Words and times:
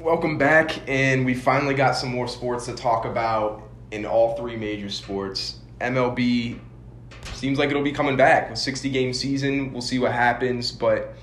Welcome 0.00 0.36
back, 0.36 0.86
and 0.90 1.24
we 1.24 1.32
finally 1.32 1.72
got 1.72 1.92
some 1.92 2.10
more 2.10 2.28
sports 2.28 2.66
to 2.66 2.74
talk 2.74 3.06
about 3.06 3.62
in 3.90 4.04
all 4.04 4.36
three 4.36 4.54
major 4.54 4.90
sports. 4.90 5.58
MLB 5.80 6.60
seems 7.32 7.58
like 7.58 7.70
it'll 7.70 7.82
be 7.82 7.92
coming 7.92 8.14
back. 8.14 8.50
A 8.50 8.56
60 8.56 8.90
game 8.90 9.14
season, 9.14 9.72
we'll 9.72 9.80
see 9.80 9.98
what 9.98 10.12
happens, 10.12 10.70
but 10.70 11.14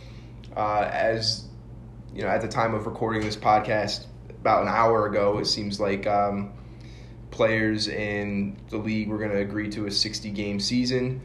uh, 0.57 0.89
as 0.91 1.46
you 2.15 2.23
know, 2.23 2.28
at 2.28 2.41
the 2.41 2.47
time 2.47 2.73
of 2.73 2.88
recording 2.88 3.21
this 3.21 3.36
podcast, 3.36 4.07
about 4.28 4.63
an 4.63 4.70
hour 4.70 5.05
ago, 5.05 5.37
it 5.37 5.45
seems 5.45 5.79
like 5.79 6.07
um, 6.07 6.51
players 7.29 7.87
in 7.87 8.57
the 8.71 8.77
league 8.77 9.07
were 9.07 9.19
going 9.19 9.31
to 9.31 9.39
agree 9.39 9.69
to 9.69 9.85
a 9.85 9.91
60 9.91 10.31
game 10.31 10.59
season. 10.59 11.21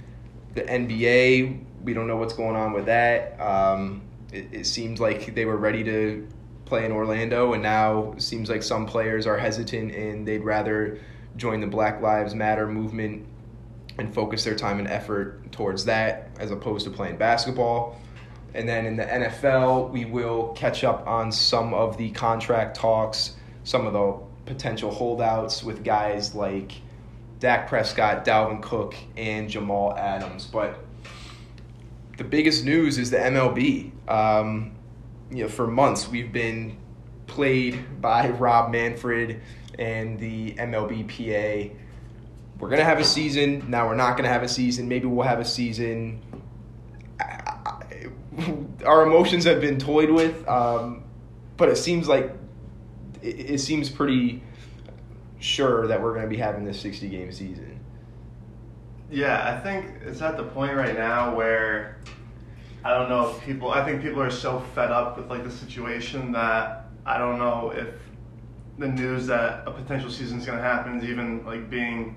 The 0.52 0.64
NBA, 0.64 1.64
we 1.82 1.94
don't 1.94 2.06
know 2.06 2.16
what's 2.16 2.34
going 2.34 2.56
on 2.56 2.74
with 2.74 2.84
that. 2.86 3.40
Um, 3.40 4.02
it, 4.34 4.48
it 4.52 4.66
seems 4.66 5.00
like 5.00 5.34
they 5.34 5.46
were 5.46 5.56
ready 5.56 5.82
to 5.84 6.28
play 6.68 6.84
in 6.84 6.92
Orlando, 6.92 7.54
and 7.54 7.62
now 7.62 8.14
seems 8.18 8.48
like 8.48 8.62
some 8.62 8.86
players 8.86 9.26
are 9.26 9.38
hesitant 9.38 9.94
and 9.94 10.26
they'd 10.26 10.44
rather 10.44 11.00
join 11.36 11.60
the 11.60 11.66
Black 11.66 12.00
Lives 12.00 12.34
Matter 12.34 12.66
movement 12.66 13.26
and 13.98 14.12
focus 14.14 14.44
their 14.44 14.54
time 14.54 14.78
and 14.78 14.86
effort 14.88 15.50
towards 15.50 15.84
that 15.86 16.30
as 16.38 16.50
opposed 16.50 16.84
to 16.84 16.90
playing 16.90 17.16
basketball. 17.16 18.00
And 18.54 18.68
then 18.68 18.86
in 18.86 18.96
the 18.96 19.04
NFL, 19.04 19.90
we 19.90 20.04
will 20.04 20.48
catch 20.54 20.84
up 20.84 21.06
on 21.06 21.32
some 21.32 21.74
of 21.74 21.96
the 21.96 22.10
contract 22.10 22.76
talks, 22.76 23.36
some 23.64 23.86
of 23.86 23.92
the 23.92 24.52
potential 24.52 24.90
holdouts 24.90 25.62
with 25.62 25.84
guys 25.84 26.34
like 26.34 26.72
Dak 27.40 27.68
Prescott, 27.68 28.24
Dalvin 28.24 28.62
Cook, 28.62 28.94
and 29.16 29.48
Jamal 29.48 29.96
Adams. 29.96 30.46
But 30.46 30.78
the 32.16 32.24
biggest 32.24 32.64
news 32.64 32.98
is 32.98 33.10
the 33.10 33.18
MLB. 33.18 33.92
Um, 34.08 34.72
you 35.30 35.42
know, 35.42 35.48
for 35.48 35.66
months 35.66 36.08
we've 36.08 36.32
been 36.32 36.76
played 37.26 38.00
by 38.00 38.30
Rob 38.30 38.70
Manfred 38.72 39.40
and 39.78 40.18
the 40.18 40.54
MLBPA. 40.54 41.72
We're 42.58 42.68
gonna 42.68 42.84
have 42.84 42.98
a 42.98 43.04
season. 43.04 43.70
Now 43.70 43.86
we're 43.86 43.94
not 43.94 44.16
gonna 44.16 44.28
have 44.28 44.42
a 44.42 44.48
season. 44.48 44.88
Maybe 44.88 45.06
we'll 45.06 45.26
have 45.26 45.38
a 45.38 45.44
season. 45.44 46.20
Our 48.84 49.04
emotions 49.04 49.44
have 49.44 49.60
been 49.60 49.78
toyed 49.78 50.10
with, 50.10 50.46
um, 50.48 51.04
but 51.56 51.68
it 51.68 51.76
seems 51.76 52.08
like 52.08 52.32
it, 53.22 53.50
it 53.50 53.58
seems 53.60 53.90
pretty 53.90 54.42
sure 55.38 55.86
that 55.86 56.02
we're 56.02 56.14
gonna 56.14 56.26
be 56.26 56.36
having 56.36 56.64
this 56.64 56.80
sixty 56.80 57.08
game 57.08 57.30
season. 57.30 57.78
Yeah, 59.10 59.56
I 59.56 59.62
think 59.62 59.86
it's 60.04 60.20
at 60.20 60.36
the 60.36 60.44
point 60.44 60.76
right 60.76 60.96
now 60.96 61.34
where 61.34 61.98
I 62.84 62.94
don't 62.94 63.08
know 63.08 63.30
if 63.30 63.42
people. 63.42 63.70
I 63.70 63.84
think 63.84 64.02
people 64.02 64.22
are 64.22 64.30
so 64.30 64.60
fed 64.74 64.90
up 64.90 65.16
with 65.16 65.28
like 65.30 65.44
the 65.44 65.50
situation 65.50 66.32
that 66.32 66.86
I 67.04 67.18
don't 67.18 67.38
know 67.38 67.72
if 67.74 67.88
the 68.78 68.88
news 68.88 69.26
that 69.26 69.66
a 69.66 69.70
potential 69.72 70.10
season 70.10 70.38
is 70.38 70.46
going 70.46 70.58
to 70.58 70.64
happen 70.64 70.98
is 70.98 71.04
even 71.04 71.44
like 71.44 71.68
being 71.68 72.16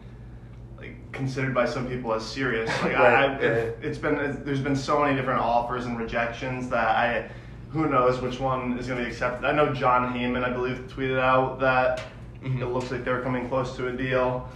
like 0.77 0.95
considered 1.11 1.53
by 1.53 1.65
some 1.65 1.87
people 1.87 2.13
as 2.13 2.23
serious. 2.25 2.69
Like 2.83 2.93
Right, 2.93 3.13
I, 3.13 3.25
I 3.25 3.37
if 3.39 3.83
it's 3.83 3.97
been 3.97 4.43
there's 4.45 4.61
been 4.61 4.75
so 4.75 5.01
many 5.01 5.15
different 5.15 5.41
offers 5.41 5.85
and 5.85 5.97
rejections 5.97 6.69
that 6.69 6.89
I 6.95 7.29
who 7.71 7.87
knows 7.89 8.21
which 8.21 8.39
one 8.39 8.77
is 8.77 8.87
going 8.87 8.99
to 8.99 9.05
be 9.05 9.09
accepted. 9.09 9.45
I 9.47 9.53
know 9.53 9.73
Jon 9.73 10.13
Heyman, 10.13 10.43
I 10.43 10.51
believe, 10.51 10.77
tweeted 10.93 11.19
out 11.19 11.59
that 11.61 12.01
Mhm. 12.43 12.59
it 12.61 12.65
looks 12.67 12.91
like 12.91 13.03
they're 13.05 13.21
coming 13.21 13.47
close 13.47 13.75
to 13.77 13.87
a 13.87 13.91
deal. 13.91 14.49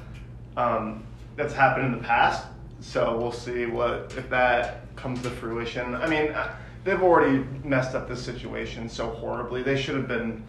Um, 0.57 1.03
that's 1.35 1.53
happened 1.53 1.85
in 1.85 1.91
the 1.91 2.05
past, 2.05 2.45
so 2.81 3.17
we'll 3.17 3.31
see 3.31 3.65
what 3.67 4.13
if 4.17 4.29
that 4.29 4.84
comes 5.05 5.21
to 5.21 5.29
fruition. 5.29 5.93
I 5.93 6.07
mean, 6.07 6.31
uh, 6.31 6.55
they've 6.83 7.03
already 7.03 7.45
messed 7.63 7.93
up 7.93 8.09
this 8.09 8.25
situation 8.25 8.89
so 8.89 9.11
horribly. 9.11 9.61
They 9.61 9.79
should 9.79 9.93
have 9.93 10.07
been 10.07 10.43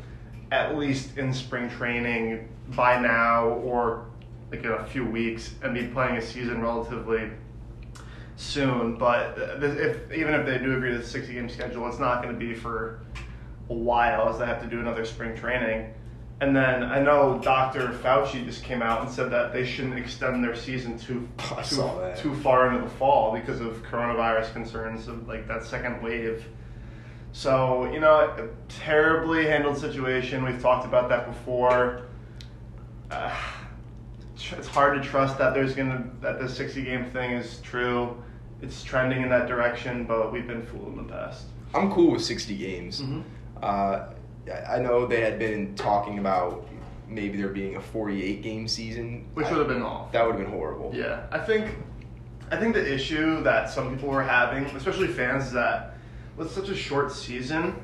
at 0.50 0.78
least 0.78 1.18
in 1.18 1.34
spring 1.34 1.68
training 1.68 2.48
by 2.68 2.98
now, 2.98 3.48
or 3.48 4.06
like 4.50 4.64
in 4.64 4.72
a 4.72 4.86
few 4.86 5.04
weeks, 5.04 5.54
and 5.62 5.74
be 5.74 5.88
playing 5.88 6.16
a 6.16 6.22
season 6.22 6.62
relatively 6.62 7.32
soon. 8.36 8.96
But 8.96 9.38
uh, 9.38 9.58
if 9.60 10.10
even 10.10 10.32
if 10.32 10.46
they 10.46 10.56
do 10.56 10.74
agree 10.74 10.92
to 10.92 10.98
the 11.00 11.04
60 11.04 11.34
game 11.34 11.50
schedule, 11.50 11.86
it's 11.86 11.98
not 11.98 12.22
going 12.22 12.32
to 12.32 12.40
be 12.40 12.54
for 12.54 13.00
a 13.68 13.74
while, 13.74 14.26
as 14.30 14.38
they 14.38 14.46
have 14.46 14.62
to 14.62 14.68
do 14.68 14.80
another 14.80 15.04
spring 15.04 15.36
training. 15.36 15.92
And 16.40 16.54
then 16.54 16.82
I 16.82 17.00
know 17.00 17.38
Dr. 17.42 17.88
Fauci 18.02 18.44
just 18.44 18.62
came 18.62 18.82
out 18.82 19.00
and 19.00 19.10
said 19.10 19.30
that 19.30 19.54
they 19.54 19.64
shouldn't 19.64 19.98
extend 19.98 20.44
their 20.44 20.54
season 20.54 20.98
too 20.98 21.26
too, 21.38 21.76
too 22.22 22.34
far 22.42 22.68
into 22.70 22.84
the 22.84 22.90
fall 22.90 23.32
because 23.32 23.60
of 23.60 23.82
coronavirus 23.84 24.52
concerns 24.52 25.08
of 25.08 25.26
like 25.26 25.48
that 25.48 25.64
second 25.64 26.02
wave. 26.02 26.44
So 27.32 27.90
you 27.90 28.00
know, 28.00 28.14
a 28.20 28.48
terribly 28.68 29.46
handled 29.46 29.78
situation. 29.78 30.44
We've 30.44 30.60
talked 30.60 30.84
about 30.86 31.08
that 31.08 31.26
before. 31.26 32.02
Uh, 33.10 33.34
it's 34.34 34.66
hard 34.68 35.02
to 35.02 35.08
trust 35.08 35.38
that 35.38 35.54
there's 35.54 35.74
gonna 35.74 36.04
that 36.20 36.38
the 36.38 36.48
60 36.48 36.82
game 36.82 37.06
thing 37.10 37.30
is 37.32 37.60
true. 37.60 38.22
It's 38.60 38.82
trending 38.84 39.22
in 39.22 39.28
that 39.30 39.48
direction, 39.48 40.04
but 40.04 40.32
we've 40.32 40.46
been 40.46 40.64
fooled 40.66 40.88
in 40.88 40.96
the 41.06 41.12
past. 41.12 41.44
I'm 41.74 41.90
cool 41.92 42.12
with 42.12 42.22
60 42.22 42.56
games. 42.56 43.00
Mhm. 43.02 43.22
Uh, 43.62 44.06
I 44.50 44.76
I 44.76 44.78
know 44.80 45.06
they 45.06 45.20
had 45.20 45.38
been 45.38 45.74
talking 45.74 46.18
about 46.18 46.66
maybe 47.08 47.38
there 47.38 47.48
being 47.48 47.76
a 47.76 47.80
48 47.80 48.42
game 48.42 48.66
season. 48.68 49.26
Which 49.34 49.48
would 49.48 49.58
have 49.58 49.68
been 49.68 49.82
off. 49.82 50.12
That 50.12 50.24
would 50.26 50.34
have 50.36 50.42
been 50.44 50.52
horrible. 50.52 50.92
Yeah, 50.94 51.26
I 51.30 51.38
think 51.38 51.74
I 52.50 52.56
think 52.56 52.74
the 52.74 52.94
issue 52.94 53.42
that 53.42 53.70
some 53.70 53.94
people 53.94 54.08
were 54.08 54.22
having, 54.22 54.64
especially 54.76 55.08
fans, 55.08 55.46
is 55.46 55.52
that 55.52 55.94
with 56.36 56.50
such 56.50 56.68
a 56.68 56.74
short 56.76 57.10
season, 57.12 57.74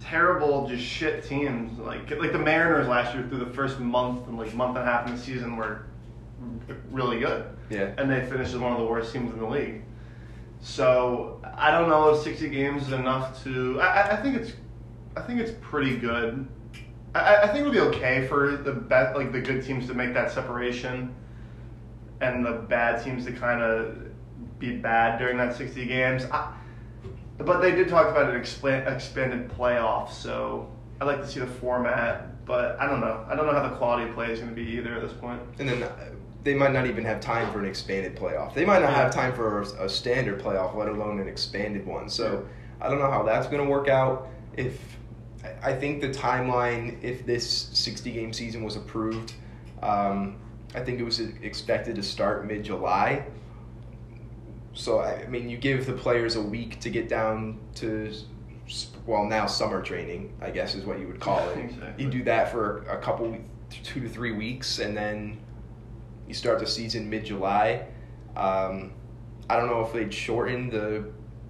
terrible 0.00 0.68
just 0.68 0.82
shit 0.84 1.24
teams 1.24 1.78
like 1.78 2.10
like 2.18 2.32
the 2.32 2.38
Mariners 2.38 2.88
last 2.88 3.14
year 3.14 3.26
through 3.28 3.38
the 3.38 3.52
first 3.54 3.80
month 3.80 4.26
and 4.28 4.36
like 4.38 4.52
month 4.54 4.76
and 4.76 4.86
a 4.86 4.90
half 4.90 5.06
in 5.08 5.14
the 5.16 5.20
season 5.20 5.56
were 5.56 5.86
really 6.90 7.18
good. 7.18 7.44
Yeah. 7.70 7.92
And 7.96 8.10
they 8.10 8.20
finished 8.26 8.52
as 8.52 8.58
one 8.58 8.72
of 8.72 8.78
the 8.78 8.84
worst 8.84 9.12
teams 9.12 9.32
in 9.32 9.38
the 9.40 9.46
league. 9.46 9.82
So 10.60 11.40
I 11.56 11.70
don't 11.70 11.88
know 11.88 12.10
if 12.10 12.22
60 12.22 12.48
games 12.50 12.86
is 12.86 12.92
enough 12.92 13.42
to. 13.44 13.80
I- 13.80 14.12
I 14.12 14.16
think 14.16 14.36
it's, 14.36 14.52
I 15.16 15.20
think 15.22 15.40
it's 15.40 15.52
pretty 15.60 15.96
good. 15.96 16.46
I, 17.14 17.36
I- 17.36 17.46
think 17.48 17.60
it'll 17.60 17.72
be 17.72 17.80
okay 17.96 18.26
for 18.26 18.56
the 18.56 18.72
bet 18.72 19.16
like 19.16 19.32
the 19.32 19.40
good 19.40 19.64
teams 19.64 19.86
to 19.88 19.94
make 19.94 20.14
that 20.14 20.30
separation, 20.32 21.14
and 22.20 22.44
the 22.44 22.52
bad 22.52 23.02
teams 23.04 23.24
to 23.26 23.32
kind 23.32 23.62
of 23.62 23.96
be 24.58 24.76
bad 24.76 25.18
during 25.18 25.36
that 25.38 25.54
60 25.56 25.84
games. 25.86 26.24
I, 26.26 26.52
but 27.38 27.60
they 27.60 27.72
did 27.72 27.88
talk 27.88 28.08
about 28.08 28.30
an 28.30 28.36
expand, 28.36 28.86
expanded 28.88 29.48
playoff, 29.50 30.10
so 30.10 30.70
I'd 31.00 31.06
like 31.06 31.20
to 31.20 31.26
see 31.28 31.40
the 31.40 31.46
format. 31.46 32.30
But 32.46 32.78
I 32.78 32.86
don't 32.86 33.00
know. 33.00 33.24
I 33.28 33.34
don't 33.34 33.46
know 33.46 33.52
how 33.52 33.68
the 33.68 33.74
quality 33.76 34.08
of 34.08 34.14
play 34.14 34.30
is 34.30 34.38
going 34.38 34.54
to 34.54 34.54
be 34.54 34.68
either 34.72 34.94
at 34.94 35.02
this 35.02 35.12
point. 35.14 35.40
And 35.58 35.66
then 35.68 35.82
uh, 35.82 35.90
they 36.42 36.52
might 36.54 36.72
not 36.72 36.86
even 36.86 37.02
have 37.04 37.20
time 37.20 37.50
for 37.52 37.58
an 37.58 37.64
expanded 37.64 38.16
playoff. 38.16 38.52
They 38.54 38.66
might 38.66 38.80
not 38.82 38.92
have 38.92 39.12
time 39.12 39.32
for 39.32 39.62
a, 39.62 39.84
a 39.84 39.88
standard 39.88 40.40
playoff, 40.42 40.74
let 40.76 40.88
alone 40.88 41.20
an 41.20 41.26
expanded 41.26 41.86
one. 41.86 42.08
So 42.10 42.46
I 42.82 42.88
don't 42.88 42.98
know 42.98 43.10
how 43.10 43.22
that's 43.22 43.46
going 43.46 43.64
to 43.64 43.68
work 43.70 43.88
out. 43.88 44.28
If 44.58 44.78
I- 45.62 45.74
think 45.74 46.00
the 46.00 46.08
timeline, 46.08 47.02
if 47.02 47.26
this 47.26 47.68
60 47.72 48.12
game 48.12 48.32
season 48.32 48.64
was 48.64 48.76
approved, 48.76 49.34
um, 49.82 50.36
I 50.74 50.80
think 50.80 51.00
it 51.00 51.04
was 51.04 51.20
expected 51.20 51.96
to 51.96 52.02
start 52.02 52.46
mid 52.46 52.64
July. 52.64 53.24
So 54.72 54.98
I 55.00 55.22
I 55.22 55.26
mean, 55.26 55.48
you 55.48 55.56
give 55.56 55.86
the 55.86 55.92
players 55.92 56.36
a 56.36 56.42
week 56.42 56.80
to 56.80 56.90
get 56.90 57.08
down 57.08 57.58
to, 57.76 58.12
well, 59.06 59.24
now 59.24 59.46
summer 59.46 59.82
training, 59.82 60.32
I 60.40 60.50
guess 60.50 60.74
is 60.74 60.84
what 60.84 60.98
you 60.98 61.06
would 61.06 61.20
call 61.20 61.48
it. 61.50 61.58
Exactly. 61.58 62.04
You 62.04 62.10
do 62.10 62.24
that 62.24 62.50
for 62.50 62.82
a 62.88 62.98
couple, 62.98 63.36
two 63.70 64.00
to 64.00 64.08
three 64.08 64.32
weeks, 64.32 64.78
and 64.78 64.96
then 64.96 65.38
you 66.26 66.34
start 66.34 66.58
the 66.58 66.66
season 66.66 67.08
mid 67.08 67.24
July. 67.24 67.86
Um, 68.36 68.92
I 69.48 69.56
don't 69.56 69.68
know 69.68 69.82
if 69.82 69.92
they'd 69.92 70.12
shorten 70.12 70.70
the 70.70 71.04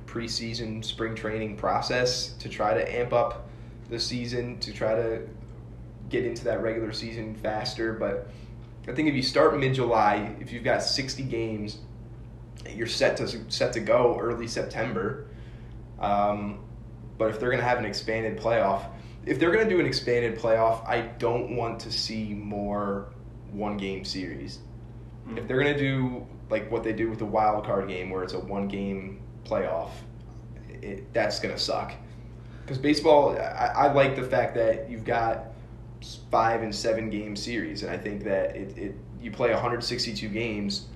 preseason 0.06 0.84
spring 0.84 1.14
training 1.14 1.56
process 1.56 2.34
to 2.34 2.48
try 2.48 2.74
to 2.74 2.94
amp 2.94 3.12
up 3.12 3.43
the 3.94 4.00
season 4.00 4.58
to 4.58 4.72
try 4.72 4.94
to 4.94 5.22
get 6.08 6.24
into 6.24 6.44
that 6.44 6.60
regular 6.62 6.92
season 6.92 7.34
faster. 7.36 7.92
But 7.92 8.28
I 8.88 8.92
think 8.92 9.08
if 9.08 9.14
you 9.14 9.22
start 9.22 9.58
mid 9.58 9.74
July, 9.74 10.34
if 10.40 10.52
you've 10.52 10.64
got 10.64 10.82
60 10.82 11.22
games, 11.22 11.78
you're 12.68 12.86
set 12.86 13.16
to 13.18 13.28
set 13.50 13.72
to 13.74 13.80
go 13.80 14.18
early 14.20 14.48
September. 14.48 15.26
Um, 16.00 16.64
but 17.16 17.30
if 17.30 17.38
they're 17.38 17.50
going 17.50 17.60
to 17.60 17.66
have 17.66 17.78
an 17.78 17.84
expanded 17.84 18.38
playoff, 18.38 18.86
if 19.24 19.38
they're 19.38 19.52
going 19.52 19.66
to 19.66 19.70
do 19.72 19.80
an 19.80 19.86
expanded 19.86 20.38
playoff, 20.38 20.86
I 20.86 21.02
don't 21.18 21.56
want 21.56 21.80
to 21.80 21.92
see 21.92 22.34
more 22.34 23.14
one 23.52 23.76
game 23.76 24.04
series. 24.04 24.58
If 25.36 25.48
they're 25.48 25.62
going 25.62 25.72
to 25.72 25.78
do 25.78 26.26
like 26.50 26.70
what 26.70 26.82
they 26.82 26.92
do 26.92 27.08
with 27.08 27.20
the 27.20 27.24
wild 27.24 27.64
card 27.64 27.88
game, 27.88 28.10
where 28.10 28.22
it's 28.22 28.34
a 28.34 28.38
one 28.38 28.68
game 28.68 29.22
playoff, 29.44 29.90
it, 30.82 31.12
that's 31.14 31.38
going 31.38 31.54
to 31.54 31.60
suck. 31.60 31.94
Because 32.64 32.78
baseball, 32.78 33.36
I, 33.36 33.72
I 33.76 33.92
like 33.92 34.16
the 34.16 34.22
fact 34.22 34.54
that 34.54 34.88
you've 34.88 35.04
got 35.04 35.48
five 36.30 36.62
and 36.62 36.74
seven 36.74 37.10
game 37.10 37.36
series, 37.36 37.82
and 37.82 37.92
I 37.92 37.98
think 37.98 38.24
that 38.24 38.56
it, 38.56 38.78
it 38.78 38.94
you 39.20 39.30
play 39.30 39.52
162 39.52 40.28
games, 40.28 40.86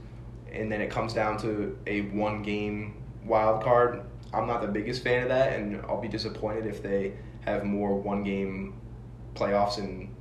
and 0.51 0.73
then 0.73 0.81
it 0.81 0.91
comes 0.91 1.13
down 1.13 1.39
to 1.39 1.79
a 1.87 2.03
one 2.03 2.43
game 2.43 3.03
wild 3.25 3.63
card. 3.63 4.03
I'm 4.33 4.47
not 4.47 4.63
the 4.63 4.69
biggest 4.69 5.03
fan 5.03 5.23
of 5.23 5.29
that, 5.29 5.55
and 5.55 5.81
I'll 5.83 6.01
be 6.01 6.09
disappointed 6.09 6.67
if 6.67 6.83
they 6.83 7.15
have 7.43 7.65
more 7.65 7.95
one 7.95 8.23
game 8.25 8.75
playoffs 9.35 9.79
in 9.79 10.15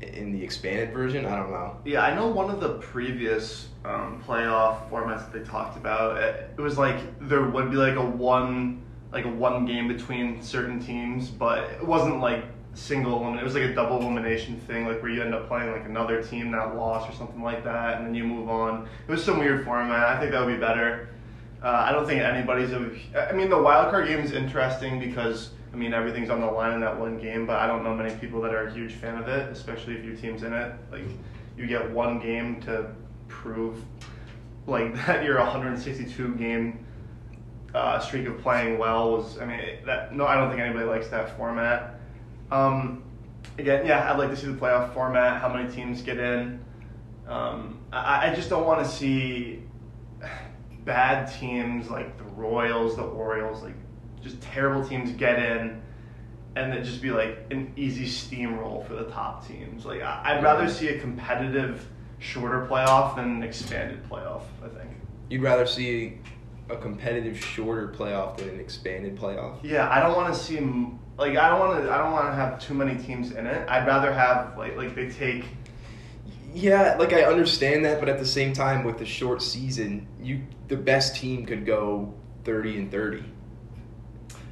in 0.00 0.32
the 0.32 0.42
expanded 0.42 0.92
version. 0.92 1.24
I 1.24 1.36
don't 1.36 1.50
know. 1.50 1.76
Yeah, 1.84 2.02
I 2.02 2.14
know 2.14 2.28
one 2.28 2.50
of 2.50 2.60
the 2.60 2.74
previous 2.74 3.68
um, 3.84 4.22
playoff 4.26 4.88
formats 4.90 5.30
that 5.30 5.32
they 5.32 5.48
talked 5.48 5.76
about. 5.76 6.18
It 6.18 6.60
was 6.60 6.78
like 6.78 6.96
there 7.20 7.42
would 7.42 7.70
be 7.70 7.76
like 7.76 7.96
a 7.96 8.04
one 8.04 8.82
like 9.12 9.24
a 9.24 9.28
one 9.28 9.64
game 9.64 9.88
between 9.88 10.42
certain 10.42 10.80
teams, 10.80 11.28
but 11.28 11.64
it 11.70 11.86
wasn't 11.86 12.20
like 12.20 12.44
single 12.74 13.12
elimination. 13.16 13.40
It 13.40 13.44
was 13.44 13.54
like 13.54 13.64
a 13.64 13.74
double 13.74 14.00
elimination 14.00 14.60
thing, 14.60 14.86
like 14.86 15.02
where 15.02 15.10
you 15.10 15.22
end 15.22 15.34
up 15.34 15.48
playing 15.48 15.72
like 15.72 15.86
another 15.86 16.22
team 16.22 16.50
that 16.52 16.76
lost 16.76 17.10
or 17.10 17.14
something 17.14 17.42
like 17.42 17.64
that, 17.64 17.98
and 17.98 18.06
then 18.06 18.14
you 18.14 18.24
move 18.24 18.48
on. 18.48 18.88
It 19.06 19.10
was 19.10 19.24
some 19.24 19.38
weird 19.38 19.64
format. 19.64 20.16
I 20.16 20.20
think 20.20 20.32
that 20.32 20.44
would 20.44 20.52
be 20.52 20.60
better. 20.60 21.08
Uh, 21.62 21.84
I 21.88 21.92
don't 21.92 22.06
think 22.06 22.22
anybody's. 22.22 22.72
I 22.72 23.32
mean, 23.32 23.50
the 23.50 23.60
wild 23.60 23.90
card 23.90 24.06
game 24.06 24.20
is 24.20 24.32
interesting 24.32 25.00
because 25.00 25.50
I 25.72 25.76
mean 25.76 25.92
everything's 25.92 26.30
on 26.30 26.40
the 26.40 26.46
line 26.46 26.74
in 26.74 26.80
that 26.80 26.98
one 26.98 27.18
game, 27.18 27.46
but 27.46 27.56
I 27.56 27.66
don't 27.66 27.82
know 27.82 27.94
many 27.94 28.14
people 28.16 28.40
that 28.42 28.54
are 28.54 28.68
a 28.68 28.72
huge 28.72 28.92
fan 28.92 29.16
of 29.16 29.28
it, 29.28 29.50
especially 29.50 29.96
if 29.96 30.04
your 30.04 30.14
team's 30.14 30.42
in 30.42 30.52
it. 30.52 30.72
Like, 30.92 31.04
you 31.56 31.66
get 31.66 31.90
one 31.90 32.20
game 32.20 32.60
to 32.62 32.90
prove 33.26 33.82
like 34.66 34.94
that 35.06 35.24
you're 35.24 35.38
a 35.38 35.44
162 35.44 36.34
game 36.36 36.84
uh, 37.74 37.98
streak 37.98 38.26
of 38.26 38.40
playing 38.40 38.78
well 38.78 39.12
was. 39.12 39.38
I 39.38 39.44
mean, 39.44 39.60
that 39.86 40.14
no, 40.14 40.26
I 40.26 40.36
don't 40.36 40.48
think 40.48 40.60
anybody 40.60 40.86
likes 40.86 41.08
that 41.08 41.36
format. 41.36 42.00
Um, 42.50 43.02
again, 43.58 43.86
yeah, 43.86 44.10
I'd 44.10 44.18
like 44.18 44.30
to 44.30 44.36
see 44.36 44.46
the 44.46 44.58
playoff 44.58 44.94
format. 44.94 45.40
How 45.40 45.52
many 45.52 45.70
teams 45.70 46.02
get 46.02 46.18
in? 46.18 46.60
Um, 47.26 47.80
I, 47.92 48.30
I 48.30 48.34
just 48.34 48.48
don't 48.48 48.66
want 48.66 48.84
to 48.84 48.90
see 48.90 49.62
bad 50.84 51.30
teams 51.38 51.90
like 51.90 52.16
the 52.16 52.24
Royals, 52.24 52.96
the 52.96 53.02
Orioles, 53.02 53.62
like 53.62 53.74
just 54.22 54.40
terrible 54.40 54.86
teams 54.86 55.12
get 55.12 55.38
in, 55.38 55.82
and 56.56 56.72
it 56.72 56.84
just 56.84 57.02
be 57.02 57.10
like 57.10 57.46
an 57.50 57.72
easy 57.76 58.06
steamroll 58.06 58.86
for 58.86 58.94
the 58.94 59.04
top 59.10 59.46
teams. 59.46 59.84
Like 59.84 60.00
I, 60.00 60.34
would 60.34 60.44
rather 60.44 60.68
see 60.68 60.88
a 60.88 60.98
competitive, 60.98 61.86
shorter 62.18 62.66
playoff 62.66 63.16
than 63.16 63.36
an 63.36 63.42
expanded 63.42 64.08
playoff. 64.08 64.42
I 64.64 64.68
think. 64.68 64.90
You'd 65.28 65.42
rather 65.42 65.66
see 65.66 66.18
a 66.70 66.76
competitive, 66.76 67.38
shorter 67.38 67.88
playoff 67.88 68.36
than 68.36 68.48
an 68.48 68.60
expanded 68.60 69.16
playoff. 69.16 69.58
Yeah, 69.62 69.88
I 69.90 70.00
don't 70.00 70.16
want 70.16 70.34
to 70.34 70.38
see 70.38 70.58
like 71.18 71.36
I 71.36 71.48
don't 71.48 71.58
want 71.58 71.84
to. 71.84 71.90
I 71.90 71.98
don't 71.98 72.12
want 72.12 72.26
to 72.26 72.34
have 72.34 72.60
too 72.60 72.74
many 72.74 72.96
teams 73.02 73.32
in 73.32 73.46
it. 73.46 73.68
I'd 73.68 73.86
rather 73.86 74.12
have 74.12 74.56
like 74.56 74.76
like 74.76 74.94
they 74.94 75.10
take. 75.10 75.44
Yeah, 76.54 76.96
like 76.98 77.12
I 77.12 77.24
understand 77.24 77.84
that, 77.84 78.00
but 78.00 78.08
at 78.08 78.18
the 78.18 78.26
same 78.26 78.52
time, 78.52 78.84
with 78.84 78.98
the 78.98 79.04
short 79.04 79.42
season, 79.42 80.06
you 80.22 80.42
the 80.68 80.76
best 80.76 81.16
team 81.16 81.44
could 81.44 81.66
go 81.66 82.14
thirty 82.44 82.76
and 82.78 82.90
thirty. 82.90 83.24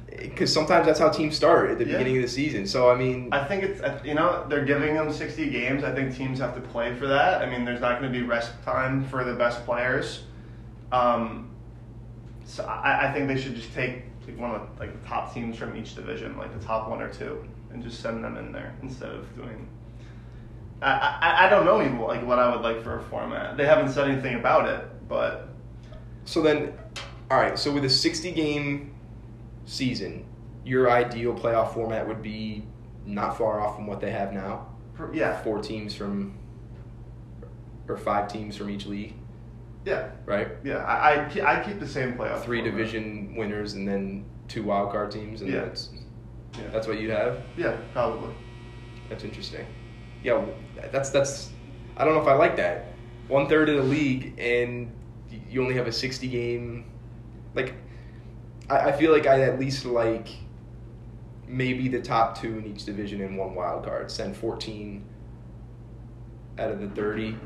Because 0.07 0.51
sometimes 0.51 0.87
that's 0.87 0.99
how 0.99 1.09
teams 1.09 1.35
start 1.35 1.69
at 1.69 1.77
the 1.77 1.85
yeah. 1.85 1.91
beginning 1.93 2.17
of 2.17 2.23
the 2.23 2.27
season. 2.27 2.65
So 2.65 2.89
I 2.89 2.95
mean, 2.95 3.29
I 3.31 3.45
think 3.45 3.63
it's 3.63 3.81
you 4.05 4.13
know 4.13 4.45
they're 4.49 4.65
giving 4.65 4.93
them 4.95 5.11
sixty 5.13 5.49
games. 5.49 5.83
I 5.83 5.93
think 5.93 6.15
teams 6.15 6.39
have 6.39 6.53
to 6.55 6.61
play 6.61 6.93
for 6.95 7.07
that. 7.07 7.41
I 7.41 7.49
mean, 7.49 7.63
there's 7.63 7.81
not 7.81 7.99
going 7.99 8.11
to 8.11 8.19
be 8.19 8.25
rest 8.25 8.51
time 8.65 9.05
for 9.05 9.23
the 9.23 9.35
best 9.35 9.63
players. 9.63 10.23
Um, 10.91 11.46
so 12.47 12.63
I, 12.63 13.09
I 13.09 13.13
think 13.13 13.27
they 13.27 13.39
should 13.39 13.55
just 13.55 13.73
take 13.73 14.03
like 14.25 14.39
one 14.39 14.55
of 14.55 14.61
the, 14.61 14.79
like 14.79 14.99
the 14.99 15.07
top 15.07 15.33
teams 15.33 15.57
from 15.57 15.77
each 15.77 15.93
division, 15.93 16.35
like 16.37 16.57
the 16.59 16.65
top 16.65 16.89
one 16.89 17.01
or 17.01 17.09
two, 17.09 17.45
and 17.71 17.83
just 17.83 17.99
send 18.01 18.23
them 18.23 18.37
in 18.37 18.51
there 18.51 18.73
instead 18.81 19.11
of 19.11 19.35
doing. 19.35 19.67
I, 20.81 21.17
I, 21.21 21.45
I 21.45 21.49
don't 21.49 21.65
know 21.65 21.81
even 21.81 21.99
like 21.99 22.25
what 22.25 22.39
I 22.39 22.53
would 22.55 22.61
like 22.61 22.83
for 22.83 22.99
a 22.99 23.03
format. 23.03 23.57
They 23.57 23.65
haven't 23.65 23.91
said 23.91 24.09
anything 24.09 24.35
about 24.35 24.67
it, 24.67 25.07
but. 25.07 25.49
So 26.25 26.41
then, 26.41 26.73
all 27.29 27.37
right. 27.37 27.57
So 27.57 27.71
with 27.71 27.85
a 27.85 27.89
sixty 27.89 28.31
game 28.31 28.93
season, 29.65 30.25
your 30.65 30.89
ideal 30.89 31.33
playoff 31.33 31.73
format 31.73 32.07
would 32.07 32.21
be 32.21 32.63
not 33.05 33.37
far 33.37 33.59
off 33.59 33.75
from 33.75 33.87
what 33.87 34.01
they 34.01 34.11
have 34.11 34.33
now. 34.33 34.67
Yeah. 35.13 35.41
Four 35.43 35.59
teams 35.59 35.95
from, 35.95 36.37
or 37.87 37.97
five 37.97 38.31
teams 38.31 38.55
from 38.55 38.69
each 38.69 38.85
league. 38.85 39.13
Yeah. 39.87 40.09
Right. 40.25 40.49
Yeah, 40.65 40.79
I 40.79 41.29
I 41.45 41.63
keep 41.63 41.79
the 41.79 41.87
same 41.87 42.15
playoff. 42.15 42.43
Three 42.43 42.59
format. 42.59 42.77
division 42.77 43.35
winners 43.37 43.73
and 43.73 43.87
then 43.87 44.25
two 44.49 44.63
wild 44.63 44.91
card 44.91 45.11
teams, 45.11 45.41
and 45.41 45.49
yeah. 45.49 45.61
that's 45.61 45.91
yeah. 46.55 46.67
that's 46.73 46.87
what 46.87 46.99
you 46.99 47.09
have. 47.11 47.41
Yeah, 47.55 47.77
probably. 47.93 48.35
That's 49.07 49.23
interesting. 49.23 49.65
Yeah, 50.23 50.43
that's 50.91 51.09
that's. 51.09 51.51
I 51.95 52.03
don't 52.03 52.15
know 52.15 52.21
if 52.21 52.27
I 52.27 52.33
like 52.33 52.57
that. 52.57 52.93
One 53.29 53.47
third 53.47 53.69
of 53.69 53.77
the 53.77 53.83
league, 53.83 54.37
and 54.37 54.91
you 55.49 55.61
only 55.61 55.75
have 55.75 55.87
a 55.87 55.93
sixty 55.93 56.27
game. 56.27 56.91
Like, 57.55 57.73
I, 58.69 58.89
I 58.89 58.91
feel 58.91 59.13
like 59.13 59.25
I 59.25 59.43
at 59.43 59.57
least 59.57 59.85
like 59.85 60.27
maybe 61.47 61.87
the 61.87 62.01
top 62.01 62.37
two 62.41 62.57
in 62.57 62.65
each 62.65 62.83
division 62.83 63.21
in 63.21 63.37
one 63.37 63.55
wild 63.55 63.85
card. 63.85 64.11
Send 64.11 64.35
fourteen 64.35 65.05
out 66.59 66.71
of 66.71 66.81
the 66.81 66.89
thirty 66.89 67.37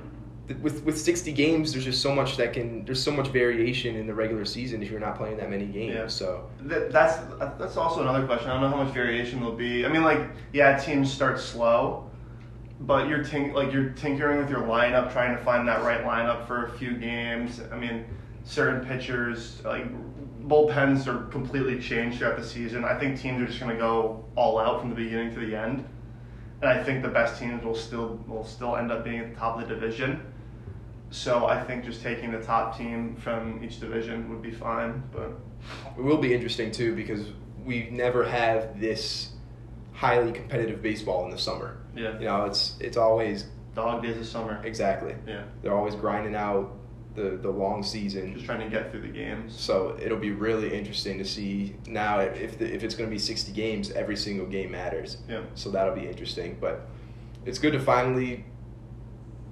with 0.62 0.84
with 0.84 1.00
60 1.00 1.32
games 1.32 1.74
there's 1.74 1.86
just 1.86 2.02
so 2.02 2.14
much 2.14 2.38
that 2.38 2.54
can 2.54 2.86
there's 2.86 3.02
so 3.02 3.12
much 3.12 3.28
variation 3.30 3.96
in 3.96 4.08
the 4.08 4.14
regular 4.14 4.46
season 4.46 4.82
if 4.82 4.90
you're 4.90 5.00
not 5.00 5.16
playing 5.16 5.38
that 5.38 5.50
many 5.50 5.66
games 5.66 5.96
yeah. 5.96 6.08
so. 6.08 6.50
That, 6.62 6.92
that's 6.92 7.18
that's 7.58 7.78
also 7.78 8.02
another 8.02 8.26
question. 8.26 8.50
I 8.50 8.54
don't 8.54 8.62
know 8.62 8.78
how 8.78 8.84
much 8.84 8.94
variation 8.94 9.40
there'll 9.40 9.56
be. 9.56 9.86
I 9.86 9.90
mean 9.90 10.04
like 10.04 10.22
yeah 10.54 10.78
teams 10.78 11.12
start 11.12 11.40
slow 11.40 12.10
but 12.82 13.08
you're 13.08 13.24
tink- 13.24 13.54
like 13.54 13.72
you're 13.72 13.90
tinkering 13.92 14.40
with 14.40 14.50
your 14.50 14.62
lineup 14.62 15.14
trying 15.14 15.38
to 15.38 15.44
find 15.44 15.68
that 15.68 15.84
right 15.84 16.04
lineup 16.04 16.48
for 16.48 16.66
a 16.66 16.72
few 16.78 16.94
games. 16.94 17.62
I 17.72 17.78
mean 17.78 18.06
certain 18.44 18.86
pitchers 18.86 19.62
like 19.64 19.86
bullpens 20.48 21.08
are 21.08 21.28
completely 21.28 21.80
changed 21.80 22.18
throughout 22.18 22.38
the 22.38 22.46
season. 22.46 22.84
I 22.84 22.98
think 22.98 23.20
teams 23.20 23.42
are 23.42 23.46
just 23.46 23.60
going 23.60 23.72
to 23.72 23.78
go 23.78 24.26
all 24.36 24.58
out 24.58 24.82
from 24.82 24.90
the 24.90 24.96
beginning 24.96 25.34
to 25.36 25.40
the 25.40 25.56
end 25.56 25.86
and 26.62 26.70
I 26.70 26.84
think 26.84 27.02
the 27.02 27.10
best 27.10 27.40
teams 27.40 27.64
will 27.64 27.76
still 27.76 28.20
will 28.28 28.46
still 28.46 28.76
end 28.76 28.92
up 28.92 29.04
being 29.04 29.20
at 29.20 29.34
the 29.34 29.40
top 29.40 29.60
of 29.60 29.68
the 29.68 29.74
division. 29.74 30.22
So 31.12 31.46
I 31.46 31.62
think 31.64 31.84
just 31.84 32.02
taking 32.02 32.32
the 32.32 32.42
top 32.42 32.78
team 32.78 33.16
from 33.18 33.62
each 33.64 33.80
division 33.80 34.30
would 34.30 34.42
be 34.42 34.52
fine. 34.52 35.04
But 35.12 35.34
it 35.98 36.02
will 36.02 36.18
be 36.18 36.34
interesting 36.34 36.72
too 36.72 36.96
because 36.96 37.28
we 37.66 37.90
never 37.92 38.24
have 38.26 38.80
this 38.80 39.32
highly 39.94 40.32
competitive 40.32 40.82
baseball 40.82 41.26
in 41.26 41.32
the 41.32 41.38
summer. 41.38 41.78
Yeah. 41.96 42.18
You 42.18 42.26
know, 42.26 42.46
it's 42.46 42.76
it's 42.80 42.98
always 42.98 43.46
dog 43.76 44.04
days 44.04 44.18
of 44.18 44.26
summer. 44.26 44.62
Exactly. 44.64 45.16
Yeah. 45.28 45.44
They're 45.62 45.76
always 45.76 45.96
grinding 45.96 46.36
out 46.36 46.78
the 47.14 47.38
the 47.42 47.52
long 47.52 47.84
season. 47.84 48.34
Just 48.34 48.46
trying 48.46 48.62
to 48.62 48.70
get 48.70 48.92
through 48.92 49.02
the 49.02 49.10
games. 49.10 49.54
So 49.60 49.98
it'll 50.02 50.18
be 50.18 50.32
really 50.32 50.74
interesting 50.74 51.18
to 51.18 51.26
see 51.26 51.76
now 51.88 52.20
if 52.20 52.58
the, 52.58 52.74
if 52.74 52.84
it's 52.84 52.96
going 52.96 53.10
to 53.10 53.14
be 53.14 53.20
sixty 53.20 53.52
games, 53.52 53.92
every 53.92 54.16
single 54.16 54.48
game 54.48 54.72
matters. 54.72 55.18
Yeah. 55.28 55.42
So 55.56 55.70
that'll 55.72 55.96
be 55.96 56.08
interesting, 56.08 56.58
but 56.62 56.88
it's 57.46 57.60
good 57.60 57.74
to 57.74 57.80
finally 57.80 58.46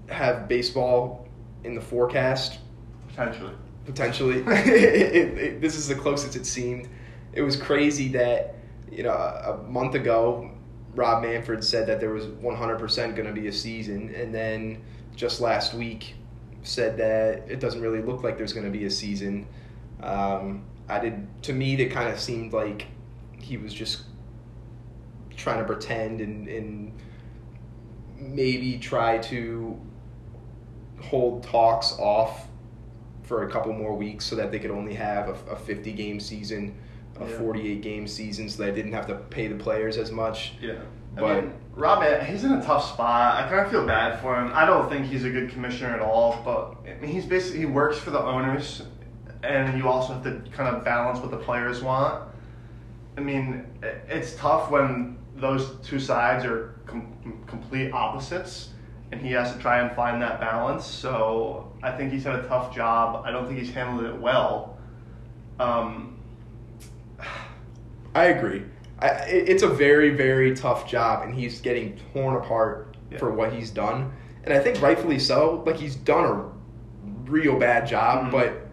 have 0.08 0.48
baseball 0.48 1.28
in 1.64 1.76
the 1.76 1.82
forecast. 1.82 2.60
Potentially. 3.08 3.54
Potentially, 3.86 4.40
it, 4.40 4.48
it, 4.48 5.38
it, 5.38 5.62
this 5.62 5.76
is 5.76 5.88
the 5.88 5.96
closest 5.96 6.36
it 6.36 6.46
seemed. 6.46 6.88
It 7.34 7.42
was 7.42 7.56
crazy 7.56 8.10
that 8.10 8.56
you 8.92 9.04
know 9.04 9.14
a 9.14 9.58
month 9.70 9.96
ago, 9.96 10.52
Rob 10.96 11.24
Manfred 11.24 11.64
said 11.64 11.88
that 11.88 12.00
there 12.00 12.12
was 12.12 12.26
100% 12.26 13.16
going 13.16 13.28
to 13.28 13.34
be 13.34 13.48
a 13.48 13.54
season, 13.54 14.14
and 14.16 14.34
then 14.34 14.82
just 15.16 15.42
last 15.42 15.74
week 15.74 16.16
said 16.64 16.98
that 16.98 17.50
it 17.50 17.60
doesn't 17.60 17.82
really 17.82 18.02
look 18.02 18.24
like 18.24 18.38
there's 18.38 18.54
going 18.54 18.66
to 18.66 18.72
be 18.72 18.86
a 18.86 18.90
season. 18.90 19.48
Um, 20.02 20.64
I 20.88 21.00
did. 21.00 21.44
To 21.44 21.54
me, 21.54 21.76
it 21.76 21.90
kind 21.90 22.10
of 22.10 22.20
seemed 22.20 22.54
like 22.54 22.88
he 23.40 23.58
was 23.58 23.74
just 23.74 24.04
trying 25.36 25.60
to 25.60 25.66
pretend 25.66 26.22
and, 26.22 26.48
and 26.48 26.94
maybe 28.18 28.78
try 28.78 29.18
to 29.18 29.80
hold 31.02 31.44
talks 31.44 31.94
off 31.94 32.48
for 33.24 33.44
a 33.48 33.52
couple 33.52 33.72
more 33.74 33.96
weeks 33.96 34.26
so 34.26 34.36
that 34.36 34.52
they 34.52 34.60
could 34.60 34.72
only 34.72 34.94
have 34.94 35.30
a, 35.30 35.52
a 35.52 35.56
50 35.56 35.92
game 35.94 36.20
season, 36.20 36.76
a 37.20 37.28
yeah. 37.28 37.38
48 37.38 37.82
game 37.82 38.08
season, 38.08 38.50
so 38.50 38.64
they 38.64 38.72
didn't 38.72 38.94
have 38.94 39.08
to 39.08 39.16
pay 39.16 39.48
the 39.48 39.56
players 39.56 39.98
as 39.98 40.12
much. 40.12 40.54
Yeah. 40.62 40.80
But 41.16 41.26
I 41.26 41.42
mean, 41.42 41.54
Rob, 41.76 42.04
eh, 42.04 42.24
he's 42.24 42.44
in 42.44 42.54
a 42.54 42.64
tough 42.64 42.94
spot. 42.94 43.44
I 43.44 43.48
kind 43.48 43.66
of 43.66 43.72
feel 43.72 43.86
bad 43.86 44.20
for 44.20 44.40
him. 44.40 44.52
I 44.54 44.66
don't 44.66 44.90
think 44.90 45.06
he's 45.06 45.24
a 45.24 45.30
good 45.30 45.50
commissioner 45.50 45.90
at 45.90 46.02
all, 46.02 46.42
but 46.44 46.76
I 46.90 47.00
mean, 47.00 47.12
he's 47.12 47.26
basically 47.26 47.60
he 47.60 47.66
works 47.66 47.98
for 47.98 48.12
the 48.12 48.20
owners, 48.20 48.84
and 49.44 49.78
you 49.78 49.88
also 49.88 50.14
have 50.14 50.24
to 50.24 50.42
kind 50.52 50.76
of 50.76 50.84
balance 50.84 51.20
what 51.20 51.32
the 51.32 51.38
players 51.38 51.82
want. 51.82 52.24
I 53.18 53.22
mean, 53.22 53.66
it's 54.08 54.36
tough 54.36 54.70
when 54.72 55.18
those 55.36 55.76
two 55.84 56.00
sides 56.00 56.46
are 56.46 56.80
com- 56.86 57.44
complete 57.48 57.92
opposites, 57.92 58.70
and 59.12 59.22
he 59.22 59.32
has 59.32 59.54
to 59.54 59.60
try 59.60 59.80
and 59.80 59.96
find 59.96 60.22
that 60.22 60.40
balance. 60.40 60.86
So 60.86 61.72
I 61.82 61.92
think 61.92 62.12
he's 62.12 62.24
had 62.24 62.36
a 62.36 62.48
tough 62.48 62.74
job. 62.74 63.24
I 63.26 63.32
don't 63.32 63.48
think 63.48 63.60
he's 63.60 63.72
handled 63.72 64.06
it 64.06 64.20
well. 64.20 64.78
Um, 65.60 66.18
I 68.16 68.26
agree. 68.26 68.64
I, 69.00 69.08
it's 69.28 69.64
a 69.64 69.68
very 69.68 70.10
very 70.10 70.56
tough 70.56 70.88
job, 70.88 71.24
and 71.24 71.34
he's 71.34 71.62
getting 71.62 71.98
torn 72.14 72.36
apart 72.36 72.98
yeah. 73.12 73.18
for 73.18 73.32
what 73.32 73.54
he's 73.54 73.70
done, 73.70 74.12
and 74.44 74.54
I 74.54 74.60
think 74.60 74.82
rightfully 74.82 75.20
so. 75.20 75.64
Like 75.66 75.78
he's 75.78 75.96
done 75.96 76.26
a 76.26 77.30
real 77.30 77.58
bad 77.58 77.88
job, 77.88 78.24
mm-hmm. 78.24 78.32
but 78.32 78.68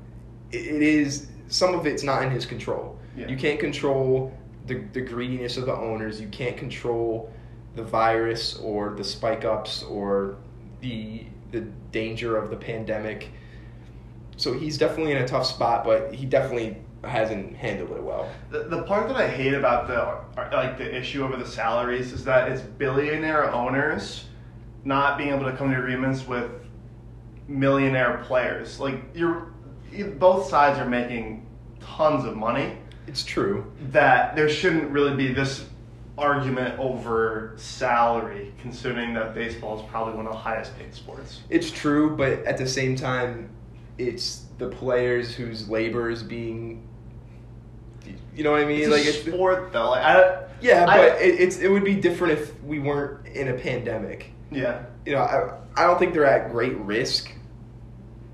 it 0.50 0.82
is 0.82 1.28
some 1.48 1.74
of 1.74 1.86
it's 1.86 2.02
not 2.02 2.22
in 2.22 2.30
his 2.30 2.46
control. 2.46 2.98
Yeah. 3.16 3.28
You 3.28 3.36
can't 3.36 3.58
control 3.58 4.36
the, 4.66 4.84
the 4.92 5.00
greediness 5.00 5.56
of 5.56 5.66
the 5.66 5.74
owners. 5.74 6.20
You 6.20 6.28
can't 6.28 6.56
control 6.56 7.32
the 7.76 7.84
virus 7.84 8.56
or 8.56 8.94
the 8.94 9.04
spike 9.04 9.44
ups 9.44 9.82
or 9.84 10.36
the 10.80 11.24
the 11.52 11.60
danger 11.92 12.36
of 12.36 12.50
the 12.50 12.56
pandemic. 12.56 13.30
So 14.36 14.52
he's 14.52 14.76
definitely 14.76 15.12
in 15.12 15.18
a 15.18 15.28
tough 15.28 15.46
spot, 15.46 15.84
but 15.84 16.12
he 16.12 16.26
definitely 16.26 16.76
hasn't 17.04 17.54
handled 17.54 17.92
it 17.92 18.02
well. 18.02 18.28
The, 18.50 18.64
the 18.64 18.82
part 18.82 19.08
that 19.08 19.16
I 19.16 19.28
hate 19.28 19.54
about 19.54 19.86
the 19.86 20.42
like 20.52 20.76
the 20.76 20.94
issue 20.94 21.24
over 21.24 21.36
the 21.36 21.46
salaries 21.46 22.12
is 22.12 22.24
that 22.24 22.50
it's 22.50 22.62
billionaire 22.62 23.52
owners 23.52 24.24
not 24.84 25.18
being 25.18 25.30
able 25.30 25.44
to 25.44 25.56
come 25.56 25.70
to 25.70 25.78
agreements 25.78 26.26
with 26.26 26.50
millionaire 27.48 28.22
players. 28.26 28.80
Like 28.80 29.02
you're, 29.14 29.52
both 30.18 30.48
sides 30.48 30.78
are 30.78 30.88
making 30.88 31.46
tons 31.80 32.24
of 32.24 32.36
money. 32.36 32.78
It's 33.06 33.24
true. 33.24 33.72
That 33.90 34.36
there 34.36 34.48
shouldn't 34.48 34.90
really 34.90 35.14
be 35.14 35.32
this 35.32 35.64
argument 36.18 36.78
over 36.78 37.52
salary, 37.56 38.52
considering 38.60 39.12
that 39.14 39.34
baseball 39.34 39.78
is 39.78 39.86
probably 39.90 40.14
one 40.14 40.26
of 40.26 40.32
the 40.32 40.38
highest 40.38 40.76
paid 40.78 40.94
sports. 40.94 41.40
It's 41.50 41.70
true, 41.70 42.16
but 42.16 42.32
at 42.44 42.56
the 42.56 42.66
same 42.66 42.96
time, 42.96 43.50
it's 43.98 44.46
the 44.58 44.68
players 44.68 45.34
whose 45.34 45.68
labor 45.68 46.10
is 46.10 46.22
being. 46.22 46.86
You 48.34 48.44
know 48.44 48.52
what 48.52 48.62
I 48.62 48.66
mean? 48.66 48.80
It's 48.80 48.88
like 48.88 49.04
a 49.04 49.08
it's, 49.08 49.26
sport 49.26 49.72
though. 49.72 49.90
Like 49.90 50.04
I, 50.04 50.44
yeah, 50.60 50.86
I- 50.88 50.96
but 50.96 51.22
it, 51.22 51.40
it's 51.40 51.58
it 51.58 51.68
would 51.68 51.84
be 51.84 51.94
different 51.94 52.38
if 52.38 52.62
we 52.62 52.78
weren't 52.78 53.26
in 53.26 53.48
a 53.48 53.54
pandemic. 53.54 54.30
yeah. 54.50 54.82
You 55.04 55.12
know, 55.12 55.20
I 55.20 55.58
I 55.76 55.86
don't 55.86 55.98
think 55.98 56.14
they're 56.14 56.26
at 56.26 56.50
great 56.50 56.76
risk. 56.78 57.30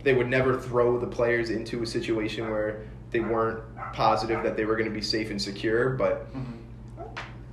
They 0.04 0.14
would 0.14 0.28
never 0.28 0.58
throw 0.58 0.98
the 0.98 1.06
players 1.06 1.50
into 1.50 1.82
a 1.82 1.86
situation 1.86 2.50
where 2.50 2.82
they 3.10 3.20
weren't 3.20 3.62
positive 3.92 4.42
that 4.42 4.56
they 4.56 4.64
were 4.64 4.74
going 4.74 4.88
to 4.88 4.94
be 4.94 5.02
safe 5.02 5.30
and 5.30 5.40
secure, 5.40 5.90
but 5.90 6.32
mm-hmm. 6.34 6.52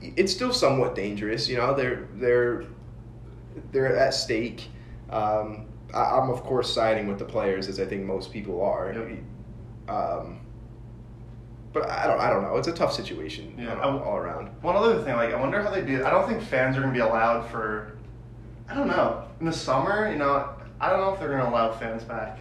It's 0.02 0.32
still 0.32 0.54
somewhat 0.54 0.96
dangerous. 0.96 1.48
You 1.48 1.58
know, 1.58 1.74
they're 1.74 2.08
they're 2.16 2.66
they're 3.72 3.96
at 3.96 4.14
stake. 4.14 4.68
Um, 5.10 5.66
I, 5.94 6.18
I'm 6.18 6.30
of 6.30 6.44
course 6.44 6.74
siding 6.74 7.08
with 7.08 7.20
the 7.20 7.26
players, 7.26 7.68
as 7.68 7.80
I 7.80 7.86
think 7.86 8.06
most 8.06 8.32
people 8.32 8.62
are. 8.62 8.94
Yep. 8.94 9.18
Um, 9.96 10.40
but 11.74 11.90
I 11.90 12.08
don't 12.08 12.20
I 12.20 12.30
don't 12.30 12.44
know. 12.44 12.58
It's 12.58 12.68
a 12.68 12.74
tough 12.74 12.94
situation 12.94 13.56
Yeah, 13.58 13.80
all, 13.82 14.00
all 14.00 14.18
around. 14.18 14.50
One 14.62 14.76
other 14.76 15.02
thing, 15.04 15.16
like 15.16 15.34
I 15.34 15.40
wonder 15.40 15.62
how 15.62 15.72
they 15.72 15.82
do. 15.82 16.06
I 16.06 16.10
don't 16.10 16.28
think 16.28 16.42
fans 16.42 16.78
are 16.78 16.82
gonna 16.82 16.94
be 16.94 17.00
allowed 17.00 17.50
for. 17.50 17.98
I 18.68 18.76
don't 18.76 18.88
know. 18.88 19.24
In 19.40 19.46
the 19.46 19.54
summer, 19.54 20.12
you 20.12 20.18
know, 20.18 20.50
I 20.80 20.90
don't 20.90 21.00
know 21.00 21.14
if 21.14 21.20
they're 21.20 21.30
gonna 21.30 21.50
allow 21.50 21.72
fans 21.72 22.04
back. 22.04 22.40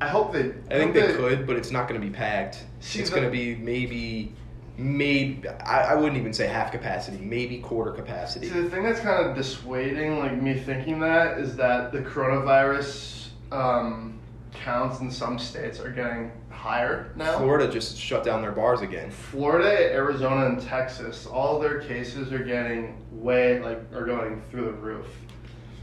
I 0.00 0.08
hope 0.08 0.32
they. 0.32 0.40
I 0.70 0.78
think 0.78 0.94
hope 0.94 1.06
they 1.06 1.12
could, 1.14 1.46
but 1.46 1.56
it's 1.56 1.70
not 1.70 1.88
going 1.88 2.00
to 2.00 2.06
be 2.06 2.12
packed. 2.12 2.64
See, 2.80 3.00
it's 3.00 3.10
the- 3.10 3.16
going 3.16 3.26
to 3.26 3.32
be 3.32 3.56
maybe, 3.56 4.32
maybe 4.78 5.48
I, 5.48 5.92
I 5.92 5.94
wouldn't 5.94 6.16
even 6.16 6.32
say 6.32 6.46
half 6.46 6.70
capacity, 6.72 7.18
maybe 7.18 7.58
quarter 7.58 7.90
capacity. 7.90 8.48
See, 8.48 8.60
the 8.60 8.70
thing 8.70 8.84
that's 8.84 9.00
kind 9.00 9.26
of 9.26 9.36
dissuading, 9.36 10.20
like 10.20 10.40
me 10.40 10.54
thinking 10.54 11.00
that, 11.00 11.38
is 11.38 11.56
that 11.56 11.92
the 11.92 11.98
coronavirus 11.98 13.28
um, 13.50 14.18
counts 14.52 15.00
in 15.00 15.10
some 15.10 15.38
states 15.38 15.80
are 15.80 15.90
getting 15.90 16.30
higher 16.50 17.12
now. 17.16 17.38
Florida 17.38 17.70
just 17.70 17.96
shut 17.96 18.24
down 18.24 18.40
their 18.40 18.52
bars 18.52 18.80
again. 18.80 19.10
Florida, 19.10 19.92
Arizona, 19.92 20.46
and 20.46 20.60
Texas, 20.60 21.26
all 21.26 21.58
their 21.58 21.80
cases 21.80 22.32
are 22.32 22.42
getting 22.42 22.96
way 23.10 23.60
like 23.60 23.80
are 23.92 24.04
going 24.04 24.42
through 24.50 24.66
the 24.66 24.72
roof. 24.72 25.06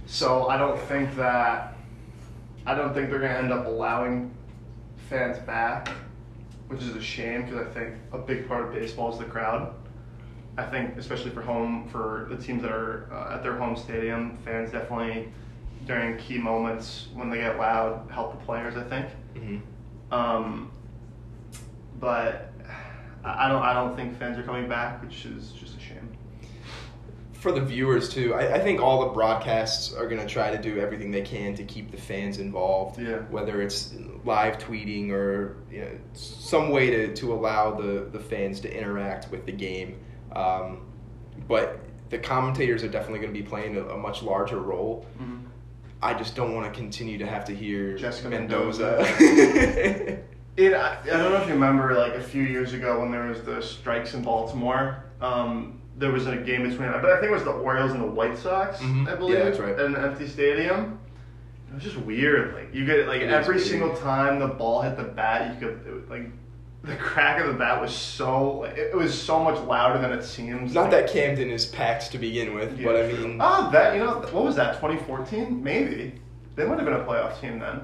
So 0.05 0.47
I 0.47 0.57
don't 0.57 0.79
think 0.81 1.15
that 1.15 1.75
I 2.65 2.75
don't 2.75 2.93
think 2.93 3.09
they're 3.09 3.19
gonna 3.19 3.33
end 3.33 3.51
up 3.51 3.65
allowing 3.65 4.33
fans 5.09 5.37
back, 5.39 5.89
which 6.67 6.81
is 6.81 6.95
a 6.95 7.01
shame 7.01 7.43
because 7.45 7.67
I 7.67 7.69
think 7.71 7.95
a 8.11 8.17
big 8.17 8.47
part 8.47 8.65
of 8.67 8.73
baseball 8.73 9.11
is 9.13 9.19
the 9.19 9.25
crowd. 9.25 9.73
I 10.57 10.63
think 10.63 10.97
especially 10.97 11.31
for 11.31 11.41
home 11.41 11.87
for 11.89 12.27
the 12.29 12.37
teams 12.37 12.61
that 12.61 12.71
are 12.71 13.07
uh, 13.11 13.35
at 13.35 13.43
their 13.43 13.55
home 13.57 13.75
stadium, 13.75 14.37
fans 14.45 14.71
definitely 14.71 15.29
during 15.85 16.17
key 16.17 16.37
moments 16.37 17.07
when 17.13 17.29
they 17.29 17.37
get 17.37 17.57
loud 17.57 18.09
help 18.09 18.31
the 18.39 18.45
players. 18.45 18.75
I 18.77 18.83
think. 18.83 19.07
hmm 19.35 19.57
Um, 20.11 20.71
but 21.99 22.51
I 23.23 23.49
don't. 23.49 23.61
I 23.63 23.73
don't 23.73 23.95
think 23.95 24.17
fans 24.17 24.37
are 24.37 24.43
coming 24.43 24.69
back, 24.69 25.01
which 25.03 25.25
is 25.25 25.51
just 25.51 25.75
a 25.75 25.79
shame. 25.79 25.84
For 27.45 27.51
the 27.51 27.61
viewers 27.61 28.09
too, 28.09 28.33
I, 28.33 28.55
I 28.55 28.59
think 28.59 28.81
all 28.81 29.01
the 29.01 29.11
broadcasts 29.13 29.93
are 29.93 30.07
going 30.07 30.19
to 30.19 30.25
try 30.25 30.49
to 30.49 30.59
do 30.59 30.79
everything 30.79 31.11
they 31.11 31.21
can 31.21 31.53
to 31.53 31.63
keep 31.63 31.91
the 31.91 31.97
fans 31.97 32.39
involved. 32.39 32.99
Yeah. 32.99 33.19
Whether 33.29 33.61
it's 33.61 33.93
live 34.23 34.57
tweeting 34.57 35.11
or 35.11 35.57
you 35.69 35.81
know, 35.81 35.91
some 36.13 36.71
way 36.71 36.89
to, 36.89 37.13
to 37.13 37.33
allow 37.33 37.75
the, 37.75 38.09
the 38.11 38.19
fans 38.19 38.59
to 38.61 38.75
interact 38.75 39.29
with 39.29 39.45
the 39.45 39.51
game. 39.51 39.99
Um, 40.35 40.87
but 41.47 41.81
the 42.09 42.17
commentators 42.17 42.83
are 42.83 42.89
definitely 42.89 43.19
going 43.19 43.31
to 43.31 43.39
be 43.39 43.45
playing 43.47 43.77
a, 43.77 43.89
a 43.89 43.97
much 43.97 44.23
larger 44.23 44.59
role. 44.59 45.05
I 46.01 46.15
just 46.15 46.35
don't 46.35 46.55
want 46.55 46.73
to 46.73 46.75
continue 46.75 47.19
to 47.19 47.27
have 47.27 47.45
to 47.45 47.55
hear 47.55 47.95
Jessica 47.95 48.27
Mendoza. 48.27 49.05
It, 50.57 50.73
I, 50.73 50.97
I 51.01 51.05
don't 51.05 51.33
know 51.33 51.41
if 51.41 51.49
you 51.49 51.53
remember, 51.53 51.93
like 51.95 52.13
a 52.13 52.23
few 52.23 52.43
years 52.43 52.71
ago 52.71 53.01
when 53.01 53.11
there 53.11 53.27
was 53.27 53.43
the 53.43 53.61
strikes 53.61 54.13
in 54.13 54.21
Baltimore. 54.21 55.03
Um, 55.19 55.81
there 55.97 56.11
was 56.11 56.27
a 56.27 56.35
game 56.35 56.63
between, 56.69 56.91
but 56.91 57.05
I 57.05 57.15
think 57.19 57.31
it 57.31 57.33
was 57.33 57.43
the 57.43 57.51
Orioles 57.51 57.91
and 57.91 58.01
the 58.01 58.07
White 58.07 58.37
Sox, 58.37 58.79
Mhm. 58.79 59.07
I 59.07 59.15
believe, 59.15 59.37
Yeah, 59.37 59.43
that's 59.45 59.59
right. 59.59 59.73
at 59.73 59.85
an 59.85 59.95
empty 59.95 60.27
stadium. 60.27 60.99
It 61.69 61.75
was 61.75 61.83
just 61.83 61.97
weird. 61.97 62.53
Like 62.53 62.73
you 62.73 62.85
get 62.85 63.07
like 63.07 63.21
It 63.21 63.29
every 63.29 63.59
single 63.59 63.95
time 63.95 64.39
the 64.39 64.47
ball 64.47 64.81
hit 64.81 64.97
the 64.97 65.03
bat, 65.03 65.53
you 65.53 65.59
could 65.67 65.79
it 65.87 65.93
was, 65.93 66.09
like 66.09 66.29
the 66.83 66.95
crack 66.97 67.39
of 67.41 67.47
the 67.47 67.53
bat 67.53 67.81
was 67.81 67.93
so 67.93 68.63
it, 68.65 68.77
it 68.77 68.95
was 68.95 69.19
so 69.19 69.39
much 69.43 69.59
louder 69.65 69.99
than 69.99 70.11
it 70.11 70.23
seems. 70.23 70.73
Not 70.73 70.83
like, 70.83 70.91
that 70.91 71.09
Camden 71.11 71.49
is 71.49 71.65
packed 71.65 72.11
to 72.11 72.17
begin 72.17 72.53
with, 72.53 72.81
but 72.83 72.95
I 72.95 73.07
mean, 73.07 73.37
oh, 73.41 73.69
that 73.71 73.93
you 73.95 73.99
know, 74.01 74.15
what 74.31 74.43
was 74.45 74.55
that? 74.57 74.73
2014, 74.75 75.63
maybe. 75.63 76.13
They 76.55 76.65
might 76.65 76.75
have 76.77 76.85
been 76.85 76.93
a 76.93 77.03
playoff 77.03 77.39
team 77.41 77.59
then. 77.59 77.81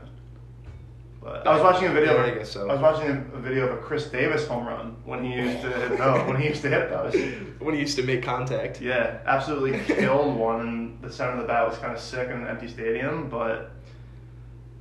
But 1.21 1.45
I 1.45 1.53
was 1.53 1.61
watching 1.61 1.87
a 1.87 1.91
video. 1.91 2.15
Yeah, 2.15 2.23
of, 2.23 2.35
I 2.35 2.37
guess 2.39 2.51
so. 2.51 2.67
I 2.67 2.73
was 2.73 2.81
watching 2.81 3.11
a, 3.11 3.39
video 3.39 3.67
of 3.67 3.77
a 3.77 3.81
Chris 3.81 4.07
Davis 4.07 4.47
home 4.47 4.65
run 4.65 4.95
when 5.05 5.23
he 5.23 5.33
used 5.33 5.61
to 5.61 5.69
hit 5.69 5.91
no, 5.99 6.23
when 6.25 6.41
he 6.41 6.47
used 6.47 6.63
to 6.63 6.69
hit 6.69 6.89
those. 6.89 7.13
when 7.59 7.75
he 7.75 7.79
used 7.79 7.95
to 7.97 8.03
make 8.03 8.23
contact. 8.23 8.81
Yeah, 8.81 9.19
absolutely 9.25 9.79
killed 9.95 10.35
one, 10.35 10.61
and 10.61 11.01
the 11.01 11.11
center 11.11 11.33
of 11.33 11.37
the 11.37 11.45
bat 11.45 11.67
was 11.67 11.77
kind 11.77 11.93
of 11.93 11.99
sick 11.99 12.27
in 12.27 12.37
an 12.37 12.47
empty 12.47 12.67
stadium. 12.67 13.29
But 13.29 13.71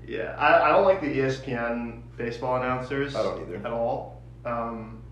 yeah, 0.06 0.35
I, 0.38 0.68
I 0.68 0.73
don't 0.73 0.85
like 0.85 1.02
the 1.02 1.09
ESPN 1.09 2.02
baseball 2.16 2.56
announcers. 2.56 3.14
I 3.14 3.23
don't 3.23 3.42
either. 3.42 3.56
at 3.56 3.73
all. 3.73 4.23
Um, 4.47 5.02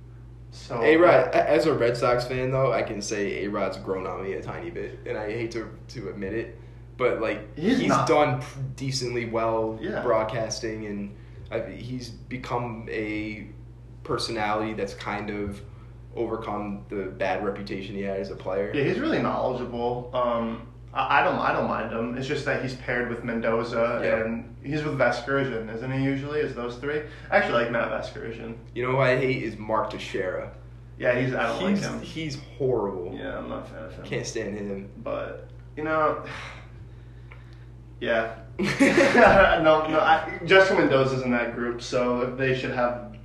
so 0.50 0.82
A 0.82 0.96
Rod, 0.96 1.28
as 1.34 1.66
a 1.66 1.74
Red 1.74 1.94
Sox 1.94 2.24
fan 2.24 2.50
though, 2.50 2.72
I 2.72 2.82
can 2.82 3.02
say 3.02 3.44
A 3.44 3.50
Rod's 3.50 3.76
grown 3.76 4.06
on 4.06 4.22
me 4.22 4.32
a 4.32 4.42
tiny 4.42 4.70
bit, 4.70 5.00
and 5.06 5.18
I 5.18 5.30
hate 5.30 5.50
to 5.52 5.68
to 5.88 6.08
admit 6.08 6.32
it, 6.32 6.58
but 6.98 7.20
like 7.22 7.56
He's 7.56 7.78
he's, 7.78 7.88
done 8.06 8.42
decently 8.76 9.24
well 9.24 9.78
Yeah. 9.80 10.02
broadcasting, 10.02 10.84
and 10.86 11.16
I, 11.50 11.60
he's 11.60 12.10
become 12.10 12.86
a 12.90 13.46
personality 14.04 14.74
that's 14.74 14.92
kind 14.94 15.30
of 15.30 15.62
overcome 16.16 16.84
the 16.90 17.04
bad 17.04 17.44
reputation 17.44 17.94
he 17.94 18.02
had 18.02 18.18
as 18.20 18.30
a 18.30 18.36
player. 18.36 18.70
Yeah, 18.74 18.84
he's 18.84 18.98
really 18.98 19.20
knowledgeable. 19.22 20.10
Um, 20.12 20.66
I, 20.92 21.20
I 21.20 21.24
don't, 21.24 21.38
I 21.38 21.52
don't 21.52 21.68
mind 21.68 21.92
him. 21.92 22.18
It's 22.18 22.26
just 22.26 22.44
that 22.46 22.62
he's 22.62 22.74
paired 22.74 23.08
with 23.08 23.22
Mendoza 23.24 24.00
Yeah. 24.02 24.24
and 24.24 24.56
he's 24.64 24.82
with 24.82 24.98
Vasgersian, 24.98 25.72
isn't 25.74 25.92
he? 25.92 26.02
Usually, 26.04 26.40
is 26.40 26.54
those 26.54 26.76
three? 26.76 27.02
I 27.30 27.36
actually 27.36 27.62
like 27.64 27.70
Matt 27.70 27.90
Vasgersian. 27.90 28.56
You 28.74 28.84
know 28.86 28.92
who 28.92 28.98
I 28.98 29.16
hate 29.16 29.42
is 29.42 29.56
Mark 29.56 29.90
Teixeira. 29.90 30.50
Yeah, 30.98 31.16
he's. 31.20 31.32
I 31.32 31.46
don't 31.46 31.70
He's 31.70 31.82
like 31.84 31.92
him. 31.92 32.00
he's 32.00 32.38
horrible. 32.58 33.14
Yeah, 33.16 33.38
I'm 33.38 33.48
not 33.48 33.62
a 33.66 33.70
fan 33.70 33.84
of 33.84 33.94
him. 33.94 34.04
Can't 34.04 34.26
stand 34.26 34.56
him. 34.58 34.90
But 35.04 35.48
you 35.76 35.84
know, 35.84 36.24
yeah. 38.00 38.36
no, 38.58 39.86
no. 39.88 40.00
I, 40.00 40.40
Jessica 40.44 40.78
Mendoza's 40.80 41.22
in 41.22 41.30
that 41.30 41.54
group, 41.54 41.80
so 41.80 42.34
they 42.36 42.58
should 42.58 42.72
have. 42.72 43.16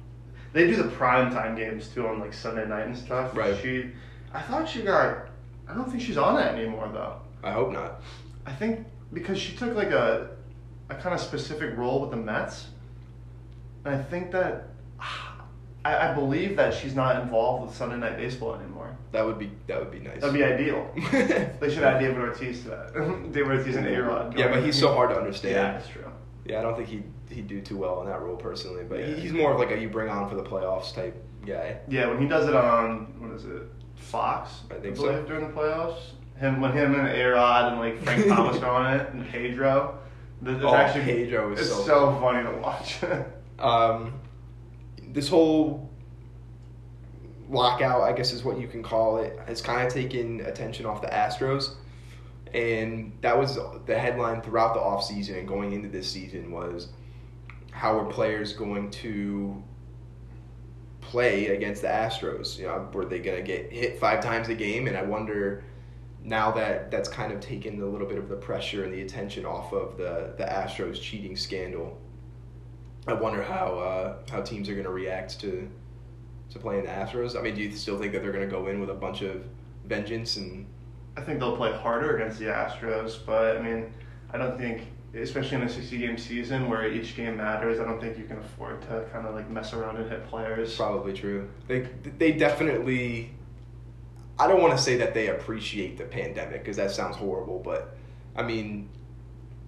They 0.51 0.67
do 0.67 0.75
the 0.75 0.89
prime 0.89 1.31
time 1.31 1.55
games 1.55 1.87
too 1.87 2.07
on 2.07 2.19
like 2.19 2.33
Sunday 2.33 2.67
night 2.67 2.85
and 2.85 2.97
stuff. 2.97 3.35
Right. 3.35 3.59
She, 3.59 3.89
I 4.31 4.41
thought 4.41 4.69
she 4.69 4.83
got. 4.83 5.29
I 5.67 5.73
don't 5.73 5.89
think 5.89 6.03
she's 6.03 6.17
on 6.17 6.35
that 6.35 6.55
anymore 6.55 6.89
though. 6.93 7.15
I 7.43 7.51
hope 7.51 7.71
not. 7.71 8.01
I 8.45 8.51
think 8.53 8.85
because 9.11 9.39
she 9.39 9.55
took 9.55 9.75
like 9.75 9.91
a, 9.91 10.31
a 10.89 10.95
kind 10.95 11.15
of 11.15 11.21
specific 11.21 11.75
role 11.77 12.01
with 12.01 12.11
the 12.11 12.17
Mets, 12.17 12.67
and 13.85 13.95
I 13.95 14.01
think 14.01 14.31
that. 14.31 14.69
I, 15.85 16.09
I 16.09 16.13
believe 16.13 16.55
that 16.55 16.73
she's 16.73 16.95
not 16.95 17.21
involved 17.21 17.67
with 17.67 17.75
Sunday 17.75 17.97
Night 17.97 18.17
Baseball 18.17 18.55
anymore. 18.55 18.95
That 19.11 19.25
would 19.25 19.37
be 19.37 19.51
that 19.67 19.79
would 19.79 19.91
be 19.91 19.99
nice. 19.99 20.21
That'd 20.21 20.33
be 20.33 20.43
ideal. 20.43 20.89
They 21.59 21.73
should 21.73 21.83
add 21.83 21.99
David 21.99 22.17
Ortiz 22.17 22.63
to 22.63 22.69
that. 22.69 22.93
David 23.31 23.57
Ortiz 23.59 23.75
and 23.75 23.87
A-Rod. 23.87 24.37
yeah, 24.37 24.47
but 24.49 24.63
he's 24.63 24.79
so 24.79 24.93
hard 24.93 25.09
to 25.11 25.17
understand. 25.17 25.55
Yeah, 25.55 25.71
that's 25.73 25.87
true. 25.89 26.05
Yeah, 26.45 26.59
I 26.59 26.61
don't 26.61 26.75
think 26.75 26.89
he'd 26.89 27.03
he'd 27.29 27.47
do 27.47 27.61
too 27.61 27.77
well 27.77 28.01
in 28.01 28.07
that 28.07 28.21
role 28.21 28.35
personally, 28.35 28.83
but 28.87 28.99
Yeah. 28.99 29.15
he's 29.15 29.31
more 29.33 29.53
of 29.53 29.59
like 29.59 29.71
a 29.71 29.77
you 29.79 29.89
bring 29.89 30.09
on 30.09 30.29
for 30.29 30.35
the 30.35 30.43
playoffs 30.43 30.93
type 30.93 31.15
guy. 31.45 31.77
Yeah, 31.87 32.07
when 32.07 32.19
he 32.21 32.27
does 32.27 32.47
it 32.47 32.55
on 32.55 33.13
what 33.19 33.31
is 33.35 33.45
it, 33.45 33.63
Fox? 33.95 34.61
I 34.71 34.75
think 34.75 34.95
believe, 34.95 35.19
so. 35.19 35.23
during 35.25 35.47
the 35.47 35.53
playoffs. 35.53 35.99
Him 36.37 36.59
when 36.61 36.71
him 36.73 36.95
and 36.95 37.07
A-Rod 37.07 37.71
and 37.73 37.79
like 37.79 38.01
Frank 38.03 38.27
Thomas 38.27 38.57
are 38.61 38.71
on 38.71 38.99
it 38.99 39.09
and 39.13 39.27
Pedro. 39.29 39.99
It's 40.45 40.61
Oh, 40.63 40.75
actually 40.75 41.05
Pedro 41.05 41.53
is 41.53 41.59
it's 41.59 41.69
so- 41.69 41.85
so 41.85 42.17
funny 42.21 42.43
to 42.43 42.57
watch. 42.57 42.97
Um, 43.59 44.19
this 45.13 45.29
whole 45.29 45.89
lockout, 47.49 48.01
I 48.01 48.11
guess 48.13 48.33
is 48.33 48.43
what 48.43 48.59
you 48.59 48.67
can 48.67 48.83
call 48.83 49.19
it, 49.19 49.39
has 49.47 49.61
kind 49.61 49.85
of 49.85 49.93
taken 49.93 50.41
attention 50.41 50.85
off 50.85 51.01
the 51.01 51.07
Astros. 51.07 51.75
And 52.53 53.13
that 53.21 53.37
was 53.37 53.57
the 53.85 53.97
headline 53.97 54.41
throughout 54.41 54.73
the 54.73 54.79
offseason 54.79 55.39
and 55.39 55.47
going 55.47 55.71
into 55.71 55.87
this 55.87 56.09
season 56.09 56.51
was 56.51 56.89
how 57.71 57.97
are 57.97 58.05
players 58.05 58.53
going 58.53 58.91
to 58.91 59.61
play 61.01 61.47
against 61.47 61.81
the 61.81 61.87
Astros? 61.87 62.57
You 62.57 62.67
know, 62.67 62.89
were 62.93 63.05
they 63.05 63.19
going 63.19 63.37
to 63.37 63.43
get 63.43 63.71
hit 63.71 63.99
five 63.99 64.23
times 64.23 64.49
a 64.49 64.55
game? 64.55 64.87
And 64.87 64.95
I 64.95 65.01
wonder 65.03 65.63
now 66.23 66.51
that 66.51 66.91
that's 66.91 67.09
kind 67.09 67.33
of 67.33 67.39
taken 67.39 67.81
a 67.81 67.85
little 67.85 68.07
bit 68.07 68.17
of 68.17 68.29
the 68.29 68.35
pressure 68.35 68.83
and 68.83 68.93
the 68.93 69.01
attention 69.01 69.45
off 69.45 69.73
of 69.73 69.97
the, 69.97 70.33
the 70.37 70.43
Astros 70.43 71.01
cheating 71.01 71.35
scandal. 71.35 71.99
I 73.07 73.13
wonder 73.13 73.43
how 73.43 73.77
uh, 73.79 74.15
how 74.31 74.41
teams 74.41 74.69
are 74.69 74.73
going 74.73 74.85
to 74.85 74.91
react 74.91 75.39
to 75.41 75.69
to 76.51 76.59
playing 76.59 76.83
the 76.83 76.89
Astros. 76.89 77.37
I 77.37 77.41
mean, 77.41 77.55
do 77.55 77.61
you 77.61 77.71
still 77.75 77.99
think 77.99 78.13
that 78.13 78.21
they're 78.21 78.31
going 78.31 78.47
to 78.47 78.53
go 78.53 78.67
in 78.67 78.79
with 78.79 78.89
a 78.89 78.95
bunch 78.95 79.21
of 79.21 79.43
vengeance 79.85 80.37
and? 80.37 80.65
I 81.15 81.21
think 81.21 81.39
they'll 81.39 81.55
play 81.55 81.71
harder 81.71 82.15
against 82.15 82.39
the 82.39 82.45
Astros, 82.45 83.17
but 83.23 83.57
I 83.57 83.61
mean, 83.61 83.93
I 84.31 84.37
don't 84.37 84.57
think, 84.57 84.87
especially 85.13 85.57
in 85.57 85.63
a 85.63 85.69
60 85.69 85.95
game 85.99 86.17
season 86.17 86.67
where 86.67 86.91
each 86.91 87.15
game 87.15 87.37
matters, 87.37 87.79
I 87.79 87.83
don't 87.83 88.01
think 88.01 88.17
you 88.17 88.23
can 88.23 88.39
afford 88.39 88.81
to 88.83 89.05
kind 89.11 89.27
of 89.27 89.35
like 89.35 89.47
mess 89.49 89.73
around 89.73 89.97
and 89.97 90.09
hit 90.09 90.27
players. 90.27 90.75
Probably 90.75 91.13
true. 91.13 91.49
They 91.67 91.87
they 92.17 92.31
definitely. 92.31 93.31
I 94.39 94.47
don't 94.47 94.61
want 94.61 94.75
to 94.75 94.81
say 94.81 94.97
that 94.97 95.13
they 95.13 95.27
appreciate 95.27 95.97
the 95.97 96.05
pandemic 96.05 96.63
because 96.63 96.77
that 96.77 96.89
sounds 96.89 97.15
horrible, 97.15 97.59
but 97.59 97.95
I 98.35 98.41
mean, 98.41 98.89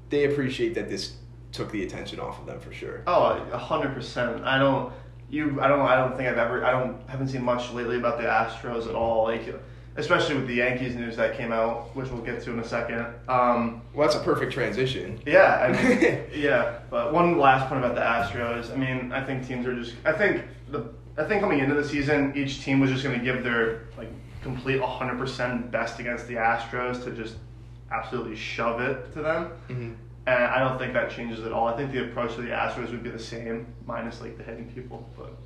they 0.10 0.26
appreciate 0.26 0.74
that 0.74 0.90
this 0.90 1.14
took 1.56 1.72
the 1.72 1.84
attention 1.84 2.20
off 2.20 2.40
of 2.40 2.46
them 2.46 2.60
for 2.60 2.74
sure. 2.74 3.02
Oh, 3.08 3.46
a 3.52 3.58
hundred 3.58 3.94
percent. 3.94 4.44
I 4.44 4.60
don't. 4.60 4.92
You, 5.30 5.60
I 5.62 5.68
don't. 5.68 5.82
I 5.82 5.96
don't 5.96 6.16
think 6.16 6.30
I've 6.30 6.38
ever. 6.38 6.64
I 6.66 6.72
don't. 6.72 6.98
Haven't 7.10 7.30
seen 7.30 7.44
much 7.44 7.72
lately 7.72 7.98
about 7.98 8.18
the 8.18 8.26
Astros 8.26 8.88
at 8.88 8.96
all. 8.96 9.24
Like, 9.24 9.56
especially 9.96 10.36
with 10.36 10.48
the 10.48 10.56
Yankees 10.56 10.96
news 10.96 11.16
that 11.16 11.38
came 11.38 11.52
out, 11.52 11.96
which 11.96 12.10
we'll 12.10 12.22
get 12.22 12.42
to 12.44 12.52
in 12.52 12.60
a 12.60 12.68
second. 12.68 13.06
Um, 13.28 13.82
well, 13.94 14.08
that's 14.08 14.20
a 14.20 14.24
perfect 14.24 14.52
transition. 14.52 15.20
Yeah, 15.26 15.56
I 15.62 15.72
mean, 15.72 16.24
yeah. 16.36 16.80
But 16.90 17.14
one 17.14 17.38
last 17.40 17.70
point 17.70 17.84
about 17.84 17.96
the 17.96 18.02
Astros. 18.02 18.72
I 18.72 18.76
mean, 18.76 19.12
I 19.12 19.24
think 19.24 19.48
teams 19.48 19.66
are 19.66 19.76
just. 19.76 19.96
I 20.06 20.12
think 20.12 20.44
the. 20.70 20.94
I 21.18 21.24
think 21.24 21.42
coming 21.42 21.60
into 21.60 21.76
the 21.76 21.88
season, 21.88 22.34
each 22.36 22.62
team 22.62 22.82
was 22.82 22.92
just 22.92 23.04
going 23.04 23.18
to 23.18 23.24
give 23.24 23.42
their 23.42 23.88
like 23.98 24.10
complete 24.42 24.82
100% 24.82 25.72
best 25.72 26.00
against 26.00 26.28
the 26.28 26.36
Astros 26.36 27.04
to 27.06 27.12
just 27.12 27.38
absolutely 27.92 28.36
shove 28.36 28.82
it 28.82 29.14
to 29.14 29.22
them. 29.22 29.52
Mm-hmm. 29.70 29.94
And 30.28 30.44
I 30.44 30.60
don't 30.60 30.80
think 30.80 30.94
that 30.94 31.12
changes 31.12 31.46
at 31.46 31.52
all. 31.52 31.68
I 31.68 31.78
think 31.78 31.92
the 31.92 32.06
approach 32.06 32.36
to 32.36 32.42
the 32.42 32.50
Astros 32.50 32.90
would 32.92 33.04
be 33.04 33.12
the 33.12 33.20
same, 33.20 33.68
minus 33.86 34.22
like 34.22 34.38
the 34.38 34.44
hitting 34.44 34.72
people. 34.72 35.08
But 35.16 35.38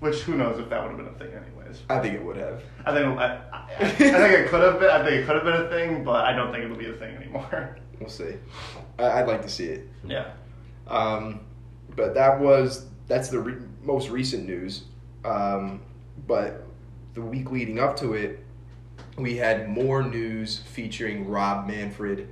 which 0.00 0.20
who 0.20 0.36
knows 0.36 0.58
if 0.58 0.68
that 0.68 0.82
would 0.82 0.88
have 0.88 0.98
been 0.98 1.14
a 1.14 1.18
thing, 1.18 1.42
anyways. 1.42 1.80
I 1.88 2.00
think 2.00 2.14
it 2.14 2.24
would 2.24 2.36
have. 2.36 2.62
I 2.84 2.92
think 2.92 3.18
I, 3.18 3.40
I, 3.52 3.66
I 3.80 3.88
think 3.88 4.08
it 4.10 4.48
could 4.48 4.62
have 4.62 4.78
been. 4.80 4.90
I 4.90 5.04
think 5.04 5.22
it 5.22 5.26
could 5.26 5.36
have 5.36 5.44
been 5.44 5.66
a 5.66 5.68
thing, 5.68 6.04
but 6.04 6.24
I 6.24 6.32
don't 6.32 6.52
think 6.52 6.64
it'll 6.64 6.76
be 6.76 6.90
a 6.90 6.94
thing 6.94 7.16
anymore. 7.16 7.76
We'll 8.00 8.08
see. 8.08 8.32
I, 8.98 9.20
would 9.22 9.30
like 9.30 9.42
to 9.42 9.48
see 9.50 9.66
it. 9.66 9.86
Yeah. 10.06 10.30
Um, 10.88 11.40
but 11.94 12.14
that 12.14 12.40
was 12.40 12.86
that's 13.08 13.28
the 13.28 13.38
re- 13.38 13.62
most 13.82 14.08
recent 14.08 14.46
news. 14.46 14.84
Um, 15.22 15.82
but 16.26 16.64
the 17.12 17.20
week 17.20 17.50
leading 17.50 17.78
up 17.78 17.94
to 17.98 18.14
it, 18.14 18.42
we 19.18 19.36
had 19.36 19.68
more 19.68 20.02
news 20.02 20.60
featuring 20.60 21.28
Rob 21.28 21.66
Manfred 21.66 22.30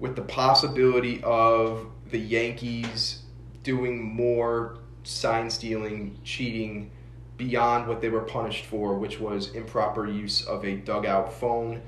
with 0.00 0.16
the 0.16 0.22
possibility 0.22 1.22
of 1.22 1.86
the 2.10 2.18
Yankees 2.18 3.22
doing 3.62 4.02
more 4.02 4.78
sign 5.02 5.50
stealing, 5.50 6.18
cheating 6.24 6.90
beyond 7.36 7.86
what 7.86 8.00
they 8.00 8.08
were 8.08 8.22
punished 8.22 8.64
for, 8.64 8.98
which 8.98 9.20
was 9.20 9.52
improper 9.52 10.06
use 10.06 10.44
of 10.44 10.64
a 10.64 10.76
dugout 10.76 11.32
phone. 11.32 11.80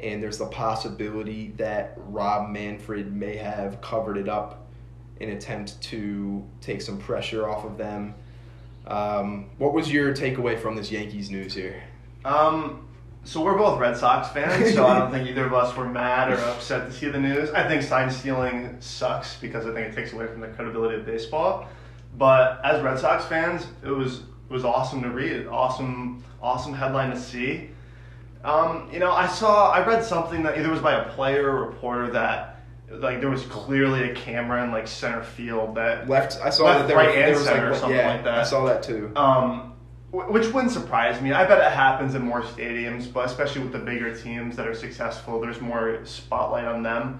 And 0.00 0.22
there's 0.22 0.38
the 0.38 0.46
possibility 0.46 1.52
that 1.56 1.94
Rob 1.96 2.50
Manfred 2.50 3.12
may 3.12 3.36
have 3.36 3.80
covered 3.80 4.16
it 4.16 4.28
up 4.28 4.66
in 5.20 5.30
attempt 5.30 5.80
to 5.82 6.44
take 6.60 6.80
some 6.82 6.98
pressure 6.98 7.48
off 7.48 7.64
of 7.64 7.78
them. 7.78 8.14
Um, 8.86 9.50
what 9.58 9.72
was 9.72 9.92
your 9.92 10.14
takeaway 10.14 10.58
from 10.58 10.74
this 10.74 10.90
Yankees 10.90 11.30
news 11.30 11.54
here? 11.54 11.82
Um, 12.24 12.88
so 13.24 13.42
we're 13.42 13.56
both 13.56 13.78
Red 13.78 13.96
Sox 13.96 14.28
fans, 14.28 14.74
so 14.74 14.86
I 14.86 14.98
don't 14.98 15.10
think 15.12 15.28
either 15.28 15.46
of 15.46 15.54
us 15.54 15.76
were 15.76 15.88
mad 15.88 16.32
or 16.32 16.36
upset 16.36 16.86
to 16.86 16.92
see 16.92 17.08
the 17.08 17.20
news. 17.20 17.50
I 17.50 17.66
think 17.66 17.82
sign 17.82 18.10
stealing 18.10 18.76
sucks 18.80 19.36
because 19.36 19.66
I 19.66 19.72
think 19.72 19.88
it 19.88 19.94
takes 19.94 20.12
away 20.12 20.26
from 20.26 20.40
the 20.40 20.48
credibility 20.48 20.96
of 20.96 21.06
baseball. 21.06 21.68
But 22.18 22.60
as 22.64 22.82
Red 22.82 22.98
Sox 22.98 23.24
fans, 23.24 23.66
it 23.84 23.90
was 23.90 24.18
it 24.18 24.52
was 24.52 24.64
awesome 24.64 25.02
to 25.02 25.10
read. 25.10 25.46
Awesome, 25.46 26.22
awesome 26.42 26.74
headline 26.74 27.10
to 27.10 27.18
see. 27.18 27.70
Um, 28.44 28.90
you 28.92 28.98
know, 28.98 29.12
I 29.12 29.28
saw, 29.28 29.70
I 29.70 29.86
read 29.86 30.04
something 30.04 30.42
that 30.42 30.58
either 30.58 30.68
was 30.68 30.80
by 30.80 30.94
a 30.94 31.08
player 31.10 31.48
or 31.48 31.66
reporter 31.66 32.10
that 32.12 32.60
like 32.90 33.20
there 33.20 33.30
was 33.30 33.44
clearly 33.46 34.10
a 34.10 34.14
camera 34.14 34.62
in 34.64 34.70
like 34.70 34.86
center 34.86 35.22
field 35.22 35.76
that 35.76 36.08
left. 36.08 36.38
I 36.42 36.50
saw 36.50 36.64
left, 36.64 36.80
that 36.80 36.88
there, 36.88 36.96
right, 36.96 37.06
was, 37.06 37.14
there 37.14 37.30
was 37.34 37.44
center 37.44 37.70
like 37.70 37.76
or 37.76 37.78
something 37.78 37.96
yeah, 37.96 38.12
like 38.12 38.24
that. 38.24 38.38
I 38.38 38.42
saw 38.42 38.66
that 38.66 38.82
too. 38.82 39.12
Um, 39.16 39.71
which 40.12 40.52
wouldn't 40.52 40.72
surprise 40.72 41.20
me. 41.22 41.32
I 41.32 41.46
bet 41.46 41.58
it 41.58 41.72
happens 41.72 42.14
in 42.14 42.22
more 42.22 42.42
stadiums, 42.42 43.10
but 43.10 43.24
especially 43.24 43.62
with 43.62 43.72
the 43.72 43.78
bigger 43.78 44.14
teams 44.14 44.56
that 44.56 44.68
are 44.68 44.74
successful, 44.74 45.40
there's 45.40 45.60
more 45.60 46.04
spotlight 46.04 46.66
on 46.66 46.82
them. 46.82 47.18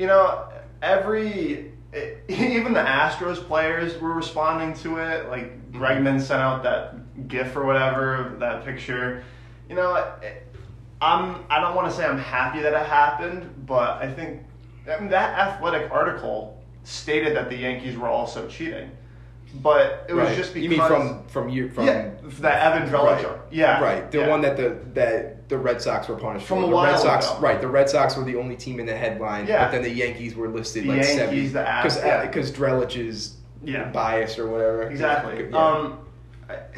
You 0.00 0.08
know, 0.08 0.48
every 0.82 1.72
even 2.28 2.72
the 2.72 2.80
Astros 2.80 3.36
players 3.36 4.00
were 4.00 4.12
responding 4.12 4.74
to 4.82 4.98
it. 4.98 5.28
Like 5.28 5.70
Bregman 5.70 6.20
sent 6.20 6.40
out 6.40 6.64
that 6.64 7.28
GIF 7.28 7.54
or 7.54 7.64
whatever, 7.64 8.34
that 8.40 8.64
picture. 8.64 9.22
You 9.68 9.76
know, 9.76 10.12
I'm 11.00 11.44
I 11.48 11.60
don't 11.60 11.76
want 11.76 11.88
to 11.88 11.96
say 11.96 12.04
I'm 12.04 12.18
happy 12.18 12.60
that 12.62 12.72
it 12.72 12.86
happened, 12.86 13.66
but 13.66 14.02
I 14.02 14.12
think 14.12 14.42
I 14.90 14.98
mean, 14.98 15.10
that 15.10 15.38
athletic 15.38 15.90
article 15.92 16.60
stated 16.82 17.36
that 17.36 17.48
the 17.48 17.56
Yankees 17.56 17.96
were 17.96 18.08
also 18.08 18.48
cheating. 18.48 18.90
But 19.54 20.06
it 20.08 20.14
was 20.14 20.28
right. 20.28 20.36
just 20.36 20.54
because 20.54 20.64
you 20.64 20.70
mean 20.70 20.86
from 20.86 21.24
from 21.26 21.48
you 21.50 21.68
from 21.68 21.86
yeah, 21.86 22.10
that 22.40 22.74
Evan 22.74 22.88
Drellich, 22.88 23.22
right. 23.22 23.38
yeah, 23.50 23.80
right, 23.82 24.10
the 24.10 24.18
yeah. 24.20 24.28
one 24.28 24.40
that 24.40 24.56
the 24.56 24.78
that 24.94 25.48
the 25.50 25.58
Red 25.58 25.82
Sox 25.82 26.08
were 26.08 26.16
punished 26.16 26.46
From 26.46 26.62
for. 26.62 26.70
the 26.70 26.82
Red 26.82 26.98
Sox, 26.98 27.30
ago. 27.30 27.38
right? 27.40 27.60
The 27.60 27.68
Red 27.68 27.90
Sox 27.90 28.16
were 28.16 28.24
the 28.24 28.36
only 28.36 28.56
team 28.56 28.80
in 28.80 28.86
the 28.86 28.96
headline, 28.96 29.46
Yeah. 29.46 29.64
but 29.64 29.72
then 29.72 29.82
the 29.82 29.90
Yankees 29.90 30.34
were 30.34 30.48
listed 30.48 30.84
The 30.84 30.88
like 30.88 31.04
Yankees, 31.04 31.52
the 31.52 31.58
because 31.60 31.98
Ast- 31.98 32.06
yeah. 32.06 32.24
because 32.26 32.50
Drellich 32.50 32.96
is 32.96 33.36
Yeah. 33.62 33.90
biased 33.90 34.38
or 34.38 34.46
whatever. 34.46 34.84
Exactly. 34.84 35.46
Yeah. 35.50 35.56
Um, 35.58 35.98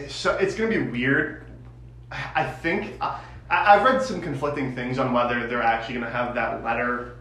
so 0.09 0.37
it's 0.37 0.57
gonna 0.57 0.71
be 0.71 0.79
weird. 0.83 1.45
I 2.11 2.45
think 2.45 2.95
I, 3.01 3.21
I've 3.51 3.85
read 3.85 4.03
some 4.03 4.21
conflicting 4.21 4.75
things 4.75 4.99
on 4.99 5.13
whether 5.13 5.47
they're 5.47 5.63
actually 5.63 5.95
gonna 5.95 6.11
have 6.11 6.35
that 6.35 6.65
letter. 6.65 7.14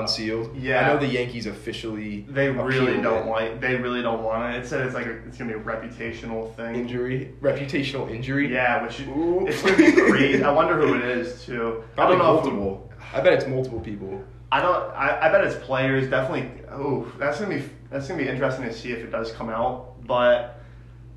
Unsealed. 0.00 0.56
Yeah. 0.56 0.88
I 0.88 0.92
know 0.92 0.98
the 0.98 1.06
Yankees 1.06 1.46
officially 1.46 2.26
They 2.28 2.48
really 2.48 3.00
don't 3.00 3.26
it. 3.26 3.30
like. 3.30 3.60
They 3.60 3.76
really 3.76 4.02
don't 4.02 4.22
want 4.22 4.54
it. 4.54 4.58
It 4.64 4.66
said 4.66 4.84
it's 4.86 4.94
like 4.94 5.06
a, 5.06 5.16
it's 5.26 5.38
gonna 5.38 5.52
be 5.52 5.58
a 5.58 5.62
reputational 5.62 6.54
thing. 6.56 6.74
injury, 6.76 7.34
reputational 7.40 8.10
injury. 8.10 8.52
Yeah, 8.52 8.82
which 8.82 9.00
Ooh. 9.00 9.46
it's 9.46 9.62
gonna 9.62 9.76
be 9.76 9.92
crazy. 9.92 10.42
I 10.42 10.50
wonder 10.50 10.74
who 10.80 10.94
it 10.94 11.04
is 11.18 11.44
too. 11.44 11.82
I 11.92 11.94
Probably 11.94 12.16
don't 12.16 12.24
know. 12.26 12.38
If, 12.38 12.44
multiple. 12.44 12.92
I 13.14 13.20
bet 13.20 13.32
it's 13.34 13.46
multiple 13.46 13.80
people. 13.80 14.22
I 14.52 14.60
don't. 14.60 14.92
I, 14.94 15.18
I 15.22 15.28
bet 15.32 15.44
it's 15.44 15.56
players. 15.64 16.08
Definitely. 16.08 16.50
Oh, 16.70 17.10
that's 17.18 17.40
gonna 17.40 17.56
be 17.56 17.64
that's 17.90 18.08
gonna 18.08 18.22
be 18.22 18.28
interesting 18.28 18.64
to 18.64 18.72
see 18.72 18.92
if 18.92 18.98
it 18.98 19.10
does 19.10 19.32
come 19.32 19.48
out. 19.50 20.06
But 20.06 20.60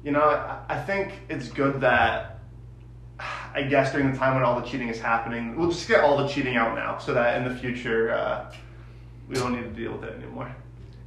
you 0.04 0.12
know, 0.12 0.22
I, 0.22 0.60
I 0.70 0.80
think 0.82 1.14
it's 1.30 1.48
good 1.50 1.82
that. 1.82 2.36
I 3.54 3.64
guess 3.64 3.92
during 3.92 4.12
the 4.14 4.18
time 4.18 4.36
when 4.36 4.44
all 4.44 4.62
the 4.62 4.66
cheating 4.66 4.88
is 4.88 5.02
happening, 5.02 5.58
we'll 5.58 5.72
just 5.72 5.88
get 5.90 6.02
all 6.02 6.16
the 6.18 6.28
cheating 6.28 6.56
out 6.56 6.74
now, 6.76 7.00
so 7.00 7.14
that 7.16 7.36
in 7.42 7.52
the 7.52 7.60
future 7.60 8.12
uh, 8.14 8.50
we 9.30 9.36
don't 9.36 9.54
need 9.54 9.64
to 9.64 9.82
deal 9.82 9.94
with 9.94 10.02
that 10.02 10.14
anymore. 10.16 10.54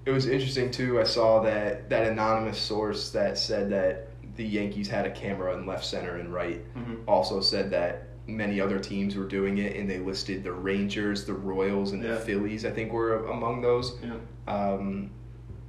It 0.06 0.10
was 0.10 0.26
interesting 0.26 0.70
too. 0.70 0.98
I 1.00 1.04
saw 1.04 1.42
that 1.42 1.90
that 1.90 2.06
anonymous 2.06 2.58
source 2.58 3.10
that 3.10 3.36
said 3.36 3.70
that 3.70 4.08
the 4.36 4.44
Yankees 4.44 4.88
had 4.88 5.04
a 5.04 5.10
camera 5.10 5.54
in 5.56 5.66
left 5.66 5.84
center 5.84 6.16
and 6.16 6.32
right. 6.32 6.64
Mhm. 6.74 7.00
Also 7.06 7.40
said 7.40 7.70
that 7.72 8.08
many 8.26 8.60
other 8.60 8.78
teams 8.78 9.16
were 9.16 9.26
doing 9.26 9.58
it, 9.58 9.76
and 9.76 9.90
they 9.90 9.98
listed 9.98 10.42
the 10.44 10.52
Rangers, 10.52 11.24
the 11.26 11.34
Royals, 11.34 11.92
and 11.92 12.02
Yeah. 12.02 12.12
the 12.12 12.16
Phillies. 12.20 12.64
I 12.64 12.70
think 12.70 12.92
were 12.92 13.26
among 13.26 13.60
those. 13.60 13.98
Yeah. 14.02 14.14
Um, 14.52 15.10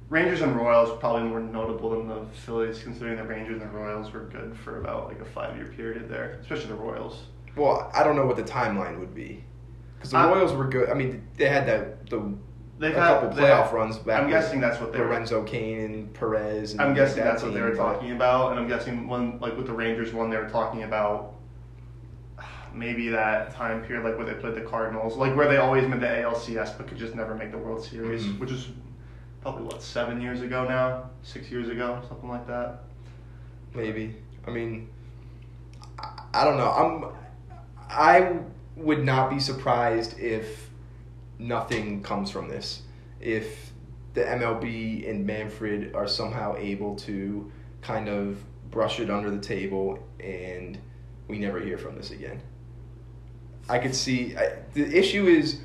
Rangers 0.08 0.40
and 0.42 0.54
Royals 0.56 0.96
probably 1.00 1.24
more 1.24 1.40
notable 1.40 1.90
than 1.90 2.08
the 2.08 2.24
Phillies, 2.32 2.82
considering 2.82 3.16
the 3.16 3.24
Rangers 3.24 3.60
and 3.60 3.70
the 3.70 3.76
Royals 3.76 4.12
were 4.12 4.20
good 4.32 4.56
for 4.56 4.80
about 4.80 5.08
like 5.08 5.20
a 5.20 5.24
five 5.24 5.56
year 5.56 5.66
period 5.66 6.08
there, 6.08 6.38
especially 6.40 6.68
the 6.68 6.74
Royals. 6.74 7.26
well, 7.56 7.90
I 7.94 8.02
don't 8.02 8.16
know 8.16 8.26
what 8.26 8.36
the 8.36 8.42
timeline 8.42 8.98
would 8.98 9.14
be 9.14 9.44
because 10.04 10.10
the 10.12 10.18
I- 10.18 10.28
Royals 10.28 10.52
were 10.52 10.66
good. 10.66 10.90
I 10.90 10.94
mean, 10.94 11.26
they 11.38 11.48
had 11.48 11.66
that 11.66 12.08
the 12.10 12.18
a 12.82 12.86
had- 12.86 12.94
couple 12.94 13.30
playoff 13.30 13.72
runs 13.72 13.96
back. 13.98 14.20
I'm 14.22 14.28
guessing 14.28 14.60
that's 14.60 14.78
what 14.80 14.92
they 14.92 14.98
were 15.00 15.06
Lorenzo 15.06 15.42
Cain 15.44 15.80
and 15.80 16.12
Perez. 16.14 16.72
And 16.72 16.82
I'm 16.82 16.92
guessing 16.94 17.18
that 17.24 17.24
that's 17.24 17.42
what 17.42 17.54
they 17.54 17.62
were 17.62 17.74
talking 17.74 18.12
about, 18.12 18.50
and 18.50 18.60
I'm 18.60 18.68
guessing 18.68 19.08
when 19.08 19.40
like 19.40 19.56
with 19.56 19.66
the 19.66 19.72
Rangers 19.72 20.12
one, 20.12 20.28
they 20.28 20.36
were 20.36 20.48
talking 20.50 20.82
about 20.82 21.34
maybe 22.74 23.08
that 23.08 23.54
time 23.54 23.82
period 23.82 24.04
like 24.04 24.18
where 24.18 24.26
they 24.26 24.34
played 24.38 24.54
the 24.54 24.60
Cardinals, 24.60 25.16
like 25.16 25.34
where 25.34 25.48
they 25.48 25.56
always 25.56 25.88
made 25.88 26.00
the 26.00 26.06
ALCS 26.06 26.76
but 26.76 26.86
could 26.86 26.98
just 26.98 27.14
never 27.14 27.34
make 27.34 27.50
the 27.50 27.58
World 27.58 27.82
Series, 27.82 28.26
Mhm. 28.26 28.38
which 28.40 28.50
is 28.50 28.68
probably 29.40 29.62
what 29.64 29.82
seven 29.82 30.20
years 30.20 30.42
ago 30.42 30.66
now, 30.68 31.08
six 31.22 31.50
years 31.50 31.68
ago, 31.70 32.00
something 32.08 32.28
like 32.28 32.46
that. 32.46 32.80
Maybe. 33.74 34.16
I 34.46 34.50
mean, 34.50 34.88
I 36.34 36.44
don't 36.44 36.58
know. 36.58 36.70
I'm 36.70 37.04
I 37.88 38.38
would 38.76 39.04
not 39.04 39.30
be 39.30 39.38
surprised 39.38 40.18
if 40.18 40.70
nothing 41.38 42.02
comes 42.02 42.30
from 42.30 42.48
this. 42.48 42.82
If 43.20 43.72
the 44.14 44.22
MLB 44.22 45.08
and 45.08 45.26
Manfred 45.26 45.94
are 45.94 46.06
somehow 46.06 46.56
able 46.56 46.94
to 46.96 47.50
kind 47.82 48.08
of 48.08 48.42
brush 48.70 49.00
it 49.00 49.10
under 49.10 49.30
the 49.30 49.40
table 49.40 49.98
and 50.20 50.78
we 51.28 51.38
never 51.38 51.60
hear 51.60 51.78
from 51.78 51.96
this 51.96 52.10
again. 52.10 52.40
I 53.68 53.78
could 53.78 53.94
see 53.94 54.36
I, 54.36 54.58
the 54.72 54.84
issue 54.84 55.26
is 55.26 55.60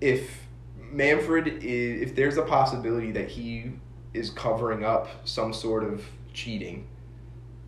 if 0.00 0.46
Manfred 0.78 1.48
is 1.62 2.02
if 2.02 2.14
there's 2.14 2.36
a 2.36 2.42
possibility 2.42 3.10
that 3.12 3.28
he 3.28 3.72
is 4.12 4.30
covering 4.30 4.84
up 4.84 5.08
some 5.26 5.52
sort 5.52 5.82
of 5.84 6.04
cheating, 6.32 6.86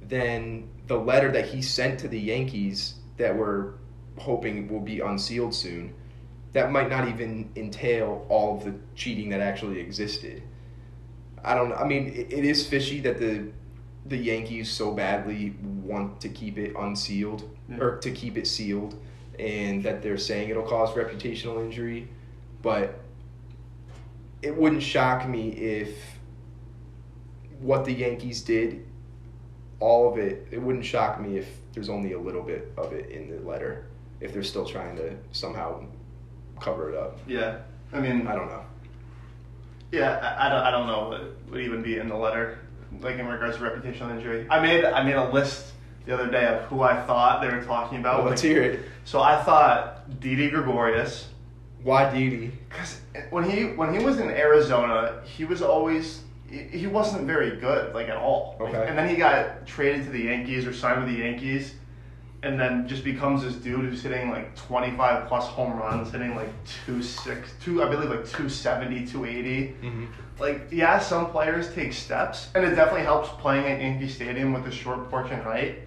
then 0.01 0.69
the 0.87 0.97
letter 0.97 1.33
that 1.33 1.47
he 1.47 1.63
sent 1.63 1.99
to 2.01 2.09
the 2.09 2.19
Yankees 2.19 2.95
that 3.17 3.37
we're 3.37 3.73
hoping 4.19 4.69
will 4.69 4.81
be 4.81 5.01
unsealed 5.01 5.55
soon, 5.55 5.95
that 6.53 6.73
might 6.73 6.89
not 6.89 7.09
even 7.09 7.51
entail 7.57 8.25
all 8.29 8.57
of 8.57 8.65
the 8.65 8.75
cheating 8.95 9.29
that 9.31 9.41
actually 9.41 9.79
existed. 9.81 10.43
I 11.45 11.55
don't 11.55 11.73
I 11.73 11.85
mean, 11.85 12.09
it, 12.09 12.33
it 12.33 12.45
is 12.45 12.67
fishy 12.67 13.01
that 13.01 13.19
the 13.19 13.49
the 14.07 14.17
Yankees 14.17 14.71
so 14.71 14.93
badly 14.93 15.57
want 15.83 16.21
to 16.21 16.29
keep 16.29 16.59
it 16.59 16.75
unsealed 16.79 17.49
Yeah. 17.69 17.79
or 17.81 17.99
to 17.99 18.11
keep 18.11 18.37
it 18.37 18.47
sealed 18.47 18.95
and 19.39 19.83
that 19.83 20.03
they're 20.03 20.17
saying 20.19 20.49
it'll 20.49 20.63
cause 20.63 20.95
reputational 20.95 21.61
injury, 21.65 22.09
but 22.63 23.01
it 24.43 24.57
wouldn't 24.57 24.83
shock 24.83 25.29
me 25.29 25.49
if 25.51 25.91
what 27.61 27.85
the 27.85 27.93
Yankees 27.93 28.43
did, 28.43 28.87
all 29.81 30.11
of 30.11 30.19
it, 30.19 30.47
it 30.51 30.61
wouldn't 30.63 30.85
shock 30.85 31.21
me 31.21 31.37
if 31.37 31.49
there's 31.73 31.89
only 31.89 32.13
a 32.13 32.19
little 32.19 32.43
bit 32.43 32.73
of 32.77 32.93
it 32.93 33.11
in 33.11 33.29
the 33.31 33.41
letter, 33.47 33.87
if 34.21 34.33
they're 34.33 34.43
still 34.43 34.65
trying 34.65 34.97
to 34.97 35.15
somehow 35.33 35.85
cover 36.61 36.91
it 36.91 36.97
up. 36.97 37.19
Yeah. 37.27 37.59
I 37.93 38.01
mean, 38.01 38.27
I 38.27 38.35
don't 38.35 38.49
know. 38.49 38.63
Yeah, 39.93 40.19
I, 40.39 40.47
I 40.47 40.49
don't. 40.49 40.63
I 40.63 40.71
don't 40.71 40.87
know 40.87 41.09
what 41.09 41.51
would 41.51 41.61
even 41.61 41.81
be 41.83 41.99
in 41.99 42.09
the 42.09 42.17
letter, 42.17 42.59
like 43.01 43.19
in 43.19 43.27
regards 43.27 43.57
to 43.57 43.63
reputational 43.63 44.11
injury. 44.11 44.47
I 44.51 44.61
made 44.61 44.85
I 44.85 45.03
made 45.05 45.15
a 45.15 45.31
list 45.31 45.73
the 46.07 46.15
other 46.15 46.29
day 46.29 46.47
of 46.47 46.63
who 46.65 46.83
I 46.83 47.01
thought 47.07 47.41
they 47.41 47.49
were 47.49 47.63
talking 47.63 47.99
about. 48.01 48.19
Well, 48.21 48.31
let's 48.31 48.43
hear 48.43 48.63
it. 48.63 48.81
So 49.05 49.21
I 49.21 49.41
thought 49.45 50.21
Didi 50.21 50.51
Gregorius, 50.51 51.29
Why 51.85 52.13
Didi? 52.13 52.53
because 52.69 53.01
when 53.31 53.49
he 53.49 53.67
when 53.77 53.97
he 53.97 54.05
was 54.05 54.19
in 54.19 54.29
Arizona, 54.29 55.23
he 55.25 55.45
was 55.45 55.63
always 55.63 56.23
he, 56.51 56.87
wasn't 56.87 57.27
very 57.27 57.57
good, 57.57 57.95
like 57.95 58.09
at 58.09 58.17
all. 58.17 58.57
Like, 58.61 58.75
Okay. 58.75 58.89
and 58.89 58.99
then 58.99 59.09
he 59.09 59.17
got 59.17 59.67
traded 59.67 60.05
to 60.05 60.11
the 60.11 60.23
Yankees 60.25 60.67
or 60.67 60.73
signed 60.73 61.05
with 61.05 61.13
the 61.13 61.21
Yankees, 61.23 61.75
and 62.47 62.59
then 62.59 62.87
just 62.89 63.05
becomes 63.05 63.43
this 63.43 63.55
dude 63.57 63.81
who's 63.81 64.03
hitting 64.03 64.31
like 64.31 64.55
25 64.57 65.27
plus 65.29 65.47
home 65.47 65.77
runs, 65.77 66.11
hitting 66.13 66.35
like 66.35 66.49
two 66.85 67.03
six 67.03 67.53
two 67.61 67.83
I 67.83 67.89
believe 67.89 68.09
like 68.11 68.25
270, 68.27 69.07
280 69.07 69.75
Mm-hmm. 69.83 70.05
like 70.39 70.69
yeah, 70.71 70.99
some 70.99 71.31
players 71.31 71.75
take 71.75 71.93
steps, 71.93 72.49
and 72.55 72.65
it 72.65 72.75
definitely 72.75 73.03
helps 73.03 73.29
playing 73.41 73.67
at 73.67 73.81
Yankee 73.81 74.09
Stadium 74.09 74.53
with 74.53 74.65
the 74.65 74.71
short 74.71 75.11
porch 75.11 75.31
and 75.31 75.43
height. 75.43 75.81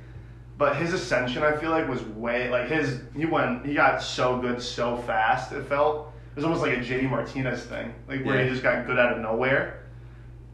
But 0.57 0.75
his 0.75 0.91
ascension, 0.93 1.41
I 1.41 1.55
feel 1.55 1.69
like, 1.71 1.87
was 1.87 2.01
way 2.03 2.49
like 2.49 2.67
his. 2.67 2.99
He 3.15 3.25
went, 3.25 3.65
he 3.65 3.73
got 3.73 4.01
so 4.03 4.39
good 4.41 4.61
so 4.61 4.97
fast. 4.97 5.53
It 5.53 5.63
felt 5.67 6.11
it 6.31 6.35
was 6.35 6.43
almost 6.43 6.61
like 6.61 6.73
a 6.77 6.81
JD 6.81 7.09
Martinez 7.09 7.63
thing, 7.63 7.93
like 8.09 8.25
where 8.25 8.37
Yeah. 8.37 8.43
he 8.43 8.49
just 8.49 8.61
got 8.63 8.85
good 8.85 8.99
out 8.99 9.13
of 9.13 9.19
nowhere. 9.19 9.83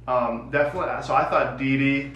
Um, 0.08 0.50
definitely. 0.52 1.02
So 1.04 1.16
I 1.16 1.26
thought 1.26 1.58
Didi. 1.58 2.14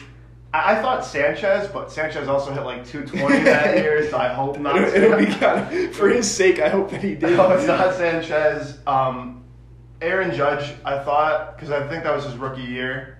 I, 0.53 0.75
I 0.77 0.81
thought 0.81 1.05
Sanchez, 1.05 1.67
but 1.71 1.91
Sanchez 1.91 2.27
also 2.27 2.51
hit 2.51 2.63
like 2.63 2.85
220 2.85 3.43
that 3.43 3.77
year, 3.83 4.09
so 4.09 4.17
I 4.17 4.29
hope 4.29 4.59
not. 4.59 4.77
It'll, 4.77 5.03
it'll 5.13 5.17
be 5.19 5.25
kind 5.39 5.73
of, 5.75 5.95
for 5.95 6.09
his 6.09 6.29
sake. 6.29 6.59
I 6.59 6.69
hope 6.69 6.89
that 6.91 7.03
he 7.03 7.15
did. 7.15 7.39
Oh, 7.39 7.51
it's 7.51 7.67
not 7.67 7.93
Sanchez. 7.95 8.77
Um, 8.87 9.43
Aaron 10.01 10.33
Judge, 10.35 10.73
I 10.85 11.03
thought, 11.03 11.55
because 11.55 11.71
I 11.71 11.87
think 11.87 12.03
that 12.03 12.15
was 12.15 12.23
his 12.25 12.35
rookie 12.37 12.61
year. 12.61 13.17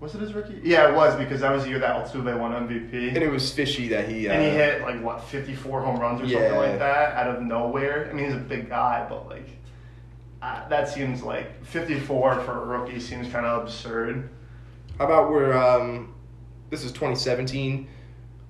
Was 0.00 0.14
it 0.14 0.20
his 0.20 0.34
rookie? 0.34 0.60
Yeah, 0.62 0.90
it 0.90 0.94
was 0.94 1.16
because 1.16 1.40
that 1.40 1.52
was 1.52 1.62
the 1.64 1.70
year 1.70 1.78
that 1.78 2.04
Altuve 2.04 2.38
won 2.38 2.52
MVP. 2.52 3.08
And 3.08 3.18
it 3.18 3.30
was 3.30 3.50
fishy 3.52 3.88
that 3.88 4.08
he. 4.08 4.28
Uh, 4.28 4.32
and 4.32 4.42
he 4.42 4.50
hit 4.50 4.82
like 4.82 5.02
what 5.02 5.22
54 5.24 5.80
home 5.82 5.98
runs 5.98 6.20
or 6.20 6.24
Yeah. 6.26 6.40
something 6.50 6.56
like 6.70 6.78
that 6.78 7.14
out 7.14 7.34
of 7.34 7.42
nowhere. 7.42 8.08
I 8.10 8.12
mean, 8.12 8.26
he's 8.26 8.34
a 8.34 8.38
big 8.38 8.68
guy, 8.68 9.06
but 9.08 9.28
like 9.28 9.48
uh, 10.42 10.68
that 10.68 10.88
seems 10.88 11.22
like 11.22 11.64
54 11.64 12.40
for 12.40 12.62
a 12.62 12.66
rookie 12.66 13.00
seems 13.00 13.30
kind 13.32 13.46
of 13.46 13.62
absurd. 13.62 14.28
How 14.98 15.06
about 15.06 15.30
where 15.30 15.56
um, 15.56 16.13
this 16.74 16.84
is 16.84 16.90
2017, 16.92 17.86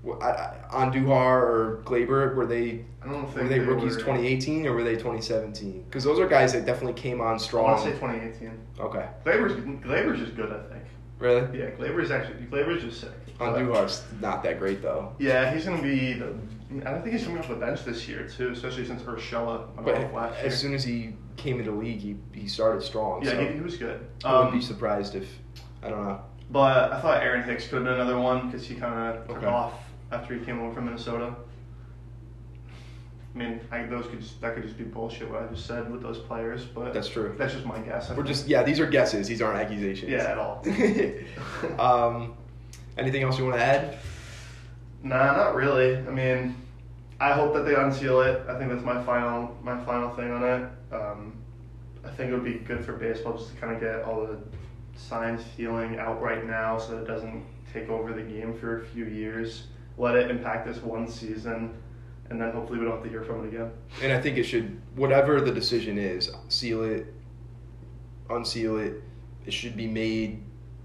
wh- 0.07 0.23
I- 0.23 0.55
I- 0.73 0.85
Andujar 0.87 1.43
or 1.43 1.83
Gleyber? 1.85 2.35
Were 2.35 2.47
they 2.47 2.85
I 3.03 3.09
don't 3.09 3.27
think 3.27 3.43
were 3.43 3.49
they 3.49 3.59
rookies 3.61 3.95
were- 3.97 4.01
2018 4.01 4.67
or 4.67 4.73
were 4.73 4.83
they 4.83 4.95
2017? 4.95 5.85
Because 5.89 6.05
those 6.05 6.19
are 6.19 6.27
guys 6.27 6.53
that 6.55 6.65
definitely 6.65 6.99
came 7.01 7.21
on 7.21 7.39
strong. 7.39 7.67
I 7.67 7.73
want 7.73 7.85
to 7.85 7.91
say 7.91 7.95
2018. 7.99 8.59
Okay, 8.81 9.07
Gleyber's 9.25 9.53
Gleyber's 9.85 10.19
just 10.21 10.35
good, 10.37 10.51
I 10.51 10.73
think. 10.73 10.85
really? 11.19 11.59
Yeah, 11.59 11.71
Gleyber's 11.73 12.11
actually 12.11 12.47
Gleyber's 12.47 12.83
just 12.83 13.01
sick. 13.03 13.11
But- 13.39 13.57
Andujar's 13.57 14.03
not 14.21 14.43
that 14.45 14.59
great 14.59 14.81
though. 14.81 15.13
Yeah, 15.19 15.53
he's 15.53 15.65
gonna 15.67 15.83
be 15.83 16.15
the. 16.15 16.35
I 16.87 16.91
don't 16.93 17.03
think 17.03 17.15
he's 17.15 17.25
coming 17.25 17.39
off 17.39 17.49
the 17.49 17.55
bench 17.57 17.85
this 17.85 18.09
year 18.09 18.27
too, 18.27 18.51
especially 18.51 18.87
since 18.87 19.03
Urshela 19.03 19.67
But 19.77 20.13
last 20.15 20.39
year. 20.39 20.47
as 20.47 20.59
soon 20.59 20.73
as 20.75 20.83
he 20.83 21.15
came 21.37 21.59
into 21.59 21.71
the 21.73 21.77
league, 21.77 21.99
he, 22.01 22.17
he 22.33 22.49
started 22.49 22.83
strong. 22.83 23.23
yeah, 23.23 23.31
so 23.33 23.41
he, 23.45 23.55
he 23.55 23.61
was 23.61 23.77
good. 23.77 24.01
I 24.25 24.33
wouldn't 24.33 24.55
Um, 24.55 24.59
be 24.59 24.65
surprised 24.65 25.15
if 25.15 25.29
I 25.83 25.91
don't 25.91 26.03
know. 26.05 26.21
But 26.55 26.93
I 26.93 27.01
thought 27.01 27.21
Aaron 27.21 27.43
Hicks 27.43 27.65
could 27.67 27.79
have 27.79 27.85
been 27.85 27.95
another 27.95 28.17
one 28.17 28.47
because 28.49 28.65
he 28.65 28.77
kind 28.77 28.95
of 29.17 29.27
took 29.27 29.39
Okay. 29.39 29.47
off 29.47 29.73
after 30.13 30.35
he 30.35 30.45
came 30.45 30.61
over 30.61 30.73
from 30.73 30.85
Minnesota. 30.85 31.35
I 33.35 33.37
mean, 33.37 33.61
I, 33.73 33.83
those 33.87 34.07
could 34.07 34.21
just, 34.21 34.41
that 34.41 34.55
could 34.55 34.63
just 34.63 34.79
be 34.79 34.85
bullshit 34.85 35.29
what 35.29 35.43
I 35.43 35.47
just 35.53 35.67
said 35.67 35.91
with 35.91 36.01
those 36.01 36.19
players, 36.19 36.65
but 36.65 36.95
That's 36.95 37.09
true. 37.09 37.35
That's 37.37 37.53
just 37.53 37.67
my 37.67 37.81
guess. 37.81 38.09
I 38.09 38.13
We're 38.13 38.19
think. 38.23 38.29
just 38.29 38.47
yeah, 38.47 38.63
these 38.63 38.79
are 38.79 38.87
guesses. 38.87 39.27
These 39.27 39.43
aren't 39.43 39.59
accusations. 39.59 40.09
yeah, 40.13 40.31
at 40.31 40.39
all. 40.39 40.65
um, 41.81 42.35
anything 42.97 43.25
else 43.25 43.37
you 43.37 43.45
want 43.47 43.57
to 43.57 43.63
add? 43.65 43.99
Nah, 45.03 45.33
not 45.37 45.57
really. 45.57 45.97
I 45.97 46.11
mean, 46.11 46.55
I 47.19 47.33
hope 47.33 47.53
that 47.55 47.63
they 47.65 47.75
unseal 47.75 48.21
it. 48.21 48.43
I 48.49 48.57
think 48.57 48.71
that's 48.71 48.85
my 48.85 49.03
final 49.03 49.59
my 49.65 49.83
final 49.85 50.11
thing 50.11 50.31
on 50.31 50.45
it. 50.45 50.69
Um, 50.95 51.33
I 52.05 52.11
think 52.11 52.31
it 52.31 52.35
would 52.35 52.45
be 52.45 52.61
good 52.65 52.85
for 52.85 52.93
baseball 52.93 53.37
just 53.37 53.51
to 53.53 53.57
kind 53.61 53.75
of 53.75 53.81
get 53.81 54.03
all 54.05 54.21
the 54.27 54.39
signs 54.97 55.43
feeling 55.57 55.99
out 55.99 56.21
right 56.23 56.47
now, 56.47 56.79
so 56.79 56.99
it 56.99 57.07
doesn't 57.07 57.45
take 57.73 57.89
over 57.89 58.13
the 58.13 58.23
game 58.23 58.55
for 58.55 58.81
a 58.81 58.85
few 58.87 59.07
years. 59.07 59.65
Let 59.99 60.17
it 60.17 60.31
impact 60.31 60.67
this 60.67 60.83
one 60.83 61.09
season, 61.09 61.75
and 62.31 62.41
then 62.41 62.53
hopefully 62.53 62.79
we 62.79 62.85
don't 62.85 62.95
have 62.95 63.05
to 63.05 63.11
hear 63.11 63.23
from 63.23 63.45
it 63.45 63.49
again. 63.49 63.71
And 64.03 64.13
I 64.13 64.21
think 64.21 64.37
it 64.39 64.45
should, 64.45 64.81
whatever 64.97 65.41
the 65.41 65.53
decision 65.53 65.99
is, 65.99 66.31
seal 66.49 66.83
it, 66.85 67.13
unseal 68.31 68.79
it. 68.79 69.03
It 69.47 69.53
should 69.53 69.77
be 69.77 69.87
made 69.87 70.43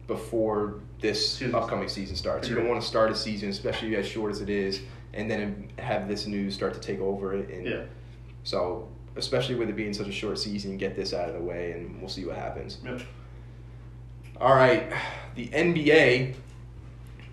before 0.08 0.82
this 1.00 1.34
Season 1.38 1.56
upcoming 1.56 1.88
season 1.88 2.16
starts. 2.16 2.50
You 2.50 2.56
don't 2.56 2.68
want 2.68 2.82
to 2.82 2.88
start 2.88 3.10
a 3.12 3.16
season, 3.16 3.50
especially 3.50 3.96
as 3.96 4.06
short 4.06 4.32
as 4.32 4.42
it 4.42 4.50
is, 4.50 4.82
and 5.14 5.32
then 5.32 5.72
have 5.78 6.08
this 6.08 6.28
news 6.28 6.54
start 6.54 6.74
to 6.74 6.80
take 6.80 7.00
over 7.00 7.34
it. 7.34 7.50
And 7.50 7.66
Yeah. 7.66 7.84
So, 8.44 8.90
especially 9.16 9.56
with 9.56 9.70
it 9.70 9.76
being 9.76 9.94
such 9.94 10.08
a 10.08 10.12
short 10.12 10.40
season, 10.40 10.78
get 10.78 10.96
this 10.96 11.14
out 11.14 11.30
of 11.30 11.36
the 11.36 11.42
way, 11.42 11.72
and 11.72 12.00
we'll 12.00 12.10
see 12.10 12.26
what 12.26 12.36
happens. 12.36 12.80
Yep. 12.84 13.02
All 14.42 14.56
right, 14.56 14.90
the 15.36 15.50
NBA 15.50 16.34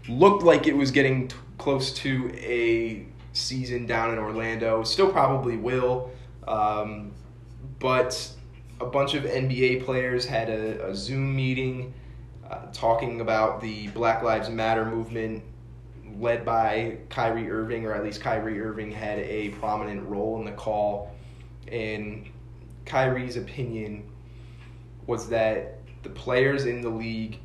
looked 0.09 0.43
like 0.43 0.67
it 0.67 0.77
was 0.77 0.91
getting 0.91 1.29
t- 1.29 1.37
close 1.57 1.93
to 1.99 2.33
a 2.35 3.07
season 3.33 3.87
down 3.87 4.13
in 4.13 4.19
Orlando. 4.19 4.83
Still 4.83 5.13
probably 5.13 5.57
will, 5.57 6.11
um, 6.49 7.13
but 7.79 8.29
a 8.81 8.87
bunch 8.87 9.15
of 9.15 9.23
NBA 9.23 9.85
players 9.85 10.27
had 10.27 10.51
a, 10.51 10.89
a 10.89 10.97
Zoom 10.97 11.37
meeting 11.37 11.95
uh, 12.51 12.67
talking 12.73 13.21
about 13.21 13.61
the 13.61 13.87
Black 13.89 14.25
Lives 14.25 14.51
Matter 14.51 14.85
movement 14.85 15.45
led 16.19 16.45
by 16.45 16.99
Kyrie 17.09 17.49
Irving, 17.49 17.87
or 17.87 17.95
at 17.95 18.03
least 18.03 18.21
Kyrie 18.21 18.61
Irving 18.61 18.91
had 18.91 19.21
a 19.21 19.51
prominent 19.51 20.03
role 20.09 20.41
in 20.41 20.45
the 20.45 20.51
call. 20.51 21.15
And 21.71 22.27
Kyrie's 22.85 23.37
opinion 23.37 24.11
was 25.07 25.29
that 25.29 25.76
the 26.07 26.13
players 26.13 26.67
in 26.67 26.83
the 26.83 26.89
league 26.89 27.41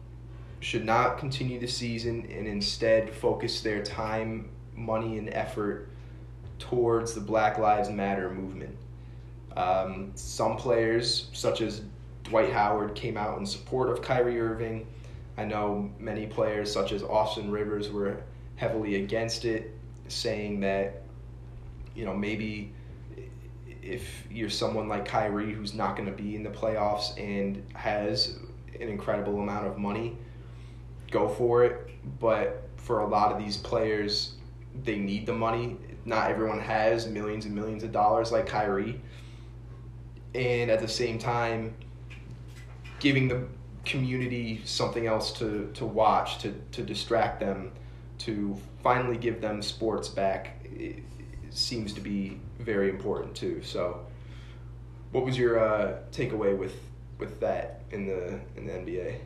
should 0.60 0.86
not 0.86 1.17
continue 1.17 1.60
the 1.60 1.67
season 1.67 2.28
and 2.32 2.45
instead 2.45 3.10
focus 3.10 3.62
their 3.62 3.82
time, 3.82 4.50
money, 4.76 5.17
and 5.17 5.34
effort 5.34 5.89
towards 6.60 7.15
the 7.15 7.21
Black 7.21 7.58
Lives 7.58 7.89
Matter 7.89 8.30
movement. 8.30 8.78
Um, 9.58 10.12
some 10.13 10.58
players, 10.58 11.30
such 11.34 11.62
as 11.62 11.82
Dwight 12.24 12.54
Howard, 12.54 12.93
came 12.93 13.17
out 13.17 13.39
in 13.39 13.47
support 13.47 13.89
of 13.89 14.04
Kyrie 14.04 14.39
Irving. 14.39 14.86
I 15.38 15.45
know 15.45 15.89
many 15.97 16.28
players, 16.28 16.71
such 16.71 16.91
as 16.91 17.02
Austin 17.02 17.50
Rivers, 17.50 17.89
were 17.89 18.21
heavily 18.58 19.04
against 19.04 19.43
it, 19.43 19.76
saying 20.08 20.60
that, 20.60 21.02
you 21.95 22.06
know, 22.06 22.15
maybe 22.15 22.74
if 23.82 24.28
you're 24.30 24.52
someone 24.52 24.88
like 24.88 25.06
Kyrie 25.06 25.52
who's 25.52 25.74
not 25.74 25.95
going 25.95 26.08
to 26.08 26.15
be 26.15 26.36
in 26.36 26.43
the 26.43 26.50
playoffs 26.52 27.17
and 27.19 27.63
has 27.74 28.38
an 28.81 28.89
incredible 28.89 29.39
amount 29.39 29.67
of 29.67 29.77
money, 29.77 30.17
go 31.09 31.27
for 31.27 31.63
it. 31.63 31.89
But 32.19 32.67
for 32.77 33.01
a 33.01 33.07
lot 33.07 33.31
of 33.31 33.37
these 33.37 33.57
players, 33.57 34.33
they 34.83 34.97
need 34.97 35.25
the 35.25 35.33
money. 35.33 35.77
Not 36.05 36.31
everyone 36.31 36.59
has 36.59 37.07
millions 37.07 37.45
and 37.45 37.53
millions 37.53 37.83
of 37.83 37.91
dollars 37.91 38.31
like 38.31 38.47
Kyrie. 38.47 38.99
And 40.33 40.71
at 40.71 40.79
the 40.79 40.87
same 40.87 41.19
time, 41.19 41.75
giving 42.99 43.27
the 43.27 43.47
community 43.85 44.61
something 44.63 45.07
else 45.07 45.31
to, 45.33 45.69
to 45.73 45.85
watch, 45.85 46.39
to, 46.39 46.53
to 46.71 46.83
distract 46.83 47.39
them, 47.39 47.71
to 48.19 48.57
finally 48.83 49.17
give 49.17 49.41
them 49.41 49.61
sports 49.61 50.07
back 50.07 50.65
seems 51.49 51.93
to 51.93 52.01
be 52.01 52.39
very 52.59 52.89
important 52.89 53.35
too. 53.35 53.61
So, 53.61 54.05
what 55.11 55.25
was 55.25 55.37
your 55.37 55.59
uh, 55.59 55.97
takeaway 56.11 56.57
with 56.57 56.75
with 57.21 57.39
that 57.39 57.84
in 57.91 58.05
the 58.05 58.38
in 58.57 58.65
the 58.67 58.73
NBA? 58.73 59.19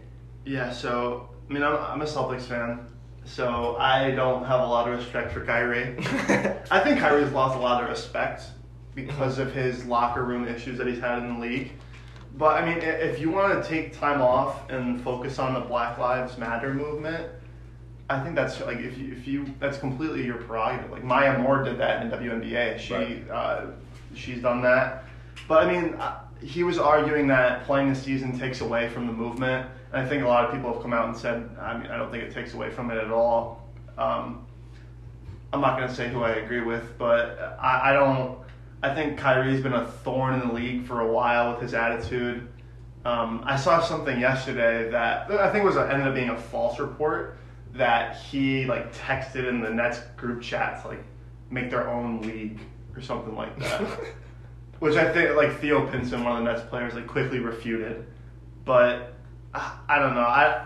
Yeah, 0.46 0.72
so 0.72 1.30
I 1.50 1.54
mean, 1.54 1.64
I'm, 1.64 1.76
I'm 1.78 2.02
a 2.02 2.06
Celtics 2.06 2.44
fan, 2.44 2.86
so 3.24 3.76
I 3.78 4.12
don't 4.12 4.46
have 4.46 4.60
a 4.60 4.66
lot 4.68 4.88
of 4.88 4.96
respect 4.96 5.32
for 5.32 5.44
Kyrie. 5.44 5.96
I 6.70 6.80
think 6.82 7.00
Kyrie's 7.00 7.32
lost 7.32 7.58
a 7.58 7.60
lot 7.60 7.82
of 7.84 7.90
respect 7.90 8.44
because 8.94 9.40
of 9.40 9.52
his 9.54 9.86
locker 9.86 10.24
room 10.24 10.48
issues 10.48 10.78
that 10.78 10.86
he's 10.86 11.00
had 11.00 11.18
in 11.20 11.34
the 11.34 11.40
league. 11.40 11.72
But 12.38 12.62
I 12.62 12.66
mean, 12.66 12.84
if 12.84 13.20
you 13.20 13.32
want 13.32 13.64
to 13.64 13.68
take 13.68 13.98
time 13.98 14.22
off 14.22 14.70
and 14.70 15.02
focus 15.02 15.40
on 15.40 15.54
the 15.56 15.62
Black 15.62 15.98
Lives 15.98 16.38
Matter 16.38 16.74
movement, 16.74 17.32
I 18.10 18.20
think 18.22 18.36
that's 18.36 18.60
like 18.60 18.80
if 18.80 18.98
you, 18.98 19.14
if 19.14 19.26
you 19.26 19.46
that's 19.60 19.78
completely 19.78 20.24
your 20.26 20.36
prerogative. 20.38 20.92
Like 20.92 21.04
Maya 21.04 21.40
Moore 21.40 21.64
did 21.64 21.80
that 21.80 22.04
in 22.04 22.12
WNBA. 22.12 22.78
She 22.78 22.94
Right. 22.94 23.30
uh, 23.32 23.66
she's 24.14 24.42
done 24.42 24.62
that. 24.64 25.06
But 25.48 25.66
I 25.66 25.72
mean, 25.72 25.96
he 26.42 26.64
was 26.64 26.78
arguing 26.78 27.28
that 27.28 27.66
playing 27.66 27.90
the 27.90 27.96
season 27.96 28.38
takes 28.38 28.62
away 28.62 28.90
from 28.90 29.08
the 29.08 29.14
movement. 29.14 29.70
And 29.92 30.02
I 30.02 30.08
think 30.08 30.24
a 30.24 30.28
lot 30.28 30.46
of 30.46 30.52
people 30.54 30.74
have 30.74 30.82
come 30.82 30.94
out 30.94 31.08
and 31.08 31.18
said, 31.18 31.50
I 31.60 31.78
mean, 31.78 31.90
I 31.92 31.98
don't 31.98 32.12
think 32.12 32.24
it 32.24 32.34
takes 32.34 32.54
away 32.54 32.70
from 32.70 32.92
it 32.92 32.98
at 32.98 33.12
all. 33.12 33.68
Um, 33.98 34.46
I'm 35.54 35.62
not 35.62 35.78
going 35.78 35.88
to 35.88 35.96
say 35.96 36.10
who 36.10 36.22
I 36.24 36.32
agree 36.32 36.62
with, 36.62 36.98
but 36.98 37.58
I, 37.62 37.92
I 37.92 37.94
don't. 37.94 38.40
I 38.84 38.94
think 38.94 39.18
Kyrie's 39.18 39.62
been 39.62 39.74
a 39.74 39.86
thorn 39.88 40.40
in 40.40 40.48
the 40.48 40.54
league 40.54 40.86
for 40.86 41.00
a 41.00 41.12
while 41.12 41.54
with 41.54 41.62
his 41.62 41.74
attitude. 41.74 42.48
Um, 43.06 43.42
I 43.46 43.56
saw 43.56 43.82
something 43.82 44.20
yesterday 44.20 44.90
that 44.92 45.32
I 45.32 45.52
think 45.52 45.64
was 45.64 45.76
a, 45.76 45.90
ended 45.92 46.08
up 46.08 46.14
being 46.14 46.30
a 46.30 46.38
false 46.38 46.78
report 46.80 47.38
that 47.74 48.18
he 48.18 48.66
like 48.66 48.94
texted 48.94 49.48
in 49.48 49.62
the 49.62 49.70
Nets 49.70 50.02
group 50.18 50.42
chat 50.42 50.82
to 50.82 50.90
like 50.90 51.04
make 51.50 51.70
their 51.70 51.90
own 51.90 52.22
league 52.22 52.60
or 52.96 53.02
something 53.02 53.36
like 53.36 53.58
that. 53.60 53.88
Which 54.80 54.96
I 54.96 55.12
think 55.12 55.36
like 55.36 55.60
Theo 55.60 55.88
Pinson, 55.88 56.24
one 56.24 56.38
of 56.38 56.44
the 56.44 56.52
Nets 56.52 56.68
players, 56.70 56.94
like 56.94 57.08
quickly 57.08 57.40
refuted. 57.40 58.06
But 58.66 59.14
I, 59.54 59.80
I 59.88 60.00
don't 60.00 60.16
know. 60.16 60.22
I 60.22 60.66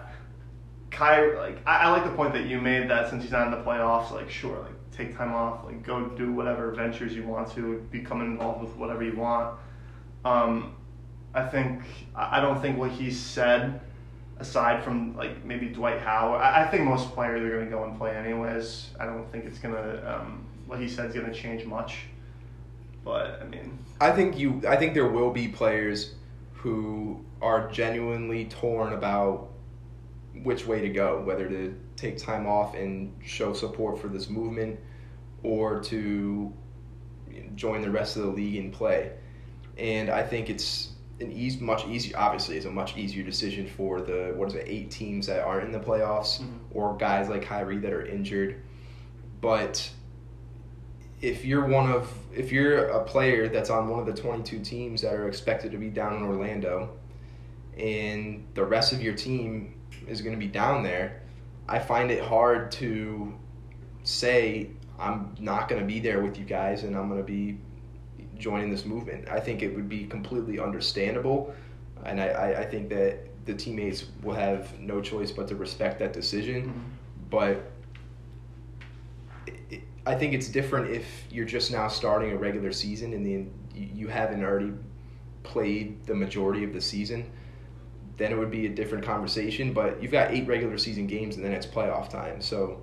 Kai 0.90 1.34
like 1.36 1.60
I, 1.66 1.84
I 1.84 1.92
like 1.92 2.04
the 2.04 2.12
point 2.12 2.34
that 2.34 2.46
you 2.46 2.60
made 2.60 2.90
that 2.90 3.10
since 3.10 3.24
he's 3.24 3.32
not 3.32 3.46
in 3.46 3.52
the 3.52 3.64
playoffs, 3.64 4.12
like 4.12 4.30
sure, 4.30 4.60
like 4.60 4.74
take 4.92 5.16
time 5.16 5.34
off, 5.34 5.64
like 5.64 5.84
go 5.84 6.08
do 6.10 6.32
whatever 6.32 6.72
ventures 6.72 7.16
you 7.16 7.24
want 7.24 7.52
to, 7.54 7.86
become 7.92 8.22
involved 8.22 8.62
with 8.62 8.76
whatever 8.76 9.04
you 9.04 9.16
want. 9.16 9.58
Um, 10.26 10.76
I 11.34 11.46
think 11.46 11.84
I 12.16 12.40
don't 12.42 12.62
think 12.62 12.78
what 12.78 12.92
he 12.92 13.12
said, 13.12 13.80
aside 14.40 14.84
from 14.84 15.16
like 15.16 15.46
maybe 15.46 15.68
Dwight 15.68 16.00
Howard, 16.02 16.42
I, 16.42 16.64
I 16.64 16.68
think 16.68 16.84
most 16.84 17.12
players 17.14 17.42
are 17.44 17.60
gonna 17.60 17.70
go 17.70 17.84
and 17.84 17.98
play 17.98 18.16
anyways. 18.16 18.90
I 19.00 19.06
don't 19.06 19.32
think 19.32 19.46
it's 19.46 19.60
gonna 19.60 20.04
um, 20.06 20.46
what 20.66 20.80
he 20.80 20.90
said 20.90 21.10
is 21.10 21.16
gonna 21.16 21.34
change 21.34 21.66
much. 21.66 22.09
But 23.04 23.42
I 23.42 23.46
mean, 23.46 23.80
I 24.02 24.12
think 24.12 24.38
you. 24.38 24.62
I 24.68 24.76
think 24.76 24.94
there 24.94 25.08
will 25.08 25.32
be 25.32 25.48
players 25.48 26.16
who 26.54 27.24
are 27.42 27.70
genuinely 27.72 28.46
torn 28.46 28.94
about 28.94 29.50
which 30.44 30.68
way 30.68 30.82
to 30.82 30.90
go, 30.90 31.22
whether 31.22 31.48
to 31.48 31.76
take 31.96 32.18
time 32.18 32.46
off 32.46 32.76
and 32.76 33.14
show 33.24 33.54
support 33.54 34.00
for 34.00 34.08
this 34.08 34.30
movement, 34.30 34.80
or 35.44 35.82
to 35.84 36.54
join 37.56 37.82
the 37.82 37.92
rest 37.92 38.18
of 38.18 38.24
the 38.24 38.30
league 38.30 38.56
and 38.58 38.72
play. 38.74 39.12
And 39.78 40.10
I 40.10 40.24
think 40.24 40.50
it's 40.50 40.92
an 41.22 41.32
easy, 41.32 41.60
much 41.64 41.86
easier. 41.88 42.18
Obviously, 42.18 42.58
it's 42.58 42.66
a 42.66 42.72
much 42.72 42.98
easier 42.98 43.24
decision 43.24 43.68
for 43.68 44.02
the 44.02 44.34
what 44.36 44.50
is 44.50 44.56
it, 44.56 44.66
eight 44.68 44.92
teams 44.92 45.28
that 45.28 45.44
aren't 45.44 45.66
in 45.66 45.72
the 45.72 45.80
playoffs, 45.80 46.42
Mhm. 46.42 46.48
or 46.72 46.96
guys 46.98 47.30
like 47.30 47.42
Kyrie 47.44 47.78
that 47.80 47.94
are 47.94 48.06
injured. 48.06 48.62
But 49.42 49.90
if 51.22 51.44
you're 51.44 51.66
one 51.66 51.92
of 51.92 52.12
if 52.34 52.52
you're 52.52 52.88
a 52.88 53.04
player 53.04 53.50
that's 53.50 53.70
on 53.70 53.90
one 53.90 54.00
of 54.00 54.06
the 54.06 54.14
22 54.14 54.60
teams 54.60 55.02
that 55.02 55.14
are 55.14 55.28
expected 55.28 55.72
to 55.72 55.78
be 55.78 55.90
down 55.90 56.16
in 56.16 56.24
Orlando 56.24 56.90
and 57.78 58.46
the 58.54 58.64
rest 58.64 58.94
of 58.94 59.02
your 59.02 59.14
team 59.14 59.74
is 60.08 60.22
going 60.22 60.34
to 60.34 60.40
be 60.40 60.48
down 60.48 60.84
there 60.84 61.22
I 61.68 61.80
find 61.80 62.10
it 62.10 62.24
hard 62.24 62.72
to 62.74 63.34
say 64.04 64.72
I'm 64.98 65.36
not 65.40 65.70
going 65.70 65.82
to 65.82 65.88
be 65.88 66.00
there 66.00 66.22
with 66.22 66.38
you 66.38 66.46
guys 66.46 66.84
and 66.84 66.96
I'm 66.96 67.08
going 67.08 67.20
to 67.22 67.26
be 67.26 67.58
joining 68.38 68.70
this 68.70 68.86
movement. 68.86 69.28
I 69.30 69.40
think 69.40 69.62
it 69.62 69.74
would 69.76 69.88
be 69.88 70.06
completely 70.06 70.60
understandable 70.60 71.54
and 72.06 72.22
I, 72.22 72.54
I, 72.60 72.66
think 72.66 72.90
that 72.90 73.46
the 73.46 73.54
teammates 73.54 74.06
will 74.24 74.34
have 74.34 74.80
no 74.80 75.02
choice 75.02 75.32
but 75.32 75.50
to 75.50 75.56
respect 75.56 76.00
that 76.00 76.14
decision 76.14 76.70
mm-hmm. 76.70 76.80
but 77.30 77.50
it- 77.50 77.72
I 80.06 80.16
think 80.16 80.34
it's 80.34 80.48
different 80.48 80.90
if 80.92 81.06
you're 81.30 81.46
just 81.46 81.72
now 81.72 81.88
starting 81.88 82.32
a 82.32 82.38
regular 82.38 82.72
season 82.72 83.14
and 83.14 83.26
then 83.26 83.52
you 83.76 84.08
haven't 84.08 84.44
already 84.44 84.74
played 85.44 86.06
the 86.06 86.16
majority 86.16 86.64
of 86.64 86.74
the 86.74 86.82
season. 86.82 87.30
Then 88.18 88.32
it 88.32 88.38
would 88.38 88.52
be 88.52 88.66
a 88.66 88.70
different 88.70 89.06
conversation. 89.06 89.72
But 89.74 90.02
you've 90.02 90.12
got 90.12 90.32
eight 90.32 90.48
regular 90.48 90.78
season 90.78 91.08
games 91.08 91.36
and 91.36 91.46
then 91.46 91.52
it's 91.54 91.66
playoff 91.66 92.10
time. 92.10 92.42
So 92.42 92.82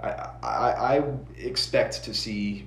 I 0.00 0.08
I, 0.42 0.96
I 0.98 1.02
expect 1.36 2.04
to 2.04 2.14
see 2.14 2.66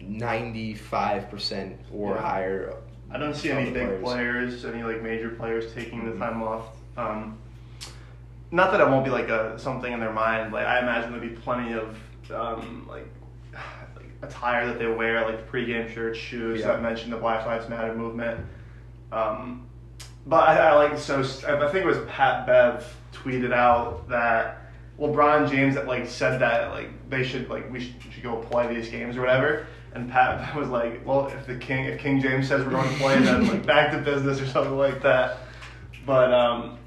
ninety 0.00 0.74
five 0.74 1.30
percent 1.30 1.78
or 1.92 2.14
Yeah. 2.14 2.22
higher. 2.22 2.74
I 3.10 3.18
don't 3.18 3.34
see 3.34 3.50
any 3.50 3.70
big 3.70 4.02
players. 4.02 4.64
any 4.64 4.82
like 4.82 5.02
major 5.02 5.28
players 5.30 5.72
taking 5.74 6.04
the 6.06 6.12
Mhm. 6.12 6.18
time 6.18 6.42
off. 6.42 6.68
Um, 6.96 7.36
not 8.50 8.70
that 8.72 8.80
it 8.80 8.88
won't 8.88 9.04
be 9.04 9.10
like 9.10 9.28
a 9.28 9.58
something 9.58 9.92
in 9.92 10.00
their 10.00 10.12
mind. 10.12 10.52
Like 10.52 10.66
I 10.66 10.78
imagine 10.80 11.12
there'll 11.12 11.28
be 11.28 11.34
plenty 11.34 11.72
of 11.74 11.96
um, 12.30 12.86
like, 12.88 13.06
like 13.96 14.06
attire 14.22 14.66
that 14.66 14.78
they 14.78 14.86
wear, 14.86 15.24
like 15.24 15.50
pregame 15.50 15.92
shirts, 15.92 16.18
shoes. 16.18 16.60
Yeah. 16.60 16.72
I 16.72 16.80
mentioned 16.80 17.12
the 17.12 17.18
Black 17.18 17.46
Lives 17.46 17.68
Matter 17.68 17.94
movement. 17.94 18.46
Um, 19.10 19.66
but 20.26 20.48
I, 20.48 20.68
I 20.68 20.74
like 20.74 20.98
so 20.98 21.20
I 21.20 21.68
think 21.70 21.84
it 21.84 21.86
was 21.86 21.98
Pat 22.08 22.46
Bev 22.46 22.96
tweeted 23.12 23.52
out 23.52 24.08
that 24.08 24.70
LeBron 24.98 25.50
James 25.50 25.74
that 25.74 25.86
like 25.86 26.06
said 26.06 26.40
that 26.40 26.70
like 26.70 26.90
they 27.10 27.24
should 27.24 27.48
like 27.48 27.70
we 27.72 27.80
should, 27.80 27.94
should 28.10 28.22
go 28.22 28.36
play 28.36 28.72
these 28.72 28.88
games 28.88 29.16
or 29.16 29.20
whatever. 29.20 29.66
And 29.94 30.10
Pat 30.10 30.54
was 30.56 30.68
like, 30.68 31.04
"Well, 31.06 31.26
if 31.28 31.46
the 31.46 31.56
king, 31.56 31.84
if 31.86 31.98
King 31.98 32.20
James 32.20 32.48
says 32.48 32.64
we're 32.64 32.70
going 32.70 32.88
to 32.88 32.96
play, 32.96 33.18
then 33.20 33.46
like 33.46 33.66
back 33.66 33.92
to 33.92 33.98
business 33.98 34.40
or 34.40 34.46
something 34.46 34.76
like 34.76 35.02
that." 35.02 35.38
But 36.06 36.32
um, 36.32 36.78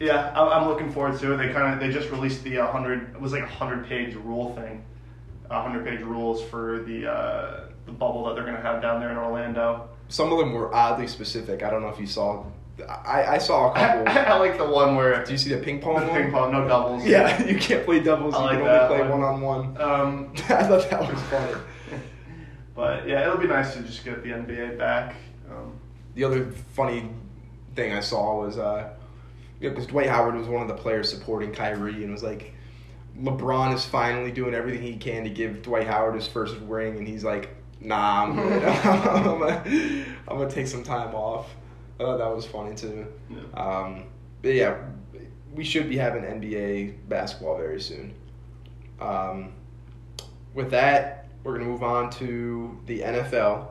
yeah, 0.00 0.32
I- 0.34 0.58
I'm 0.58 0.68
looking 0.68 0.90
forward 0.92 1.18
to 1.20 1.32
it. 1.32 1.36
They 1.38 1.52
kind 1.52 1.72
of 1.74 1.80
they 1.80 1.90
just 1.90 2.10
released 2.10 2.42
the 2.44 2.58
100 2.58 3.14
it 3.14 3.20
was 3.20 3.32
like 3.32 3.42
a 3.42 3.46
100 3.46 3.86
page 3.86 4.14
rule 4.14 4.54
thing, 4.54 4.84
100 5.48 5.84
page 5.84 6.00
rules 6.00 6.42
for 6.42 6.82
the 6.86 7.10
uh, 7.10 7.60
the 7.86 7.92
bubble 7.92 8.24
that 8.26 8.34
they're 8.34 8.44
gonna 8.44 8.60
have 8.60 8.82
down 8.82 9.00
there 9.00 9.10
in 9.10 9.16
Orlando. 9.16 9.88
Some 10.08 10.32
of 10.32 10.38
them 10.38 10.52
were 10.52 10.74
oddly 10.74 11.06
specific. 11.08 11.62
I 11.62 11.70
don't 11.70 11.82
know 11.82 11.88
if 11.88 11.98
you 12.00 12.06
saw. 12.06 12.44
I, 12.88 13.24
I 13.36 13.38
saw 13.38 13.68
a 13.68 13.72
I, 13.72 14.04
couple. 14.04 14.08
I 14.34 14.36
like 14.38 14.58
the 14.58 14.66
one 14.66 14.96
where 14.96 15.24
Do 15.24 15.32
you 15.32 15.38
see 15.38 15.48
the 15.50 15.56
ping 15.56 15.80
the 15.80 15.86
pong? 15.86 15.94
one? 15.94 16.08
ping 16.22 16.30
pong, 16.30 16.52
no 16.52 16.68
doubles. 16.68 17.04
Yeah, 17.06 17.42
you 17.46 17.58
can't 17.58 17.84
play 17.86 18.00
doubles. 18.00 18.34
I 18.34 18.38
You 18.38 18.44
like 18.44 18.58
can 18.58 18.68
only 18.68 18.98
play 18.98 19.08
one 19.08 19.22
on 19.22 19.40
one. 19.40 19.80
Um, 19.80 20.32
I 20.50 20.62
thought 20.62 20.90
that 20.90 21.00
was 21.00 21.22
funny. 21.22 21.54
but 22.74 23.08
yeah, 23.08 23.22
it'll 23.22 23.38
be 23.38 23.46
nice 23.46 23.74
to 23.74 23.82
just 23.82 24.04
get 24.04 24.22
the 24.22 24.30
NBA 24.30 24.78
back. 24.78 25.14
Um, 25.50 25.72
The 26.14 26.24
other 26.24 26.50
funny 26.74 27.08
thing 27.74 27.92
I 27.94 28.00
saw 28.00 28.38
was 28.44 28.58
uh, 28.58 28.90
because 29.60 29.86
Dwight 29.86 30.08
Howard 30.08 30.34
was 30.34 30.48
one 30.48 30.62
of 30.62 30.68
the 30.68 30.74
players 30.74 31.10
supporting 31.10 31.52
Kyrie 31.52 32.02
and 32.02 32.12
was 32.12 32.22
like, 32.22 32.52
LeBron 33.20 33.74
is 33.74 33.84
finally 33.84 34.30
doing 34.30 34.54
everything 34.54 34.82
he 34.82 34.96
can 34.96 35.24
to 35.24 35.30
give 35.30 35.62
Dwight 35.62 35.86
Howard 35.86 36.14
his 36.14 36.26
first 36.26 36.56
ring, 36.66 36.98
and 36.98 37.08
he's 37.08 37.24
like, 37.24 37.50
Nah, 37.80 38.24
I'm 38.24 38.36
good. 38.36 38.62
I'm, 38.64 39.24
gonna, 39.24 39.62
I'm 40.28 40.38
gonna 40.38 40.50
take 40.50 40.66
some 40.66 40.82
time 40.82 41.14
off. 41.14 41.54
I 41.98 42.04
thought 42.04 42.18
that 42.18 42.34
was 42.34 42.46
funny 42.46 42.74
too. 42.74 43.06
yeah. 43.30 43.38
Um, 43.54 44.04
but 44.42 44.54
yeah, 44.54 44.76
we 45.54 45.64
should 45.64 45.88
be 45.88 45.96
having 45.96 46.22
NBA 46.22 47.08
basketball 47.08 47.56
very 47.56 47.80
soon. 47.80 48.14
Um, 49.00 49.52
with 50.54 50.70
that, 50.70 51.28
we're 51.42 51.52
going 51.52 51.64
to 51.64 51.70
move 51.70 51.82
on 51.82 52.10
to 52.12 52.78
the 52.86 53.00
NFL. 53.00 53.68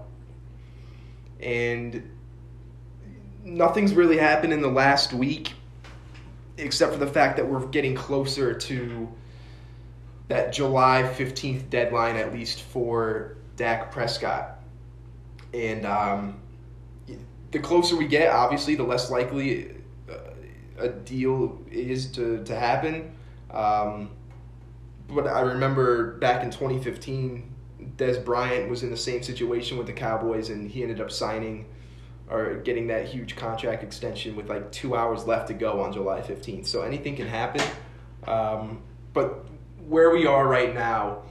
And 1.39 2.09
nothing's 3.43 3.93
really 3.93 4.17
happened 4.17 4.53
in 4.53 4.61
the 4.61 4.69
last 4.69 5.13
week 5.13 5.53
except 6.57 6.93
for 6.93 6.99
the 6.99 7.07
fact 7.07 7.37
that 7.37 7.47
we're 7.47 7.65
getting 7.67 7.95
closer 7.95 8.53
to 8.53 9.09
that 10.27 10.53
July 10.53 11.03
15th 11.15 11.69
deadline, 11.69 12.15
at 12.15 12.33
least 12.33 12.61
for 12.61 13.37
Dak 13.57 13.91
Prescott. 13.91 14.59
And 15.53 15.85
um, 15.85 16.39
the 17.51 17.59
closer 17.59 17.95
we 17.95 18.07
get, 18.07 18.31
obviously, 18.31 18.75
the 18.75 18.83
less 18.83 19.11
likely 19.11 19.75
uh, 20.09 20.17
a 20.79 20.89
deal 20.89 21.59
is 21.71 22.07
to, 22.13 22.43
to 22.43 22.55
happen. 22.55 23.15
Um, 23.51 24.09
but 25.07 25.27
I 25.27 25.41
remember 25.41 26.17
back 26.17 26.43
in 26.43 26.49
2015, 26.49 27.51
Dez 27.97 28.23
Bryant 28.23 28.69
was 28.69 28.83
in 28.83 28.89
the 28.89 28.97
same 28.97 29.21
situation 29.21 29.77
with 29.77 29.87
the 29.87 29.93
Cowboys, 29.93 30.49
and 30.49 30.69
he 30.69 30.81
ended 30.81 30.99
up 30.99 31.11
signing 31.11 31.65
or 32.29 32.55
getting 32.55 32.87
that 32.87 33.05
huge 33.05 33.35
contract 33.35 33.83
extension 33.83 34.35
with 34.35 34.49
like 34.49 34.71
two 34.71 34.95
hours 34.95 35.25
left 35.25 35.47
to 35.47 35.53
go 35.53 35.81
on 35.81 35.93
July 35.93 36.21
15th. 36.21 36.65
So 36.65 36.81
anything 36.81 37.15
can 37.15 37.27
happen. 37.27 37.61
Um, 38.27 38.81
but 39.13 39.45
where 39.87 40.09
we 40.09 40.25
are 40.25 40.47
right 40.47 40.73
now, 40.73 41.23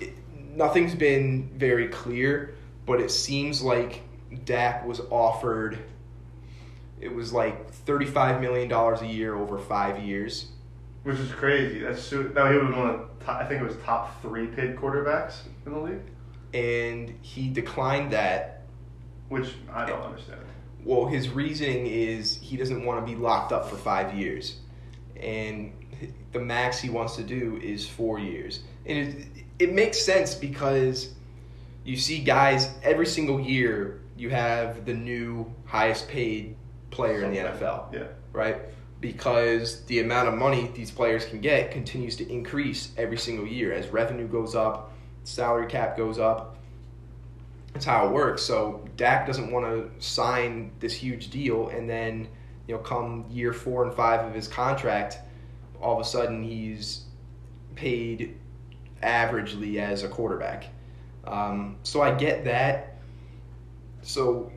it, 0.00 0.14
nothing's 0.54 0.94
been 0.94 1.50
very 1.56 1.88
clear, 1.88 2.54
but 2.86 3.00
it 3.00 3.10
seems 3.10 3.62
like 3.62 4.02
Dak 4.44 4.86
was 4.86 5.00
offered. 5.10 5.78
It 7.00 7.12
was 7.12 7.32
like 7.32 7.70
thirty-five 7.70 8.40
million 8.40 8.68
dollars 8.68 9.00
a 9.00 9.06
year 9.06 9.34
over 9.34 9.58
five 9.58 10.00
years. 10.00 10.48
Which 11.02 11.18
is 11.18 11.32
crazy. 11.32 11.80
That's 11.80 12.02
so, 12.02 12.22
that 12.22 12.52
he 12.52 12.58
was 12.58 12.74
one 12.74 12.90
of 12.90 13.10
top, 13.20 13.40
I 13.40 13.46
think 13.46 13.62
it 13.62 13.64
was 13.64 13.76
top 13.84 14.20
three 14.20 14.46
paid 14.46 14.76
quarterbacks 14.76 15.38
in 15.64 15.72
the 15.72 15.78
league. 15.78 16.00
And 16.52 17.14
he 17.22 17.48
declined 17.48 18.12
that. 18.12 18.59
Which 19.30 19.54
I 19.72 19.86
don't 19.86 20.02
understand. 20.02 20.40
Well, 20.84 21.06
his 21.06 21.28
reasoning 21.28 21.86
is 21.86 22.38
he 22.42 22.56
doesn't 22.56 22.84
want 22.84 23.04
to 23.04 23.10
be 23.10 23.16
locked 23.18 23.52
up 23.52 23.70
for 23.70 23.76
five 23.76 24.12
years, 24.12 24.56
and 25.16 25.72
the 26.32 26.40
max 26.40 26.80
he 26.80 26.90
wants 26.90 27.16
to 27.16 27.22
do 27.22 27.58
is 27.62 27.88
four 27.88 28.18
years. 28.18 28.60
And 28.86 28.98
it, 28.98 29.26
it 29.58 29.72
makes 29.72 30.00
sense 30.00 30.34
because 30.34 31.14
you 31.84 31.96
see 31.96 32.18
guys 32.18 32.74
every 32.82 33.06
single 33.06 33.40
year. 33.40 34.00
You 34.16 34.30
have 34.30 34.84
the 34.84 34.92
new 34.92 35.50
highest 35.64 36.08
paid 36.08 36.56
player 36.90 37.22
in 37.22 37.32
the 37.32 37.38
NFL. 37.38 37.92
Yeah. 37.94 38.08
Right? 38.32 38.56
Because 39.00 39.84
the 39.84 40.00
amount 40.00 40.28
of 40.28 40.34
money 40.34 40.70
these 40.74 40.90
players 40.90 41.24
can 41.24 41.40
get 41.40 41.70
continues 41.70 42.16
to 42.16 42.30
increase 42.30 42.92
every 42.98 43.16
single 43.16 43.46
year 43.46 43.72
as 43.72 43.88
revenue 43.88 44.26
goes 44.26 44.54
up, 44.54 44.92
salary 45.24 45.66
cap 45.66 45.96
goes 45.96 46.18
up. 46.18 46.56
That's 47.72 47.84
how 47.84 48.06
it 48.06 48.12
works. 48.12 48.42
So 48.42 48.84
Dak 48.96 49.26
doesn't 49.26 49.50
want 49.50 49.64
to 49.66 49.90
sign 50.04 50.72
this 50.80 50.92
huge 50.92 51.30
deal 51.30 51.68
and 51.68 51.88
then, 51.88 52.28
you 52.66 52.74
know, 52.74 52.80
come 52.80 53.24
year 53.30 53.52
four 53.52 53.84
and 53.84 53.94
five 53.94 54.24
of 54.26 54.34
his 54.34 54.48
contract, 54.48 55.18
all 55.80 55.94
of 55.94 56.00
a 56.00 56.04
sudden 56.08 56.42
he's 56.42 57.04
paid 57.76 58.36
averagely 59.02 59.76
as 59.76 60.02
a 60.02 60.08
quarterback. 60.08 60.66
Um, 61.26 61.76
so 61.82 62.02
I 62.02 62.12
get 62.14 62.44
that. 62.44 62.96
So 64.02 64.50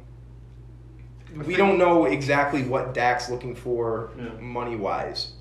we 1.46 1.56
don't 1.56 1.78
know 1.78 2.06
exactly 2.06 2.64
what 2.64 2.94
Dak's 2.94 3.30
looking 3.30 3.56
for 3.56 4.12
Yeah. 4.18 4.30
money 4.40 4.76
wise. 4.76 5.34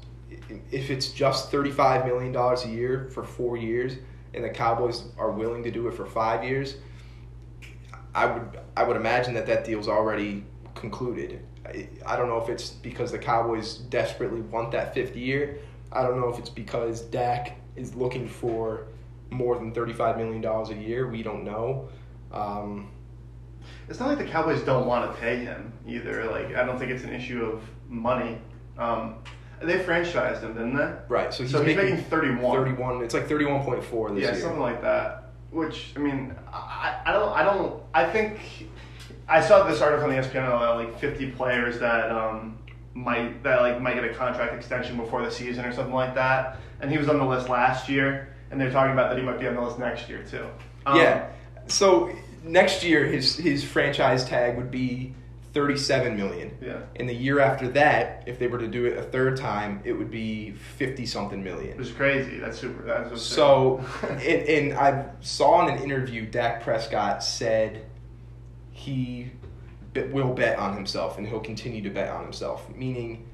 If 0.70 0.90
it's 0.90 1.08
just 1.08 1.50
thirty-five 1.50 2.06
million 2.06 2.32
dollars 2.32 2.64
a 2.64 2.68
year 2.68 3.08
for 3.12 3.22
four 3.22 3.56
years, 3.56 3.96
and 4.34 4.42
the 4.44 4.48
Cowboys 4.50 5.04
are 5.18 5.30
willing 5.30 5.62
to 5.64 5.70
do 5.70 5.86
it 5.88 5.94
for 5.94 6.06
five 6.06 6.42
years, 6.42 6.76
I 8.14 8.26
would 8.26 8.58
I 8.76 8.84
would 8.84 8.96
imagine 8.96 9.34
that 9.34 9.46
that 9.46 9.64
deal's 9.64 9.88
already 9.88 10.44
concluded. 10.74 11.44
I, 11.66 11.88
I 12.04 12.16
don't 12.16 12.28
know 12.28 12.38
if 12.38 12.48
it's 12.48 12.70
because 12.70 13.12
the 13.12 13.18
Cowboys 13.18 13.76
desperately 13.78 14.40
want 14.40 14.72
that 14.72 14.94
fifth 14.94 15.16
year. 15.16 15.58
I 15.90 16.02
don't 16.02 16.18
know 16.20 16.28
if 16.28 16.38
it's 16.38 16.50
because 16.50 17.02
Dak 17.02 17.56
is 17.76 17.94
looking 17.94 18.28
for 18.28 18.86
more 19.30 19.56
than 19.56 19.72
thirty-five 19.72 20.16
million 20.18 20.40
dollars 20.40 20.70
a 20.70 20.74
year. 20.74 21.08
We 21.08 21.22
don't 21.22 21.44
know. 21.44 21.88
Um, 22.32 22.90
It's 23.88 24.00
not 24.00 24.08
like 24.08 24.18
the 24.18 24.24
Cowboys 24.24 24.62
don't 24.62 24.86
want 24.86 25.10
to 25.10 25.20
pay 25.20 25.38
him 25.38 25.72
either. 25.86 26.24
Like 26.30 26.54
I 26.54 26.64
don't 26.64 26.78
think 26.78 26.90
it's 26.90 27.04
an 27.04 27.12
issue 27.12 27.44
of 27.44 27.62
money. 27.88 28.38
Um, 28.78 29.16
they 29.60 29.78
franchised 29.78 30.40
him, 30.42 30.54
didn't 30.54 30.76
they? 30.76 30.92
right. 31.08 31.32
So 31.32 31.44
he's, 31.44 31.52
so 31.52 31.62
he's 31.62 31.76
making, 31.76 31.94
making 31.94 32.10
thirty-one. 32.10 32.56
thirty-one. 32.56 33.02
It's 33.04 33.14
like 33.14 33.28
thirty-one 33.28 33.62
point 33.64 33.84
four 33.84 34.10
this 34.10 34.22
yeah, 34.22 34.28
year. 34.28 34.36
Yeah, 34.36 34.42
something 34.42 34.60
like 34.60 34.82
that. 34.82 35.21
Which 35.52 35.92
I 35.96 35.98
mean, 35.98 36.34
I, 36.52 37.00
I 37.04 37.12
don't, 37.12 37.28
I 37.28 37.42
don't, 37.44 37.82
I 37.92 38.04
think 38.04 38.40
I 39.28 39.40
saw 39.40 39.68
this 39.68 39.80
article 39.80 40.08
on 40.08 40.10
the 40.10 40.16
ESPN 40.16 40.46
about 40.46 40.76
like 40.76 40.98
fifty 40.98 41.30
players 41.30 41.78
that 41.78 42.10
um, 42.10 42.58
might 42.94 43.42
that 43.42 43.60
like 43.60 43.80
might 43.80 43.94
get 43.94 44.04
a 44.04 44.14
contract 44.14 44.54
extension 44.54 44.96
before 44.96 45.22
the 45.22 45.30
season 45.30 45.64
or 45.64 45.72
something 45.72 45.94
like 45.94 46.14
that. 46.14 46.58
And 46.80 46.90
he 46.90 46.98
was 46.98 47.08
on 47.08 47.18
the 47.18 47.24
list 47.24 47.48
last 47.48 47.88
year, 47.88 48.34
and 48.50 48.60
they're 48.60 48.70
talking 48.70 48.92
about 48.92 49.10
that 49.10 49.18
he 49.18 49.24
might 49.24 49.38
be 49.38 49.46
on 49.46 49.54
the 49.54 49.60
list 49.60 49.78
next 49.78 50.08
year 50.08 50.24
too. 50.28 50.46
Um, 50.86 50.96
yeah. 50.96 51.28
So 51.66 52.14
next 52.42 52.82
year 52.82 53.04
his 53.04 53.36
his 53.36 53.62
franchise 53.62 54.24
tag 54.24 54.56
would 54.56 54.70
be 54.70 55.14
thirty-seven 55.52 56.16
million. 56.16 56.56
Yeah. 56.60 56.80
And 56.96 57.08
the 57.08 57.14
year 57.14 57.40
after 57.40 57.68
that, 57.68 58.24
if 58.26 58.38
they 58.38 58.46
were 58.46 58.58
to 58.58 58.68
do 58.68 58.86
it 58.86 58.96
a 58.96 59.02
third 59.02 59.36
time, 59.36 59.80
it 59.84 59.92
would 59.92 60.10
be 60.10 60.52
fifty 60.52 61.06
something 61.06 61.42
million. 61.42 61.72
It 61.72 61.78
was 61.78 61.92
crazy. 61.92 62.38
That's 62.38 62.58
super. 62.58 62.82
That's 62.84 63.22
So, 63.22 63.84
and, 64.02 64.20
and 64.20 64.72
I 64.74 65.06
saw 65.20 65.66
in 65.66 65.74
an 65.74 65.82
interview, 65.82 66.26
Dak 66.26 66.62
Prescott 66.62 67.22
said 67.22 67.84
he 68.70 69.30
will 69.94 70.32
bet 70.32 70.58
on 70.58 70.74
himself 70.74 71.18
and 71.18 71.26
he'll 71.26 71.40
continue 71.40 71.82
to 71.82 71.90
bet 71.90 72.08
on 72.08 72.22
himself. 72.24 72.68
Meaning, 72.74 73.28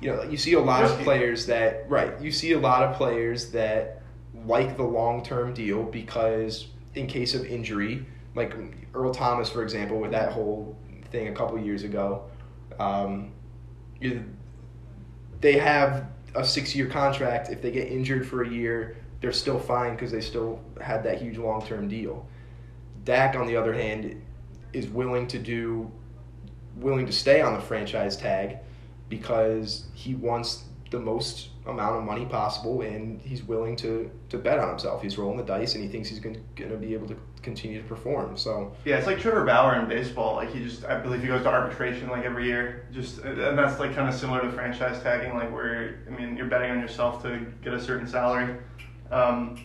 you 0.00 0.14
know, 0.14 0.22
you 0.22 0.36
see 0.36 0.52
a 0.52 0.60
lot 0.60 0.84
of 0.84 0.98
players 1.00 1.46
that, 1.46 1.88
right, 1.88 2.20
you 2.20 2.30
see 2.30 2.52
a 2.52 2.58
lot 2.58 2.82
of 2.82 2.96
players 2.96 3.50
that 3.52 4.02
like 4.46 4.76
the 4.76 4.82
long 4.82 5.22
term 5.22 5.54
deal 5.54 5.82
because 5.84 6.68
in 6.94 7.06
case 7.06 7.34
of 7.34 7.44
injury, 7.46 8.04
like 8.34 8.54
Earl 8.94 9.14
Thomas, 9.14 9.48
for 9.48 9.62
example, 9.62 9.98
with 9.98 10.10
that 10.10 10.32
whole 10.32 10.76
thing 11.12 11.28
a 11.28 11.32
couple 11.32 11.58
years 11.58 11.84
ago, 11.84 12.24
um, 12.80 13.32
they 15.40 15.58
have 15.58 16.06
a 16.34 16.44
six 16.44 16.74
year 16.74 16.86
contract. 16.86 17.50
If 17.50 17.62
they 17.62 17.70
get 17.70 17.88
injured 17.88 18.26
for 18.26 18.42
a 18.42 18.48
year, 18.48 18.96
they're 19.20 19.32
still 19.32 19.58
fine 19.58 19.94
because 19.94 20.10
they 20.10 20.20
still 20.20 20.60
had 20.80 21.04
that 21.04 21.20
huge 21.20 21.38
long 21.38 21.64
term 21.64 21.88
deal. 21.88 22.26
Dak, 23.04 23.36
on 23.36 23.46
the 23.46 23.56
other 23.56 23.72
hand, 23.72 24.20
is 24.72 24.88
willing 24.88 25.26
to 25.28 25.38
do 25.38 25.90
willing 26.76 27.04
to 27.04 27.12
stay 27.12 27.42
on 27.42 27.52
the 27.52 27.60
franchise 27.60 28.16
tag 28.16 28.56
because 29.08 29.86
he 29.92 30.14
wants 30.14 30.64
the 30.90 30.98
most 30.98 31.48
amount 31.66 31.96
of 31.96 32.02
money 32.02 32.26
possible 32.26 32.82
and 32.82 33.20
he's 33.20 33.42
willing 33.44 33.76
to, 33.76 34.10
to 34.28 34.38
bet 34.38 34.58
on 34.58 34.68
himself. 34.68 35.00
He's 35.00 35.16
rolling 35.16 35.36
the 35.36 35.44
dice 35.44 35.74
and 35.74 35.84
he 35.84 35.88
thinks 35.88 36.08
he's 36.08 36.18
going 36.18 36.42
to 36.56 36.76
be 36.76 36.92
able 36.92 37.06
to 37.06 37.16
continue 37.40 37.80
to 37.80 37.86
perform. 37.86 38.36
So 38.36 38.72
Yeah, 38.84 38.96
it's 38.96 39.06
like 39.06 39.20
Trevor 39.20 39.44
Bauer 39.44 39.78
in 39.80 39.88
baseball. 39.88 40.34
Like 40.36 40.52
he 40.52 40.62
just, 40.62 40.84
I 40.84 40.98
believe 40.98 41.20
he 41.20 41.28
goes 41.28 41.42
to 41.42 41.48
arbitration 41.48 42.08
like 42.08 42.24
every 42.24 42.46
year. 42.46 42.88
Just, 42.92 43.18
and 43.18 43.56
that's 43.56 43.78
like 43.78 43.94
kind 43.94 44.08
of 44.08 44.14
similar 44.14 44.40
to 44.42 44.50
franchise 44.50 45.00
tagging, 45.02 45.34
like 45.34 45.52
where 45.52 46.00
I 46.08 46.10
mean 46.10 46.36
you're 46.36 46.46
betting 46.46 46.70
on 46.70 46.80
yourself 46.80 47.22
to 47.22 47.46
get 47.62 47.72
a 47.74 47.80
certain 47.80 48.08
salary. 48.08 48.56
Um, 49.10 49.64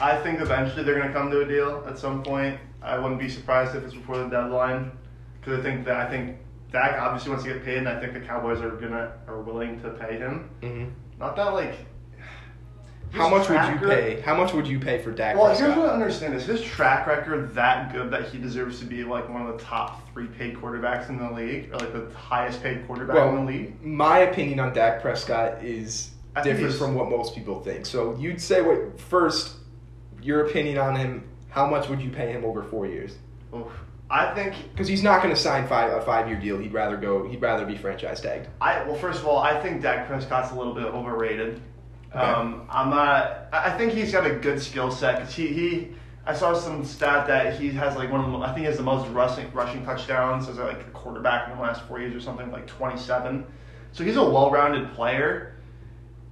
I 0.00 0.16
think 0.16 0.40
eventually 0.40 0.82
they're 0.82 0.96
going 0.98 1.08
to 1.08 1.14
come 1.14 1.30
to 1.30 1.40
a 1.40 1.46
deal 1.46 1.84
at 1.88 1.98
some 1.98 2.22
point. 2.22 2.58
I 2.82 2.98
wouldn't 2.98 3.20
be 3.20 3.28
surprised 3.28 3.76
if 3.76 3.84
it's 3.84 3.94
before 3.94 4.18
the 4.18 4.28
deadline, 4.28 4.90
because 5.40 5.60
I 5.60 5.62
think 5.62 5.84
that 5.84 5.96
I 5.96 6.10
think 6.10 6.36
Dak 6.72 7.00
obviously 7.00 7.30
wants 7.30 7.44
to 7.44 7.52
get 7.52 7.64
paid, 7.64 7.78
and 7.78 7.88
I 7.88 8.00
think 8.00 8.12
the 8.14 8.20
Cowboys 8.20 8.60
are 8.60 8.70
gonna 8.70 9.12
are 9.28 9.40
willing 9.40 9.80
to 9.82 9.90
pay 9.90 10.18
him. 10.18 10.50
mhm. 10.62 10.90
Not 11.18 11.36
that 11.36 11.52
like. 11.54 11.74
how 13.12 13.28
much 13.28 13.48
would 13.48 13.60
you 13.68 13.88
pay? 13.88 14.20
How 14.22 14.34
much 14.36 14.52
would 14.54 14.66
you 14.66 14.78
pay 14.78 15.00
for 15.02 15.12
Dak 15.12 15.36
Well, 15.36 15.46
Prescott? 15.46 15.66
here's 15.66 15.78
what 15.78 15.90
I 15.90 15.92
understand: 15.92 16.34
is 16.34 16.44
his 16.46 16.62
track 16.62 17.06
record 17.06 17.54
that 17.54 17.92
good 17.92 18.10
that 18.10 18.28
he 18.28 18.38
deserves 18.38 18.80
to 18.80 18.86
be 18.86 19.04
like 19.04 19.28
one 19.28 19.46
of 19.46 19.56
the 19.58 19.62
top 19.64 20.08
three 20.12 20.26
paid 20.26 20.56
quarterbacks 20.56 21.08
in 21.08 21.18
the 21.18 21.30
league, 21.30 21.70
or 21.72 21.78
like 21.78 21.92
the 21.92 22.10
highest 22.16 22.62
paid 22.62 22.86
quarterback 22.86 23.16
Well, 23.16 23.36
in 23.36 23.44
the 23.46 23.52
league? 23.52 23.82
my 23.84 24.20
opinion 24.20 24.60
on 24.60 24.72
Dak 24.72 25.00
Prescott 25.02 25.62
is 25.62 26.10
I 26.34 26.42
different 26.42 26.74
from 26.74 26.94
what 26.94 27.10
most 27.10 27.34
people 27.34 27.60
think. 27.62 27.84
So 27.86 28.16
you'd 28.18 28.40
say 28.40 28.62
what 28.62 28.98
first, 28.98 29.56
your 30.22 30.46
opinion 30.46 30.78
on 30.78 30.96
him. 30.96 31.28
How 31.50 31.66
much 31.66 31.90
would 31.90 32.00
you 32.00 32.08
pay 32.10 32.32
him 32.32 32.46
over 32.46 32.62
four 32.62 32.86
years? 32.86 33.16
Oof. 33.54 33.66
I 34.12 34.34
think 34.34 34.54
Because 34.72 34.86
he's 34.86 35.02
not 35.02 35.22
going 35.22 35.34
to 35.34 35.40
sign 35.40 35.66
five, 35.66 35.90
a 35.90 36.02
five 36.02 36.28
year 36.28 36.38
deal. 36.38 36.58
He'd 36.58 36.74
rather 36.74 36.98
go. 36.98 37.26
He'd 37.26 37.40
rather 37.40 37.64
be 37.64 37.76
franchise 37.78 38.20
tagged. 38.20 38.46
I 38.60 38.82
well, 38.84 38.94
first 38.94 39.20
of 39.20 39.26
all, 39.26 39.38
I 39.38 39.58
think 39.60 39.80
Dak 39.80 40.06
Prescott's 40.06 40.52
a 40.52 40.54
little 40.54 40.74
bit 40.74 40.84
overrated. 40.84 41.62
Okay. 42.10 42.18
Um, 42.18 42.66
I'm 42.68 42.90
not. 42.90 43.48
I 43.52 43.70
think 43.78 43.94
he's 43.94 44.12
got 44.12 44.26
a 44.26 44.34
good 44.34 44.60
skill 44.60 44.90
set 44.90 45.20
because 45.20 45.34
he 45.34 45.46
he. 45.46 45.88
I 46.26 46.34
saw 46.34 46.52
some 46.52 46.84
stat 46.84 47.26
that 47.26 47.58
he 47.58 47.70
has 47.70 47.96
like 47.96 48.12
one 48.12 48.22
of 48.22 48.30
the. 48.30 48.38
I 48.46 48.48
think 48.48 48.58
he 48.58 48.64
has 48.64 48.76
the 48.76 48.82
most 48.82 49.08
rushing 49.08 49.50
rushing 49.52 49.82
touchdowns 49.82 50.46
as 50.46 50.58
like 50.58 50.80
a 50.80 50.90
quarterback 50.90 51.48
in 51.48 51.56
the 51.56 51.62
last 51.62 51.82
four 51.88 51.98
years 51.98 52.14
or 52.14 52.20
something 52.20 52.52
like 52.52 52.66
27. 52.66 53.46
So 53.92 54.04
he's 54.04 54.16
a 54.16 54.22
well-rounded 54.22 54.92
player, 54.92 55.56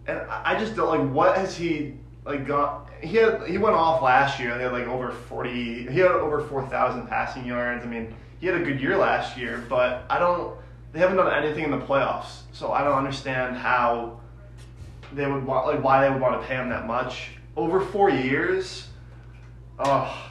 and 0.07 0.19
I 0.19 0.55
I 0.55 0.59
just 0.59 0.77
don't 0.77 0.89
like 0.89 1.15
what 1.15 1.39
has 1.39 1.57
he 1.57 1.95
like 2.27 2.47
got. 2.47 2.90
He 3.03 3.17
had 3.17 3.43
he 3.47 3.59
went 3.59 3.77
off 3.77 4.03
last 4.03 4.39
year. 4.41 4.55
He 4.57 4.63
had 4.63 4.73
like 4.73 4.87
over 4.87 5.11
40. 5.11 5.89
He 5.91 5.99
had 5.99 6.11
over 6.11 6.41
4,000 6.41 7.07
passing 7.07 7.47
yards. 7.47 7.85
I 7.85 7.89
mean, 7.89 8.15
he 8.41 8.47
had 8.47 8.57
a 8.61 8.65
good 8.65 8.81
year 8.81 8.97
last 8.97 9.37
year, 9.39 9.65
but 9.69 10.05
I 10.11 10.19
don't. 10.19 10.57
They 10.93 10.99
haven't 10.99 11.17
done 11.17 11.33
anything 11.33 11.65
in 11.65 11.71
the 11.71 11.79
playoffs, 11.79 12.41
so 12.53 12.73
I 12.73 12.83
don't 12.83 12.99
understand 12.99 13.57
how 13.57 14.19
they 15.13 15.27
would 15.27 15.45
want 15.47 15.67
like 15.67 15.83
why 15.83 16.03
they 16.05 16.11
would 16.11 16.21
want 16.21 16.41
to 16.41 16.47
pay 16.47 16.57
him 16.57 16.69
that 16.71 16.87
much 16.87 17.31
over 17.57 17.81
four 17.81 18.11
years. 18.11 18.89
Oh, 19.79 20.31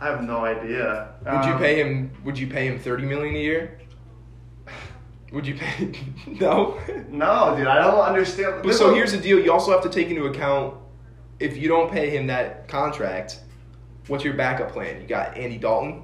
I 0.00 0.06
have 0.06 0.22
no 0.24 0.44
idea. 0.44 1.08
Would 1.24 1.44
you 1.44 1.52
Um, 1.52 1.58
pay 1.58 1.80
him? 1.80 2.10
Would 2.24 2.38
you 2.38 2.46
pay 2.46 2.66
him 2.66 2.78
thirty 2.78 3.04
million 3.04 3.34
a 3.34 3.38
year? 3.38 3.78
Would 5.32 5.46
you 5.46 5.54
pay? 5.54 5.90
no. 6.26 6.78
No, 7.08 7.54
dude, 7.56 7.66
I 7.66 7.78
don't 7.82 8.00
understand. 8.00 8.54
But 8.56 8.64
This 8.68 8.78
so 8.78 8.86
one- 8.88 8.94
here's 8.96 9.12
the 9.12 9.18
deal. 9.18 9.38
You 9.38 9.52
also 9.52 9.70
have 9.72 9.82
to 9.82 9.88
take 9.88 10.08
into 10.08 10.26
account 10.26 10.74
if 11.42 11.56
you 11.56 11.68
don't 11.68 11.90
pay 11.90 12.10
him 12.10 12.26
that 12.28 12.68
contract, 12.68 13.40
what's 14.06 14.24
your 14.24 14.34
backup 14.34 14.72
plan? 14.72 15.00
You 15.00 15.06
got 15.06 15.36
Andy 15.36 15.58
Dalton. 15.58 16.02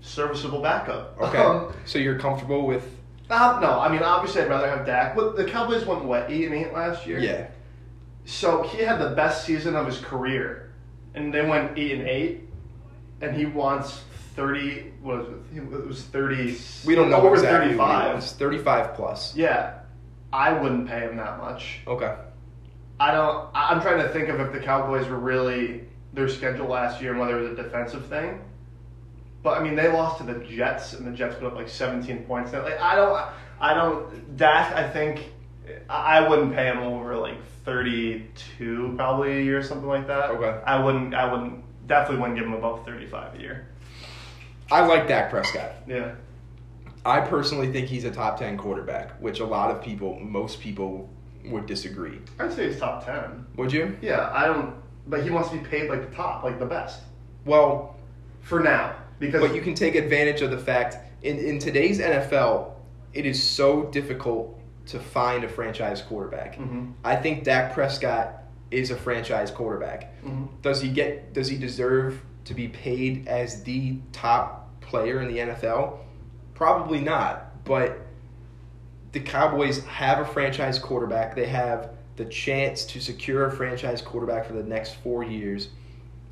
serviceable 0.00 0.60
backup. 0.60 1.16
Okay. 1.20 1.38
Um, 1.38 1.72
so 1.84 1.98
you're 1.98 2.18
comfortable 2.18 2.66
with 2.66 2.98
uh, 3.30 3.58
no, 3.62 3.80
I 3.80 3.88
mean 3.90 4.02
obviously 4.02 4.42
I'd 4.42 4.48
rather 4.50 4.68
have 4.68 4.84
Dak. 4.84 5.14
But 5.16 5.36
the 5.36 5.44
Cowboys 5.44 5.86
went 5.86 6.04
what 6.04 6.30
eight 6.30 6.44
and 6.46 6.54
eight 6.54 6.72
last 6.72 7.06
year. 7.06 7.18
yeah. 7.18 7.46
So 8.24 8.62
he 8.62 8.82
had 8.82 8.98
the 9.00 9.10
best 9.10 9.44
season 9.46 9.74
of 9.74 9.86
his 9.86 9.98
career, 9.98 10.72
and 11.14 11.32
they 11.34 11.44
went 11.44 11.76
eight 11.78 11.92
and 11.98 12.06
eight, 12.08 12.48
and 13.20 13.34
he 13.34 13.46
wants 13.46 14.02
thirty. 14.36 14.92
What 15.02 15.18
was 15.18 15.28
it? 15.28 15.56
It 15.58 15.86
was 15.86 16.02
thirty. 16.02 16.56
We 16.86 16.94
don't 16.94 17.10
know 17.10 17.16
over 17.16 17.34
exactly 17.34 17.74
what 17.76 17.88
he 17.88 17.92
thirty-five. 17.94 18.12
wants. 18.12 18.32
35 18.32 18.94
plus. 18.94 19.34
Yeah, 19.34 19.78
I 20.32 20.52
wouldn't 20.52 20.86
pay 20.88 21.00
him 21.00 21.16
that 21.16 21.38
much. 21.38 21.80
Okay. 21.86 22.14
I 23.02 23.10
don't. 23.10 23.48
I'm 23.52 23.80
trying 23.80 24.00
to 24.00 24.08
think 24.10 24.28
of 24.28 24.38
if 24.38 24.52
the 24.52 24.60
Cowboys 24.60 25.08
were 25.08 25.18
really 25.18 25.82
their 26.12 26.28
schedule 26.28 26.68
last 26.68 27.02
year 27.02 27.10
and 27.10 27.18
whether 27.18 27.36
it 27.36 27.50
was 27.50 27.58
a 27.58 27.62
defensive 27.62 28.06
thing. 28.06 28.40
But 29.42 29.58
I 29.58 29.62
mean, 29.64 29.74
they 29.74 29.88
lost 29.88 30.18
to 30.18 30.24
the 30.24 30.38
Jets, 30.44 30.92
and 30.92 31.04
the 31.04 31.10
Jets 31.10 31.34
put 31.34 31.46
up 31.48 31.54
like 31.54 31.68
17 31.68 32.22
points. 32.26 32.52
Like 32.52 32.80
I 32.80 32.94
don't. 32.94 33.20
I 33.60 33.74
don't. 33.74 34.36
Dak, 34.36 34.76
I 34.76 34.88
think 34.88 35.32
I 35.90 36.18
I 36.18 36.28
wouldn't 36.28 36.54
pay 36.54 36.66
him 36.66 36.78
over 36.78 37.16
like 37.16 37.44
32 37.64 38.92
probably 38.94 39.32
a 39.32 39.42
year 39.42 39.58
or 39.58 39.64
something 39.64 39.88
like 39.88 40.06
that. 40.06 40.30
Okay. 40.30 40.62
I 40.64 40.80
wouldn't. 40.80 41.12
I 41.12 41.32
wouldn't. 41.32 41.64
Definitely 41.88 42.20
wouldn't 42.20 42.38
give 42.38 42.46
him 42.46 42.54
above 42.54 42.86
35 42.86 43.34
a 43.34 43.40
year. 43.40 43.66
I 44.70 44.86
like 44.86 45.08
Dak 45.08 45.28
Prescott. 45.28 45.72
Yeah. 45.88 46.14
I 47.04 47.20
personally 47.20 47.72
think 47.72 47.88
he's 47.88 48.04
a 48.04 48.12
top 48.12 48.38
10 48.38 48.56
quarterback, 48.58 49.20
which 49.20 49.40
a 49.40 49.44
lot 49.44 49.72
of 49.72 49.82
people, 49.82 50.20
most 50.20 50.60
people 50.60 51.10
would 51.46 51.66
disagree. 51.66 52.18
I'd 52.38 52.52
say 52.52 52.68
he's 52.68 52.78
top 52.78 53.04
10. 53.04 53.46
Would 53.56 53.72
you? 53.72 53.96
Yeah. 54.00 54.30
I 54.32 54.46
don't. 54.46 54.74
But 55.06 55.24
he 55.24 55.30
wants 55.30 55.50
to 55.50 55.56
be 55.58 55.64
paid 55.64 55.90
like 55.90 56.08
the 56.08 56.14
top, 56.14 56.44
like 56.44 56.58
the 56.60 56.66
best 56.66 57.00
Well, 57.44 57.96
for 58.40 58.60
now 58.60 58.94
because. 59.18 59.40
but 59.40 59.54
you 59.54 59.60
can 59.60 59.74
take 59.74 59.94
advantage 59.96 60.42
of 60.42 60.50
the 60.52 60.58
fact 60.58 60.96
in, 61.22 61.38
in 61.38 61.58
today's 61.58 61.98
NFL, 62.00 62.72
it 63.12 63.26
is 63.26 63.42
so 63.42 63.84
difficult 63.86 64.58
to 64.86 64.98
find 65.00 65.44
a 65.44 65.48
franchise 65.48 66.02
quarterback. 66.02 66.56
Mhm. 66.56 66.92
I 67.04 67.16
think 67.16 67.44
Dak 67.44 67.72
Prescott 67.74 68.42
is 68.70 68.90
a 68.90 68.96
franchise 68.96 69.50
quarterback. 69.50 70.12
Mhm. 70.24 70.48
Does 70.62 70.80
he 70.80 70.88
get 70.88 71.32
does 71.32 71.48
he 71.48 71.56
deserve 71.56 72.20
to 72.44 72.54
be 72.54 72.68
paid 72.68 73.26
as 73.28 73.62
the 73.64 73.98
top 74.12 74.80
player 74.80 75.20
in 75.20 75.28
the 75.28 75.38
NFL? 75.40 75.98
Probably 76.54 77.00
not, 77.00 77.64
but 77.64 77.98
the 79.12 79.20
Cowboys 79.20 79.84
have 79.84 80.18
a 80.18 80.24
franchise 80.24 80.78
quarterback. 80.78 81.36
They 81.36 81.46
have 81.46 81.90
the 82.16 82.24
chance 82.26 82.84
to 82.86 83.00
secure 83.00 83.46
a 83.46 83.50
franchise 83.50 84.02
quarterback 84.02 84.46
for 84.46 84.54
the 84.54 84.62
next 84.62 84.94
4 84.96 85.22
years. 85.24 85.68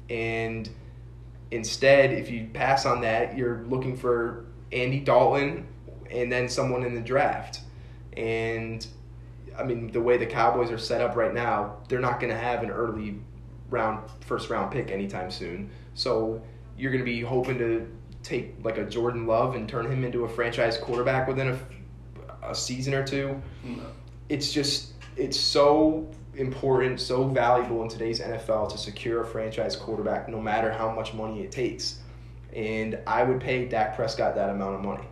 And 0.08 0.68
instead, 1.50 2.12
if 2.12 2.30
you 2.30 2.48
pass 2.52 2.86
on 2.86 3.00
that, 3.02 3.36
you're 3.36 3.64
looking 3.68 3.96
for 3.96 4.46
Andy 4.72 5.00
Dalton 5.00 5.66
and 6.10 6.30
then 6.30 6.48
someone 6.48 6.82
in 6.82 6.94
the 6.94 7.00
draft. 7.00 7.60
And 8.16 8.86
I 9.58 9.64
mean, 9.64 9.90
the 9.92 10.00
way 10.00 10.16
the 10.16 10.26
Cowboys 10.26 10.70
are 10.70 10.78
set 10.78 11.00
up 11.00 11.16
right 11.16 11.34
now, 11.34 11.76
they're 11.88 12.00
not 12.00 12.20
going 12.20 12.32
to 12.32 12.38
have 12.38 12.62
an 12.62 12.70
early 12.70 13.18
round, 13.68 14.10
first 14.20 14.50
round 14.50 14.72
pick 14.72 14.90
anytime 14.90 15.30
soon. 15.30 15.70
So 15.94 16.42
you're 16.76 16.90
going 16.90 17.04
to 17.04 17.10
be 17.10 17.20
hoping 17.20 17.58
to 17.58 17.88
take 18.22 18.54
like 18.62 18.78
a 18.78 18.84
Jordan 18.84 19.26
Love 19.26 19.54
and 19.54 19.68
turn 19.68 19.90
him 19.90 20.04
into 20.04 20.24
a 20.24 20.28
franchise 20.28 20.76
quarterback 20.76 21.28
within 21.28 21.48
a, 21.48 21.58
a 22.50 22.54
season 22.54 22.94
or 22.94 23.06
two. 23.06 23.40
No. 23.64 23.82
It's 24.28 24.52
just, 24.52 24.92
it's 25.16 25.38
so 25.38 26.08
important, 26.34 27.00
so 27.00 27.24
valuable 27.24 27.82
in 27.82 27.88
today's 27.88 28.20
NFL 28.20 28.70
to 28.72 28.78
secure 28.78 29.22
a 29.22 29.26
franchise 29.26 29.76
quarterback 29.76 30.28
no 30.28 30.40
matter 30.40 30.70
how 30.72 30.90
much 30.90 31.14
money 31.14 31.42
it 31.42 31.52
takes. 31.52 31.98
And 32.54 32.98
I 33.06 33.22
would 33.22 33.40
pay 33.40 33.66
Dak 33.66 33.96
Prescott 33.96 34.34
that 34.34 34.50
amount 34.50 34.76
of 34.76 34.82
money. 34.82 35.04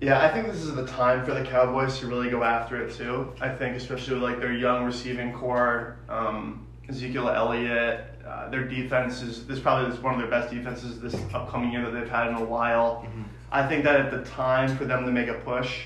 Yeah, 0.00 0.20
I 0.20 0.28
think 0.28 0.48
this 0.48 0.62
is 0.62 0.74
the 0.74 0.86
time 0.86 1.24
for 1.24 1.32
the 1.32 1.44
Cowboys 1.44 2.00
to 2.00 2.08
really 2.08 2.28
go 2.28 2.42
after 2.42 2.84
it 2.84 2.92
too. 2.92 3.32
I 3.40 3.48
think 3.48 3.76
especially 3.76 4.14
with 4.14 4.24
like 4.24 4.40
their 4.40 4.52
young 4.52 4.84
receiving 4.84 5.32
corps, 5.32 5.96
um, 6.08 6.66
Ezekiel 6.88 7.28
Elliott, 7.28 8.06
uh, 8.26 8.48
their 8.50 8.64
defense 8.64 9.22
is 9.22 9.46
this 9.46 9.60
probably 9.60 9.94
is 9.94 10.00
one 10.00 10.14
of 10.14 10.20
their 10.20 10.28
best 10.28 10.52
defenses 10.52 11.00
this 11.00 11.14
upcoming 11.32 11.70
year 11.70 11.84
that 11.84 11.92
they've 11.92 12.08
had 12.08 12.28
in 12.28 12.34
a 12.34 12.44
while. 12.44 13.06
I 13.52 13.66
think 13.68 13.84
that 13.84 13.94
at 13.96 14.10
the 14.10 14.24
time 14.28 14.76
for 14.76 14.84
them 14.86 15.04
to 15.06 15.12
make 15.12 15.28
a 15.28 15.34
push, 15.34 15.82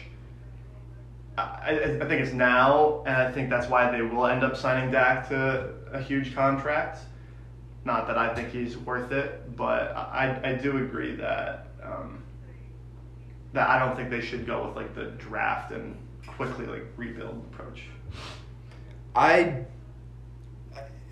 I, 1.38 1.98
I, 2.00 2.06
think 2.06 2.22
it's 2.22 2.32
now, 2.32 3.02
and 3.06 3.14
I 3.14 3.30
think 3.30 3.50
that's 3.50 3.68
why 3.68 3.90
they 3.90 4.00
will 4.00 4.26
end 4.26 4.42
up 4.42 4.56
signing 4.56 4.90
Dak 4.90 5.28
to 5.28 5.74
a 5.92 6.00
huge 6.00 6.34
contract. 6.34 7.00
Not 7.84 8.06
that 8.06 8.16
I 8.16 8.34
think 8.34 8.50
he's 8.50 8.76
worth 8.76 9.12
it, 9.12 9.54
but 9.54 9.94
I, 9.94 10.40
I 10.42 10.52
do 10.54 10.78
agree 10.78 11.14
that. 11.16 11.68
Um, 11.82 12.22
that 13.52 13.68
I 13.68 13.78
don't 13.78 13.96
think 13.96 14.10
they 14.10 14.20
should 14.20 14.46
go 14.46 14.66
with 14.66 14.76
like 14.76 14.94
the 14.94 15.06
draft 15.18 15.72
and 15.72 15.96
quickly 16.26 16.66
like 16.66 16.84
rebuild 16.96 17.42
approach. 17.52 17.84
I 19.14 19.64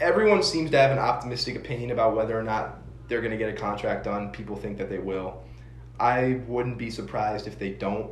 everyone 0.01 0.43
seems 0.43 0.71
to 0.73 0.79
have 0.79 0.91
an 0.91 0.99
optimistic 0.99 1.57
opinion 1.57 1.91
about 1.91 2.15
whether 2.17 2.39
or 2.39 2.43
not 2.43 2.79
they're 3.09 3.21
going 3.21 3.31
to 3.31 3.39
get 3.39 3.49
a 3.49 3.57
contract 3.57 4.05
done. 4.05 4.31
People 4.31 4.57
think 4.57 4.79
that 4.79 4.91
they 4.91 4.99
will. 4.99 5.43
I 5.99 6.41
wouldn't 6.47 6.77
be 6.77 6.91
surprised 6.91 7.47
if 7.47 7.59
they 7.59 7.71
don't 7.71 8.11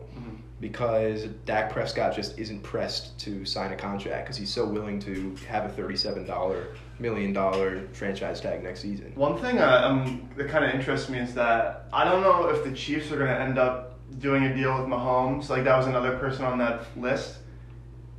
because 0.62 1.24
Dak 1.44 1.72
Prescott 1.72 2.14
just 2.14 2.38
isn't 2.38 2.62
pressed 2.62 3.18
to 3.18 3.44
sign 3.44 3.72
a 3.72 3.76
contract 3.76 4.24
because 4.24 4.36
he's 4.36 4.54
so 4.54 4.64
willing 4.64 5.00
to 5.00 5.34
have 5.48 5.66
a 5.66 5.68
thirty-seven 5.68 6.24
dollar 6.24 6.68
million 7.00 7.32
dollar 7.32 7.82
franchise 7.92 8.40
tag 8.40 8.62
next 8.62 8.80
season. 8.80 9.12
One 9.16 9.38
thing 9.38 9.58
uh, 9.58 9.82
um, 9.84 10.30
that 10.36 10.48
kind 10.48 10.64
of 10.64 10.72
interests 10.72 11.10
me 11.10 11.18
is 11.18 11.34
that 11.34 11.88
I 11.92 12.04
don't 12.04 12.22
know 12.22 12.48
if 12.48 12.64
the 12.64 12.72
Chiefs 12.72 13.10
are 13.10 13.16
going 13.16 13.28
to 13.28 13.38
end 13.38 13.58
up 13.58 13.98
doing 14.20 14.44
a 14.44 14.54
deal 14.54 14.78
with 14.78 14.86
Mahomes. 14.86 15.48
Like 15.48 15.64
that 15.64 15.76
was 15.76 15.88
another 15.88 16.16
person 16.16 16.44
on 16.44 16.58
that 16.58 16.86
list. 16.96 17.38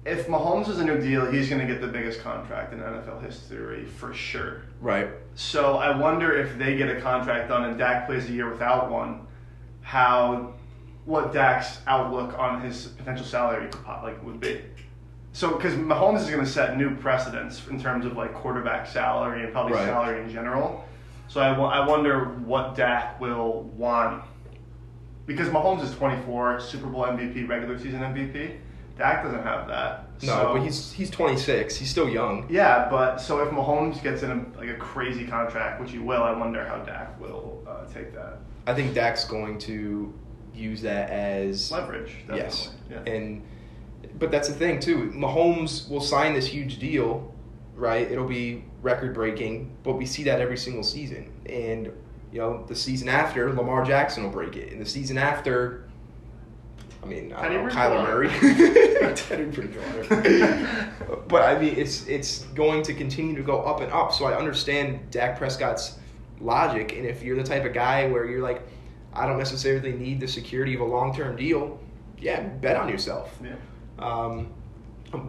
If 0.05 0.27
Mahomes 0.27 0.67
is 0.67 0.79
a 0.79 0.83
new 0.83 0.99
deal, 0.99 1.31
he's 1.31 1.47
going 1.47 1.65
to 1.65 1.67
get 1.67 1.79
the 1.79 1.87
biggest 1.87 2.19
contract 2.19 2.73
in 2.73 2.79
NFL 2.79 3.23
history 3.23 3.85
for 3.85 4.13
sure. 4.13 4.63
Right. 4.81 5.07
So 5.35 5.77
I 5.77 5.97
wonder 5.97 6.35
if 6.35 6.57
they 6.57 6.75
get 6.75 6.89
a 6.89 6.99
contract 6.99 7.47
done 7.47 7.63
and 7.63 7.77
Dak 7.77 8.05
plays 8.05 8.29
a 8.29 8.33
year 8.33 8.51
without 8.51 8.91
one, 8.91 9.25
how 9.79 10.55
what 11.05 11.33
Dak's 11.33 11.79
outlook 11.87 12.37
on 12.39 12.61
his 12.61 12.87
potential 12.87 13.25
salary 13.25 13.67
could 13.69 13.83
pop- 13.83 14.03
like 14.03 14.23
would 14.23 14.39
be. 14.39 14.61
So 15.33 15.55
because 15.55 15.73
Mahomes 15.73 16.21
is 16.21 16.29
going 16.29 16.43
to 16.45 16.49
set 16.49 16.77
new 16.77 16.95
precedents 16.95 17.67
in 17.67 17.81
terms 17.81 18.05
of 18.05 18.15
like 18.15 18.33
quarterback 18.33 18.87
salary 18.87 19.43
and 19.43 19.51
probably 19.51 19.73
Right. 19.73 19.85
salary 19.85 20.21
in 20.23 20.29
general. 20.29 20.85
So 21.27 21.41
I, 21.41 21.53
I 21.53 21.87
wonder 21.87 22.25
what 22.45 22.75
Dak 22.75 23.19
will 23.19 23.63
want 23.75 24.23
because 25.25 25.47
Mahomes 25.49 25.83
is 25.83 25.93
24, 25.95 26.59
Super 26.59 26.87
Bowl 26.87 27.03
MVP, 27.05 27.47
regular 27.47 27.77
season 27.79 28.01
MVP. 28.01 28.57
Dak 28.97 29.23
doesn't 29.23 29.41
have 29.41 29.67
that. 29.67 30.05
No, 30.21 30.27
So- 30.27 30.53
but 30.53 30.61
he's 30.61 30.91
he's 30.93 31.09
26. 31.09 31.75
He's 31.75 31.89
still 31.89 32.07
young. 32.07 32.45
yeah, 32.49 32.87
but 32.89 33.17
so 33.17 33.39
if 33.41 33.49
Mahomes 33.49 34.01
gets 34.03 34.21
in 34.21 34.29
a, 34.31 34.57
like 34.57 34.69
a 34.69 34.75
crazy 34.75 35.25
contract, 35.25 35.81
which 35.81 35.91
he 35.91 35.97
will, 35.97 36.21
I 36.23 36.31
wonder 36.37 36.63
how 36.63 36.77
Dak 36.77 37.19
will 37.19 37.63
uh, 37.67 37.85
take 37.91 38.13
that 38.13 38.37
I 38.67 38.73
think 38.73 38.93
Dak's 38.93 39.25
going 39.25 39.57
to 39.59 40.13
use 40.53 40.81
that 40.81 41.09
as 41.09 41.71
leverage. 41.71 42.15
Definitely. 42.27 42.37
Yes. 42.37 42.69
Yeah. 42.89 42.99
And 43.01 43.43
but 44.19 44.31
that's 44.31 44.47
the 44.47 44.53
thing 44.53 44.79
too. 44.79 45.11
Mahomes 45.15 45.89
will 45.89 46.01
sign 46.01 46.33
this 46.33 46.45
huge 46.45 46.79
deal, 46.79 47.33
right? 47.75 48.09
It'll 48.09 48.27
be 48.27 48.63
record 48.81 49.13
breaking, 49.13 49.75
but 49.83 49.93
we 49.93 50.05
see 50.05 50.23
that 50.23 50.39
every 50.39 50.57
single 50.57 50.83
season. 50.83 51.31
And 51.45 51.91
you 52.31 52.39
know, 52.39 52.65
the 52.67 52.75
season 52.75 53.09
after, 53.09 53.53
Lamar 53.53 53.83
Jackson 53.85 54.23
will 54.23 54.31
break 54.31 54.55
it. 54.55 54.71
And 54.71 54.81
the 54.81 54.85
season 54.85 55.17
after 55.17 55.83
I 57.03 57.05
mean, 57.05 57.33
I 57.33 57.49
don't 57.49 57.67
know, 57.67 57.73
Kyler 57.73 58.03
Murray. 58.03 58.29
Bridgewater. 58.39 59.13
Teddy 59.15 59.45
Bridgewater. 59.45 60.93
but 61.27 61.41
I 61.43 61.59
mean, 61.59 61.75
it's 61.75 62.07
it's 62.07 62.39
going 62.55 62.81
to 62.83 62.93
continue 62.93 63.35
to 63.35 63.43
go 63.43 63.61
up 63.61 63.81
and 63.81 63.91
up. 63.91 64.13
So 64.13 64.25
I 64.25 64.37
understand 64.37 65.11
Dak 65.11 65.37
Prescott's 65.37 65.99
logic. 66.39 66.93
And 66.93 67.05
if 67.05 67.21
you're 67.21 67.35
the 67.35 67.43
type 67.43 67.65
of 67.65 67.73
guy 67.73 68.09
where 68.09 68.25
you're 68.25 68.41
like, 68.41 68.61
I 69.15 69.25
don't 69.27 69.37
necessarily 69.37 69.93
need 69.93 70.19
the 70.19 70.27
security 70.27 70.73
of 70.75 70.81
a 70.81 70.85
long 70.85 71.15
term 71.15 71.35
deal, 71.35 71.79
yeah, 72.19 72.41
bet 72.41 72.75
on 72.77 72.89
yourself. 72.89 73.37
yeah. 73.43 73.55
Um, 73.99 74.47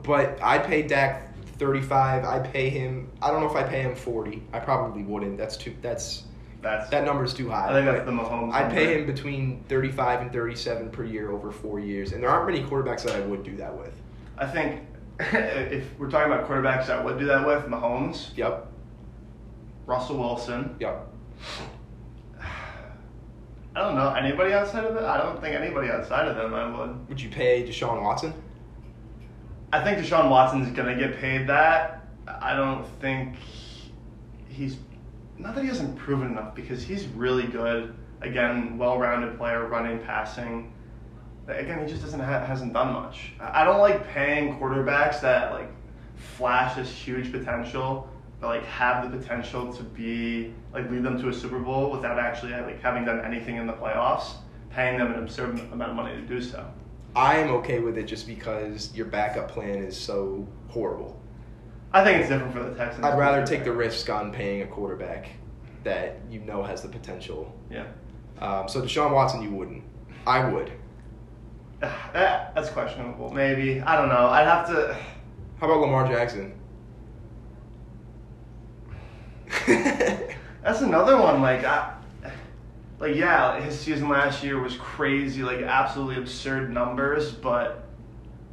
but 0.03 0.39
I 0.43 0.59
pay 0.59 0.83
Dak 0.83 1.33
thirty 1.59 1.83
five. 1.83 2.25
I 2.25 2.39
pay 2.41 2.69
him. 2.71 3.11
I 3.21 3.31
don't 3.31 3.41
know 3.41 3.49
if 3.51 3.57
I 3.57 3.63
pay 3.63 3.83
him 3.83 3.95
forty. 3.95 4.43
I 4.53 4.59
probably 4.59 5.03
wouldn't. 5.03 5.37
That's 5.37 5.57
too. 5.57 5.75
That's 5.83 6.23
That's. 6.63 6.89
that 6.91 7.05
number's 7.05 7.35
too 7.35 7.51
high. 7.51 7.69
I 7.69 7.73
think 7.75 7.87
that's 7.87 8.07
the 8.07 8.13
Mahomes. 8.13 8.53
I'd 8.53 8.71
pay 8.73 8.99
him 8.99 9.07
between 9.07 9.63
thirty 9.69 9.93
five 9.93 10.21
and 10.23 10.33
thirty 10.33 10.57
seven 10.57 10.91
per 10.91 11.05
year 11.05 11.31
over 11.31 11.51
four 11.53 11.79
years, 11.81 12.13
and 12.13 12.23
there 12.23 12.31
aren't 12.31 12.51
many 12.51 12.65
quarterbacks 12.67 13.03
that 13.03 13.15
I 13.15 13.21
would 13.21 13.43
do 13.45 13.57
that 13.57 13.77
with. 13.77 13.95
I 14.39 14.47
think 14.47 14.81
if 15.21 15.85
we're 15.99 16.11
talking 16.11 16.33
about 16.33 16.49
quarterbacks 16.49 16.87
that 16.87 17.05
would 17.05 17.19
do 17.19 17.27
that 17.27 17.47
with 17.47 17.67
Mahomes, 17.67 18.37
Yep. 18.37 18.67
Russell 19.87 20.17
Wilson, 20.19 20.75
Yep. 20.81 21.07
I 23.75 23.81
don't 23.81 23.97
know 23.97 24.11
anybody 24.15 24.53
outside 24.53 24.85
of 24.85 24.95
them. 24.95 25.05
I 25.05 25.19
don't 25.19 25.41
think 25.41 25.55
anybody 25.57 25.91
outside 25.91 26.29
of 26.29 26.37
them. 26.37 26.55
I 26.55 26.79
would. 26.79 27.09
Would 27.09 27.21
you 27.21 27.29
pay 27.29 27.67
Deshaun 27.67 28.03
Watson? 28.03 28.33
I 29.73 29.83
think 29.83 29.99
Deshaun 29.99 30.31
Watson's 30.31 30.71
gonna 30.71 30.97
get 30.97 31.19
paid 31.19 31.49
that. 31.49 32.07
I 32.29 32.55
don't 32.55 32.87
think 33.01 33.35
he's 34.49 34.77
not 35.37 35.55
that 35.57 35.63
he 35.63 35.69
hasn't 35.69 35.97
proven 35.97 36.29
enough 36.31 36.55
because 36.55 36.83
he's 36.83 37.07
really 37.09 37.47
good. 37.47 37.95
Again, 38.21 38.79
well-rounded 38.79 39.37
player, 39.37 39.67
running, 39.67 39.99
passing. 39.99 40.73
Again, 41.49 41.81
he 41.85 41.91
just 41.91 42.03
doesn't 42.03 42.21
ha- 42.21 42.47
hasn't 42.47 42.73
done 42.73 42.93
much. 42.93 43.33
I 43.41 43.63
I 43.63 43.65
don't 43.65 43.81
like 43.81 44.07
paying 44.09 44.59
quarterbacks 44.59 45.21
that 45.23 45.53
like 45.53 45.71
flash 46.15 46.77
this 46.77 46.91
huge 46.91 47.33
potential, 47.33 48.09
but 48.45 48.57
like 48.57 48.67
have 48.67 49.11
the 49.11 49.17
potential 49.17 49.73
to 49.73 49.83
be 49.83 50.53
like 50.75 50.91
lead 50.91 51.03
them 51.03 51.19
to 51.19 51.31
a 51.31 51.33
Super 51.33 51.59
Bowl 51.59 51.91
without 51.91 52.19
actually 52.19 52.53
like 52.53 52.83
having 52.83 53.05
done 53.05 53.25
anything 53.25 53.57
in 53.57 53.67
the 53.67 53.73
playoffs. 53.73 54.35
Paying 54.71 54.99
them 54.99 55.13
an 55.13 55.21
absurd 55.21 55.59
amount 55.73 55.91
of 55.91 55.97
money 55.97 56.15
to 56.17 56.21
do 56.21 56.43
so. 56.43 56.67
I 57.17 57.39
am 57.39 57.51
okay 57.57 57.79
with 57.79 57.97
it 57.97 58.05
just 58.05 58.27
because 58.27 58.95
your 58.95 59.07
backup 59.07 59.49
plan 59.49 59.77
is 59.77 59.97
so 59.97 60.47
horrible. 60.69 61.19
I 61.93 62.05
think 62.05 62.19
it's 62.19 62.29
different 62.29 62.53
for 62.53 62.65
the 62.65 62.75
Texans. 62.75 63.05
I'd 63.05 63.17
rather 63.17 63.47
take 63.47 63.65
the 63.65 63.73
risk 63.73 64.11
on 64.11 64.33
paying 64.33 64.63
a 64.63 64.67
quarterback 64.67 65.31
that 65.85 66.19
you 66.29 66.41
know 66.41 66.63
has 66.63 66.83
the 66.83 66.89
potential. 66.89 67.55
Yeah. 67.71 67.87
Um, 68.41 68.69
so 68.69 68.83
Deshaun 68.83 69.13
Watson, 69.13 69.43
you 69.43 69.53
wouldn't. 69.53 69.85
I 70.27 70.47
would. 70.47 70.71
That, 71.81 72.55
that's 72.55 72.71
questionable. 72.71 73.31
Maybe 73.31 73.81
I 73.81 73.97
don't 73.97 74.09
know. 74.09 74.29
I'd 74.29 74.47
have 74.47 74.67
to. 74.69 74.95
How 75.61 75.67
about 75.67 75.81
Lamar 75.81 76.09
Jackson? 76.09 76.55
That's 80.63 80.81
another 80.81 81.17
one. 81.19 81.41
Like, 81.43 81.65
I, 81.65 81.95
like 82.99 83.17
yeah, 83.17 83.61
his 83.61 83.79
season 83.79 84.09
last 84.09 84.43
year 84.43 84.61
was 84.61 84.77
crazy. 84.77 85.43
Like, 85.43 85.61
absolutely 85.61 86.17
absurd 86.17 86.73
numbers, 86.73 87.33
but 87.33 87.85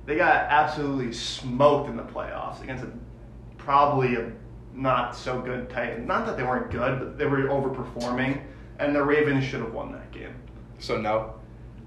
they 0.05 0.15
got 0.15 0.35
absolutely 0.49 1.13
smoked 1.13 1.89
in 1.89 1.95
the 1.95 2.03
playoffs 2.03 2.61
against 2.61 2.83
a 2.83 2.89
probably 3.57 4.15
a 4.15 4.31
not 4.73 5.15
so 5.15 5.39
good 5.39 5.69
Titan. 5.69 6.05
Not 6.05 6.25
that 6.25 6.37
they 6.37 6.43
weren't 6.43 6.71
good, 6.71 6.99
but 6.99 7.17
they 7.17 7.25
were 7.25 7.43
overperforming, 7.43 8.41
and 8.79 8.95
the 8.95 9.03
Ravens 9.03 9.43
should 9.43 9.61
have 9.61 9.73
won 9.73 9.91
that 9.91 10.11
game. 10.11 10.33
so 10.79 10.99
no, 10.99 11.35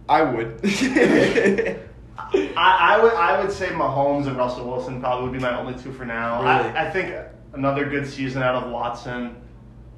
I 0.09 0.23
would. 0.23 0.61
I, 2.17 2.57
I 2.57 3.01
would 3.03 3.13
I 3.13 3.43
would 3.43 3.53
say 3.53 3.69
Mahomes 3.69 4.27
and 4.27 4.37
Russell 4.37 4.67
Wilson 4.67 5.01
probably 5.01 5.29
would 5.29 5.33
be 5.33 5.41
my 5.41 5.59
only 5.59 5.75
two 5.75 5.93
for 5.93 6.05
now. 6.05 6.43
Really? 6.43 6.71
I, 6.71 6.87
I 6.87 6.91
think 6.91 7.11
another 7.55 7.89
good 7.89 8.07
season 8.07 8.43
out 8.43 8.55
of 8.63 8.71
Watson, 8.71 9.37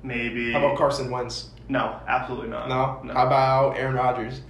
maybe. 0.02 0.52
How 0.52 0.59
about 0.59 0.78
Carson 0.78 1.11
Wentz? 1.11 1.50
No, 1.68 2.00
absolutely 2.07 2.48
not. 2.48 2.68
No. 2.68 3.00
no. 3.02 3.12
How 3.14 3.26
about 3.26 3.76
Aaron 3.76 3.94
Rodgers? 3.96 4.40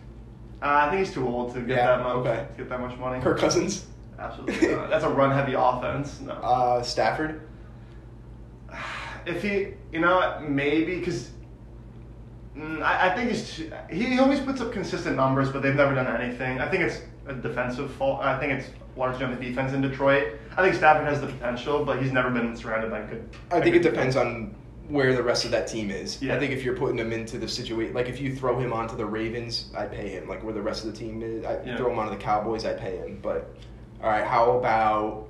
Uh, 0.63 0.67
I 0.87 0.91
think 0.91 1.07
he's 1.07 1.15
too 1.15 1.27
old 1.27 1.55
to 1.55 1.61
get 1.61 1.77
Yeah, 1.77 1.97
that 1.97 2.03
much. 2.03 2.17
okay. 2.17 2.47
to 2.51 2.63
Get 2.63 2.69
that 2.69 2.81
much 2.81 2.99
money. 2.99 3.21
Kirk 3.23 3.39
Cousins? 3.39 3.87
Absolutely 4.19 4.75
not. 4.75 4.91
That's 4.91 5.05
a 5.05 5.09
run-heavy 5.11 5.55
offense. 5.55 6.21
No. 6.21 6.33
Uh, 6.33 6.83
Stafford? 6.83 7.43
if 9.27 9.43
he, 9.43 9.75
you 9.93 10.01
know, 10.01 10.45
maybe 10.47 10.99
because. 10.99 11.31
I, 12.59 13.11
I 13.11 13.15
think 13.15 13.31
he's 13.31 13.55
too, 13.55 13.71
he, 13.91 14.05
he 14.05 14.19
always 14.19 14.41
puts 14.41 14.63
up 14.63 14.73
consistent 14.73 15.15
numbers, 15.15 15.51
but 15.51 15.61
they've 15.61 15.75
never 15.75 15.95
done 15.95 16.07
anything. 16.21 16.59
I 16.59 16.67
think 16.71 16.85
it's 16.85 17.03
a 17.27 17.35
defensive 17.35 17.91
fault. 17.93 18.23
I 18.23 18.39
think 18.39 18.53
it's 18.55 18.71
largely 18.97 19.25
on 19.25 19.35
the 19.35 19.41
defense 19.41 19.73
in 19.73 19.81
Detroit. 19.81 20.35
I 20.57 20.63
think 20.63 20.75
Stafford 20.75 21.07
has 21.07 21.21
the 21.21 21.27
potential, 21.27 21.85
but 21.85 22.03
he's 22.03 22.13
never 22.13 22.31
been 22.31 22.57
surrounded 22.57 22.91
by 22.91 23.03
good. 23.03 23.29
I 23.51 23.61
think 23.61 23.77
it 23.77 23.83
depends 23.83 24.17
on 24.17 24.55
where 24.89 25.15
the 25.15 25.23
rest 25.23 25.45
of 25.45 25.51
that 25.51 25.67
team 25.67 25.91
is. 25.91 26.23
Yeah. 26.23 26.37
I 26.37 26.39
think 26.39 26.53
if 26.53 26.65
you're 26.65 26.77
putting 26.77 26.99
him 26.99 27.13
into 27.13 27.39
the 27.39 27.49
situation, 27.49 27.93
like 27.95 28.09
if 28.09 28.21
you 28.21 28.35
throw 28.35 28.59
him 28.59 28.73
onto 28.73 28.97
the 28.97 29.05
Ravens, 29.05 29.71
I'd 29.77 29.91
pay 29.93 30.09
him. 30.11 30.29
Like 30.29 30.43
where 30.45 30.55
the 30.55 30.63
rest 30.63 30.85
of 30.85 30.93
the 30.93 30.99
team 30.99 31.23
is, 31.23 31.45
I 31.45 31.61
Yeah. 31.65 31.77
throw 31.77 31.91
him 31.91 31.99
onto 31.99 32.13
the 32.17 32.23
Cowboys, 32.23 32.65
I'd 32.65 32.79
pay 32.79 32.97
him. 32.97 33.19
But 33.21 33.55
all 34.03 34.11
right, 34.11 34.25
how 34.25 34.59
about 34.59 35.29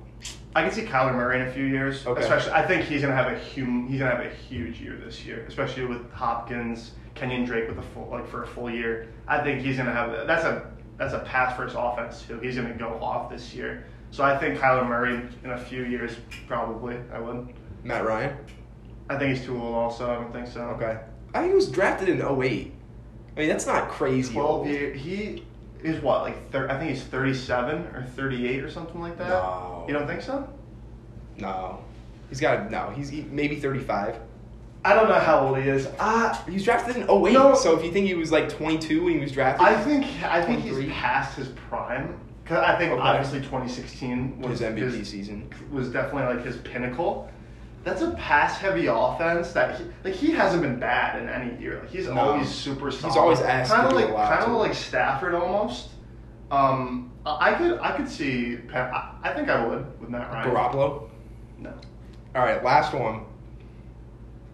I 0.55 0.63
can 0.63 0.71
see 0.71 0.81
Kyler 0.83 1.13
Murray 1.13 1.39
in 1.39 1.47
a 1.47 1.51
few 1.51 1.65
years. 1.65 2.05
Okay. 2.07 2.21
Especially, 2.21 2.51
I 2.51 2.65
think 2.65 2.83
he's 2.85 3.01
gonna 3.01 3.15
have 3.15 3.31
a 3.31 3.37
hum, 3.37 3.87
he's 3.87 3.99
gonna 3.99 4.15
have 4.15 4.25
a 4.25 4.29
huge 4.29 4.79
year 4.79 4.95
this 5.03 5.25
year, 5.25 5.45
especially 5.47 5.85
with 5.85 6.11
Hopkins, 6.11 6.91
Kenyan 7.15 7.45
Drake 7.45 7.67
with 7.67 7.77
a 7.77 7.83
full 7.93 8.07
like 8.11 8.27
for 8.27 8.43
a 8.43 8.47
full 8.47 8.69
year. 8.69 9.07
I 9.27 9.43
think 9.43 9.61
he's 9.61 9.77
gonna 9.77 9.91
have 9.93 10.25
that's 10.27 10.45
a 10.45 10.71
that's 10.97 11.13
a 11.13 11.19
pass 11.19 11.55
first 11.55 11.75
offense 11.77 12.23
too. 12.27 12.39
He's 12.39 12.55
gonna 12.55 12.73
go 12.73 12.99
off 13.01 13.29
this 13.29 13.53
year. 13.53 13.85
So 14.11 14.23
I 14.23 14.37
think 14.37 14.59
Kyler 14.59 14.87
Murray 14.87 15.21
in 15.43 15.51
a 15.51 15.57
few 15.57 15.83
years 15.83 16.15
probably 16.47 16.97
I 17.13 17.19
would. 17.19 17.53
Matt 17.83 18.05
Ryan? 18.05 18.35
I 19.09 19.17
think 19.17 19.37
he's 19.37 19.45
too 19.45 19.61
old. 19.61 19.75
Also, 19.75 20.09
I 20.09 20.15
don't 20.15 20.33
think 20.33 20.47
so. 20.47 20.61
Okay. 20.61 20.97
I 21.33 21.39
think 21.41 21.51
he 21.51 21.55
was 21.55 21.69
drafted 21.69 22.09
in 22.09 22.21
08. 22.21 22.73
I 23.35 23.39
mean, 23.39 23.49
that's 23.49 23.67
not 23.67 23.89
crazy. 23.89 24.33
Twelve 24.33 24.61
old. 24.61 24.67
year. 24.67 24.93
He 24.93 25.43
is 25.83 26.01
what 26.01 26.23
like 26.23 26.51
thir- 26.51 26.69
I 26.69 26.77
think 26.77 26.89
he's 26.91 27.03
thirty 27.03 27.33
seven 27.33 27.83
or 27.95 28.03
thirty 28.15 28.47
eight 28.47 28.63
or 28.63 28.69
something 28.69 28.99
like 28.99 29.17
that. 29.17 29.29
No. 29.29 29.85
You 29.87 29.93
don't 29.93 30.07
think 30.07 30.21
so? 30.21 30.49
No. 31.37 31.79
He's 32.29 32.41
got 32.41 32.71
no. 32.71 32.91
He's 32.95 33.09
he, 33.09 33.21
maybe 33.29 33.57
35. 33.57 34.17
I 34.87 34.93
don't 34.93 35.09
know 35.09 35.19
how 35.19 35.39
old 35.47 35.57
he 35.57 35.67
is. 35.67 35.85
Uh, 35.99 36.33
He 36.45 36.53
was 36.53 36.63
drafted 36.63 36.95
in 36.95 37.03
08. 37.09 37.33
No. 37.33 37.55
So 37.55 37.77
if 37.77 37.83
you 37.83 37.91
think 37.91 38.07
he 38.07 38.13
was 38.13 38.31
like 38.31 38.47
22 38.47 39.03
when 39.03 39.13
he 39.15 39.19
was 39.19 39.33
drafted, 39.33 39.67
I 39.67 39.75
think 39.83 40.05
I 40.23 40.41
think 40.41 40.61
23. 40.61 40.83
he's 40.85 40.93
past 40.93 41.35
his 41.37 41.49
prime. 41.69 42.17
Cause 42.45 42.59
I 42.59 42.77
think 42.77 42.93
Okay. 42.93 43.01
obviously 43.01 43.39
2016 43.41 44.39
was 44.39 44.59
his 44.59 44.61
MVP 44.61 44.79
his- 44.99 45.09
season. 45.09 45.49
was 45.71 45.89
definitely 45.89 46.33
like 46.35 46.45
his 46.45 46.55
pinnacle. 46.57 47.29
That's 47.83 48.01
a 48.01 48.11
pass 48.11 48.57
heavy 48.57 48.87
offense 48.87 49.51
that 49.51 49.77
he, 49.77 49.83
like 50.05 50.13
he 50.13 50.31
hasn't 50.31 50.61
been 50.61 50.79
bad 50.79 51.21
in 51.21 51.27
any 51.27 51.61
year. 51.61 51.79
Like 51.81 51.89
he's 51.89 52.07
No. 52.07 52.17
always 52.17 52.47
super 52.49 52.89
He's 52.89 53.03
always 53.17 53.41
asked 53.41 53.73
kind 53.73 53.87
of 53.87 53.93
like 53.93 54.07
kind 54.15 54.43
of 54.43 54.51
like 54.53 54.73
Stafford 54.73 55.35
almost. 55.35 55.89
Um, 56.49 57.11
I 57.25 57.51
I 57.51 57.53
could 57.55 57.79
I 57.81 57.91
could 57.97 58.07
see. 58.07 58.57
I, 58.73 59.11
I 59.23 59.33
think 59.33 59.49
I 59.49 59.65
would 59.65 59.85
with 59.99 60.09
Matt 60.09 60.31
Ryan. 60.31 60.49
Garoppolo. 60.49 61.09
No. 61.59 61.73
All 62.35 62.43
right, 62.45 62.63
last 62.63 62.93
one. 62.93 63.25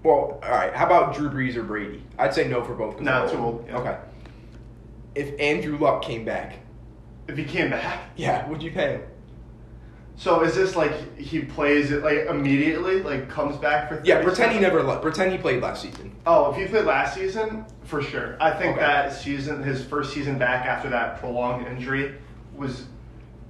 Well, 0.04 0.40
all 0.44 0.52
right. 0.52 0.74
How 0.74 0.86
about 0.86 1.16
Drew 1.16 1.30
Brees 1.30 1.56
or 1.56 1.64
Brady? 1.64 2.04
I'd 2.20 2.34
say 2.34 2.48
no 2.48 2.64
for 2.64 2.74
both. 2.74 3.00
No, 3.00 3.28
too 3.28 3.38
old, 3.38 3.66
yeah. 3.68 3.78
Okay. 3.78 3.98
If 5.16 5.40
Andrew 5.40 5.78
Luck 5.78 6.02
came 6.04 6.26
back, 6.26 6.56
If 7.28 7.38
he 7.38 7.46
came 7.46 7.70
back. 7.70 8.00
yeah, 8.18 8.48
would 8.50 8.62
you 8.62 8.72
pay 8.72 8.94
him? 8.94 9.02
So 10.16 10.44
is 10.44 10.54
this 10.56 10.76
like 10.76 11.18
he 11.18 11.40
plays 11.40 11.90
it 11.92 12.04
like 12.04 12.28
immediately, 12.28 13.02
like 13.02 13.30
comes 13.30 13.56
back 13.58 13.90
for? 13.90 14.02
Yeah, 14.04 14.16
30 14.16 14.26
pretend 14.28 14.52
he 14.54 14.60
never 14.60 14.84
le- 14.84 15.00
pretend 15.00 15.32
he 15.32 15.38
played 15.38 15.62
last 15.64 15.82
season. 15.82 16.16
Oh, 16.28 16.52
if 16.52 16.58
he 16.58 16.66
played 16.68 16.86
last 16.86 17.16
season, 17.16 17.66
for 17.84 18.02
sure. 18.02 18.38
I 18.40 18.52
think 18.52 18.74
Okay. 18.78 18.86
that 18.86 19.14
season, 19.14 19.64
his 19.64 19.84
first 19.84 20.14
season 20.14 20.38
back 20.38 20.66
after 20.66 20.90
that 20.90 21.20
prolonged 21.20 21.66
injury, 21.68 22.14
was 22.56 22.86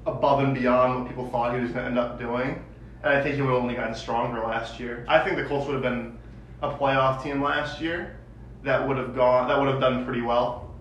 above 0.06 0.40
and 0.42 0.54
beyond 0.54 1.00
what 1.00 1.08
people 1.08 1.28
thought 1.30 1.54
he 1.56 1.60
was 1.62 1.72
going 1.72 1.84
to 1.84 1.90
end 1.90 2.00
up 2.00 2.18
doing. 2.20 2.64
And 3.04 3.14
I 3.14 3.22
think 3.22 3.36
he 3.36 3.42
would 3.42 3.52
have 3.52 3.62
only 3.62 3.74
gotten 3.76 3.94
stronger 3.96 4.40
last 4.40 4.80
year. 4.80 5.04
I 5.10 5.20
think 5.20 5.36
the 5.36 5.44
Colts 5.44 5.66
would 5.68 5.74
have 5.74 5.84
been 5.84 6.18
a 6.64 6.70
playoff 6.78 7.22
team 7.22 7.42
last 7.44 7.80
year 7.82 8.16
that 8.64 8.88
would 8.88 8.98
have 8.98 9.14
gone, 9.16 9.48
that 9.50 9.60
would 9.60 9.68
have 9.70 9.80
done 9.82 10.06
pretty 10.06 10.22
well. 10.22 10.72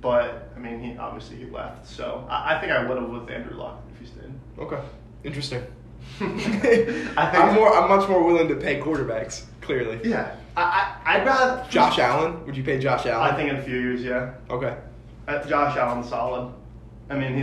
But 0.00 0.52
I 0.54 0.58
mean, 0.60 0.78
he 0.80 0.96
obviously 0.96 1.36
he 1.38 1.46
left, 1.46 1.86
so 1.86 2.26
I, 2.30 2.54
I 2.56 2.60
think 2.60 2.70
I 2.72 2.84
would 2.86 2.98
have 3.00 3.08
with 3.08 3.28
Andrew 3.30 3.56
Luck 3.56 3.82
if 3.92 3.98
he 4.00 4.06
stayed. 4.06 4.32
Okay, 4.58 4.78
interesting. 5.24 5.62
I 6.20 6.26
think- 6.26 7.18
I'm 7.18 7.54
more. 7.54 7.74
I'm 7.74 7.88
much 7.88 8.08
more 8.08 8.22
willing 8.22 8.48
to 8.48 8.56
pay 8.56 8.80
quarterbacks. 8.80 9.44
Clearly, 9.60 10.00
Yeah, 10.08 10.34
I, 10.56 10.62
I 11.04 11.14
I'd 11.20 11.24
rather 11.26 11.64
Josh 11.70 11.98
Allen. 12.00 12.44
Would 12.46 12.56
you 12.56 12.64
pay 12.64 12.78
Josh 12.80 13.06
Allen? 13.06 13.32
I 13.32 13.36
think 13.36 13.48
in 13.50 13.56
a 13.56 13.62
few 13.62 13.78
years, 13.78 14.02
yeah. 14.02 14.34
Okay. 14.50 14.76
Uh, 15.28 15.42
Josh 15.46 15.76
Allen's 15.76 16.08
solid. 16.08 16.52
I 17.08 17.16
mean, 17.16 17.34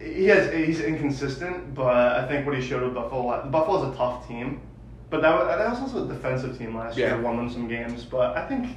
he's 0.00 0.08
he 0.14 0.24
has 0.28 0.50
he's 0.54 0.80
inconsistent, 0.80 1.74
but 1.74 1.94
I 1.94 2.26
think 2.26 2.46
what 2.46 2.56
he 2.56 2.62
showed 2.62 2.82
with 2.82 2.94
Buffalo, 2.94 3.46
Buffalo's 3.50 3.94
a 3.94 3.96
tough 3.98 4.26
team, 4.26 4.62
but 5.10 5.20
that 5.22 5.34
was, 5.36 5.48
that 5.48 5.70
was 5.70 5.80
also 5.80 6.04
a 6.04 6.08
defensive 6.08 6.56
team 6.56 6.76
last 6.76 6.96
Yeah. 6.96 7.08
year, 7.14 7.20
won 7.20 7.36
them 7.36 7.50
some 7.50 7.68
games. 7.68 8.04
But 8.04 8.36
I 8.36 8.46
think 8.46 8.76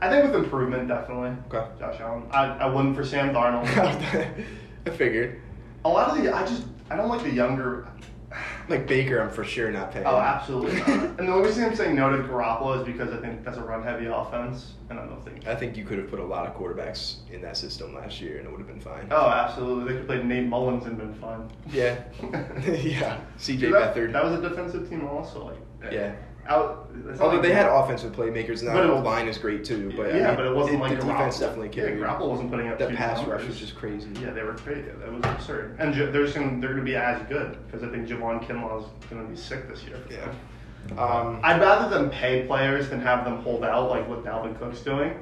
I 0.00 0.08
think 0.10 0.24
with 0.24 0.34
improvement, 0.44 0.88
definitely. 0.88 1.32
Okay. 1.52 1.66
Josh 1.78 2.00
Allen. 2.00 2.24
I, 2.30 2.44
I 2.46 2.66
wouldn't 2.66 2.94
for 2.96 3.04
Sam 3.04 3.32
Darnold. 3.34 3.66
I 4.86 4.90
figured. 4.90 5.40
a 5.84 5.88
lot 5.88 6.10
of 6.16 6.22
the 6.22 6.34
I 6.34 6.46
just 6.46 6.62
I 6.90 6.96
don't 6.96 7.08
like 7.08 7.22
the 7.22 7.30
younger. 7.32 7.86
Like 8.68 8.86
Baker, 8.86 9.20
I'm 9.20 9.28
for 9.28 9.44
sure 9.44 9.70
not 9.70 9.92
paying. 9.92 10.06
Oh, 10.06 10.16
absolutely 10.16 10.78
not. 10.80 10.88
and 11.18 11.28
the 11.28 11.32
only 11.32 11.48
reason 11.48 11.64
I'm 11.64 11.76
saying 11.76 11.94
no 11.94 12.08
to 12.10 12.22
Garoppolo 12.22 12.80
is 12.80 12.86
because 12.86 13.12
I 13.12 13.18
think 13.18 13.44
that's 13.44 13.58
a 13.58 13.62
run 13.62 13.82
heavy 13.82 14.06
offense, 14.06 14.72
and 14.88 14.98
I 14.98 15.06
don't 15.06 15.22
think. 15.22 15.46
I 15.46 15.54
think 15.54 15.76
you 15.76 15.84
could 15.84 15.98
have 15.98 16.08
put 16.08 16.18
a 16.18 16.24
lot 16.24 16.46
of 16.46 16.56
quarterbacks 16.56 17.16
in 17.30 17.42
that 17.42 17.58
system 17.58 17.94
last 17.94 18.22
year, 18.22 18.38
and 18.38 18.46
it 18.46 18.50
would 18.50 18.60
have 18.60 18.66
been 18.66 18.80
fine. 18.80 19.06
Oh, 19.10 19.28
absolutely. 19.28 19.84
They 19.84 19.88
could 19.90 19.98
have 19.98 20.06
played 20.06 20.24
Nate 20.24 20.48
Mullens 20.48 20.86
and 20.86 20.96
been 20.96 21.12
fine. 21.14 21.50
Yeah. 21.70 22.02
yeah. 22.66 23.20
C.J. 23.36 23.70
that, 23.70 23.94
Beathard. 23.94 24.12
That 24.12 24.24
was 24.24 24.38
a 24.38 24.48
defensive 24.48 24.88
team 24.88 25.06
also. 25.06 25.54
Like 25.82 25.92
Yeah. 25.92 26.14
Out. 26.46 26.90
Although 27.20 27.34
like- 27.36 27.42
they 27.42 27.52
had 27.52 27.66
offensive 27.66 28.12
playmakers, 28.12 28.60
and 28.60 28.68
that 28.68 28.76
it- 28.84 28.90
whole 28.90 29.00
line 29.00 29.28
is 29.28 29.38
great 29.38 29.64
too. 29.64 29.92
But 29.96 30.06
I 30.06 30.18
yeah, 30.18 30.26
mean, 30.28 30.36
but 30.36 30.46
it 30.46 30.54
wasn't 30.54 30.80
like 30.80 30.98
the 31.00 31.06
defense 31.06 31.36
Garoppolo. 31.36 31.40
definitely 31.40 31.68
carried. 31.70 31.98
Yeah, 31.98 32.06
Garoppolo 32.06 32.28
wasn't 32.30 32.50
putting 32.50 32.68
up 32.68 32.78
The 32.78 32.86
huge 32.88 32.98
pass 32.98 33.18
numbers. 33.18 33.40
rush 33.40 33.48
was 33.48 33.58
just 33.58 33.76
crazy. 33.76 34.08
Yeah, 34.22 34.30
they 34.30 34.42
were 34.42 34.52
crazy. 34.54 34.82
That 34.82 35.12
was 35.12 35.24
absurd. 35.24 35.76
And 35.78 35.94
J- 35.94 36.06
they're 36.10 36.24
just 36.24 36.34
gonna, 36.34 36.60
they're 36.60 36.70
going 36.74 36.76
to 36.76 36.82
be 36.84 36.96
as 36.96 37.20
good 37.28 37.56
because 37.66 37.82
I 37.82 37.90
think 37.90 38.06
Javon 38.08 38.44
Kinlaw 38.46 38.80
is 38.82 38.86
going 39.10 39.22
to 39.24 39.28
be 39.30 39.36
sick 39.36 39.68
this 39.68 39.84
year. 39.84 39.96
Yeah. 40.10 41.00
Um, 41.02 41.40
I'd 41.42 41.60
rather 41.62 41.88
them 41.88 42.10
pay 42.10 42.46
players 42.46 42.90
than 42.90 43.00
have 43.00 43.24
them 43.24 43.38
hold 43.38 43.64
out 43.64 43.88
like 43.88 44.06
what 44.06 44.22
Dalvin 44.22 44.58
Cook's 44.58 44.80
doing. 44.80 45.14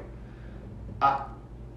Uh, 1.01 1.20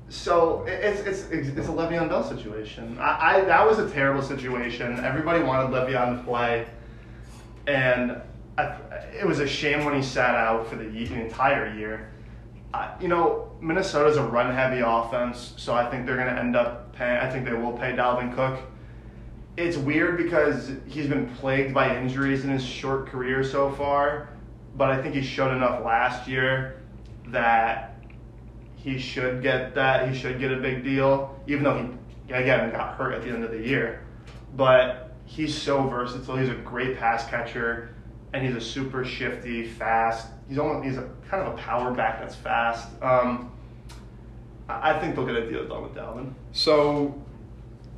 so 0.09 0.65
it's 0.67 1.01
it's 1.01 1.29
it's 1.31 1.67
a 1.67 1.71
Le'Veon 1.71 2.09
Bell 2.09 2.23
situation. 2.23 2.97
I, 2.99 3.37
I 3.37 3.41
that 3.45 3.65
was 3.67 3.77
a 3.79 3.89
terrible 3.89 4.21
situation. 4.23 5.03
Everybody 5.05 5.43
wanted 5.43 5.69
Le'Veon 5.71 6.17
to 6.17 6.23
play, 6.23 6.65
and 7.67 8.19
I, 8.57 8.63
it 9.19 9.25
was 9.25 9.39
a 9.39 9.47
shame 9.47 9.85
when 9.85 9.95
he 9.95 10.01
sat 10.01 10.35
out 10.35 10.67
for 10.67 10.75
the, 10.75 10.85
the 10.85 11.13
entire 11.13 11.73
year. 11.75 12.11
Uh, 12.73 12.93
you 12.99 13.07
know, 13.07 13.51
Minnesota's 13.61 14.17
a 14.17 14.23
run-heavy 14.23 14.81
offense, 14.85 15.53
so 15.57 15.73
I 15.73 15.89
think 15.89 16.05
they're 16.05 16.17
going 16.17 16.33
to 16.33 16.39
end 16.39 16.55
up 16.55 16.93
paying. 16.93 17.17
I 17.17 17.29
think 17.29 17.45
they 17.45 17.53
will 17.53 17.71
pay 17.71 17.93
Dalvin 17.93 18.33
Cook. 18.35 18.59
It's 19.57 19.77
weird 19.77 20.17
because 20.17 20.71
he's 20.85 21.07
been 21.07 21.29
plagued 21.35 21.73
by 21.73 21.97
injuries 21.97 22.43
in 22.43 22.49
his 22.49 22.63
short 22.63 23.07
career 23.07 23.43
so 23.43 23.71
far, 23.71 24.29
but 24.75 24.89
I 24.89 25.01
think 25.01 25.15
he 25.15 25.21
showed 25.21 25.55
enough 25.55 25.85
last 25.85 26.27
year 26.27 26.81
that 27.27 27.95
he 28.75 28.99
should 28.99 29.41
get 29.41 29.73
that. 29.75 30.09
He 30.09 30.17
should 30.17 30.39
get 30.39 30.51
a 30.51 30.57
big 30.57 30.83
deal, 30.83 31.39
even 31.47 31.63
though 31.63 31.97
he 32.27 32.33
again 32.33 32.69
got 32.71 32.95
hurt 32.95 33.13
at 33.13 33.23
the 33.23 33.29
end 33.29 33.45
of 33.45 33.51
the 33.51 33.61
year. 33.61 34.05
But 34.57 35.13
he's 35.25 35.55
so 35.55 35.87
versatile. 35.87 36.35
He's 36.35 36.49
a 36.49 36.55
great 36.55 36.97
pass 36.97 37.25
catcher, 37.29 37.94
and 38.35 38.45
he's 38.45 38.55
a 38.55 38.61
super 38.61 39.05
shifty, 39.05 39.65
fast. 39.65 40.27
He's 40.49 40.57
almost 40.57 40.85
he's 40.85 40.97
a 40.97 41.09
kind 41.29 41.47
of 41.47 41.53
a 41.53 41.57
power 41.57 41.91
back 41.91 42.19
that's 42.19 42.35
fast. 42.35 42.89
Um, 43.01 43.49
I 44.67 44.99
think 44.99 45.15
they'll 45.15 45.25
get 45.25 45.37
a 45.37 45.49
deal 45.49 45.65
done 45.65 45.83
with 45.83 45.93
Dalvin. 45.93 46.33
So 46.51 47.21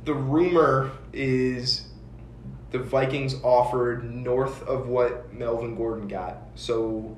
the 0.04 0.14
rumor 0.14 0.92
is 1.12 1.88
the 2.70 2.78
Vikings 2.78 3.34
offered 3.42 4.04
north 4.14 4.62
of 4.62 4.86
what 4.86 5.32
Melvin 5.32 5.74
Gordon 5.74 6.06
got. 6.06 6.36
So 6.54 7.16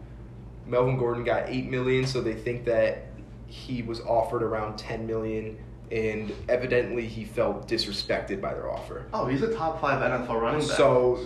Melvin 0.67 0.97
Gordon 0.97 1.23
got 1.23 1.49
8 1.49 1.69
million, 1.69 2.07
so 2.07 2.23
they 2.23 2.35
think 2.35 2.65
that 2.65 3.09
he 3.49 3.83
was 3.83 4.01
offered 4.01 4.43
around 4.43 4.79
10 4.79 5.07
million 5.07 5.59
and 5.91 6.33
evidently 6.49 7.05
he 7.05 7.25
felt 7.25 7.69
disrespected 7.69 8.41
by 8.41 8.55
their 8.55 8.71
offer. 8.71 9.07
Oh, 9.13 9.27
he's 9.27 9.43
a 9.43 9.53
top 9.53 9.81
five 9.81 10.01
NFL 10.01 10.41
running 10.41 10.61
back. 10.61 10.77
So 10.77 11.19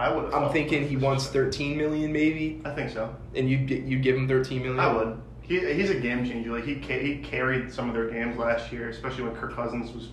I 0.00 0.10
would. 0.10 0.32
I'm 0.32 0.50
thinking 0.50 0.88
he 0.88 0.96
wants 0.96 1.26
13 1.26 1.76
million 1.76 2.10
maybe 2.12 2.62
I 2.64 2.70
think 2.70 2.90
so. 2.90 3.14
and 3.34 3.48
you 3.50 3.58
you 3.58 3.98
give 3.98 4.16
him 4.16 4.26
13 4.26 4.62
million. 4.62 4.80
I 4.80 4.92
would. 4.92 5.20
He, 5.42 5.58
he's 5.74 5.90
a 5.90 5.98
game 6.00 6.24
changer. 6.24 6.52
Like 6.52 6.64
he 6.64 6.76
ca- 6.76 7.02
he 7.02 7.16
carried 7.18 7.70
some 7.72 7.88
of 7.88 7.94
their 7.94 8.08
games 8.08 8.38
last 8.38 8.72
year, 8.72 8.88
especially 8.88 9.24
when 9.24 9.34
Kirk 9.34 9.54
Cousins 9.54 9.92
was 9.92 10.08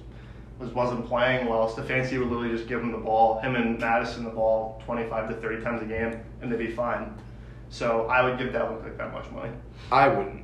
was 0.60 0.72
wasn't 0.72 1.06
playing 1.08 1.48
well. 1.48 1.70
Stefanski 1.72 2.20
would 2.20 2.28
literally 2.30 2.50
just 2.56 2.68
give 2.68 2.82
him 2.82 2.92
the 2.92 2.98
ball, 2.98 3.40
him 3.40 3.56
and 3.56 3.80
Mattison 3.80 4.26
the 4.26 4.30
ball 4.32 4.82
25 4.86 5.30
to 5.30 5.36
30 5.36 5.64
times 5.64 5.82
a 5.82 5.86
game, 5.86 6.20
and 6.42 6.52
they'd 6.52 6.58
be 6.60 6.72
fine. 6.72 7.14
So 7.70 8.08
I 8.08 8.24
would 8.24 8.38
give 8.38 8.52
that 8.54 8.64
Dalvin 8.64 8.84
Cook 8.84 8.98
that 8.98 9.14
much 9.14 9.30
money. 9.32 9.52
I 9.92 10.08
wouldn't. 10.10 10.44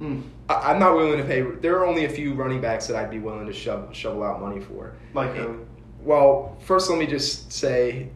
Mm. 0.00 0.22
I- 0.48 0.72
I'm 0.72 0.78
not 0.78 0.94
willing 0.96 1.18
to 1.18 1.24
pay. 1.24 1.40
There 1.42 1.78
are 1.78 1.86
only 1.86 2.04
a 2.04 2.08
few 2.08 2.34
running 2.34 2.60
backs 2.60 2.86
that 2.88 2.96
I'd 2.96 3.10
be 3.10 3.18
willing 3.20 3.46
to 3.46 3.52
shove, 3.52 3.94
shovel 3.94 4.24
out 4.24 4.40
money 4.42 4.60
for. 4.60 4.94
Like 5.14 5.34
who? 5.36 5.64
Well, 6.00 6.56
first 6.60 6.90
let 6.90 6.98
me 6.98 7.06
just 7.06 7.52
say, 7.52 8.08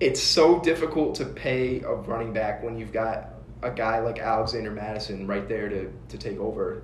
it's 0.00 0.22
so 0.22 0.58
difficult 0.60 1.14
to 1.16 1.24
pay 1.26 1.80
a 1.82 1.92
running 1.92 2.32
back 2.32 2.62
when 2.62 2.78
you've 2.78 2.92
got 2.92 3.30
a 3.62 3.70
guy 3.70 4.00
like 4.00 4.18
Alexander 4.18 4.70
Mattison 4.70 5.26
right 5.26 5.46
there 5.48 5.68
to, 5.68 5.92
to 6.08 6.18
take 6.18 6.38
over. 6.38 6.82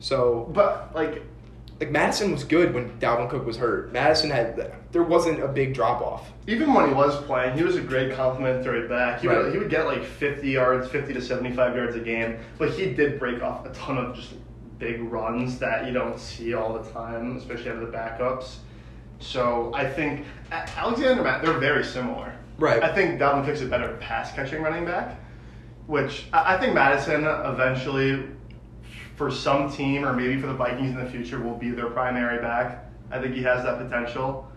So, 0.00 0.50
But 0.52 0.92
like 0.94 1.22
like 1.80 1.90
Mattison 1.90 2.30
was 2.30 2.44
good 2.44 2.72
when 2.74 2.90
Dalvin 3.00 3.28
Cook 3.28 3.44
was 3.44 3.56
hurt. 3.56 3.92
Mattison 3.92 4.30
had 4.30 4.72
there 4.92 5.02
wasn't 5.02 5.42
a 5.42 5.48
big 5.48 5.74
drop 5.74 6.00
off. 6.00 6.30
even 6.46 6.72
when 6.74 6.86
he 6.88 6.94
was 6.94 7.16
playing, 7.24 7.56
he 7.56 7.64
was 7.64 7.74
a 7.76 7.80
great 7.80 8.14
complimentary 8.14 8.86
back. 8.86 9.20
He 9.20 9.26
Right. 9.28 9.38
would 9.44 9.52
he 9.52 9.58
would 9.58 9.70
get 9.70 9.86
like 9.86 10.04
50 10.04 10.48
yards, 10.48 10.88
50 10.88 11.14
to 11.14 11.20
75 11.20 11.74
yards 11.74 11.96
a 11.96 12.00
game, 12.00 12.36
but 12.58 12.70
he 12.70 12.92
did 12.92 13.18
break 13.18 13.42
off 13.42 13.64
a 13.66 13.70
ton 13.70 13.96
of 13.98 14.14
just 14.14 14.34
big 14.78 15.00
runs 15.02 15.58
that 15.60 15.86
you 15.86 15.92
don't 15.92 16.18
see 16.20 16.54
all 16.54 16.72
the 16.74 16.88
time, 16.90 17.36
especially 17.36 17.70
out 17.70 17.76
of 17.82 17.90
the 17.90 17.96
backups. 17.96 18.56
So 19.18 19.72
I 19.74 19.88
think 19.88 20.24
Alexander 20.50 21.12
and 21.12 21.22
Matt 21.24 21.42
they're 21.42 21.58
very 21.58 21.84
similar. 21.84 22.34
Right. 22.62 22.80
I 22.80 22.94
think 22.94 23.18
Dalvin 23.18 23.44
Cook's 23.44 23.60
a 23.60 23.66
better 23.66 23.96
pass 23.96 24.32
catching 24.32 24.62
running 24.62 24.84
back, 24.84 25.18
which 25.88 26.26
I 26.32 26.56
think 26.58 26.74
Mattison 26.74 27.24
eventually, 27.24 28.28
for 29.16 29.32
some 29.32 29.72
team 29.72 30.04
or 30.04 30.12
maybe 30.12 30.40
for 30.40 30.46
the 30.46 30.54
Vikings 30.54 30.90
in 30.90 31.04
the 31.04 31.10
future, 31.10 31.40
will 31.40 31.56
be 31.56 31.72
their 31.72 31.90
primary 31.90 32.40
back. 32.40 32.84
I 33.10 33.20
think 33.20 33.34
he 33.34 33.42
has 33.42 33.64
that 33.64 33.78
potential. 33.78 34.48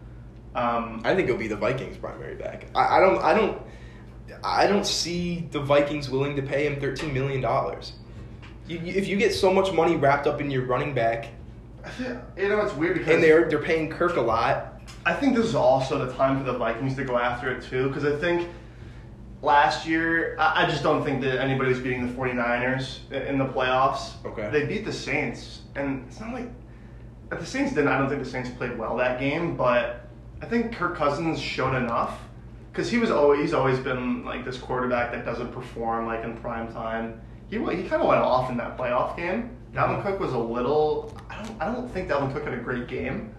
Um, 0.53 1.01
I 1.03 1.15
think 1.15 1.27
it'll 1.27 1.39
be 1.39 1.47
the 1.47 1.55
Vikings' 1.55 1.97
primary 1.97 2.35
back. 2.35 2.67
I, 2.75 2.97
I 2.97 2.99
don't. 2.99 3.21
I 3.23 3.33
don't. 3.33 3.61
I 4.43 4.67
don't 4.67 4.85
see 4.85 5.47
the 5.49 5.59
Vikings 5.59 6.07
willing 6.07 6.35
to 6.35 6.43
pay 6.43 6.67
him 6.67 6.79
thirteen 6.79 7.11
million 7.11 7.41
dollars. 7.41 7.93
If 8.69 9.07
you 9.07 9.17
get 9.17 9.33
so 9.33 9.51
much 9.51 9.73
money 9.73 9.95
wrapped 9.95 10.27
up 10.27 10.41
in 10.41 10.51
your 10.51 10.65
running 10.65 10.93
back, 10.93 11.29
you 11.99 12.49
know, 12.49 12.61
it's 12.61 12.75
weird 12.75 12.99
because 12.99 13.15
and 13.15 13.23
they're 13.23 13.49
they're 13.49 13.63
paying 13.63 13.89
Kirk 13.89 14.15
a 14.15 14.21
lot, 14.21 14.74
I 15.05 15.13
think 15.13 15.35
this 15.35 15.45
is 15.45 15.55
also 15.55 16.03
the 16.03 16.11
time 16.13 16.37
for 16.37 16.43
the 16.43 16.57
Vikings 16.57 16.95
to 16.95 17.05
go 17.05 17.17
after 17.17 17.51
it 17.51 17.63
too, 17.63 17.87
because 17.87 18.05
I 18.05 18.15
think 18.17 18.49
last 19.41 19.85
year, 19.85 20.35
I, 20.39 20.63
I 20.63 20.65
just 20.65 20.83
don't 20.83 21.03
think 21.03 21.21
that 21.21 21.39
anybody 21.39 21.69
was 21.69 21.79
beating 21.79 22.07
the 22.07 22.13
49ers 22.13 23.11
in 23.11 23.37
the 23.37 23.45
playoffs. 23.45 24.13
Okay. 24.25 24.49
They 24.51 24.65
beat 24.65 24.83
the 24.83 24.93
Saints, 24.93 25.61
and 25.75 26.05
it's 26.07 26.19
not 26.19 26.33
like 26.33 26.49
the 27.29 27.45
Saints 27.45 27.73
didn't. 27.73 27.89
I 27.89 27.97
don't 27.97 28.09
think 28.09 28.23
the 28.23 28.29
Saints 28.29 28.49
played 28.49 28.77
well 28.77 28.97
that 28.97 29.19
game, 29.19 29.55
but 29.55 30.07
I 30.41 30.45
think 30.47 30.75
Kirk 30.75 30.95
Cousins 30.95 31.39
showed 31.39 31.75
enough 31.75 32.19
because 32.71 32.89
he 32.89 32.97
was 32.97 33.11
always 33.11 33.39
he's 33.39 33.53
always 33.53 33.79
been 33.79 34.25
like 34.25 34.43
this 34.43 34.57
quarterback 34.57 35.11
that 35.11 35.23
doesn't 35.23 35.51
perform 35.51 36.07
like 36.07 36.23
in 36.23 36.35
prime 36.37 36.71
time. 36.73 37.21
He 37.49 37.57
he 37.57 37.87
kind 37.87 38.01
of 38.01 38.07
went 38.07 38.21
off 38.21 38.49
in 38.49 38.57
that 38.57 38.77
playoff 38.77 39.15
game. 39.15 39.55
Dalvin 39.73 40.01
mm-hmm. 40.01 40.07
Cook 40.07 40.19
was 40.19 40.33
a 40.33 40.37
little. 40.37 41.15
I 41.29 41.43
don't 41.43 41.61
I 41.61 41.71
don't 41.71 41.89
think 41.89 42.09
Dalvin 42.09 42.33
Cook 42.33 42.43
had 42.43 42.53
a 42.53 42.57
great 42.57 42.87
game. 42.87 43.33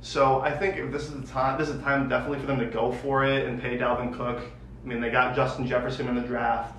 So 0.00 0.40
I 0.40 0.50
think 0.56 0.76
if 0.76 0.92
this 0.92 1.04
is 1.04 1.20
the 1.20 1.26
time, 1.26 1.58
this 1.58 1.68
is 1.68 1.76
the 1.76 1.82
time 1.82 2.08
definitely 2.08 2.38
for 2.40 2.46
them 2.46 2.58
to 2.60 2.66
go 2.66 2.92
for 2.92 3.24
it 3.24 3.46
and 3.46 3.60
pay 3.60 3.76
Dalvin 3.76 4.14
Cook. 4.16 4.40
I 4.84 4.86
mean, 4.86 5.00
they 5.00 5.10
got 5.10 5.34
Justin 5.34 5.66
Jefferson 5.66 6.08
in 6.08 6.14
the 6.14 6.20
draft. 6.22 6.74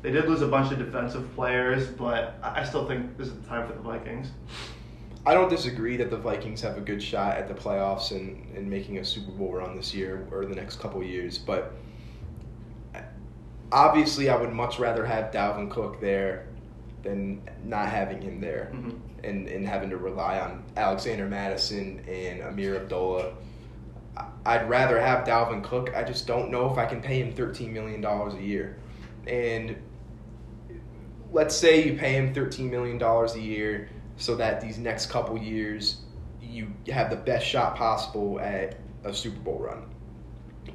They 0.00 0.10
did 0.10 0.28
lose 0.28 0.42
a 0.42 0.48
bunch 0.48 0.72
of 0.72 0.78
defensive 0.78 1.32
players, 1.34 1.86
but 1.86 2.34
I 2.42 2.64
still 2.64 2.88
think 2.88 3.16
this 3.18 3.28
is 3.28 3.34
the 3.34 3.46
time 3.46 3.66
for 3.68 3.74
the 3.74 3.80
Vikings. 3.80 4.28
I 5.24 5.34
don't 5.34 5.48
disagree 5.48 5.96
that 5.98 6.10
the 6.10 6.16
Vikings 6.16 6.60
have 6.62 6.76
a 6.76 6.80
good 6.80 7.00
shot 7.00 7.36
at 7.36 7.46
the 7.46 7.54
playoffs 7.54 8.10
and, 8.10 8.44
and 8.56 8.68
making 8.68 8.98
a 8.98 9.04
Super 9.04 9.30
Bowl 9.30 9.52
run 9.52 9.76
this 9.76 9.94
year 9.94 10.26
or 10.32 10.44
the 10.46 10.54
next 10.56 10.80
couple 10.80 11.00
years, 11.04 11.38
but 11.38 11.74
obviously 13.70 14.28
I 14.28 14.36
would 14.36 14.52
much 14.52 14.78
rather 14.78 15.06
have 15.06 15.30
Dalvin 15.32 15.70
Cook 15.70 16.00
there 16.00 16.46
than 17.02 17.42
not 17.64 17.88
having 17.88 18.20
him 18.20 18.40
there 18.40 18.70
Mhm. 18.74 18.98
And, 19.24 19.46
and 19.48 19.66
having 19.66 19.90
to 19.90 19.96
rely 19.96 20.40
on 20.40 20.64
Alexander 20.76 21.26
Mattison 21.26 22.00
and 22.08 22.40
Ameer 22.42 22.76
Abdullah. 22.76 23.34
I'd 24.44 24.68
rather 24.68 25.00
have 25.00 25.24
Dalvin 25.24 25.62
Cook. 25.62 25.92
I 25.94 26.02
just 26.02 26.26
don't 26.26 26.50
know 26.50 26.70
if 26.70 26.76
I 26.76 26.86
can 26.86 27.00
pay 27.00 27.20
him 27.20 27.32
$13 27.32 27.70
million 27.72 28.04
a 28.04 28.40
year. 28.40 28.76
And 29.28 29.76
let's 31.32 31.56
say 31.56 31.84
you 31.84 31.96
pay 31.96 32.14
him 32.14 32.34
$13 32.34 32.68
million 32.68 33.00
a 33.00 33.38
year 33.38 33.88
so 34.16 34.34
that 34.36 34.60
these 34.60 34.78
next 34.78 35.06
couple 35.06 35.38
years 35.38 35.98
you 36.40 36.72
have 36.88 37.10
the 37.10 37.16
best 37.16 37.46
shot 37.46 37.76
possible 37.76 38.38
at 38.40 38.76
a 39.04 39.14
Super 39.14 39.40
Bowl 39.40 39.58
run. 39.58 39.84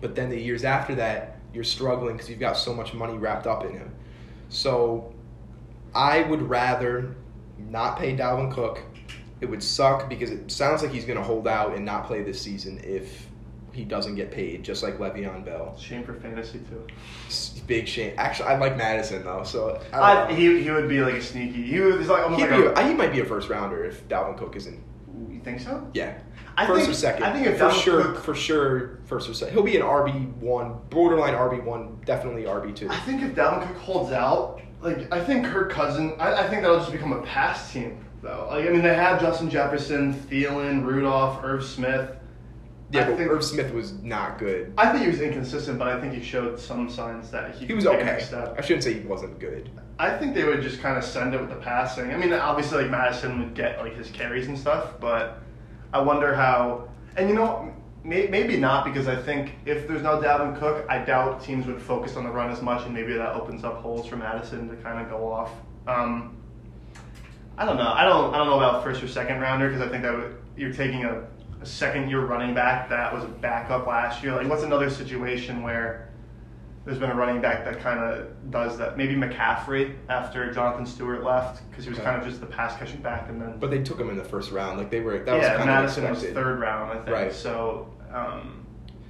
But 0.01 0.15
then 0.15 0.29
the 0.29 0.39
years 0.39 0.63
after 0.63 0.95
that, 0.95 1.39
you're 1.53 1.63
struggling 1.63 2.15
because 2.15 2.29
you've 2.29 2.39
got 2.39 2.57
so 2.57 2.73
much 2.73 2.93
money 2.93 3.17
wrapped 3.17 3.47
up 3.47 3.63
in 3.65 3.73
him. 3.73 3.93
So 4.49 5.13
I 5.93 6.23
would 6.23 6.41
rather 6.41 7.15
not 7.59 7.97
pay 7.97 8.15
Dalvin 8.15 8.51
Cook. 8.51 8.81
It 9.41 9.45
would 9.45 9.61
suck 9.61 10.09
because 10.09 10.31
it 10.31 10.49
sounds 10.51 10.81
like 10.81 10.91
he's 10.91 11.05
going 11.05 11.17
to 11.17 11.23
hold 11.23 11.47
out 11.47 11.75
and 11.75 11.85
not 11.85 12.05
play 12.07 12.23
this 12.23 12.41
season 12.41 12.79
if 12.83 13.27
he 13.71 13.83
doesn't 13.83 14.15
get 14.15 14.31
paid, 14.31 14.63
just 14.63 14.81
like 14.81 14.97
Le'Veon 14.97 15.45
Bell. 15.45 15.77
Shame 15.77 16.03
for 16.03 16.15
fantasy 16.15 16.59
too. 16.59 16.87
Big 17.67 17.87
shame. 17.87 18.13
Actually, 18.17 18.49
I 18.49 18.57
like 18.57 18.75
Mattison 18.75 19.23
though, 19.23 19.43
so 19.43 19.79
I 19.93 20.23
I, 20.25 20.33
he, 20.33 20.63
he 20.63 20.71
would 20.71 20.89
be 20.89 21.01
like 21.01 21.15
a 21.15 21.21
sneaky. 21.21 21.61
He 21.63 21.79
was 21.79 22.07
like 22.07 22.27
like 22.31 22.49
a, 22.49 22.87
he 22.87 22.93
might 22.95 23.11
be 23.11 23.19
a 23.19 23.25
first 23.25 23.49
rounder 23.49 23.83
if 23.85 24.07
Dalvin 24.07 24.37
Cook 24.37 24.55
isn't. 24.55 24.81
You 25.29 25.39
think 25.41 25.59
so? 25.59 25.87
Yeah, 25.93 26.17
I 26.57 26.65
first 26.65 26.81
think- 26.81 26.91
or 26.91 26.93
second. 26.95 27.23
I 27.23 27.33
think 27.33 27.45
if 27.45 27.59
for 27.59 27.65
Dalvin 27.65 27.83
sure, 27.83 28.03
Cook- 28.03 28.23
for 28.23 28.33
sure, 28.35 28.99
first 29.05 29.29
or 29.29 29.35
second. 29.35 29.53
He'll 29.53 29.63
be 29.63 29.75
an 29.77 29.83
RB 29.83 30.33
one, 30.37 30.79
borderline 30.89 31.35
RB 31.35 31.63
one, 31.63 31.99
definitely 32.05 32.43
RB 32.45 32.75
two. 32.75 32.89
I 32.89 32.97
think 33.01 33.21
if 33.21 33.35
Dalvin 33.35 33.67
Cook 33.67 33.77
holds 33.77 34.11
out, 34.11 34.59
like 34.81 35.11
I 35.11 35.23
think 35.23 35.45
Kirk 35.45 35.71
Cousin, 35.71 36.13
I, 36.19 36.33
I 36.45 36.47
think 36.49 36.61
that'll 36.61 36.79
just 36.79 36.91
become 36.91 37.13
a 37.13 37.21
pass 37.23 37.71
team 37.71 38.03
though. 38.21 38.47
Like 38.49 38.65
I 38.67 38.69
mean, 38.69 38.81
they 38.81 38.93
have 38.95 39.19
Justin 39.21 39.49
Jefferson, 39.49 40.13
Thielen, 40.13 40.83
Rudolph, 40.85 41.43
Irv 41.43 41.63
Smith. 41.63 42.11
Yeah, 42.91 43.01
I 43.01 43.09
but 43.09 43.17
think- 43.17 43.31
Irv 43.31 43.43
Smith 43.43 43.73
was 43.73 43.93
not 44.01 44.37
good. 44.37 44.73
I 44.77 44.89
think 44.91 45.03
he 45.03 45.09
was 45.09 45.19
inconsistent, 45.21 45.77
but 45.77 45.87
I 45.89 45.99
think 45.99 46.13
he 46.13 46.23
showed 46.23 46.57
some 46.59 46.89
signs 46.89 47.29
that 47.31 47.55
he, 47.55 47.65
He 47.65 47.73
was 47.73 47.85
okay. 47.85 48.25
I 48.57 48.61
shouldn't 48.61 48.83
say 48.83 48.93
he 48.93 49.01
wasn't 49.01 49.39
good. 49.39 49.69
I 49.99 50.15
think 50.15 50.35
they 50.35 50.43
would 50.43 50.61
just 50.61 50.79
kind 50.79 50.95
of 50.97 51.03
send 51.03 51.33
it 51.33 51.41
with 51.41 51.49
the 51.49 51.55
passing. 51.55 52.13
I 52.13 52.17
mean, 52.17 52.31
obviously, 52.31 52.83
like 52.83 52.91
Mattison 52.91 53.39
would 53.39 53.55
get 53.55 53.79
like 53.79 53.95
his 53.95 54.09
carries 54.11 54.47
and 54.47 54.57
stuff, 54.57 54.99
but 55.01 55.39
I 55.91 55.99
wonder 56.01 56.33
how. 56.35 56.87
And 57.17 57.27
you 57.27 57.33
know, 57.35 57.73
may, 58.07 58.27
maybe 58.27 58.57
not 58.57 58.85
because 58.85 59.07
I 59.07 59.15
think 59.15 59.51
if 59.65 59.87
there's 59.87 60.01
no 60.01 60.19
Dalvin 60.21 60.57
Cook, 60.59 60.85
I 60.89 60.99
doubt 60.99 61.43
teams 61.43 61.67
would 61.67 61.81
focus 61.81 62.15
on 62.15 62.23
the 62.23 62.29
run 62.31 62.49
as 62.49 62.61
much, 62.61 62.85
and 62.85 62.93
maybe 62.93 63.13
that 63.13 63.35
opens 63.35 63.63
up 63.63 63.81
holes 63.81 64.07
for 64.07 64.15
Mattison 64.15 64.69
to 64.69 64.75
kind 64.77 64.99
of 65.01 65.09
go 65.09 65.31
off. 65.31 65.51
Um, 65.85 66.35
I 67.57 67.65
don't 67.65 67.77
know. 67.77 67.91
I 67.91 68.05
don't. 68.05 68.33
I 68.33 68.37
don't 68.37 68.47
know 68.47 68.57
about 68.57 68.83
first 68.83 69.03
or 69.03 69.07
second 69.07 69.39
rounder 69.41 69.67
because 69.69 69.81
I 69.85 69.89
think 69.89 70.03
that 70.03 70.13
would, 70.15 70.37
you're 70.55 70.73
taking 70.73 71.05
a, 71.05 71.23
a 71.61 71.65
second 71.65 72.09
year 72.09 72.21
running 72.25 72.53
back 72.55 72.89
that 72.89 73.13
was 73.13 73.23
a 73.23 73.27
backup 73.27 73.87
last 73.87 74.23
year. 74.23 74.33
Like, 74.35 74.47
what's 74.47 74.63
another 74.63 74.89
situation 74.89 75.63
where 75.63 76.07
there's 76.85 76.99
been 76.99 77.09
a 77.09 77.15
running 77.15 77.41
back 77.41 77.65
that 77.65 77.79
kind 77.81 77.99
of 77.99 78.27
does 78.51 78.77
that? 78.77 78.95
Maybe 78.95 79.15
McCaffrey 79.15 79.95
after 80.07 80.51
Jonathan 80.53 80.85
Stewart 80.85 81.23
left 81.23 81.67
because 81.69 81.83
he 81.83 81.89
was 81.89 81.97
Okay. 81.99 82.05
kind 82.07 82.21
of 82.21 82.27
just 82.27 82.39
the 82.41 82.45
pass 82.45 82.77
catching 82.77 83.01
back, 83.01 83.27
and 83.27 83.41
then 83.41 83.57
But 83.59 83.71
they 83.71 83.81
took 83.81 83.99
him 83.99 84.09
in 84.11 84.17
the 84.17 84.23
first 84.23 84.51
round. 84.51 84.77
Like 84.77 84.91
they 84.91 84.99
were. 85.01 85.17
That 85.19 85.33
was 85.37 85.43
yeah, 85.43 85.55
kind 85.57 85.65
Mattison 85.67 86.05
of 86.05 86.11
was 86.11 86.23
third 86.25 86.59
round, 86.59 86.91
I 86.91 86.95
think. 87.03 87.09
Right. 87.09 87.33
So, 87.33 87.91
um, 88.17 88.65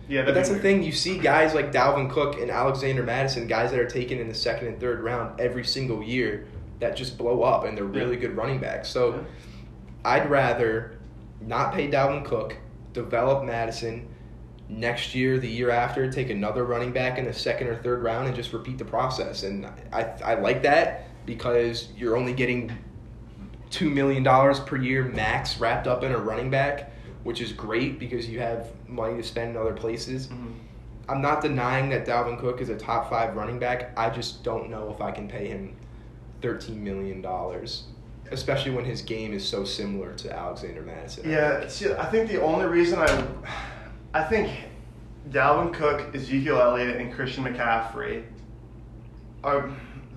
yeah, 0.08 0.24
But 0.24 0.34
that's 0.34 0.50
the 0.50 0.60
thing. 0.60 0.84
You 0.84 0.92
see 0.94 1.18
guys 1.18 1.54
like 1.54 1.72
Dalvin 1.72 2.10
Cook 2.10 2.40
and 2.40 2.50
Alexander 2.50 3.04
Mattison, 3.04 3.46
guys 3.48 3.72
that 3.72 3.80
are 3.80 3.90
taken 3.90 4.20
in 4.20 4.28
the 4.28 4.34
second 4.34 4.68
and 4.68 4.80
third 4.80 5.02
round 5.02 5.40
every 5.40 5.66
single 5.66 6.02
year, 6.02 6.48
that 6.80 6.96
just 6.96 7.18
blow 7.18 7.44
up 7.44 7.66
and 7.66 7.78
they're 7.78 7.84
really 7.84 8.16
Yeah. 8.16 8.22
good 8.22 8.38
running 8.38 8.60
backs. 8.60 8.88
So 8.90 9.10
Yeah. 9.16 9.20
I'd 10.06 10.30
rather 10.30 10.94
not 11.42 11.74
pay 11.74 11.90
Dalvin 11.90 12.24
Cook, 12.24 12.56
develop 12.94 13.44
Mattison. 13.44 14.08
Next 14.70 15.16
year, 15.16 15.40
the 15.40 15.48
year 15.48 15.70
after, 15.72 16.12
take 16.12 16.30
another 16.30 16.64
running 16.66 16.92
back 16.92 17.18
in 17.18 17.26
the 17.26 17.34
second 17.34 17.68
or 17.68 17.76
third 17.76 18.04
round 18.04 18.28
and 18.28 18.36
just 18.36 18.52
repeat 18.54 18.78
the 18.78 18.86
process. 18.86 19.44
And 19.44 19.66
I, 19.94 20.08
I 20.24 20.34
like 20.36 20.62
that 20.64 21.08
because 21.26 21.90
you're 21.98 22.16
only 22.18 22.34
getting 22.34 22.72
two 23.70 23.90
million 23.90 24.24
dollars 24.24 24.60
per 24.62 24.78
year 24.78 25.04
max 25.04 25.60
wrapped 25.60 25.88
up 25.88 26.04
in 26.04 26.12
a 26.12 26.18
running 26.18 26.50
back, 26.50 26.92
which 27.24 27.42
is 27.42 27.52
great 27.54 28.00
because 28.00 28.30
you 28.30 28.40
have 28.40 28.68
money 28.88 29.18
to 29.18 29.24
spend 29.24 29.52
in 29.52 29.58
other 29.58 29.74
places. 29.74 30.28
Mhm. 30.28 30.54
I'm 31.10 31.22
not 31.22 31.42
denying 31.42 31.90
that 31.90 32.06
Dalvin 32.06 32.38
Cook 32.40 32.60
is 32.62 32.70
a 32.70 32.76
top 32.76 33.10
five 33.10 33.36
running 33.36 33.60
back. 33.60 33.92
I 33.98 34.10
just 34.10 34.44
don't 34.44 34.70
know 34.70 34.92
if 34.94 35.02
I 35.02 35.12
can 35.12 35.28
pay 35.28 35.48
him 35.48 35.76
thirteen 36.42 36.84
million 36.84 37.22
dollars, 37.22 37.84
especially 38.32 38.72
when 38.72 38.86
his 38.86 39.02
game 39.02 39.34
is 39.34 39.44
so 39.48 39.64
similar 39.64 40.14
to 40.16 40.36
Alexander 40.36 40.82
Mattison. 40.82 41.30
Yeah, 41.30 41.68
see, 41.68 41.94
I 41.94 42.06
think 42.06 42.30
the 42.30 42.42
only 42.42 42.66
reason 42.66 43.00
I, 43.00 43.24
I 44.14 44.24
think 44.24 44.52
Dalvin 45.32 45.74
Cook, 45.74 46.14
Ezekiel 46.14 46.60
Elliott, 46.62 46.98
and 46.98 47.14
Christian 47.14 47.44
McCaffrey 47.46 48.24
are 49.44 49.70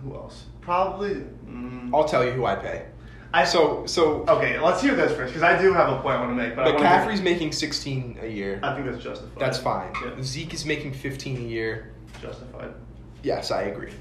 who 0.02 0.14
else? 0.14 0.46
Probably. 0.60 1.22
Mm, 1.46 1.90
I'll 1.94 2.04
tell 2.04 2.24
you 2.24 2.32
who 2.32 2.46
I 2.46 2.56
pay. 2.56 2.84
I 3.32 3.44
So 3.44 3.86
so 3.86 4.24
okay. 4.28 4.58
Let's 4.58 4.82
hear 4.82 4.94
this 4.94 5.12
first 5.12 5.32
because 5.32 5.42
I 5.42 5.60
do 5.60 5.72
have 5.72 5.88
a 5.88 6.00
point 6.00 6.16
I 6.16 6.20
want 6.20 6.30
to 6.30 6.34
make. 6.34 6.56
But 6.56 6.66
I 6.66 6.72
McCaffrey's 6.72 7.20
making 7.20 7.52
sixteen 7.52 8.18
a 8.20 8.26
year. 8.26 8.60
I 8.62 8.74
think 8.74 8.86
that's 8.86 9.02
justified. 9.02 9.38
That's 9.38 9.58
fine. 9.58 9.92
Yeah, 10.04 10.22
Zeke 10.22 10.54
is 10.54 10.64
making 10.66 10.94
fifteen 10.94 11.36
a 11.36 11.40
year. 11.40 11.92
justified. 12.20 12.74
Yes, 13.22 13.50
I 13.50 13.62
agree. 13.62 13.92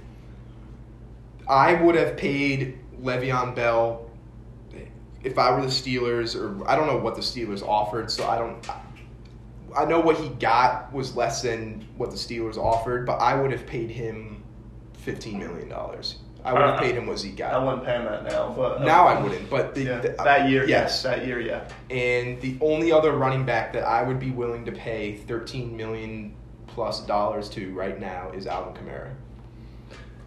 I 1.48 1.74
would 1.74 1.96
have 1.96 2.16
paid 2.16 2.80
Le'Veon 3.02 3.56
Bell 3.56 4.10
if 5.24 5.38
I 5.38 5.52
were 5.52 5.62
the 5.62 5.68
Steelers, 5.68 6.36
or 6.36 6.68
I 6.68 6.76
don't 6.76 6.88
know 6.88 6.98
what 6.98 7.16
the 7.16 7.22
Steelers 7.22 7.62
offered, 7.62 8.10
so 8.10 8.28
I 8.28 8.38
don't. 8.38 8.68
I 9.78 9.86
know 9.86 10.00
what 10.00 10.18
he 10.18 10.30
got 10.30 10.92
was 10.92 11.16
less 11.16 11.44
than 11.44 11.88
what 11.98 12.10
the 12.10 12.18
Steelers 12.18 12.58
offered, 12.58 13.06
but 13.06 13.18
I 13.20 13.36
would 13.40 13.52
have 13.52 13.68
paid 13.68 13.92
him 13.92 14.44
fifteen 14.94 15.38
million 15.40 15.70
dollars. 15.70 16.18
I 16.46 16.54
would 16.54 16.62
have 16.62 16.76
Uh, 16.76 16.80
paid 16.80 16.96
him 16.96 17.06
what 17.06 17.20
Zeke 17.20 17.42
I 17.42 17.58
wouldn't 17.58 17.84
pay 17.86 17.94
him 17.96 18.06
that 18.06 18.24
now, 18.24 18.54
but 18.56 18.82
Now 18.82 19.08
I 19.08 19.22
wouldn't, 19.22 19.50
but 19.50 19.76
the, 19.76 19.84
yeah, 19.84 20.00
the- 20.00 20.16
that 20.24 20.50
year, 20.50 20.66
yes. 20.66 21.04
that 21.04 21.26
year, 21.26 21.40
yeah. 21.42 21.62
And 21.90 22.40
the 22.42 22.58
only 22.62 22.92
other 22.92 23.12
running 23.12 23.44
back 23.46 23.74
that 23.74 23.84
I 23.84 24.04
would 24.04 24.20
be 24.20 24.32
willing 24.32 24.64
to 24.66 24.72
pay 24.72 25.18
thirteen 25.18 25.76
million 25.76 26.34
plus 26.68 27.02
dollars 27.06 27.50
to 27.50 27.74
right 27.74 28.00
now 28.00 28.32
is 28.34 28.48
Alvin 28.48 28.74
Kamara. 28.74 29.10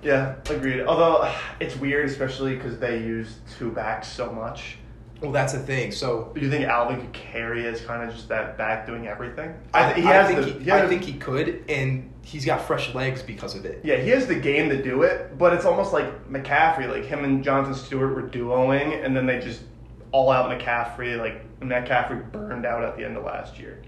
Yeah, 0.02 0.34
agreed. 0.50 0.80
Although 0.82 1.32
it's 1.60 1.76
weird, 1.76 2.06
especially 2.06 2.56
because 2.56 2.78
they 2.78 2.98
use 2.98 3.36
two 3.58 3.70
backs 3.70 4.08
so 4.08 4.32
much. 4.32 4.76
Well, 5.22 5.30
that's 5.32 5.52
the 5.52 5.60
thing. 5.60 5.92
So 5.92 6.32
Do 6.34 6.40
you 6.40 6.50
think 6.50 6.64
Alvin 6.66 7.00
could 7.00 7.12
carry 7.12 7.66
as 7.66 7.80
kind 7.80 8.02
of 8.08 8.14
just 8.14 8.28
that 8.28 8.58
back 8.58 8.86
doing 8.86 9.06
everything? 9.06 9.54
I, 9.72 9.92
th- 9.92 10.04
I 10.06 10.26
think 10.26 10.40
the- 10.40 10.46
he, 10.52 10.64
he 10.64 10.70
has- 10.70 10.82
I 10.82 10.88
think 10.88 11.02
he 11.02 11.12
could, 11.14 11.64
and 11.68 12.12
he's 12.22 12.44
got 12.44 12.60
fresh 12.62 12.92
legs 12.94 13.22
because 13.22 13.54
of 13.54 13.64
it. 13.64 13.80
Yeah, 13.84 13.96
he 13.96 14.10
has 14.10 14.26
the 14.26 14.34
game 14.34 14.68
to 14.70 14.82
do 14.82 15.02
it, 15.02 15.38
but 15.38 15.52
it's 15.52 15.64
almost 15.64 15.92
like 15.92 16.28
McCaffrey. 16.28 16.90
Like 16.90 17.04
him 17.04 17.24
and 17.24 17.42
Jonathan 17.44 17.74
Stewart 17.74 18.14
were 18.14 18.22
duoing, 18.28 19.04
and 19.04 19.16
then 19.16 19.26
they 19.26 19.38
just 19.40 19.62
all 20.10 20.30
out 20.30 20.50
McCaffrey. 20.50 21.16
Like 21.18 21.60
McCaffrey 21.60 22.30
burned 22.32 22.66
out 22.66 22.82
at 22.82 22.96
the 22.96 23.04
end 23.04 23.16
of 23.16 23.24
last 23.24 23.58
year. 23.58 23.80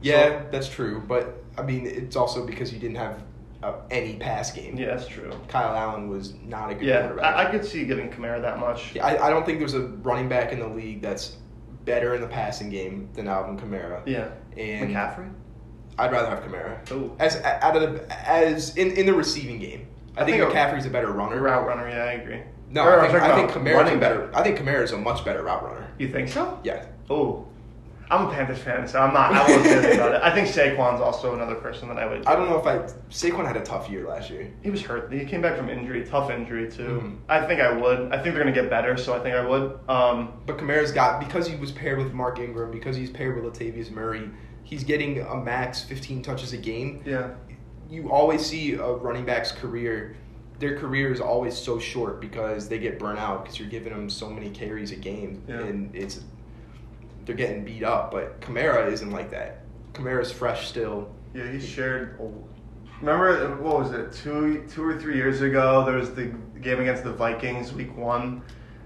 Yeah, 0.00 0.44
that's 0.50 0.68
true. 0.68 1.02
But 1.06 1.42
I 1.58 1.62
mean, 1.62 1.86
it's 1.86 2.16
also 2.16 2.46
because 2.46 2.72
you 2.72 2.78
didn't 2.78 2.96
have 2.96 3.22
uh, 3.62 3.74
any 3.90 4.14
pass 4.16 4.50
game. 4.52 4.76
Yeah, 4.76 4.86
that's 4.94 5.06
true. 5.08 5.30
Kyle 5.48 5.74
Allen 5.74 6.08
was 6.08 6.34
not 6.44 6.70
a 6.70 6.74
good 6.74 6.84
Yeah, 6.84 7.00
quarterback. 7.02 7.34
I, 7.36 7.48
I 7.48 7.50
could 7.50 7.64
see 7.64 7.84
giving 7.84 8.10
Kamara 8.10 8.40
that 8.42 8.58
much. 8.58 8.94
Yeah, 8.94 9.04
I, 9.06 9.26
I 9.26 9.30
don't 9.30 9.44
think 9.44 9.58
there's 9.58 9.74
a 9.74 9.80
running 9.82 10.28
back 10.28 10.52
in 10.52 10.60
the 10.60 10.68
league 10.68 11.02
that's 11.02 11.36
better 11.84 12.14
in 12.14 12.20
the 12.20 12.28
passing 12.28 12.70
game 12.70 13.08
than 13.14 13.26
Alvin 13.28 13.58
Kamara. 13.58 14.02
Yeah, 14.06 14.28
And 14.56 14.90
McCaffrey. 14.94 15.32
I'd 15.98 16.12
rather 16.12 16.28
have 16.28 16.44
Kamara 16.44 16.88
Ooh. 16.92 17.16
as 17.18 17.36
out 17.42 17.74
of 17.74 17.82
the 17.82 18.28
as 18.30 18.76
in, 18.76 18.92
in 18.92 19.06
the 19.06 19.14
receiving 19.14 19.58
game. 19.58 19.88
I, 20.16 20.22
I 20.22 20.24
think, 20.24 20.38
think 20.38 20.52
a- 20.52 20.54
McCaffrey's 20.54 20.86
a 20.86 20.90
better 20.90 21.10
runner. 21.10 21.40
Route 21.40 21.66
runner. 21.66 21.88
Yeah, 21.88 22.04
I 22.04 22.12
agree. 22.12 22.40
No, 22.70 22.84
Or, 22.84 23.00
I 23.00 23.08
think, 23.08 23.18
talking 23.18 23.32
I 23.32 23.36
think 23.36 23.50
about 23.56 23.86
Kamara's 23.86 23.92
a 23.94 23.98
better. 23.98 24.30
I 24.36 24.42
think 24.44 24.58
Kamara's 24.58 24.92
a 24.92 24.98
much 24.98 25.24
better 25.24 25.42
route 25.42 25.64
runner. 25.64 25.90
You 25.98 26.08
think 26.12 26.28
so? 26.28 26.60
Yeah. 26.62 26.84
Oh, 27.10 27.47
I'm 28.10 28.26
a 28.26 28.30
Panthers 28.32 28.58
fan, 28.58 28.88
so 28.88 29.00
I'm 29.00 29.12
not. 29.12 29.32
I 29.34 29.46
won't 29.50 29.64
say 29.64 29.94
about 29.94 30.14
it. 30.14 30.22
I 30.22 30.30
think 30.34 30.48
Saquon's 30.48 31.00
also 31.00 31.34
another 31.34 31.54
person 31.56 31.88
that 31.88 31.98
I 31.98 32.06
would. 32.06 32.24
I 32.26 32.34
don't 32.36 32.48
know 32.48 32.58
if 32.58 32.66
I 32.66 32.78
Saquon 33.10 33.46
had 33.46 33.56
a 33.56 33.62
tough 33.62 33.90
year 33.90 34.06
last 34.08 34.30
year. 34.30 34.50
He 34.62 34.70
was 34.70 34.80
hurt. 34.82 35.12
He 35.12 35.24
came 35.26 35.42
back 35.42 35.56
from 35.56 35.68
injury, 35.68 36.04
tough 36.04 36.30
injury 36.30 36.70
too. 36.70 37.02
Mhm. 37.04 37.16
I 37.28 37.46
think 37.46 37.60
I 37.60 37.70
would. 37.72 38.10
I 38.12 38.22
think 38.22 38.34
they're 38.34 38.42
gonna 38.44 38.52
get 38.54 38.70
better, 38.70 38.96
so 38.96 39.14
I 39.14 39.18
think 39.20 39.34
I 39.36 39.44
would. 39.46 39.78
Um, 39.88 40.32
But 40.46 40.56
Kamara's 40.58 40.92
got 40.92 41.20
because 41.20 41.46
he 41.46 41.56
was 41.56 41.70
paired 41.70 41.98
with 41.98 42.12
Mark 42.14 42.38
Ingram, 42.38 42.70
because 42.70 42.96
he's 42.96 43.10
paired 43.10 43.34
with 43.42 43.52
Latavius 43.52 43.90
Murray, 43.90 44.30
he's 44.64 44.84
getting 44.84 45.20
a 45.20 45.36
max 45.36 45.82
15 45.82 46.22
touches 46.22 46.52
a 46.52 46.58
game. 46.58 47.02
yeah, 47.04 47.28
You 47.90 48.10
always 48.10 48.44
see 48.44 48.74
a 48.74 48.86
running 48.86 49.24
back's 49.24 49.52
career, 49.52 50.16
their 50.58 50.76
career 50.78 51.12
is 51.12 51.20
always 51.20 51.54
so 51.56 51.78
short 51.78 52.20
because 52.20 52.68
they 52.68 52.78
get 52.78 52.98
burnt 52.98 53.18
out 53.18 53.42
because 53.44 53.58
you're 53.60 53.68
giving 53.68 53.92
them 53.92 54.10
so 54.10 54.28
many 54.28 54.50
carries 54.50 54.92
a 54.92 54.96
game, 54.96 55.42
Yeah. 55.46 55.60
and 55.60 55.94
it's 55.94 56.20
they're 57.28 57.36
getting 57.36 57.62
beat 57.62 57.84
up. 57.84 58.10
But 58.10 58.40
Kamara 58.40 58.90
isn't 58.90 59.10
like 59.10 59.30
that. 59.30 59.60
Kamara's 59.92 60.32
fresh 60.32 60.66
still. 60.66 61.10
yeah. 61.34 61.50
He 61.52 61.60
shared. 61.60 62.18
Remember 63.02 63.54
what 63.62 63.78
was 63.78 63.92
it? 63.92 64.12
Two, 64.12 64.64
two 64.72 64.82
or 64.82 64.98
three 64.98 65.16
years 65.16 65.42
ago, 65.42 65.84
there 65.84 65.96
was 65.96 66.14
the 66.14 66.32
game 66.62 66.80
against 66.80 67.04
the 67.04 67.12
Vikings, 67.12 67.72
Week 67.72 67.94
One, 67.96 68.42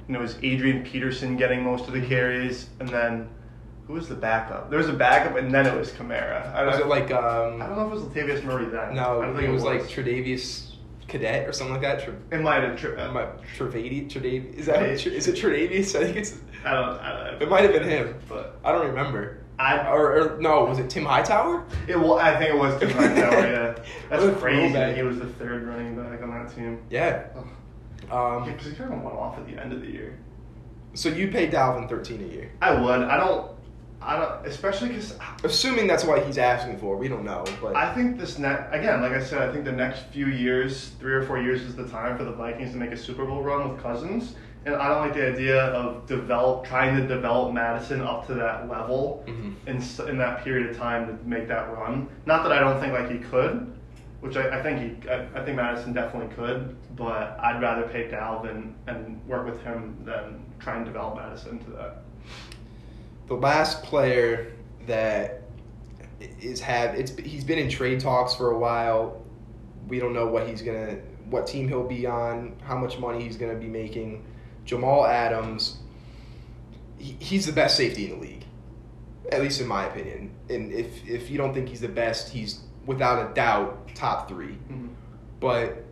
and 0.09 0.17
it 0.17 0.21
was 0.21 0.37
Adrian 0.43 0.83
Peterson 0.83 1.37
getting 1.37 1.63
most 1.63 1.87
of 1.87 1.95
the 1.95 2.01
carries, 2.05 2.69
and 2.81 2.89
then 2.89 3.29
who 3.87 3.95
was 3.95 4.09
the 4.09 4.15
backup? 4.15 4.69
There 4.71 4.79
was 4.79 4.89
a 4.89 4.93
backup, 4.93 5.37
and 5.37 5.55
then 5.55 5.67
it 5.67 5.75
was 5.75 5.93
Kamara. 5.93 6.53
I, 6.53 6.65
Was 6.65 6.81
it 6.81 6.89
like 6.89 7.11
I 7.13 7.17
um? 7.53 7.59
don't 7.61 7.77
know 7.77 7.87
if 7.87 7.93
it 7.93 7.95
was 7.95 8.03
Latavius 8.05 8.45
Murray 8.45 8.67
then. 8.67 8.97
No, 8.97 9.23
I 9.23 9.27
don't 9.27 9.37
think 9.37 9.49
it 9.49 9.53
was 9.53 9.63
like 9.63 9.83
Tredavious 9.83 10.72
Cadet 11.13 11.47
or 11.47 11.53
something 11.53 11.75
like 11.75 11.83
that. 11.83 12.03
Tre- 12.05 12.15
it 12.33 12.41
might 12.43 12.63
have. 12.63 12.77
Tri- 12.77 13.01
Am 13.01 13.17
I 13.17 13.27
Trevadi? 13.57 14.09
Tredavious? 14.11 14.55
Is 14.55 14.67
that 14.67 14.83
is 14.83 15.29
it 15.29 15.37
Tredavious? 15.37 15.95
I 15.95 16.05
think 16.05 16.17
it's. 16.17 16.39
I 16.65 16.73
don't. 16.73 16.99
I 17.01 17.31
don't 17.31 17.43
It 17.43 17.49
might 17.51 17.63
have 17.65 17.73
been 17.73 17.89
him. 17.89 18.15
but 18.29 18.59
I 18.65 18.73
don't 18.73 18.87
remember. 18.87 19.39
I. 19.59 19.89
Or, 19.89 20.37
or 20.37 20.41
no, 20.41 20.65
was 20.65 20.79
it 20.79 20.89
Tim 20.89 21.05
Hightower? 21.05 21.65
It, 21.87 21.97
well, 22.01 22.19
I 22.19 22.37
think 22.39 22.55
it 22.55 22.59
was 22.59 22.81
Tim 22.81 22.91
Hightower. 22.99 23.47
Yeah, 23.47 23.75
that's 24.11 24.25
What 24.25 24.39
crazy. 24.39 24.73
throwback. 24.73 24.97
He 24.97 25.03
was 25.03 25.19
the 25.19 25.27
third 25.27 25.65
running 25.69 25.95
back 25.97 26.23
on 26.23 26.31
that 26.31 26.55
team. 26.57 26.81
Yeah. 26.89 27.25
Um, 28.11 28.45
Because 28.45 28.67
he 28.67 28.73
kind 28.75 28.93
of 28.95 29.03
went 29.03 29.15
off 29.17 29.39
at 29.39 29.47
the 29.47 29.61
end 29.61 29.73
of 29.73 29.81
the 29.83 29.89
year. 29.89 30.19
so 30.95 31.09
you 31.11 31.29
pay 31.29 31.49
Dalvin 31.49 31.89
thirteen 31.89 32.23
a 32.23 32.27
year, 32.33 32.51
I 32.63 32.73
would. 32.81 33.03
I 33.03 33.17
don't. 33.19 33.52
I 34.05 34.17
don't. 34.19 34.47
Especially 34.47 34.89
because 34.89 35.17
assuming 35.45 35.87
that's 35.87 36.05
what 36.05 36.25
he's 36.27 36.39
asking 36.39 36.79
for. 36.79 36.97
We 36.97 37.09
don't 37.09 37.25
know, 37.25 37.45
but 37.61 37.77
I 37.77 37.95
think 37.95 38.19
this 38.19 38.39
next. 38.39 38.75
Again, 38.75 39.01
like 39.01 39.13
I 39.13 39.23
said, 39.23 39.49
I 39.49 39.53
think 39.53 39.65
the 39.65 39.73
next 39.73 40.01
few 40.13 40.27
years, 40.27 40.89
three 41.01 41.13
or 41.15 41.23
four 41.23 41.41
years, 41.41 41.63
is 41.63 41.75
the 41.77 41.87
time 41.89 42.17
for 42.17 42.25
the 42.25 42.33
Vikings 42.33 42.73
to 42.73 42.77
make 42.79 42.91
a 42.91 42.97
Super 42.97 43.25
Bowl 43.25 43.43
run 43.43 43.71
with 43.73 43.83
Cousins. 43.83 44.35
And 44.65 44.77
I 44.77 44.89
don't 44.89 45.01
like 45.01 45.15
the 45.15 45.27
idea 45.33 45.61
of 45.67 46.07
develop 46.07 46.65
trying 46.65 46.97
to 46.97 47.07
develop 47.07 47.53
Mattison 47.53 48.01
up 48.01 48.27
to 48.29 48.35
that 48.35 48.69
level 48.69 49.25
Mhm. 49.27 49.55
in 49.67 50.09
in 50.09 50.19
that 50.19 50.45
period 50.45 50.71
of 50.71 50.77
time 50.77 51.07
to 51.09 51.29
make 51.29 51.49
that 51.49 51.73
run. 51.77 52.09
Not 52.27 52.45
that 52.45 52.53
I 52.53 52.61
don't 52.61 52.79
think 52.81 52.93
like 52.93 53.11
he 53.11 53.19
could, 53.19 53.73
which 54.21 54.37
I, 54.37 54.59
I 54.61 54.63
think 54.63 54.79
he 55.03 55.11
I, 55.11 55.27
I 55.35 55.45
think 55.45 55.57
Mattison 55.57 55.93
definitely 55.93 56.33
could, 56.37 56.77
but 56.97 57.37
I'd 57.41 57.61
rather 57.61 57.83
pay 57.89 58.09
Dalvin 58.09 58.73
and 58.87 59.21
work 59.27 59.47
with 59.47 59.61
him 59.65 59.97
than 60.05 60.45
try 60.61 60.77
and 60.77 60.85
develop 60.85 61.17
Mattison 61.17 61.59
to 61.65 61.71
that. 61.73 61.97
The 63.33 63.41
last 63.41 63.83
player 63.83 64.53
that 64.87 65.43
is 66.41 66.61
have 66.61 66.95
it's 66.95 67.17
he's 67.17 67.45
been 67.45 67.59
in 67.59 67.71
trade 67.71 67.99
talks 67.99 68.35
for 68.35 68.51
a 68.51 68.59
while. 68.59 69.23
We 69.89 69.99
don't 69.99 70.13
know 70.13 70.27
what 70.27 70.47
he's 70.47 70.61
gonna 70.61 70.99
what 71.31 71.47
team 71.47 71.67
he'll 71.67 71.87
be 71.87 72.07
on, 72.07 72.57
how 72.63 72.77
much 72.77 72.99
money 72.99 73.23
he's 73.23 73.39
gonna 73.39 73.55
be 73.55 73.69
making. 73.69 74.25
Jamal 74.67 75.07
Adams, 75.07 75.79
he, 76.99 77.17
he's 77.19 77.47
the 77.47 77.53
best 77.53 77.77
safety 77.77 78.05
in 78.05 78.21
the 78.21 78.27
league, 78.27 78.45
at 79.33 79.41
least 79.41 79.61
in 79.61 79.67
my 79.67 79.87
opinion. 79.87 80.31
And 80.51 80.71
if 80.71 81.09
if 81.09 81.31
you 81.31 81.39
don't 81.39 81.55
think 81.55 81.71
he's 81.71 81.81
the 81.81 81.89
best, 81.89 82.29
he's 82.29 82.61
without 82.85 83.31
a 83.31 83.35
doubt 83.35 83.95
top 83.95 84.29
three. 84.29 84.59
Mm-hmm. 84.69 84.89
but 85.41 85.85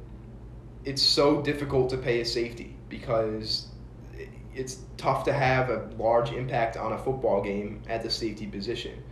it's 0.84 1.02
so 1.02 1.40
difficult 1.42 1.90
to 1.90 1.96
pay 1.96 2.20
a 2.20 2.24
safety 2.24 2.76
because 2.88 3.69
it's 4.54 4.78
tough 4.96 5.24
to 5.24 5.32
have 5.32 5.70
a 5.70 5.88
large 5.98 6.32
impact 6.32 6.76
on 6.76 6.92
a 6.92 6.98
football 6.98 7.42
game 7.42 7.82
at 7.88 8.02
the 8.02 8.10
safety 8.10 8.46
position. 8.46 9.02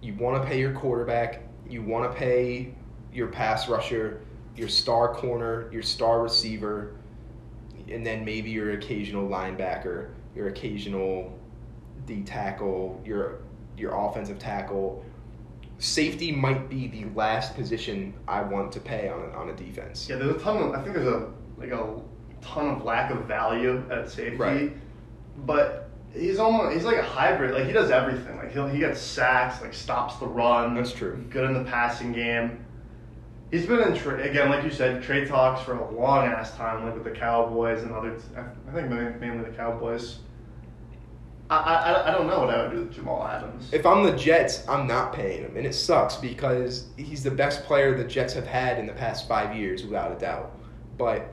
You 0.00 0.14
want 0.14 0.42
to 0.42 0.48
pay 0.48 0.58
your 0.58 0.72
quarterback, 0.72 1.42
you 1.68 1.82
want 1.82 2.10
to 2.10 2.18
pay 2.18 2.74
your 3.12 3.28
pass 3.28 3.68
rusher, 3.68 4.22
your 4.56 4.68
star 4.68 5.14
corner, 5.14 5.70
your 5.72 5.82
star 5.82 6.22
receiver, 6.22 6.96
and 7.88 8.04
then 8.04 8.24
maybe 8.24 8.50
your 8.50 8.72
occasional 8.72 9.28
linebacker, 9.28 10.10
your 10.34 10.48
occasional 10.48 11.38
D 12.06 12.22
tackle, 12.22 13.00
your 13.04 13.42
your 13.76 13.94
offensive 13.94 14.38
tackle. 14.38 15.04
Safety 15.78 16.30
might 16.30 16.68
be 16.68 16.86
the 16.88 17.06
last 17.14 17.54
position 17.54 18.14
I 18.28 18.42
want 18.42 18.70
to 18.72 18.80
pay 18.80 19.08
on 19.08 19.20
a, 19.20 19.28
on 19.32 19.48
a 19.48 19.54
defense. 19.54 20.08
Yeah, 20.08 20.16
there's 20.16 20.36
a 20.36 20.38
ton 20.38 20.58
of. 20.58 20.74
I 20.74 20.82
think 20.82 20.94
there's 20.94 21.06
a 21.06 21.30
like 21.56 21.70
a 21.70 22.00
ton 22.42 22.68
of 22.68 22.84
lack 22.84 23.10
of 23.10 23.24
value 23.24 23.82
at 23.90 24.10
safety. 24.10 24.36
Right. 24.36 24.72
But 25.38 25.90
he's 26.14 26.38
almost 26.38 26.74
he's 26.74 26.84
like 26.84 26.98
a 26.98 27.02
hybrid. 27.02 27.54
Like 27.54 27.66
he 27.66 27.72
does 27.72 27.90
everything. 27.90 28.36
Like 28.36 28.52
he 28.52 28.68
he 28.70 28.78
gets 28.78 29.00
sacks, 29.00 29.60
like 29.62 29.74
stops 29.74 30.16
the 30.16 30.26
run. 30.26 30.74
That's 30.74 30.92
true. 30.92 31.24
Good 31.30 31.44
in 31.44 31.54
the 31.54 31.64
passing 31.64 32.12
game. 32.12 32.64
He's 33.50 33.66
been 33.66 33.80
in 33.80 33.94
tra- 33.94 34.22
again, 34.22 34.48
like 34.48 34.64
you 34.64 34.70
said, 34.70 35.02
trade 35.02 35.28
talks 35.28 35.62
for 35.62 35.74
a 35.74 35.90
long 35.90 36.26
ass 36.26 36.56
time, 36.56 36.84
like 36.84 36.94
with 36.94 37.04
the 37.04 37.10
Cowboys 37.10 37.82
and 37.82 37.92
other. 37.92 38.16
I 38.36 38.72
think 38.72 38.88
mainly 38.88 39.12
mainly 39.20 39.50
the 39.50 39.56
Cowboys. 39.56 40.18
I, 41.50 41.56
I, 41.56 42.08
I 42.08 42.10
don't 42.12 42.28
know 42.28 42.40
what 42.40 42.48
I 42.48 42.62
would 42.62 42.72
do 42.72 42.78
with 42.78 42.94
Jamal 42.94 43.26
Adams. 43.26 43.68
If 43.72 43.84
I'm 43.84 44.04
the 44.04 44.16
Jets, 44.16 44.66
I'm 44.68 44.86
not 44.86 45.12
paying 45.12 45.42
him, 45.42 45.54
and 45.54 45.66
it 45.66 45.74
sucks 45.74 46.16
because 46.16 46.86
he's 46.96 47.22
the 47.22 47.30
best 47.30 47.64
player 47.64 47.94
the 47.94 48.04
Jets 48.04 48.32
have 48.32 48.46
had 48.46 48.78
in 48.78 48.86
the 48.86 48.94
past 48.94 49.28
five 49.28 49.54
years, 49.54 49.84
without 49.84 50.12
a 50.12 50.18
doubt. 50.18 50.58
But 50.96 51.30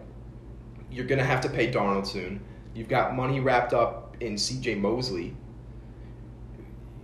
you're 0.92 1.06
gonna 1.06 1.24
have 1.24 1.42
to 1.42 1.50
pay 1.50 1.72
Darnold 1.72 2.08
soon. 2.08 2.42
You've 2.74 2.90
got 2.90 3.16
money 3.16 3.40
wrapped 3.40 3.74
up 3.74 4.16
in 4.20 4.38
C.J. 4.38 4.76
Mosley, 4.76 5.36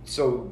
so 0.04 0.50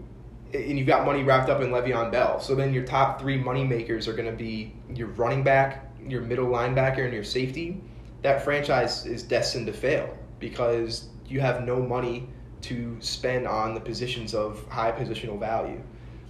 and 0.53 0.79
you've 0.79 0.87
got 0.87 1.05
money 1.05 1.23
wrapped 1.23 1.51
up 1.51 1.61
in 1.61 1.71
Le'Veon 1.71 2.13
Bell. 2.13 2.41
So 2.41 2.55
then 2.55 2.73
your 2.73 2.85
top 2.85 3.21
three 3.21 3.37
money 3.37 3.65
makers 3.65 4.07
are 4.07 4.13
gonna 4.13 4.33
be 4.33 4.75
your 4.95 5.09
running 5.09 5.43
back, 5.43 5.93
your 6.07 6.21
middle 6.21 6.47
linebacker, 6.47 7.05
and 7.05 7.13
your 7.13 7.25
safety. 7.25 7.81
That 8.23 8.43
franchise 8.43 9.05
is 9.05 9.23
destined 9.23 9.67
to 9.67 9.73
fail 9.73 10.17
because 10.39 11.09
you 11.27 11.41
have 11.41 11.65
no 11.65 11.81
money 11.81 12.29
to 12.63 12.97
spend 13.01 13.47
on 13.47 13.75
the 13.75 13.81
positions 13.81 14.35
of 14.35 14.67
high 14.69 14.93
positional 14.93 15.39
value. 15.39 15.81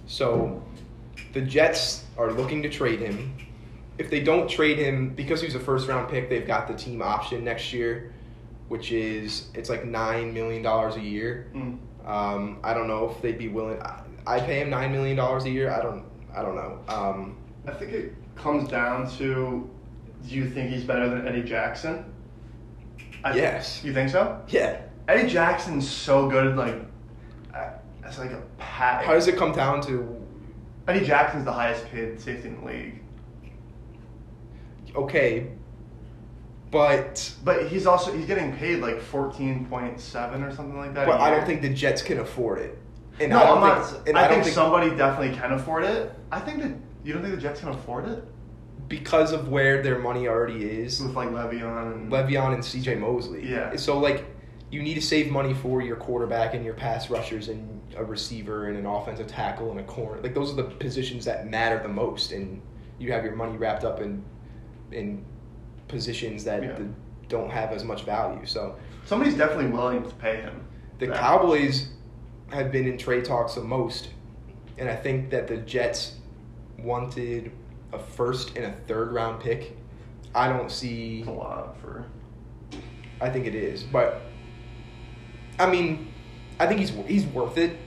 So 0.05 0.61
the 1.33 1.41
Jets 1.41 2.03
are 2.17 2.31
looking 2.31 2.61
to 2.63 2.69
trade 2.69 2.99
him. 2.99 3.33
If 3.97 4.09
they 4.09 4.21
don't 4.21 4.49
trade 4.49 4.77
him 4.77 5.09
because 5.09 5.41
he's 5.41 5.55
a 5.55 5.59
first 5.59 5.87
round 5.87 6.09
pick, 6.09 6.29
they've 6.29 6.45
got 6.45 6.67
the 6.67 6.73
team 6.73 7.01
option 7.01 7.43
next 7.43 7.71
year, 7.71 8.13
which 8.67 8.91
is 8.91 9.47
it's 9.53 9.69
like 9.69 9.85
nine 9.85 10.33
million 10.33 10.61
dollars 10.61 10.95
a 10.95 11.01
year. 11.01 11.47
Mm. 11.53 11.77
Um, 12.05 12.59
I 12.63 12.73
don't 12.73 12.87
know 12.87 13.09
if 13.09 13.21
they'd 13.21 13.37
be 13.37 13.47
willing. 13.47 13.81
I, 13.81 14.01
I 14.27 14.39
pay 14.39 14.61
him 14.61 14.69
nine 14.69 14.91
million 14.91 15.15
dollars 15.15 15.45
a 15.45 15.49
year. 15.49 15.71
I 15.71 15.81
don't. 15.81 16.05
I 16.35 16.41
don't 16.41 16.55
know. 16.55 16.79
Um, 16.89 17.37
I 17.65 17.71
think 17.71 17.93
it 17.93 18.13
comes 18.35 18.67
down 18.67 19.09
to 19.17 19.69
do 20.27 20.35
you 20.35 20.49
think 20.49 20.71
he's 20.71 20.83
better 20.83 21.07
than 21.07 21.27
Eddie 21.27 21.43
Jackson? 21.43 22.03
I 23.23 23.35
Yes. 23.35 23.83
You 23.83 23.93
think 23.93 24.09
so? 24.09 24.41
yeah. 24.49 24.81
Eddie 25.07 25.29
Jackson's 25.29 25.87
so 25.87 26.27
good, 26.27 26.55
like 26.55 26.75
as 28.05 28.19
like 28.19 28.31
a 28.31 28.41
pat. 28.57 29.03
How 29.03 29.13
does 29.13 29.27
it 29.27 29.37
come 29.37 29.51
down 29.51 29.81
to? 29.81 30.21
Eddie 30.87 31.05
Jackson's 31.05 31.45
the 31.45 31.51
highest 31.51 31.85
paid 31.87 32.19
safety 32.19 32.49
in 32.49 32.61
the 32.61 32.65
league, 32.65 33.01
Okay, 34.95 35.51
but 36.71 37.33
but 37.43 37.67
he's 37.67 37.85
also 37.85 38.11
he's 38.15 38.25
getting 38.25 38.55
paid 38.55 38.77
like 38.81 39.01
fourteen 39.01 39.65
point 39.65 39.99
seven 39.99 40.43
or 40.43 40.53
something 40.53 40.77
like 40.77 40.93
that. 40.93 41.07
but 41.07 41.19
I 41.19 41.29
don't 41.29 41.45
think 41.45 41.61
the 41.61 41.73
Jets 41.73 42.01
can 42.01 42.19
afford 42.19 42.59
it. 42.59 42.77
And 43.19 43.29
no, 43.29 43.37
I 43.37 43.45
don't 43.45 43.63
I'm 43.63 43.83
think, 43.83 43.97
not. 43.97 44.07
and 44.09 44.17
I, 44.17 44.25
I, 44.25 44.27
don't 44.27 44.43
think 44.43 44.53
somebody 44.53 44.89
definitely 44.89 45.37
can 45.37 45.53
afford 45.53 45.85
it. 45.85 46.13
I 46.31 46.39
think 46.39 46.61
that 46.61 46.73
you 47.03 47.13
don't 47.13 47.21
think 47.21 47.35
the 47.35 47.41
Jets 47.41 47.61
can 47.61 47.69
afford 47.69 48.09
it 48.09 48.25
because 48.87 49.31
of 49.31 49.49
where 49.49 49.81
their 49.81 49.99
money 49.99 50.27
already 50.27 50.65
is. 50.65 51.01
with 51.01 51.15
like 51.15 51.29
Le'Veon 51.29 51.93
and 51.93 52.11
Le'Veon 52.11 52.53
and 52.53 52.63
C.J. 52.63 52.95
Mosley. 52.95 53.49
Yeah. 53.49 53.75
So 53.77 53.97
like, 53.99 54.25
you 54.69 54.81
need 54.81 54.95
to 54.95 55.01
save 55.01 55.31
money 55.31 55.53
for 55.53 55.81
your 55.81 55.95
quarterback 55.95 56.53
and 56.53 56.65
your 56.65 56.73
pass 56.73 57.09
rushers 57.09 57.47
and 57.47 57.81
a 57.95 58.03
receiver 58.03 58.67
and 58.67 58.77
an 58.77 58.85
offensive 58.85 59.27
tackle 59.27 59.71
and 59.71 59.79
a 59.79 59.83
corner. 59.83 60.21
Like 60.21 60.33
those 60.33 60.51
are 60.51 60.55
the 60.55 60.63
positions 60.63 61.25
that 61.25 61.47
matter 61.47 61.81
the 61.81 61.87
most, 61.89 62.31
and 62.31 62.61
you 62.99 63.11
have 63.11 63.23
your 63.23 63.35
money 63.35 63.57
wrapped 63.57 63.83
up 63.83 64.01
in 64.01 64.23
in 64.91 65.23
positions 65.87 66.43
that 66.45 66.63
Yeah. 66.63 66.77
don't 67.29 67.49
have 67.51 67.71
as 67.71 67.83
much 67.83 68.03
value. 68.03 68.45
So 68.45 68.75
somebody's 69.05 69.35
definitely 69.35 69.67
willing 69.71 70.03
to 70.03 70.15
pay 70.15 70.37
him. 70.41 70.61
the 70.99 71.07
that 71.07 71.17
Cowboys 71.17 71.89
have 72.51 72.71
been 72.71 72.87
in 72.87 72.97
trade 72.97 73.25
talks 73.25 73.55
the 73.55 73.61
most, 73.61 74.09
and 74.77 74.87
I 74.89 74.95
think 74.95 75.29
that 75.31 75.47
the 75.47 75.57
Jets 75.57 76.15
wanted 76.79 77.51
a 77.91 77.99
first 77.99 78.55
and 78.55 78.65
a 78.65 78.71
third 78.71 79.11
round 79.11 79.41
pick. 79.41 79.75
I 80.33 80.47
don't 80.47 80.71
see. 80.71 81.23
a 81.27 81.31
lot 81.31 81.77
for. 81.81 82.05
I 83.21 83.29
think 83.29 83.45
it 83.45 83.55
is, 83.55 83.83
but 83.83 84.21
I 85.59 85.69
mean, 85.69 86.07
I 86.59 86.67
think 86.67 86.79
he's 86.79 86.91
he's 87.07 87.25
worth 87.25 87.57
it, 87.57 87.77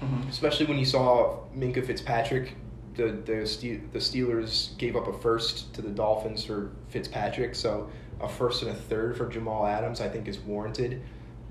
Mhm. 0.00 0.28
especially 0.28 0.66
when 0.66 0.78
you 0.78 0.84
saw 0.84 1.38
Minkah 1.56 1.84
Fitzpatrick. 1.84 2.54
The 2.94 3.12
the 3.24 3.46
Ste- 3.46 3.92
the 3.92 3.98
Steelers 3.98 4.76
gave 4.78 4.96
up 4.96 5.06
a 5.08 5.12
first 5.12 5.72
to 5.74 5.82
the 5.82 5.88
Dolphins 5.90 6.44
for 6.44 6.72
Fitzpatrick, 6.88 7.54
so 7.54 7.88
a 8.20 8.28
first 8.28 8.62
and 8.62 8.70
a 8.70 8.74
third 8.74 9.16
for 9.16 9.26
Jamal 9.28 9.66
Adams 9.66 10.00
I 10.00 10.08
think 10.08 10.28
is 10.28 10.38
warranted, 10.38 11.02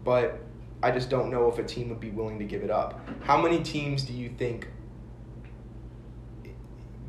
but 0.03 0.39
I 0.83 0.91
just 0.91 1.09
don't 1.09 1.29
know 1.29 1.47
if 1.51 1.57
a 1.59 1.63
team 1.63 1.89
would 1.89 1.99
be 1.99 2.09
willing 2.09 2.39
to 2.39 2.45
give 2.45 2.63
it 2.63 2.71
up. 2.71 2.99
How 3.21 3.41
many 3.41 3.61
teams 3.61 4.03
do 4.03 4.13
you 4.13 4.29
think 4.29 4.67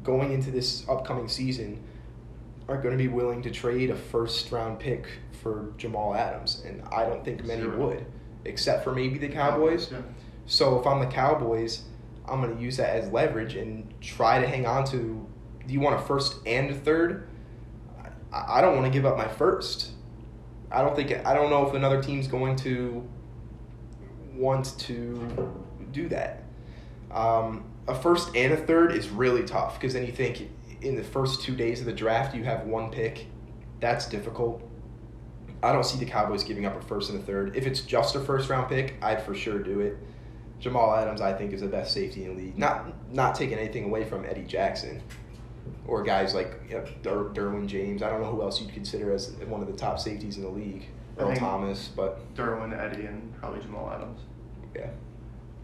going 0.02 0.32
into 0.32 0.50
this 0.50 0.86
upcoming 0.88 1.28
season 1.28 1.82
are 2.68 2.76
going 2.76 2.96
to 2.96 3.02
be 3.02 3.08
willing 3.08 3.42
to 3.42 3.50
trade 3.50 3.90
a 3.90 3.96
first 3.96 4.50
round 4.52 4.78
pick 4.78 5.06
for 5.42 5.72
Jamal 5.76 6.14
Adams? 6.14 6.62
And 6.66 6.82
I 6.92 7.04
don't 7.04 7.24
think 7.24 7.44
many 7.44 7.62
Zero. 7.62 7.88
would, 7.88 8.06
except 8.44 8.84
for 8.84 8.92
maybe 8.92 9.18
the 9.18 9.28
Cowboys. 9.28 9.90
Yeah. 9.90 9.98
So 10.46 10.78
if 10.80 10.86
I'm 10.86 11.00
the 11.00 11.06
Cowboys, 11.06 11.82
I'm 12.28 12.40
going 12.40 12.56
to 12.56 12.62
use 12.62 12.76
that 12.76 12.90
as 12.90 13.10
leverage 13.10 13.56
and 13.56 13.92
try 14.00 14.40
to 14.40 14.46
hang 14.46 14.66
on 14.66 14.84
to. 14.86 15.26
Do 15.66 15.72
you 15.72 15.80
want 15.80 16.00
a 16.00 16.04
first 16.04 16.36
and 16.46 16.70
a 16.70 16.74
third? 16.74 17.28
I, 18.32 18.58
I 18.58 18.60
don't 18.60 18.74
want 18.74 18.86
to 18.86 18.96
give 18.96 19.06
up 19.06 19.16
my 19.16 19.28
first. 19.28 19.90
I 20.70 20.82
don't 20.82 20.96
think 20.96 21.12
I 21.26 21.34
don't 21.34 21.50
know 21.50 21.66
if 21.66 21.74
another 21.74 22.02
team's 22.02 22.26
going 22.26 22.56
to 22.56 23.06
want 24.34 24.78
to 24.80 25.54
do 25.92 26.08
that. 26.08 26.44
Um, 27.10 27.64
a 27.86 27.94
first 27.94 28.34
and 28.34 28.52
a 28.52 28.56
third 28.56 28.92
is 28.92 29.10
really 29.10 29.44
tough 29.44 29.74
because 29.74 29.92
then 29.92 30.06
you 30.06 30.12
think 30.12 30.48
in 30.80 30.96
the 30.96 31.02
first 31.02 31.42
two 31.42 31.54
days 31.54 31.80
of 31.80 31.86
the 31.86 31.92
draft 31.92 32.34
you 32.34 32.44
have 32.44 32.66
one 32.66 32.90
pick. 32.90 33.26
That's 33.80 34.06
difficult. 34.06 34.62
I 35.62 35.72
don't 35.72 35.84
see 35.84 35.98
the 35.98 36.10
Cowboys 36.10 36.42
giving 36.42 36.66
up 36.66 36.76
a 36.76 36.84
first 36.84 37.10
and 37.10 37.20
a 37.20 37.22
third. 37.22 37.56
If 37.56 37.66
it's 37.66 37.82
just 37.82 38.16
a 38.16 38.20
first 38.20 38.48
round 38.48 38.68
pick, 38.68 38.96
I'd 39.02 39.22
for 39.22 39.34
sure 39.34 39.58
do 39.58 39.80
it. 39.80 39.96
Jamal 40.62 40.94
Adams, 40.94 41.20
I 41.20 41.32
think, 41.34 41.52
is 41.52 41.60
the 41.60 41.66
best 41.66 41.92
safety 41.92 42.24
in 42.24 42.36
the 42.36 42.42
league. 42.42 42.56
Not 42.58 43.12
not 43.12 43.34
taking 43.34 43.58
anything 43.58 43.84
away 43.84 44.04
from 44.04 44.24
Eddie 44.24 44.44
Jackson 44.44 45.02
or 45.86 46.02
guys 46.02 46.34
like 46.34 46.60
you 46.68 46.76
know, 46.76 46.84
Der- 47.02 47.30
Derwin 47.34 47.66
James. 47.66 48.02
I 48.02 48.08
don't 48.08 48.22
know 48.22 48.30
who 48.30 48.42
else 48.42 48.60
you'd 48.60 48.72
consider 48.72 49.12
as 49.12 49.32
one 49.48 49.60
of 49.60 49.66
the 49.66 49.76
top 49.76 49.98
safeties 49.98 50.36
in 50.36 50.44
the 50.44 50.48
league. 50.48 50.86
I 51.18 51.22
Earl 51.22 51.36
Thomas, 51.36 51.88
but 51.94 52.34
Derwin, 52.34 52.72
Eddie, 52.78 53.04
and 53.06 53.34
probably 53.38 53.60
Jamal 53.60 53.90
Adams. 53.92 54.20
yeah. 54.74 54.88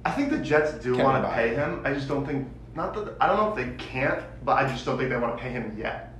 I 0.04 0.10
think 0.10 0.30
the 0.30 0.38
Jets 0.38 0.72
do 0.82 0.92
Kevin 0.92 1.04
want 1.04 1.22
to 1.24 1.28
Byard. 1.28 1.34
pay 1.34 1.54
him. 1.54 1.80
I 1.84 1.94
just 1.94 2.08
don't 2.08 2.26
think 2.26 2.48
not 2.74 2.92
that 2.94 3.14
I 3.20 3.28
don't 3.28 3.36
know 3.36 3.50
if 3.50 3.56
they 3.56 3.76
can't, 3.84 4.22
but 4.44 4.52
I 4.58 4.68
just 4.68 4.84
don't 4.84 4.98
think 4.98 5.10
they 5.10 5.16
want 5.16 5.36
to 5.36 5.42
pay 5.42 5.50
him 5.50 5.76
yet. 5.78 6.14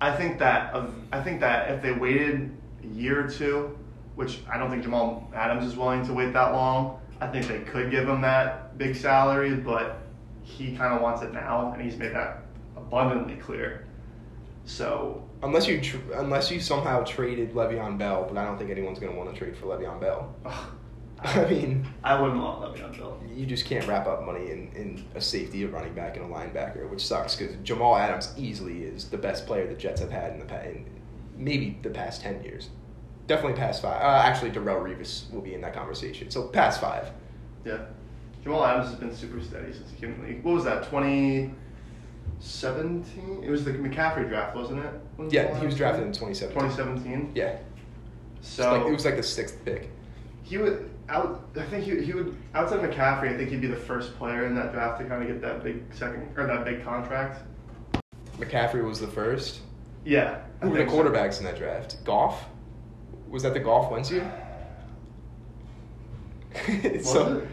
I 0.00 0.14
think 0.14 0.38
that 0.38 0.72
of 0.74 0.94
I 1.12 1.22
think 1.22 1.40
that 1.40 1.70
if 1.70 1.82
they 1.82 1.92
waited 1.92 2.50
a 2.84 2.86
year 2.86 3.24
or 3.26 3.30
two, 3.30 3.76
which 4.16 4.40
I 4.52 4.58
don't 4.58 4.70
think 4.70 4.82
Jamal 4.82 5.30
Adams 5.34 5.64
is 5.64 5.76
willing 5.76 6.04
to 6.06 6.12
wait 6.12 6.32
that 6.34 6.52
long, 6.52 6.99
I 7.20 7.26
think 7.26 7.46
they 7.48 7.60
could 7.60 7.90
give 7.90 8.08
him 8.08 8.20
that 8.22 8.78
big 8.78 8.96
salary, 8.96 9.54
but 9.56 9.98
he 10.42 10.74
kind 10.76 10.94
of 10.94 11.02
wants 11.02 11.22
it 11.22 11.32
now, 11.32 11.72
and 11.72 11.82
he's 11.82 11.96
made 11.96 12.14
that 12.14 12.42
abundantly 12.76 13.36
clear. 13.36 13.86
So 14.64 15.24
Unless 15.42 15.66
you 15.68 15.80
tr- 15.80 16.12
unless 16.16 16.50
you 16.50 16.60
somehow 16.60 17.02
traded 17.04 17.54
Le'Veon 17.54 17.96
Bell, 17.98 18.26
but 18.28 18.36
I 18.36 18.44
don't 18.44 18.58
think 18.58 18.70
anyone's 18.70 18.98
going 18.98 19.12
to 19.12 19.18
want 19.18 19.32
to 19.32 19.38
trade 19.38 19.56
for 19.56 19.66
Le'Veon 19.66 19.98
Bell. 20.00 20.34
ugh, 20.44 20.70
I 21.22 21.44
mean, 21.46 21.86
I 22.04 22.20
wouldn't 22.20 22.40
want 22.42 22.62
Le'Veon 22.62 22.96
Bell. 22.98 23.18
you 23.34 23.46
just 23.46 23.64
can't 23.64 23.86
wrap 23.86 24.06
up 24.06 24.24
money 24.26 24.50
in, 24.50 24.70
in 24.74 25.04
a 25.14 25.20
safety, 25.20 25.62
a 25.64 25.68
running 25.68 25.94
back, 25.94 26.16
and 26.16 26.26
a 26.26 26.28
linebacker, 26.28 26.88
which 26.90 27.06
sucks 27.06 27.36
because 27.36 27.56
Jamal 27.62 27.96
Adams 27.96 28.34
easily 28.36 28.82
is 28.84 29.08
the 29.08 29.16
best 29.18 29.46
player 29.46 29.66
the 29.66 29.74
Jets 29.74 30.00
have 30.02 30.10
had 30.10 30.32
in 30.32 30.38
the 30.40 30.44
past, 30.44 30.66
in 30.66 30.84
maybe 31.36 31.78
the 31.82 31.90
past 31.90 32.20
ten 32.20 32.42
years, 32.44 32.68
definitely 33.30 33.56
past 33.56 33.80
five. 33.80 34.02
Uh, 34.02 34.22
actually, 34.26 34.50
Darrelle 34.50 34.82
Revis 34.82 35.32
will 35.32 35.40
be 35.40 35.54
in 35.54 35.60
that 35.60 35.72
conversation. 35.72 36.28
So 36.32 36.48
past 36.48 36.80
five. 36.80 37.12
Yeah. 37.64 37.78
Jamal 38.42 38.64
Adams 38.64 38.88
has 38.90 38.98
been 38.98 39.14
super 39.14 39.40
steady 39.40 39.72
since 39.72 39.88
he 39.90 39.96
came 40.00 40.14
in 40.14 40.20
the 40.22 40.26
league. 40.28 40.42
What 40.44 40.54
was 40.56 40.64
that, 40.64 40.82
2017? 40.90 43.44
It 43.44 43.50
was 43.50 43.64
the 43.64 43.70
McCaffrey 43.72 44.28
draft, 44.28 44.56
wasn't 44.56 44.84
it? 44.84 44.92
When 45.16 45.30
Yeah, 45.30 45.56
he 45.60 45.66
was 45.66 45.76
drafted 45.76 46.04
in 46.06 46.12
2017. 46.12 46.70
2017? 46.70 47.32
Yeah, 47.36 47.58
So 48.40 48.78
like, 48.78 48.86
it 48.88 48.92
was 48.92 49.04
like 49.04 49.14
the 49.16 49.22
sixth 49.22 49.64
pick. 49.64 49.90
he 50.42 50.58
would 50.58 50.90
out. 51.08 51.44
I 51.56 51.62
think 51.64 51.84
he, 51.84 52.02
he 52.04 52.12
would 52.12 52.34
outside 52.54 52.80
McCaffrey. 52.80 53.32
I 53.32 53.36
think 53.36 53.50
he'd 53.50 53.60
be 53.60 53.68
the 53.68 53.76
first 53.76 54.16
player 54.18 54.44
in 54.46 54.56
that 54.56 54.72
draft 54.72 55.00
to 55.00 55.06
kind 55.06 55.22
of 55.22 55.28
get 55.28 55.40
that 55.42 55.62
big 55.62 55.84
second 55.94 56.32
or 56.36 56.46
that 56.48 56.64
big 56.64 56.82
contract. 56.82 57.42
McCaffrey 58.38 58.82
was 58.84 58.98
the 58.98 59.06
first. 59.06 59.60
Yeah. 60.04 60.40
Who 60.62 60.70
were 60.70 60.78
the 60.78 60.84
think 60.86 60.90
so. 60.90 60.96
quarterbacks 61.04 61.38
in 61.38 61.44
that 61.44 61.56
draft? 61.58 62.02
Goff? 62.04 62.46
Was 63.30 63.42
that 63.44 63.54
the 63.54 63.60
Goff 63.60 63.90
Wentz 63.90 64.10
year? 64.10 64.30
Was 66.68 67.10
so 67.10 67.38
it? 67.38 67.48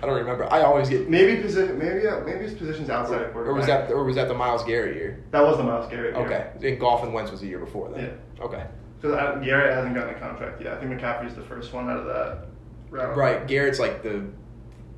I 0.00 0.06
don't 0.06 0.16
remember. 0.16 0.50
I 0.52 0.62
always 0.62 0.88
get. 0.88 1.10
Maybe 1.10 1.42
position. 1.42 1.78
Maybe 1.78 2.06
uh, 2.06 2.20
maybe 2.20 2.44
his 2.44 2.54
position's 2.54 2.88
outside 2.88 3.22
of 3.22 3.32
quarterback. 3.32 3.52
Or 3.52 3.54
was 3.54 3.66
that 3.66 3.90
or 3.90 4.04
was 4.04 4.16
that 4.16 4.28
the 4.28 4.34
Myles 4.34 4.64
Garrett 4.64 4.96
year? 4.96 5.24
That 5.32 5.42
was 5.42 5.56
the 5.56 5.64
Myles 5.64 5.90
Garrett. 5.90 6.14
year. 6.14 6.24
Okay, 6.24 6.68
and 6.68 6.80
Goff 6.80 7.02
and 7.02 7.12
Wentz 7.12 7.30
was 7.30 7.40
the 7.40 7.48
year 7.48 7.58
before 7.58 7.90
then. 7.90 8.16
Yeah. 8.36 8.44
Okay. 8.44 8.64
Because 9.00 9.16
uh, 9.16 9.40
Garrett 9.44 9.74
hasn't 9.74 9.94
gotten 9.94 10.14
a 10.14 10.18
contract 10.18 10.60
yet. 10.60 10.74
I 10.74 10.80
think 10.80 10.90
McCaffrey's 10.92 11.34
the 11.34 11.42
first 11.42 11.72
one 11.72 11.88
out 11.88 11.98
of 11.98 12.06
that 12.06 12.46
round. 12.90 13.16
Right. 13.16 13.46
Garrett's 13.46 13.78
like 13.78 14.02
the 14.02 14.24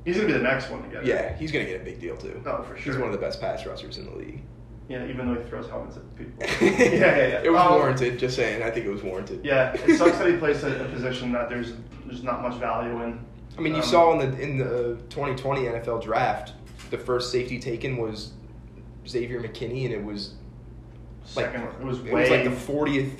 He's 0.05 0.15
gonna 0.15 0.27
be 0.27 0.33
the 0.33 0.39
next 0.39 0.69
one 0.71 0.81
to 0.83 0.89
get 0.89 1.03
it. 1.03 1.07
yeah. 1.07 1.35
He's 1.35 1.51
gonna 1.51 1.65
get 1.65 1.81
a 1.81 1.83
big 1.83 1.99
deal 1.99 2.17
too. 2.17 2.41
Oh, 2.45 2.63
for 2.63 2.77
sure. 2.77 2.93
He's 2.93 2.97
one 2.99 3.07
of 3.07 3.13
the 3.13 3.23
best 3.23 3.39
pass 3.39 3.65
rushers 3.65 3.97
in 3.97 4.05
the 4.05 4.15
league. 4.15 4.43
Yeah, 4.91 5.07
even 5.07 5.33
though 5.33 5.41
he 5.41 5.47
throws 5.47 5.69
helmets 5.69 5.95
at 5.97 6.15
people. 6.17 6.33
yeah, 6.61 6.69
yeah, 6.69 7.15
yeah. 7.27 7.41
It 7.43 7.51
was 7.51 7.61
Um, 7.61 7.73
warranted. 7.75 8.19
Just 8.19 8.35
saying. 8.35 8.61
I 8.61 8.69
think 8.69 8.85
it 8.85 8.89
was 8.89 9.03
warranted. 9.03 9.39
Yeah, 9.45 9.73
it 9.73 9.97
sucks 9.97 10.17
that 10.17 10.27
he 10.27 10.35
plays 10.37 10.63
a, 10.63 10.83
a 10.83 10.89
position 10.89 11.31
that 11.31 11.49
there's 11.49 11.73
there's 12.05 12.23
not 12.23 12.41
much 12.41 12.55
value 12.55 13.01
in. 13.03 13.19
I 13.57 13.61
mean, 13.61 13.73
you 13.73 13.81
Um, 13.81 13.85
saw 13.87 14.19
in 14.19 14.31
the 14.31 14.39
in 14.41 14.57
the 14.57 14.97
2020 15.09 15.61
NFL 15.61 16.03
draft, 16.03 16.53
the 16.89 16.97
first 16.97 17.31
safety 17.31 17.57
taken 17.59 17.95
was 17.97 18.31
Xavier 19.07 19.41
McKinney, 19.41 19.85
and 19.85 19.93
it 19.93 20.03
was 20.03 20.33
like 21.35 21.45
second. 21.53 21.61
it 21.63 21.83
was 21.85 21.99
it 21.99 22.11
way 22.11 22.21
was 22.21 22.29
like 22.29 22.43
the 22.43 22.49
40th 22.49 23.11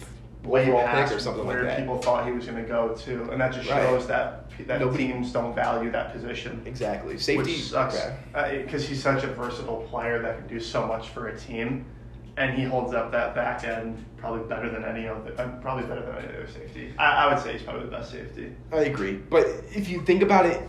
way 0.43 0.63
overall 0.67 0.85
past 0.87 1.09
pick 1.11 1.17
or 1.17 1.21
something 1.21 1.45
where 1.45 1.57
like 1.63 1.67
that. 1.67 1.79
people 1.79 1.97
thought 1.99 2.25
he 2.25 2.31
was 2.31 2.45
going 2.45 2.57
to 2.61 2.67
go 2.67 2.95
to, 2.95 3.29
and 3.31 3.39
that 3.39 3.53
just 3.53 3.69
Right. 3.69 3.81
shows 3.83 4.07
that 4.07 4.37
that 4.67 4.79
Nobody- 4.79 5.07
teams 5.07 5.31
don't 5.31 5.55
value 5.55 5.89
that 5.91 6.11
position. 6.13 6.61
Exactly. 6.65 7.17
Safety 7.17 7.51
which 7.53 7.63
sucks 7.63 7.95
okay. 8.35 8.61
because 8.63 8.87
he's 8.87 9.01
such 9.01 9.23
a 9.23 9.27
versatile 9.27 9.81
player 9.89 10.21
that 10.21 10.37
can 10.39 10.47
do 10.47 10.59
so 10.59 10.85
much 10.85 11.09
for 11.09 11.29
a 11.29 11.37
team, 11.37 11.85
and 12.37 12.53
he 12.53 12.63
holds 12.63 12.93
up 12.93 13.11
that 13.11 13.33
back 13.33 13.63
end 13.63 14.03
probably 14.17 14.47
better 14.47 14.69
than 14.69 14.83
any 14.83 15.07
other, 15.07 15.33
uh, 15.39 15.47
probably 15.61 15.83
better 15.85 16.01
than 16.01 16.15
any 16.17 16.27
other 16.37 16.47
safety. 16.47 16.93
I, 16.99 17.25
I 17.25 17.33
would 17.33 17.41
say 17.41 17.53
he's 17.53 17.63
probably 17.63 17.85
the 17.85 17.91
best 17.91 18.11
safety. 18.11 18.51
I 18.71 18.77
agree. 18.81 19.13
But 19.13 19.47
if 19.73 19.89
you 19.89 20.01
think 20.01 20.21
about 20.21 20.45
it 20.45 20.61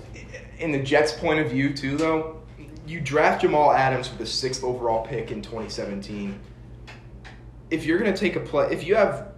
in 0.58 0.70
the 0.72 0.78
Jets' 0.82 1.12
point 1.12 1.40
of 1.40 1.50
view, 1.50 1.74
too, 1.74 1.96
though, 1.96 2.40
you 2.86 3.00
draft 3.00 3.42
Jamal 3.42 3.72
Adams 3.72 4.08
with 4.10 4.18
the 4.18 4.26
sixth 4.26 4.64
overall 4.64 5.04
pick 5.04 5.30
in 5.30 5.42
2017. 5.42 6.38
If 7.70 7.84
you're 7.84 7.98
going 7.98 8.12
to 8.12 8.18
take 8.18 8.36
a 8.36 8.40
play, 8.40 8.68
if 8.70 8.86
you 8.86 8.94
have, 8.96 9.31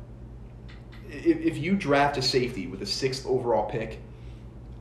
if, 1.24 1.40
if 1.40 1.58
you 1.58 1.74
draft 1.76 2.16
a 2.16 2.22
safety 2.22 2.66
with 2.66 2.82
a 2.82 2.86
sixth 2.86 3.26
overall 3.26 3.66
pick, 3.68 3.98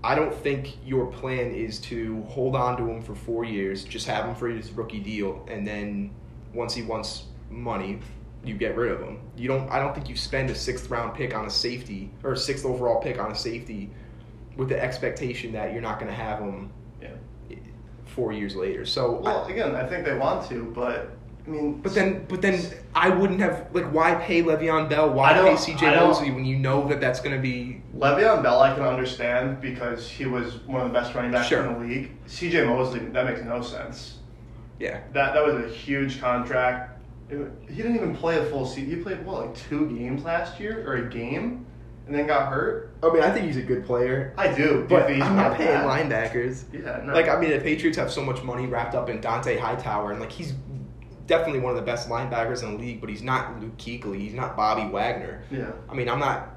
I 0.03 0.15
don't 0.15 0.33
think 0.33 0.75
your 0.85 1.05
plan 1.07 1.51
is 1.53 1.79
to 1.81 2.21
hold 2.23 2.55
on 2.55 2.77
to 2.77 2.83
him 2.89 3.01
for 3.01 3.15
four 3.15 3.45
years, 3.45 3.83
just 3.85 4.05
have 4.07 4.25
him 4.25 4.35
for 4.35 4.49
his 4.49 4.71
rookie 4.71 4.99
deal, 4.99 5.45
and 5.49 5.65
then 5.65 6.11
once 6.53 6.73
he 6.73 6.81
wants 6.81 7.23
money, 7.49 7.99
you 8.43 8.55
get 8.55 8.75
rid 8.75 8.91
of 8.91 8.99
him. 8.99 9.21
You 9.37 9.47
don't. 9.47 9.69
I 9.69 9.79
don't 9.79 9.95
think 9.95 10.09
you 10.09 10.17
spend 10.17 10.49
a 10.49 10.55
sixth 10.55 10.89
round 10.89 11.15
pick 11.15 11.33
on 11.33 11.45
a 11.45 11.49
safety 11.49 12.11
or 12.23 12.33
a 12.33 12.37
sixth 12.37 12.65
overall 12.65 13.01
pick 13.01 13.17
on 13.17 13.31
a 13.31 13.35
safety 13.35 13.89
with 14.57 14.67
the 14.67 14.81
expectation 14.83 15.53
that 15.53 15.71
you're 15.71 15.81
not 15.81 15.97
going 15.99 16.11
to 16.11 16.17
have 16.17 16.39
him 16.39 16.69
Yeah. 17.01 17.55
four 18.05 18.33
years 18.33 18.55
later. 18.55 18.85
So, 18.85 19.19
Well, 19.21 19.45
I, 19.45 19.49
again, 19.51 19.73
I 19.75 19.87
think 19.87 20.03
they 20.05 20.15
want 20.17 20.47
to, 20.49 20.65
but 20.75 21.15
I 21.45 21.49
mean, 21.49 21.81
but 21.81 21.93
then, 21.93 22.25
but 22.29 22.41
then 22.41 22.61
I 22.95 23.09
wouldn't 23.09 23.41
have 23.41 23.67
like 23.73 23.85
why 23.91 24.15
pay 24.15 24.41
Le'Veon 24.43 24.89
Bell? 24.89 25.09
Why 25.11 25.33
pay 25.33 25.57
C.J. 25.57 25.95
Mosley 25.95 26.31
when 26.31 26.45
you 26.45 26.57
know 26.57 26.87
that 26.87 27.01
that's 27.01 27.19
going 27.19 27.35
to 27.35 27.41
be 27.41 27.81
Le'Veon 27.97 28.41
Bell, 28.41 28.61
I 28.61 28.73
can 28.73 28.83
understand 28.83 29.59
because 29.59 30.09
he 30.09 30.25
was 30.25 30.55
one 30.65 30.81
of 30.81 30.87
the 30.87 30.93
best 30.97 31.13
running 31.13 31.31
backs 31.31 31.47
Sure. 31.49 31.65
in 31.65 31.73
the 31.73 31.79
league. 31.79 32.11
C.J. 32.27 32.65
Mosley, 32.65 32.99
that 32.99 33.25
makes 33.25 33.41
no 33.41 33.61
sense. 33.61 34.19
yeah. 34.79 35.01
That 35.11 35.33
that 35.33 35.45
was 35.45 35.65
a 35.65 35.67
huge 35.67 36.21
contract. 36.21 36.91
It- 37.29 37.51
he 37.67 37.75
didn't 37.75 37.95
even 37.95 38.15
play 38.15 38.37
a 38.37 38.45
full 38.45 38.65
season. 38.65 38.89
He 38.89 38.95
played 38.97 39.25
what, 39.25 39.47
like 39.47 39.55
two 39.55 39.87
games 39.97 40.23
last 40.23 40.59
year 40.61 40.85
or 40.87 40.95
a 40.95 41.09
game, 41.09 41.65
and 42.07 42.15
then 42.15 42.25
got 42.27 42.47
hurt. 42.49 42.91
I 43.03 43.09
mean, 43.13 43.21
I 43.23 43.31
think 43.31 43.47
he's 43.47 43.57
a 43.57 43.61
good 43.61 43.85
player, 43.85 44.33
I 44.37 44.47
do, 44.53 44.85
but 44.87 45.09
he's 45.09 45.21
I'm 45.21 45.35
not 45.35 45.57
paying 45.57 45.81
linebackers. 45.81 46.63
Yeah, 46.71 47.01
no. 47.03 47.13
Like 47.13 47.27
I 47.27 47.37
mean, 47.39 47.49
the 47.51 47.59
Patriots 47.59 47.97
have 47.97 48.11
so 48.11 48.23
much 48.23 48.41
money 48.43 48.65
wrapped 48.67 48.95
up 48.95 49.09
in 49.09 49.19
Dont'a 49.19 49.59
Hightower, 49.59 50.11
and 50.11 50.19
like 50.21 50.31
he's 50.31 50.53
definitely 51.27 51.59
one 51.59 51.71
of 51.71 51.75
the 51.77 51.85
best 51.85 52.09
linebackers 52.09 52.63
in 52.63 52.73
the 52.73 52.77
league, 52.77 52.99
but 53.01 53.09
he's 53.09 53.21
not 53.23 53.59
Luke 53.61 53.77
Kuechly. 53.77 54.19
He's 54.19 54.33
not 54.33 54.55
Bobby 54.55 54.89
Wagner. 54.91 55.43
yeah. 55.51 55.71
I 55.89 55.93
mean, 55.93 56.09
I'm 56.09 56.19
not. 56.19 56.49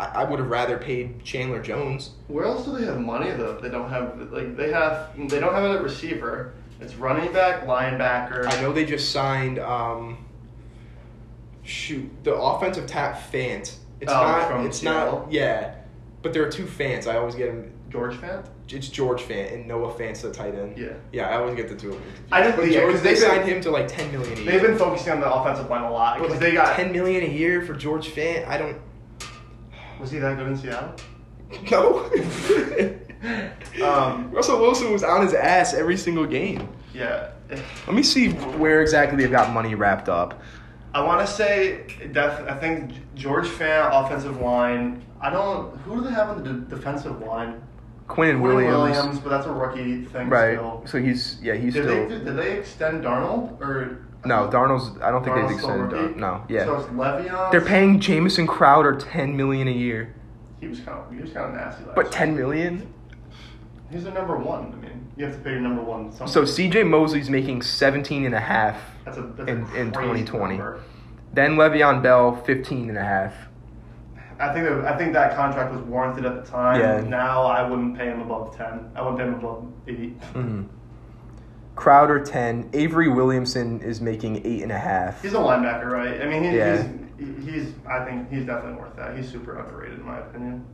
I, 0.00 0.06
I 0.06 0.24
would 0.24 0.38
have 0.38 0.48
rather 0.48 0.78
paid 0.78 1.22
Chandler 1.24 1.60
Jones. 1.62 2.10
Where 2.28 2.44
else 2.46 2.64
do 2.64 2.76
they 2.78 2.84
have 2.86 2.98
money 3.00 3.30
though? 3.30 3.58
They 3.60 3.68
don't 3.68 3.90
have 3.90 4.18
like 4.32 4.56
they 4.56 4.70
have 4.72 5.10
they 5.28 5.38
don't 5.40 5.54
have 5.54 5.64
a 5.64 5.82
receiver. 5.82 6.54
It's 6.80 6.94
running 6.96 7.32
back, 7.32 7.66
linebacker. 7.66 8.46
I 8.52 8.60
know 8.60 8.72
they 8.72 8.84
just 8.84 9.12
signed. 9.12 9.58
Um, 9.58 10.24
shoot, 11.62 12.10
the 12.24 12.34
offensive 12.34 12.86
tap 12.86 13.20
Fant. 13.32 13.76
It's 14.00 14.10
Oh, 14.10 14.14
not. 14.14 14.48
from 14.48 14.66
It's 14.66 14.80
Seattle? 14.80 15.20
not. 15.20 15.32
Yeah, 15.32 15.74
but 16.22 16.32
there 16.32 16.42
are 16.44 16.50
two 16.50 16.64
Fants. 16.64 17.06
I 17.06 17.16
always 17.18 17.34
get 17.36 17.46
them. 17.46 17.70
George 17.90 18.14
Fant. 18.16 18.44
It's 18.74 18.88
George 18.88 19.22
Fant 19.22 19.52
and 19.54 19.66
Noah 19.66 19.92
Fant's 19.92 20.22
the 20.22 20.32
tight 20.32 20.54
end. 20.54 20.76
Yeah. 20.78 20.88
Yeah, 21.12 21.28
I 21.28 21.36
always 21.36 21.54
get 21.54 21.68
the 21.68 21.74
two 21.76 21.90
of 21.90 21.94
them. 21.96 22.04
I 22.30 22.42
just- 22.42 22.56
But 22.56 22.68
yeah, 22.70 22.80
George, 22.80 22.92
'cause 22.94 23.02
they 23.02 23.14
signed 23.14 23.44
him 23.44 23.60
to 23.62 23.70
like 23.70 23.88
ten 23.88 24.10
million 24.12 24.32
a 24.32 24.40
year. 24.40 24.52
They've 24.52 24.62
been 24.62 24.78
focusing 24.78 25.12
on 25.12 25.20
the 25.20 25.32
offensive 25.32 25.68
line 25.70 25.82
a 25.84 25.90
lot 25.90 26.16
because 26.18 26.32
like, 26.32 26.40
they 26.40 26.52
got. 26.52 26.76
ten 26.76 26.92
million 26.92 27.22
a 27.24 27.28
year 27.32 27.62
for 27.62 27.74
George 27.74 28.08
Fant. 28.08 28.46
I 28.48 28.56
don't. 28.58 28.76
Was 30.00 30.10
he 30.10 30.18
that 30.18 30.36
good 30.36 30.46
in 30.48 30.56
Seattle? 30.56 30.94
No. 31.70 32.10
Um, 33.82 34.30
Russell 34.32 34.58
Wilson 34.60 34.92
was 34.92 35.04
on 35.04 35.22
his 35.22 35.32
ass 35.32 35.74
every 35.74 35.96
single 35.96 36.26
game. 36.26 36.68
Yeah. 36.92 37.28
Let 37.86 37.94
me 37.94 38.02
see 38.02 38.30
where 38.30 38.82
exactly 38.82 39.16
they've 39.22 39.30
got 39.30 39.52
money 39.52 39.76
wrapped 39.76 40.08
up. 40.08 40.42
I 40.92 41.02
want 41.04 41.24
to 41.26 41.32
say, 41.32 41.84
def- 42.12 42.40
I 42.48 42.54
think 42.58 42.90
George 43.14 43.46
Fant, 43.46 43.90
offensive 43.92 44.40
line. 44.40 45.04
I 45.20 45.30
don't. 45.30 45.76
Who 45.82 46.00
do 46.00 46.08
they 46.08 46.12
have 46.12 46.30
on 46.30 46.42
the 46.42 46.50
de- 46.52 46.76
defensive 46.76 47.20
line? 47.20 47.62
Quinn 48.12 48.40
Quinn 48.40 48.56
Williams. 48.56 49.18
but 49.20 49.30
that's 49.30 49.46
a 49.46 49.52
rookie 49.52 50.04
thing 50.04 50.28
Right. 50.28 50.56
still. 50.58 50.82
So 50.86 50.98
he's 50.98 51.38
yeah 51.42 51.54
he's 51.54 51.74
Did 51.74 51.84
still 51.84 52.08
they 52.08 52.24
did 52.24 52.36
they 52.36 52.58
extend 52.58 53.02
Darnold 53.04 53.60
or 53.60 53.98
no 54.24 54.48
Darnold's. 54.48 55.00
I 55.02 55.10
don't 55.10 55.24
think 55.24 55.36
Darnold's 55.36 55.48
they've 55.48 55.58
extended. 55.58 56.16
no, 56.16 56.44
yeah. 56.48 56.64
So 56.64 56.76
it's 56.76 56.86
Le'Veon. 56.90 57.50
They're 57.50 57.60
paying 57.60 57.98
Jamison 58.00 58.46
Crowder 58.46 58.96
ten 58.96 59.36
million 59.36 59.66
a 59.68 59.72
year, 59.72 60.14
He 60.60 60.68
was 60.68 60.80
kind 60.80 60.98
of 60.98 61.12
he 61.12 61.20
was 61.20 61.32
kind 61.32 61.46
of 61.46 61.54
nasty 61.54 61.84
last. 61.84 61.94
but 61.96 62.04
year. 62.04 62.12
ten 62.12 62.36
million. 62.36 62.92
He's 63.90 64.04
their 64.04 64.14
number 64.14 64.36
one. 64.36 64.72
I 64.72 64.76
mean, 64.82 65.06
you 65.16 65.24
have 65.26 65.34
to 65.34 65.40
pay 65.42 65.50
your 65.50 65.60
number 65.60 65.82
one. 65.82 66.10
something. 66.12 66.26
So 66.28 66.44
C.J. 66.46 66.84
Mosley's 66.84 67.28
making 67.28 67.60
17 67.60 68.24
and 68.24 68.34
a 68.34 68.40
half. 68.40 68.76
that's 69.04 69.18
a 69.18 69.22
that's 69.22 69.50
in- 69.50 69.64
a 69.64 69.74
in 69.74 69.92
2020. 69.92 70.56
number. 70.56 70.80
Then 71.34 71.56
Le'Veon 71.56 72.02
Bell 72.02 72.36
15 72.36 72.88
and 72.88 72.96
a 72.98 73.02
half. 73.02 73.34
I 74.42 74.52
think 74.52 74.66
that, 74.66 74.84
I 74.92 74.96
think 74.98 75.12
that 75.12 75.36
contract 75.36 75.72
was 75.72 75.80
warranted 75.82 76.24
at 76.26 76.44
the 76.44 76.50
time. 76.50 76.80
Yeah. 76.80 77.00
Now 77.08 77.44
I 77.44 77.62
wouldn't 77.68 77.96
pay 77.96 78.06
him 78.06 78.20
above 78.20 78.56
ten. 78.56 78.90
I 78.96 79.00
wouldn't 79.02 79.18
pay 79.18 79.24
him 79.26 79.34
above 79.34 79.72
eight. 79.86 80.10
hmm 80.32 80.62
Crowder 81.74 82.20
10. 82.22 82.68
Avery 82.74 83.08
Williamson 83.08 83.80
is 83.80 84.00
making 84.00 84.42
eight 84.46 84.62
and 84.62 84.70
a 84.70 84.78
half. 84.78 85.22
He's 85.22 85.32
a 85.32 85.38
linebacker, 85.38 85.90
right? 85.90 86.20
I 86.20 86.26
mean, 86.26 86.44
he, 86.44 86.56
Yeah. 86.56 86.86
he's 87.18 87.44
he's. 87.44 87.72
I 87.88 88.04
think 88.04 88.30
he's 88.30 88.44
definitely 88.44 88.78
worth 88.78 88.94
that. 88.96 89.16
He's 89.16 89.30
super 89.30 89.58
underrated 89.58 89.98
in 90.00 90.04
my 90.04 90.18
opinion. 90.18 90.66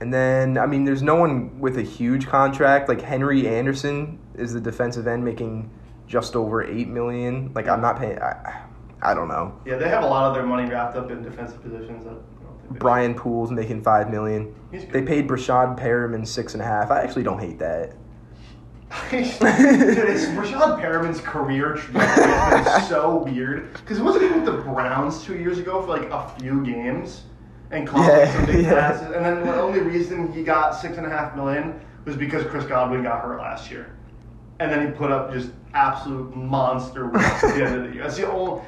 And 0.00 0.12
then, 0.12 0.58
I 0.58 0.66
mean, 0.66 0.84
there's 0.84 1.02
no 1.02 1.14
one 1.14 1.58
with 1.60 1.78
a 1.78 1.82
huge 1.82 2.26
contract. 2.26 2.88
Like 2.90 3.00
Henry 3.00 3.48
Anderson 3.48 4.18
is 4.34 4.52
the 4.52 4.60
defensive 4.60 5.06
end 5.06 5.24
making 5.24 5.70
just 6.06 6.36
over 6.36 6.62
eight 6.62 6.88
million. 6.88 7.50
Like 7.54 7.66
I'm 7.68 7.80
not 7.80 7.98
paying. 7.98 8.18
I, 8.20 8.60
I 9.00 9.14
don't 9.14 9.28
know. 9.28 9.58
Yeah, 9.64 9.76
they 9.76 9.88
have 9.88 10.02
a 10.02 10.06
lot 10.06 10.24
of 10.28 10.34
their 10.34 10.44
money 10.44 10.68
wrapped 10.68 10.96
up 10.96 11.10
in 11.10 11.22
defensive 11.22 11.62
positions. 11.62 12.04
That 12.04 12.16
I 12.64 12.66
don't 12.66 12.68
think 12.68 12.74
they- 12.74 12.78
Brian 12.80 13.14
Poole's 13.14 13.50
making 13.50 13.82
five 13.82 14.10
million. 14.10 14.54
They 14.72 15.02
paid 15.02 15.28
Breshad 15.28 15.78
Perriman 15.78 16.26
six 16.26 16.54
and 16.54 16.62
a 16.62 16.66
half. 16.66 16.90
I 16.90 17.02
actually 17.02 17.22
don't 17.22 17.38
hate 17.38 17.58
that. 17.58 17.92
Dude, 19.10 19.22
it's 19.22 20.26
Rashad 20.26 20.80
Perriman's 20.80 21.20
career 21.20 21.74
trajectory 21.74 22.26
has 22.26 22.80
been 22.80 22.88
so 22.88 23.16
weird. 23.24 23.72
Because 23.72 23.96
he 23.96 24.02
wasn't 24.04 24.24
he 24.24 24.30
with 24.30 24.44
the 24.44 24.52
Browns 24.52 25.24
two 25.24 25.36
years 25.36 25.58
ago 25.58 25.82
for 25.82 25.88
like 25.88 26.08
a 26.10 26.28
few 26.38 26.64
games 26.64 27.22
and 27.72 27.88
caught 27.88 28.06
Yeah, 28.06 28.32
some 28.32 28.46
big 28.46 28.64
yeah. 28.64 28.74
passes? 28.90 29.06
And 29.14 29.24
then 29.24 29.42
the 29.44 29.60
only 29.60 29.80
reason 29.80 30.32
he 30.32 30.44
got 30.44 30.72
six 30.76 30.96
and 30.96 31.06
a 31.06 31.10
half 31.10 31.34
million 31.34 31.80
was 32.04 32.16
because 32.16 32.44
Chris 32.46 32.66
Godwin 32.66 33.02
got 33.02 33.20
hurt 33.22 33.38
last 33.38 33.68
year. 33.70 33.96
And 34.60 34.70
then 34.70 34.86
he 34.86 34.92
put 34.92 35.10
up 35.10 35.32
just 35.32 35.50
absolute 35.72 36.34
monster 36.36 37.10
at 37.16 37.40
the 37.56 37.64
end 37.64 37.74
of 37.76 37.82
the 37.88 37.94
year. 37.94 38.04
That's 38.04 38.16
the 38.16 38.30
only. 38.30 38.62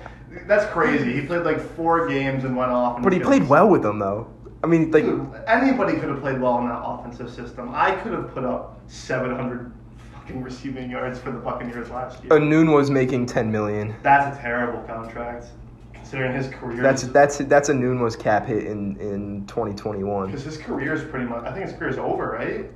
That's 0.47 0.71
crazy. 0.73 1.13
He 1.13 1.23
played 1.23 1.43
like 1.43 1.61
four 1.61 2.09
games 2.09 2.45
and 2.45 2.57
went 2.57 2.71
off. 2.71 2.97
And 2.97 3.05
But 3.05 3.13
he 3.13 3.19
killed 3.19 3.29
played 3.31 3.49
well 3.49 3.69
with 3.69 3.83
them 3.83 3.99
though. 3.99 4.29
I 4.63 4.67
mean, 4.67 4.91
like 4.91 5.05
Dude, 5.05 5.29
anybody 5.47 5.95
could 5.95 6.09
have 6.09 6.21
played 6.21 6.41
well 6.41 6.59
in 6.59 6.69
that 6.69 6.81
offensive 6.83 7.31
system. 7.31 7.71
I 7.73 7.93
could 7.93 8.13
have 8.13 8.33
put 8.33 8.45
up 8.45 8.81
700 8.89 9.73
fucking 10.13 10.43
receiving 10.43 10.91
yards 10.91 11.19
for 11.19 11.31
the 11.31 11.39
Buccaneers 11.39 11.91
last 11.91 12.23
year. 12.23 12.33
Enunwa 12.33 12.75
was 12.75 12.91
making 12.91 13.27
ten 13.27 13.51
million. 13.51 13.95
That's 14.03 14.37
a 14.37 14.41
terrible 14.41 14.83
contract. 14.83 15.47
considering 15.93 16.35
his 16.35 16.49
career. 16.49 16.83
That's 16.83 17.05
that's 17.05 17.39
that's 17.39 17.69
Enunwa 17.69 18.19
cap 18.19 18.47
hit 18.47 18.65
in 18.65 18.97
in 18.97 19.47
2021. 19.47 20.27
because 20.27 20.45
his 20.45 20.57
career 20.57 20.95
is 20.95 21.05
pretty 21.05 21.27
much. 21.27 21.45
I 21.45 21.53
think 21.53 21.67
his 21.67 21.77
career 21.77 21.91
is 21.91 21.99
over, 21.99 22.31
right? 22.31 22.71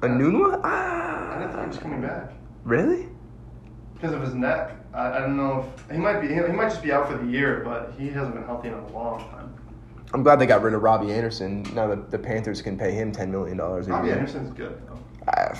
Enunwa? 0.00 0.60
Ah. 0.64 1.34
I 1.34 1.38
didn't 1.38 1.52
think 1.52 1.62
he 1.62 1.68
was 1.68 1.78
coming 1.78 2.00
back 2.00 2.32
really? 2.66 3.08
Because 3.96 4.14
of 4.14 4.20
his 4.22 4.34
neck. 4.34 4.72
I, 4.94 5.12
I 5.12 5.20
don't 5.20 5.36
know 5.36 5.70
if 5.76 5.90
he 5.90 5.98
might 5.98 6.20
be. 6.20 6.28
He, 6.28 6.34
he 6.34 6.52
might 6.52 6.68
just 6.68 6.82
be 6.82 6.92
out 6.92 7.10
for 7.10 7.16
the 7.16 7.26
year, 7.26 7.62
but 7.64 7.94
he 7.98 8.08
hasn't 8.08 8.34
been 8.34 8.44
healthy 8.44 8.68
in 8.68 8.74
a 8.74 8.88
long 8.88 9.20
time. 9.30 9.54
I'm 10.14 10.22
glad 10.22 10.38
they 10.38 10.46
got 10.46 10.62
rid 10.62 10.74
of 10.74 10.82
Robbie 10.82 11.12
Anderson. 11.12 11.62
Now 11.74 11.88
the, 11.88 11.96
the 11.96 12.18
Panthers 12.18 12.62
can 12.62 12.78
pay 12.78 12.92
him 12.92 13.12
ten 13.12 13.30
million 13.30 13.56
dollars 13.56 13.88
a 13.88 13.90
Robbie 13.90 14.08
year. 14.08 14.16
Anderson's 14.16 14.52
good 14.52 14.80
though. 14.86 14.98
Ah, 15.28 15.58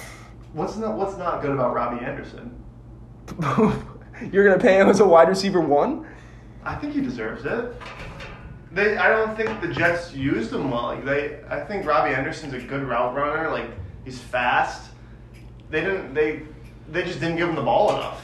What's 0.52 0.76
not 0.76 0.96
What's 0.96 1.18
not 1.18 1.42
good 1.42 1.50
about 1.50 1.74
Robbie 1.74 2.04
Anderson? 2.04 2.54
You're 4.32 4.48
gonna 4.48 4.62
pay 4.62 4.80
him 4.80 4.88
as 4.88 5.00
a 5.00 5.06
wide 5.06 5.28
receiver 5.28 5.60
one? 5.60 6.06
I 6.64 6.74
think 6.76 6.94
he 6.94 7.00
deserves 7.00 7.44
it. 7.44 7.74
They, 8.72 8.96
I 8.96 9.08
don't 9.08 9.36
think 9.36 9.60
the 9.60 9.68
Jets 9.68 10.12
used 10.14 10.52
him 10.52 10.70
well. 10.70 10.84
Like 10.84 11.04
they, 11.04 11.40
I 11.48 11.60
think 11.60 11.86
Robbie 11.86 12.14
Anderson's 12.14 12.54
a 12.54 12.60
good 12.60 12.82
route 12.82 13.14
runner. 13.14 13.50
Like 13.50 13.70
he's 14.04 14.18
fast. 14.18 14.90
They 15.70 15.80
didn't. 15.80 16.14
They, 16.14 16.42
they 16.90 17.02
just 17.02 17.20
didn't 17.20 17.36
give 17.36 17.48
him 17.48 17.54
the 17.56 17.62
ball 17.62 17.90
enough. 17.90 18.22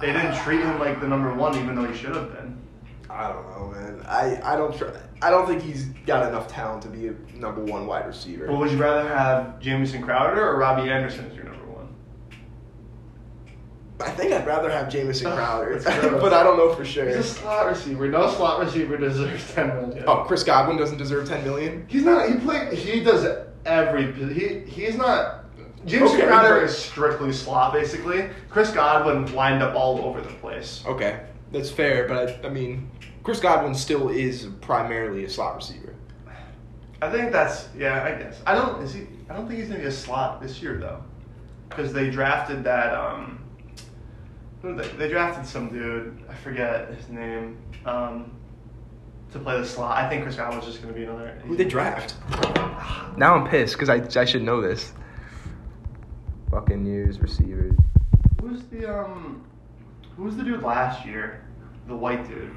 They 0.00 0.12
didn't 0.12 0.36
treat 0.42 0.60
him 0.60 0.78
like 0.78 1.00
the 1.00 1.08
number 1.08 1.34
one, 1.34 1.56
even 1.56 1.74
though 1.74 1.86
he 1.90 1.96
should 1.96 2.14
have 2.14 2.32
been. 2.32 2.56
I 3.08 3.32
don't 3.32 3.48
know, 3.50 3.72
man. 3.74 4.04
I, 4.06 4.40
I 4.42 4.56
don't 4.56 4.76
try, 4.76 4.90
I 5.22 5.30
don't 5.30 5.46
think 5.46 5.62
he's 5.62 5.86
got 6.06 6.28
enough 6.28 6.48
talent 6.48 6.82
to 6.82 6.88
be 6.88 7.08
a 7.08 7.14
number 7.34 7.62
one 7.64 7.86
wide 7.86 8.06
receiver. 8.06 8.46
But 8.46 8.58
would 8.58 8.70
you 8.70 8.76
rather 8.76 9.08
have 9.08 9.58
Jamison 9.58 10.02
Crowder 10.02 10.46
or 10.46 10.58
Robbie 10.58 10.90
Anderson 10.90 11.24
as 11.30 11.34
your 11.34 11.44
number 11.44 11.64
one? 11.64 11.88
I 14.00 14.10
think 14.10 14.32
I'd 14.32 14.46
rather 14.46 14.70
have 14.70 14.90
Jamison 14.90 15.32
Crowder, 15.34 15.78
That's 15.78 16.00
gross. 16.00 16.20
but 16.20 16.34
I 16.34 16.42
don't 16.42 16.58
know 16.58 16.74
for 16.74 16.84
sure. 16.84 17.06
He's 17.06 17.16
a 17.16 17.22
slot 17.22 17.66
receiver. 17.66 18.06
No 18.08 18.30
slot 18.30 18.60
receiver 18.60 18.98
deserves 18.98 19.50
ten 19.54 19.68
million. 19.68 20.04
Oh, 20.06 20.24
Chris 20.26 20.42
Godwin 20.42 20.76
doesn't 20.76 20.98
deserve 20.98 21.26
ten 21.26 21.42
million. 21.42 21.86
He's 21.88 22.04
not. 22.04 22.28
He 22.28 22.36
play. 22.36 22.76
He 22.76 23.02
does 23.02 23.26
every. 23.64 24.12
He 24.34 24.70
he's 24.70 24.96
not. 24.96 25.45
James 25.84 26.10
Okay, 26.10 26.26
Crowder 26.26 26.62
is 26.62 26.76
strictly 26.76 27.32
slot, 27.32 27.72
basically. 27.72 28.28
Chris 28.50 28.70
Godwin 28.72 29.32
lined 29.34 29.62
up 29.62 29.76
all 29.76 30.00
over 30.00 30.20
the 30.20 30.32
place. 30.34 30.82
Okay, 30.86 31.20
that's 31.52 31.70
fair, 31.70 32.08
but 32.08 32.44
I, 32.44 32.48
I 32.48 32.50
mean, 32.50 32.90
Chris 33.22 33.38
Godwin 33.38 33.74
still 33.74 34.08
is 34.08 34.48
primarily 34.60 35.24
a 35.24 35.30
slot 35.30 35.56
receiver. 35.56 35.94
I 37.02 37.10
think 37.10 37.30
that's 37.30 37.68
yeah. 37.76 38.02
I 38.02 38.20
guess 38.20 38.40
I 38.46 38.54
don't. 38.54 38.82
Is 38.82 38.94
he? 38.94 39.06
I 39.28 39.34
don't 39.34 39.46
think 39.46 39.60
he's 39.60 39.68
gonna 39.68 39.80
be 39.80 39.86
a 39.86 39.92
slot 39.92 40.40
this 40.40 40.62
year 40.62 40.78
though, 40.78 41.02
because 41.68 41.92
they 41.92 42.10
drafted 42.10 42.64
that. 42.64 42.94
Um, 42.94 43.44
they, 44.62 44.88
they 44.88 45.08
drafted 45.08 45.46
some 45.46 45.68
dude. 45.68 46.24
I 46.28 46.34
forget 46.34 46.92
his 46.94 47.08
name. 47.08 47.58
Um, 47.84 48.32
to 49.32 49.38
play 49.38 49.58
the 49.58 49.66
slot. 49.66 49.98
I 49.98 50.08
think 50.08 50.22
Chris 50.22 50.36
Godwin's 50.36 50.64
just 50.64 50.80
gonna 50.80 50.94
be 50.94 51.04
another. 51.04 51.38
Who 51.44 51.56
they 51.56 51.64
draft? 51.64 52.14
Now 53.16 53.34
I'm 53.34 53.48
pissed 53.48 53.78
because 53.78 53.88
I, 53.88 54.20
I 54.20 54.24
should 54.24 54.42
know 54.42 54.60
this. 54.60 54.92
Buccaneers 56.56 57.20
receivers. 57.20 57.74
Who's 58.40 58.62
the 58.64 58.90
um? 58.90 59.44
Who 60.16 60.22
was 60.22 60.38
the 60.38 60.42
dude 60.42 60.62
last 60.62 61.04
year? 61.04 61.44
The 61.86 61.94
white 61.94 62.26
dude. 62.26 62.56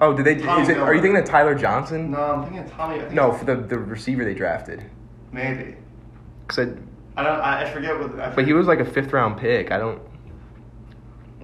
Oh, 0.00 0.12
did 0.12 0.26
they? 0.26 0.34
Tommy 0.34 0.62
Is 0.62 0.68
it, 0.70 0.78
are 0.78 0.92
you 0.92 1.00
thinking 1.00 1.20
of 1.20 1.24
Tyler 1.24 1.54
Johnson? 1.54 2.10
No, 2.10 2.18
I'm 2.18 2.42
thinking 2.42 2.58
of 2.58 2.72
Tommy. 2.72 2.96
I 2.96 3.02
think 3.02 3.12
No, 3.12 3.30
for 3.32 3.44
the 3.44 3.54
the 3.54 3.78
receiver 3.78 4.24
they 4.24 4.34
drafted. 4.34 4.84
maybe. 5.30 5.76
Cause 6.48 6.58
I, 6.58 6.62
I 7.16 7.22
don't. 7.22 7.40
I, 7.40 7.62
I 7.62 7.70
forget 7.72 7.96
what. 7.96 8.18
I 8.18 8.34
but 8.34 8.44
he 8.44 8.52
was 8.52 8.66
like 8.66 8.80
a 8.80 8.84
fifth 8.84 9.12
round 9.12 9.38
pick. 9.38 9.70
I 9.70 9.78
don't. 9.78 10.02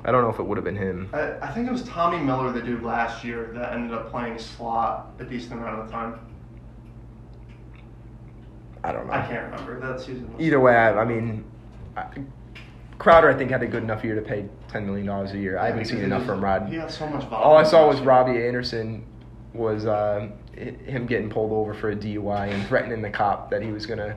I 0.05 0.11
don't 0.11 0.24
know 0.24 0.31
if 0.31 0.41
it 0.41 0.43
would 0.43 0.59
have 0.59 0.64
been 0.64 0.74
him. 0.76 1.11
I, 1.12 1.35
I 1.43 1.53
think 1.53 1.68
it 1.68 1.72
was 1.72 1.85
Tommy 1.85 2.18
Miller, 2.18 2.51
the 2.51 2.61
dude 2.61 2.83
last 2.83 3.22
year, 3.22 3.53
that 3.55 3.74
ended 3.74 3.97
up 3.97 4.11
playing 4.11 4.37
slot 4.37 5.12
a 5.20 5.24
decent 5.24 5.53
amount 5.53 5.78
of 5.78 5.87
the 5.87 5.93
time. 5.93 6.18
I 8.83 8.93
don't 8.93 9.07
know. 9.07 9.12
I 9.12 9.26
can't 9.26 9.51
remember 9.53 9.78
that 9.81 10.01
season. 10.01 10.35
Either 10.39 10.59
way, 10.61 10.74
I, 10.74 11.01
I 11.01 11.05
mean, 11.05 11.45
I, 11.97 12.07
Crowder 12.99 13.31
I 13.31 13.35
think 13.35 13.51
had 13.51 13.62
a 13.62 13.66
good 13.66 13.83
enough 13.83 14.05
year 14.05 14.14
to 14.14 14.22
pay 14.22 14.47
ten 14.68 14.87
million 14.87 15.07
dollars 15.07 15.33
a 15.33 15.39
year. 15.39 15.59
I 15.59 15.66
haven't 15.66 15.85
seen 15.87 15.99
enough 16.01 16.20
was- 16.20 16.28
from 16.28 16.45
Rod. 16.45 16.68
He 16.68 16.76
had 16.76 16.91
so 16.91 17.07
much. 17.07 17.31
All 17.31 17.57
I 17.57 17.62
saw 17.64 17.87
was 17.89 17.97
year. 17.99 18.07
Robbie 18.09 18.45
Anderson 18.47 19.05
was 19.55 19.85
uh, 19.87 20.28
him 20.55 21.07
getting 21.07 21.28
pulled 21.31 21.53
over 21.53 21.74
for 21.74 21.91
a 21.91 21.97
DUI 21.97 22.51
and 22.53 22.66
threatening 22.68 23.03
the 23.03 23.11
cop 23.11 23.51
that 23.51 23.62
he 23.62 23.70
was 23.72 23.85
gonna 23.87 24.16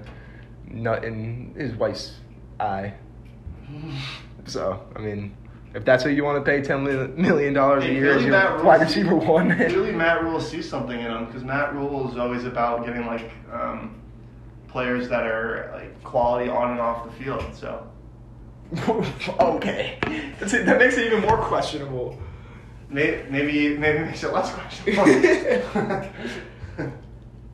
nut 0.67 1.03
in 1.03 1.53
his 1.57 1.73
wife's 1.73 2.15
eye. 2.59 2.93
So 4.45 4.85
I 4.95 4.99
mean, 4.99 5.35
if 5.73 5.85
that's 5.85 6.03
what 6.03 6.13
you 6.15 6.25
want 6.25 6.43
to 6.43 6.51
pay 6.51 6.61
ten 6.61 6.83
million 6.83 7.53
dollars 7.53 7.85
a 7.85 7.87
Hey, 7.87 7.93
year 7.95 8.15
really 8.15 8.29
Matt 8.29 8.55
Rhule 8.57 8.65
wide 8.65 8.79
sees- 8.89 8.97
receiver 8.97 9.15
one, 9.15 9.55
Clearly, 9.55 9.93
Matt 9.93 10.21
Rhule 10.23 10.41
sees 10.41 10.67
something 10.69 10.99
in 10.99 11.09
him 11.09 11.25
because 11.27 11.45
Matt 11.45 11.73
Rhule 11.73 12.11
is 12.11 12.17
always 12.17 12.43
about 12.43 12.85
getting 12.85 13.05
like 13.05 13.31
um, 13.53 13.95
players 14.73 15.07
that 15.07 15.25
are 15.25 15.69
like 15.73 16.03
quality 16.03 16.49
on 16.49 16.71
and 16.71 16.79
off 16.81 17.05
the 17.05 17.11
field. 17.23 17.45
So 17.53 17.87
okay, 19.39 19.99
That's 20.39 20.51
it, 20.53 20.65
that 20.65 20.79
makes 20.79 20.97
it 20.97 21.05
even 21.05 21.21
more 21.21 21.37
questionable. 21.37 22.19
maybe 22.89 23.29
maybe 23.29 23.77
maybe 23.77 23.99
it 23.99 24.05
makes 24.07 24.23
it 24.23 24.33
less 24.33 24.51
questionable. 24.51 25.05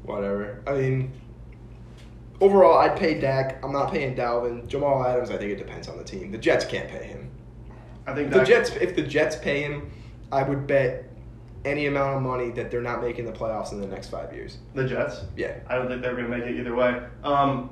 Whatever. 0.03 0.63
I 0.65 0.73
mean, 0.73 1.11
overall, 2.39 2.77
I'd 2.79 2.95
pay 2.97 3.19
Dak. 3.19 3.63
I'm 3.63 3.73
not 3.73 3.91
paying 3.91 4.15
Dalvin. 4.15 4.65
Jamal 4.67 5.05
Adams, 5.05 5.29
I 5.29 5.37
think 5.37 5.51
it 5.51 5.57
depends 5.57 5.87
on 5.89 5.97
the 5.97 6.03
team. 6.05 6.31
The 6.31 6.37
Jets 6.37 6.63
can't 6.65 6.87
pay 6.89 7.03
him. 7.03 7.29
I 8.07 8.15
think 8.15 8.31
The 8.31 8.43
Jets, 8.43 8.71
if 8.71 8.95
the 8.95 9.03
Jets 9.03 9.35
pay 9.35 9.61
him, 9.61 9.91
I 10.31 10.41
would 10.43 10.65
bet 10.65 11.08
any 11.65 11.87
amount 11.87 12.17
of 12.17 12.21
money 12.21 12.51
that 12.51 12.71
they're 12.71 12.81
not 12.81 13.01
making 13.01 13.25
the 13.25 13.31
playoffs 13.31 13.71
in 13.71 13.81
the 13.81 13.87
next 13.87 14.09
five 14.09 14.33
years. 14.33 14.57
the 14.75 14.87
Jets. 14.87 15.21
Yeah. 15.35 15.57
I 15.67 15.75
don't 15.75 15.87
think 15.87 16.01
they're 16.01 16.15
going 16.15 16.29
to 16.29 16.37
make 16.37 16.45
it 16.45 16.57
either 16.59 16.75
way. 16.75 17.01
Um, 17.23 17.69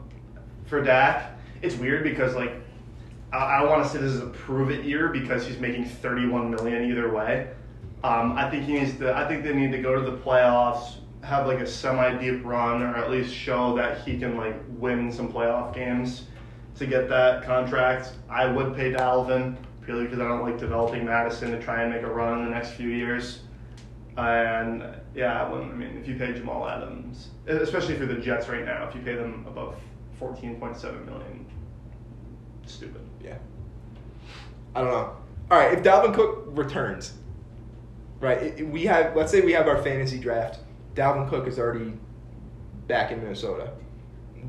for 0.65 0.83
Dak, 0.83 1.37
it's 1.61 1.75
weird 1.75 2.03
because 2.03 2.35
like 2.35 2.51
I, 3.31 3.37
I 3.37 3.63
want 3.65 3.83
to 3.83 3.89
say 3.89 3.99
this 3.99 4.11
is 4.11 4.21
a 4.21 4.27
prove 4.27 4.71
it 4.71 4.83
year 4.83 5.09
because 5.09 5.45
he's 5.45 5.59
making 5.59 5.85
31 5.85 6.51
million 6.51 6.89
either 6.89 7.11
way. 7.11 7.49
Um, 8.03 8.33
I 8.33 8.49
think 8.49 8.65
he 8.65 8.73
needs 8.73 8.97
to. 8.99 9.15
I 9.15 9.27
think 9.27 9.43
they 9.43 9.53
need 9.53 9.71
to 9.71 9.81
go 9.81 9.95
to 9.95 10.01
the 10.01 10.17
playoffs, 10.17 10.95
have 11.23 11.47
like 11.47 11.59
a 11.59 11.67
semi 11.67 12.17
deep 12.17 12.45
run, 12.45 12.81
or 12.81 12.95
at 12.95 13.09
least 13.09 13.33
show 13.33 13.75
that 13.75 14.01
he 14.05 14.17
can 14.17 14.37
like 14.37 14.55
win 14.77 15.11
some 15.11 15.31
playoff 15.31 15.73
games 15.73 16.23
to 16.75 16.85
get 16.85 17.09
that 17.09 17.43
contract. 17.43 18.13
I 18.29 18.45
would 18.45 18.75
pay 18.75 18.91
Dalvin 18.91 19.55
purely 19.83 20.03
because 20.03 20.19
I 20.19 20.27
don't 20.27 20.43
like 20.43 20.59
developing 20.59 21.05
Mattison 21.05 21.51
to 21.51 21.61
try 21.61 21.81
and 21.81 21.91
make 21.91 22.03
a 22.03 22.07
run 22.07 22.39
in 22.39 22.45
the 22.45 22.51
next 22.51 22.71
few 22.71 22.89
years. 22.89 23.39
And 24.17 24.83
yeah, 25.13 25.43
I 25.43 25.51
I 25.51 25.65
mean, 25.65 25.97
if 26.01 26.07
you 26.07 26.15
pay 26.15 26.33
Jamal 26.33 26.67
Adams, 26.67 27.29
especially 27.45 27.95
for 27.95 28.05
the 28.07 28.15
Jets 28.15 28.47
right 28.49 28.65
now, 28.65 28.87
if 28.87 28.95
you 28.95 29.01
pay 29.01 29.15
them 29.15 29.45
above 29.47 29.75
fourteen 30.17 30.59
point 30.59 30.75
seven 30.75 31.05
million, 31.05 31.45
stupid. 32.65 33.01
Yeah. 33.23 33.37
I 34.75 34.81
don't 34.81 34.91
know. 34.91 35.15
All 35.49 35.57
right, 35.57 35.77
if 35.77 35.83
Dalvin 35.83 36.13
Cook 36.13 36.45
returns, 36.49 37.13
right? 38.19 38.65
We 38.67 38.83
have, 38.85 39.15
let's 39.15 39.31
say 39.31 39.41
we 39.41 39.53
have 39.53 39.67
our 39.67 39.81
fantasy 39.81 40.19
draft. 40.19 40.59
Dalvin 40.95 41.29
Cook 41.29 41.47
is 41.47 41.57
already 41.57 41.93
back 42.87 43.11
in 43.11 43.21
Minnesota. 43.21 43.71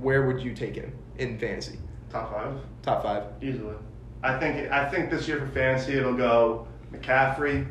Where 0.00 0.26
would 0.26 0.40
you 0.42 0.54
take 0.54 0.74
him 0.74 0.92
in 1.18 1.38
fantasy? 1.38 1.78
Top 2.10 2.32
five, 2.32 2.54
Top 2.82 3.02
five. 3.02 3.24
easily. 3.42 3.74
I 4.22 4.38
think 4.38 4.70
I 4.72 4.88
think 4.88 5.10
this 5.10 5.28
year 5.28 5.38
for 5.38 5.46
fantasy 5.48 5.94
it'll 5.94 6.14
go 6.16 6.66
McCaffrey, 6.92 7.66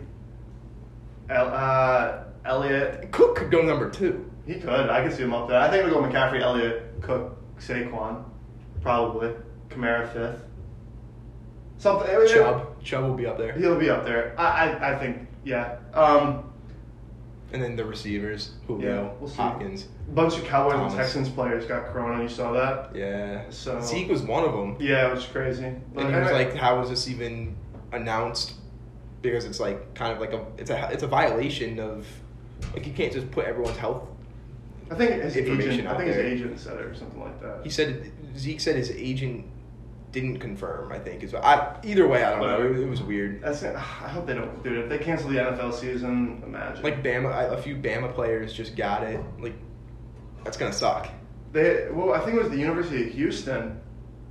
El, 1.30 1.48
uh, 1.48 2.24
Elliott. 2.46 3.12
Cook 3.12 3.36
could 3.36 3.52
go 3.52 3.62
number 3.62 3.90
two. 3.90 4.30
He 4.46 4.56
could. 4.56 4.90
I 4.90 5.04
could 5.06 5.16
see 5.16 5.24
him 5.24 5.34
up 5.34 5.48
there. 5.50 5.60
I 5.60 5.70
think 5.70 5.86
it'll 5.86 6.02
go 6.02 6.08
McCaffrey, 6.08 6.42
Elliott, 6.42 7.02
Cook, 7.02 7.38
Saquon, 7.60 8.24
probably 8.82 9.32
Kamara 9.70 10.12
fifth. 10.14 10.44
Something. 11.78 12.10
I 12.10 12.18
mean, 12.20 12.28
Chubb. 12.30 12.82
Chubb 12.84 13.04
will 13.04 13.14
be 13.14 13.26
up 13.26 13.38
there. 13.38 13.52
He'll 13.54 13.78
be 13.78 13.90
up 13.90 14.06
there. 14.06 14.34
I 14.40 14.70
I, 14.72 14.94
I 14.96 15.00
think 15.00 15.28
yeah. 15.44 15.78
Um, 15.94 16.44
And 17.54 17.62
then 17.62 17.76
the 17.76 17.86
receivers, 17.86 18.52
Julio, 18.68 19.04
Yeah, 19.04 19.10
we'll 19.20 19.30
see. 19.30 19.38
Hopkins. 19.38 19.84
bunch 20.14 20.38
of 20.38 20.44
Cowboys 20.46 20.74
Thomas. 20.74 20.94
and 20.94 21.02
Texans 21.02 21.30
players 21.30 21.66
got 21.66 21.86
corona. 21.94 22.22
You 22.24 22.30
saw 22.30 22.52
that? 22.54 22.94
Yeah. 22.96 23.44
So- 23.50 23.80
Zeke 23.82 24.10
was 24.10 24.22
one 24.22 24.44
of 24.44 24.54
them. 24.54 24.76
Yeah, 24.80 25.08
it 25.08 25.14
was 25.14 25.26
crazy. 25.26 25.66
And 25.66 25.82
he 25.96 26.04
was 26.20 26.32
like, 26.32 26.56
"How 26.56 26.80
was 26.80 26.90
this 26.90 27.08
even 27.10 27.56
announced?" 27.92 28.54
Because 29.22 29.46
it's 29.46 29.60
like 29.60 29.94
kind 29.96 30.14
of 30.14 30.20
like 30.20 30.34
a 30.34 30.46
it's 30.58 30.70
a 30.70 30.90
it's 30.92 31.04
a 31.04 31.08
violation 31.08 31.80
of 31.80 32.06
like 32.74 32.86
you 32.86 32.94
can't 32.94 33.12
just 33.12 33.30
put 33.32 33.46
everyone's 33.46 33.78
health. 33.78 34.04
I 34.90 34.96
think 34.96 35.22
his 35.22 35.36
information 35.36 35.72
agent. 35.72 35.88
I 35.88 35.98
think 35.98 36.08
his 36.08 36.16
there. 36.16 36.26
agent 36.26 36.60
said 36.60 36.78
it 36.78 36.86
or 36.86 36.96
something 36.96 37.20
like 37.20 37.42
that. 37.42 37.60
He 37.64 37.70
said 37.70 38.12
Zeke 38.38 38.60
said 38.60 38.76
his 38.76 38.92
agent 38.92 39.46
didn't 40.12 40.40
confirm. 40.40 40.92
I 40.92 41.00
think 41.00 41.24
is 41.24 41.34
I 41.34 41.78
either 41.84 42.08
way 42.08 42.24
I 42.24 42.32
don't 42.32 42.42
know. 42.42 42.66
It, 42.66 42.80
it 42.80 42.90
was 42.90 43.02
weird. 43.02 43.42
That's. 43.42 43.64
I 43.64 43.78
hope 43.80 44.26
they 44.26 44.34
don't. 44.34 44.64
Dude, 44.64 44.78
if 44.78 44.90
they 44.90 44.98
cancel 44.98 45.30
the 45.30 45.38
NFL 45.38 45.74
season, 45.74 46.42
imagine. 46.46 46.84
Like 46.84 47.04
Bama, 47.04 47.34
I- 47.34 47.54
a 47.54 47.62
few 47.62 47.76
Bama 47.76 48.14
players 48.14 48.54
just 48.54 48.76
got 48.76 49.04
it. 49.04 49.20
Like 49.40 49.56
that's 50.44 50.58
gonna 50.58 50.74
suck. 50.74 51.10
They 51.52 51.88
well, 51.92 52.14
I 52.14 52.20
think 52.20 52.36
it 52.36 52.42
was 52.42 52.50
the 52.50 52.58
University 52.58 53.08
of 53.08 53.14
Houston 53.14 53.82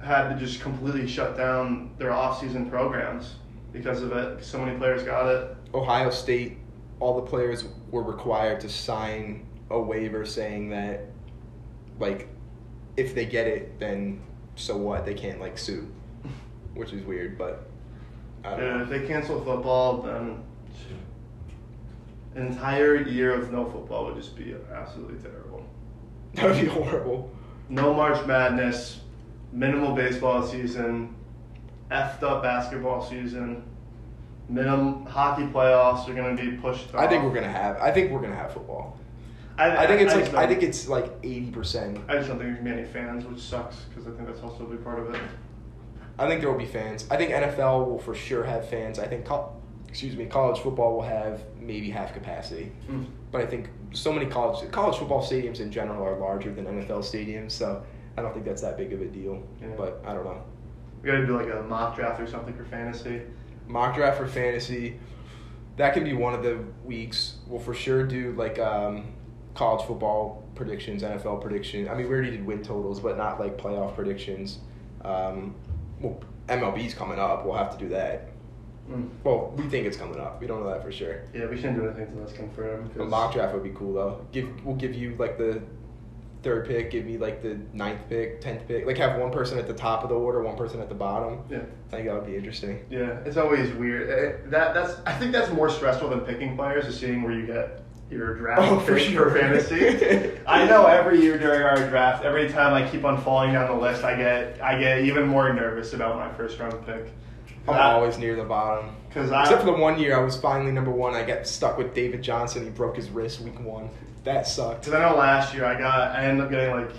had 0.00 0.28
to 0.28 0.36
just 0.38 0.60
completely 0.60 1.06
shut 1.08 1.36
down 1.36 1.90
their 1.98 2.12
off-season 2.12 2.70
programs 2.70 3.36
because 3.72 4.02
of 4.02 4.12
it. 4.12 4.44
So 4.44 4.58
many 4.58 4.76
players 4.78 5.02
got 5.02 5.28
it. 5.28 5.56
Ohio 5.74 6.10
State 6.10 6.58
all 6.98 7.16
the 7.20 7.26
players 7.26 7.64
were 7.90 8.02
required 8.02 8.58
to 8.60 8.68
sign 8.70 9.46
a 9.70 9.78
waiver 9.78 10.24
saying 10.24 10.70
that, 10.70 11.02
like, 11.98 12.28
if 12.96 13.14
they 13.14 13.26
get 13.26 13.46
it, 13.46 13.78
then 13.78 14.22
so 14.54 14.76
what? 14.76 15.04
They 15.04 15.12
can't 15.14 15.38
like 15.40 15.58
sue, 15.58 15.86
which 16.74 16.92
is 16.94 17.04
weird. 17.04 17.36
But 17.36 17.68
I 18.44 18.50
don't 18.50 18.60
Yeah, 18.60 18.76
know. 18.78 18.82
if 18.84 18.88
they 18.88 19.06
cancel 19.06 19.44
football, 19.44 20.02
then 20.02 20.42
an 22.34 22.46
entire 22.46 22.96
year 23.02 23.34
of 23.34 23.52
no 23.52 23.64
football 23.66 24.06
would 24.06 24.16
just 24.16 24.36
be 24.36 24.54
absolutely 24.72 25.18
terrible. 25.18 25.64
That 26.34 26.46
would 26.46 26.60
be 26.60 26.66
horrible. 26.66 27.30
No 27.68 27.92
March 27.92 28.24
Madness, 28.26 29.00
minimal 29.52 29.94
baseball 29.94 30.46
season, 30.46 31.14
effed 31.90 32.22
up 32.22 32.42
basketball 32.42 33.04
season, 33.04 33.62
minimum 34.48 35.06
hockey 35.06 35.44
playoffs 35.44 36.08
are 36.08 36.14
going 36.14 36.36
to 36.36 36.50
be 36.50 36.56
pushed. 36.56 36.94
I 36.94 37.06
think 37.06 37.24
we're 37.24 37.34
gonna 37.34 37.48
have. 37.48 37.78
I 37.78 37.90
think 37.90 38.10
we're 38.10 38.20
gonna 38.20 38.36
have 38.36 38.52
football. 38.52 38.98
I, 39.58 39.84
I 39.84 39.86
think 39.86 40.02
it's 40.02 40.12
I 40.12 40.18
like. 40.18 40.34
I 40.34 40.46
think 40.46 40.62
it's 40.62 40.88
like 40.88 41.12
eighty 41.22 41.50
percent. 41.50 41.98
I 42.08 42.16
just 42.16 42.28
don't 42.28 42.38
think 42.38 42.50
there's 42.50 42.58
gonna 42.58 42.74
be 42.74 42.82
any 42.82 42.88
fans, 42.88 43.24
which 43.24 43.40
sucks 43.40 43.76
because 43.88 44.06
I 44.06 44.10
think 44.10 44.26
that's 44.26 44.42
also 44.42 44.64
a 44.64 44.68
big 44.68 44.84
part 44.84 44.98
of 44.98 45.14
it. 45.14 45.20
I 46.18 46.26
think 46.28 46.40
there 46.40 46.50
will 46.50 46.58
be 46.58 46.66
fans. 46.66 47.06
I 47.10 47.16
think 47.16 47.30
NFL 47.30 47.86
will 47.86 47.98
for 47.98 48.14
sure 48.14 48.42
have 48.42 48.68
fans. 48.68 48.98
I 48.98 49.06
think, 49.06 49.26
col- 49.26 49.60
excuse 49.86 50.16
me, 50.16 50.26
college 50.26 50.60
football 50.60 50.94
will 50.94 51.02
have 51.02 51.42
maybe 51.60 51.90
half 51.90 52.14
capacity. 52.14 52.72
Mm. 52.88 53.06
But 53.30 53.42
I 53.42 53.46
think 53.46 53.68
so 53.92 54.12
many 54.12 54.26
college 54.26 54.70
college 54.70 54.96
football 54.96 55.22
stadiums 55.22 55.60
in 55.60 55.70
general 55.70 56.02
are 56.02 56.18
larger 56.18 56.52
than 56.52 56.64
NFL 56.66 57.00
stadiums, 57.00 57.52
so 57.52 57.84
I 58.16 58.22
don't 58.22 58.32
think 58.32 58.46
that's 58.46 58.62
that 58.62 58.76
big 58.76 58.92
of 58.92 59.02
a 59.02 59.06
deal. 59.06 59.42
Yeah. 59.60 59.68
But 59.76 60.02
I 60.06 60.14
don't 60.14 60.24
know. 60.24 60.42
We 61.06 61.12
gotta 61.12 61.24
do 61.24 61.36
like 61.36 61.54
a 61.54 61.62
mock 61.62 61.94
draft 61.94 62.20
or 62.20 62.26
something 62.26 62.52
for 62.56 62.64
fantasy. 62.64 63.22
Mock 63.68 63.94
draft 63.94 64.18
for 64.18 64.26
fantasy, 64.26 64.98
that 65.76 65.94
can 65.94 66.02
be 66.02 66.14
one 66.14 66.34
of 66.34 66.42
the 66.42 66.58
weeks. 66.84 67.36
We'll 67.46 67.60
for 67.60 67.74
sure 67.74 68.04
do 68.04 68.32
like 68.32 68.58
um, 68.58 69.14
college 69.54 69.86
football 69.86 70.42
predictions, 70.56 71.04
NFL 71.04 71.42
predictions. 71.42 71.86
I 71.88 71.94
mean, 71.94 72.08
we 72.08 72.12
already 72.12 72.32
did 72.32 72.44
win 72.44 72.60
totals, 72.60 72.98
but 72.98 73.16
not 73.16 73.38
like 73.38 73.56
playoff 73.56 73.94
predictions. 73.94 74.58
Um, 75.04 75.54
well, 76.00 76.18
MLB's 76.48 76.94
coming 76.94 77.20
up. 77.20 77.46
We'll 77.46 77.54
have 77.54 77.70
to 77.70 77.78
do 77.78 77.88
that. 77.90 78.30
Mm. 78.90 79.08
Well, 79.22 79.54
we 79.56 79.68
think 79.68 79.86
it's 79.86 79.96
coming 79.96 80.18
up. 80.18 80.40
We 80.40 80.48
don't 80.48 80.64
know 80.64 80.70
that 80.70 80.82
for 80.82 80.90
sure. 80.90 81.22
Yeah, 81.32 81.46
we 81.46 81.54
shouldn't 81.54 81.76
do 81.76 81.84
anything 81.84 82.08
until 82.08 82.22
that's 82.22 82.32
confirmed. 82.32 82.96
A 82.96 83.04
mock 83.04 83.32
draft 83.32 83.54
would 83.54 83.62
be 83.62 83.70
cool 83.70 83.94
though. 83.94 84.26
Give 84.32 84.48
we'll 84.64 84.74
give 84.74 84.96
you 84.96 85.14
like 85.20 85.38
the 85.38 85.62
third 86.46 86.64
pick, 86.68 86.92
give 86.92 87.04
me 87.04 87.18
like 87.18 87.42
the 87.42 87.58
ninth 87.72 88.00
pick, 88.08 88.40
tenth 88.40 88.66
pick. 88.68 88.86
Like 88.86 88.96
have 88.98 89.18
one 89.20 89.32
person 89.32 89.58
at 89.58 89.66
the 89.66 89.74
top 89.74 90.04
of 90.04 90.08
the 90.08 90.14
order, 90.14 90.42
one 90.42 90.56
person 90.56 90.80
at 90.80 90.88
the 90.88 90.94
bottom. 90.94 91.40
Yeah. 91.50 91.58
I 91.88 91.90
think 91.96 92.06
that 92.06 92.14
would 92.14 92.26
be 92.26 92.36
interesting. 92.36 92.84
Yeah, 92.88 93.18
it's 93.24 93.36
always 93.36 93.72
weird. 93.72 94.08
Eh, 94.08 94.48
That 94.50 94.72
that's 94.72 94.94
I 95.04 95.12
think 95.12 95.32
that's 95.32 95.50
more 95.52 95.68
stressful 95.68 96.08
than 96.08 96.20
picking 96.20 96.56
players 96.56 96.86
is 96.86 96.96
seeing 96.98 97.22
where 97.22 97.32
you 97.32 97.46
get 97.46 97.82
your 98.08 98.36
draft 98.36 98.62
Oh, 98.62 98.78
for 98.78 98.96
sure. 98.96 99.30
fantasy. 99.32 100.38
I 100.46 100.64
know 100.66 100.86
every 100.86 101.20
year 101.20 101.36
during 101.36 101.62
our 101.62 101.88
draft, 101.88 102.24
every 102.24 102.48
time 102.48 102.72
I 102.72 102.88
keep 102.88 103.04
on 103.04 103.20
falling 103.20 103.52
down 103.52 103.66
the 103.74 103.82
list, 103.82 104.04
I 104.04 104.16
get 104.16 104.62
I 104.62 104.78
get 104.78 105.00
even 105.00 105.26
more 105.26 105.52
nervous 105.52 105.94
about 105.94 106.16
my 106.16 106.32
first 106.36 106.60
round 106.60 106.86
pick. 106.86 107.06
I'm 107.68 107.94
always 107.96 108.18
near 108.18 108.36
the 108.36 108.44
bottom. 108.44 108.90
because 109.08 109.32
I 109.32 109.42
Except 109.42 109.60
for 109.60 109.66
the 109.66 109.72
one 109.72 109.98
year 109.98 110.16
I 110.16 110.22
was 110.22 110.36
finally 110.36 110.72
number 110.72 110.90
one. 110.90 111.14
I 111.14 111.24
got 111.24 111.46
stuck 111.46 111.78
with 111.78 111.94
David 111.94 112.22
Johnson. 112.22 112.64
He 112.64 112.70
broke 112.70 112.96
his 112.96 113.10
wrist 113.10 113.40
week 113.40 113.58
one. 113.60 113.90
That 114.24 114.46
sucked. 114.46 114.84
Because 114.84 114.94
I 114.94 115.08
know 115.08 115.16
last 115.16 115.54
year 115.54 115.64
I 115.64 115.78
got, 115.78 116.14
I 116.16 116.24
ended 116.24 116.44
up 116.44 116.50
getting 116.50 116.70
like 116.74 116.90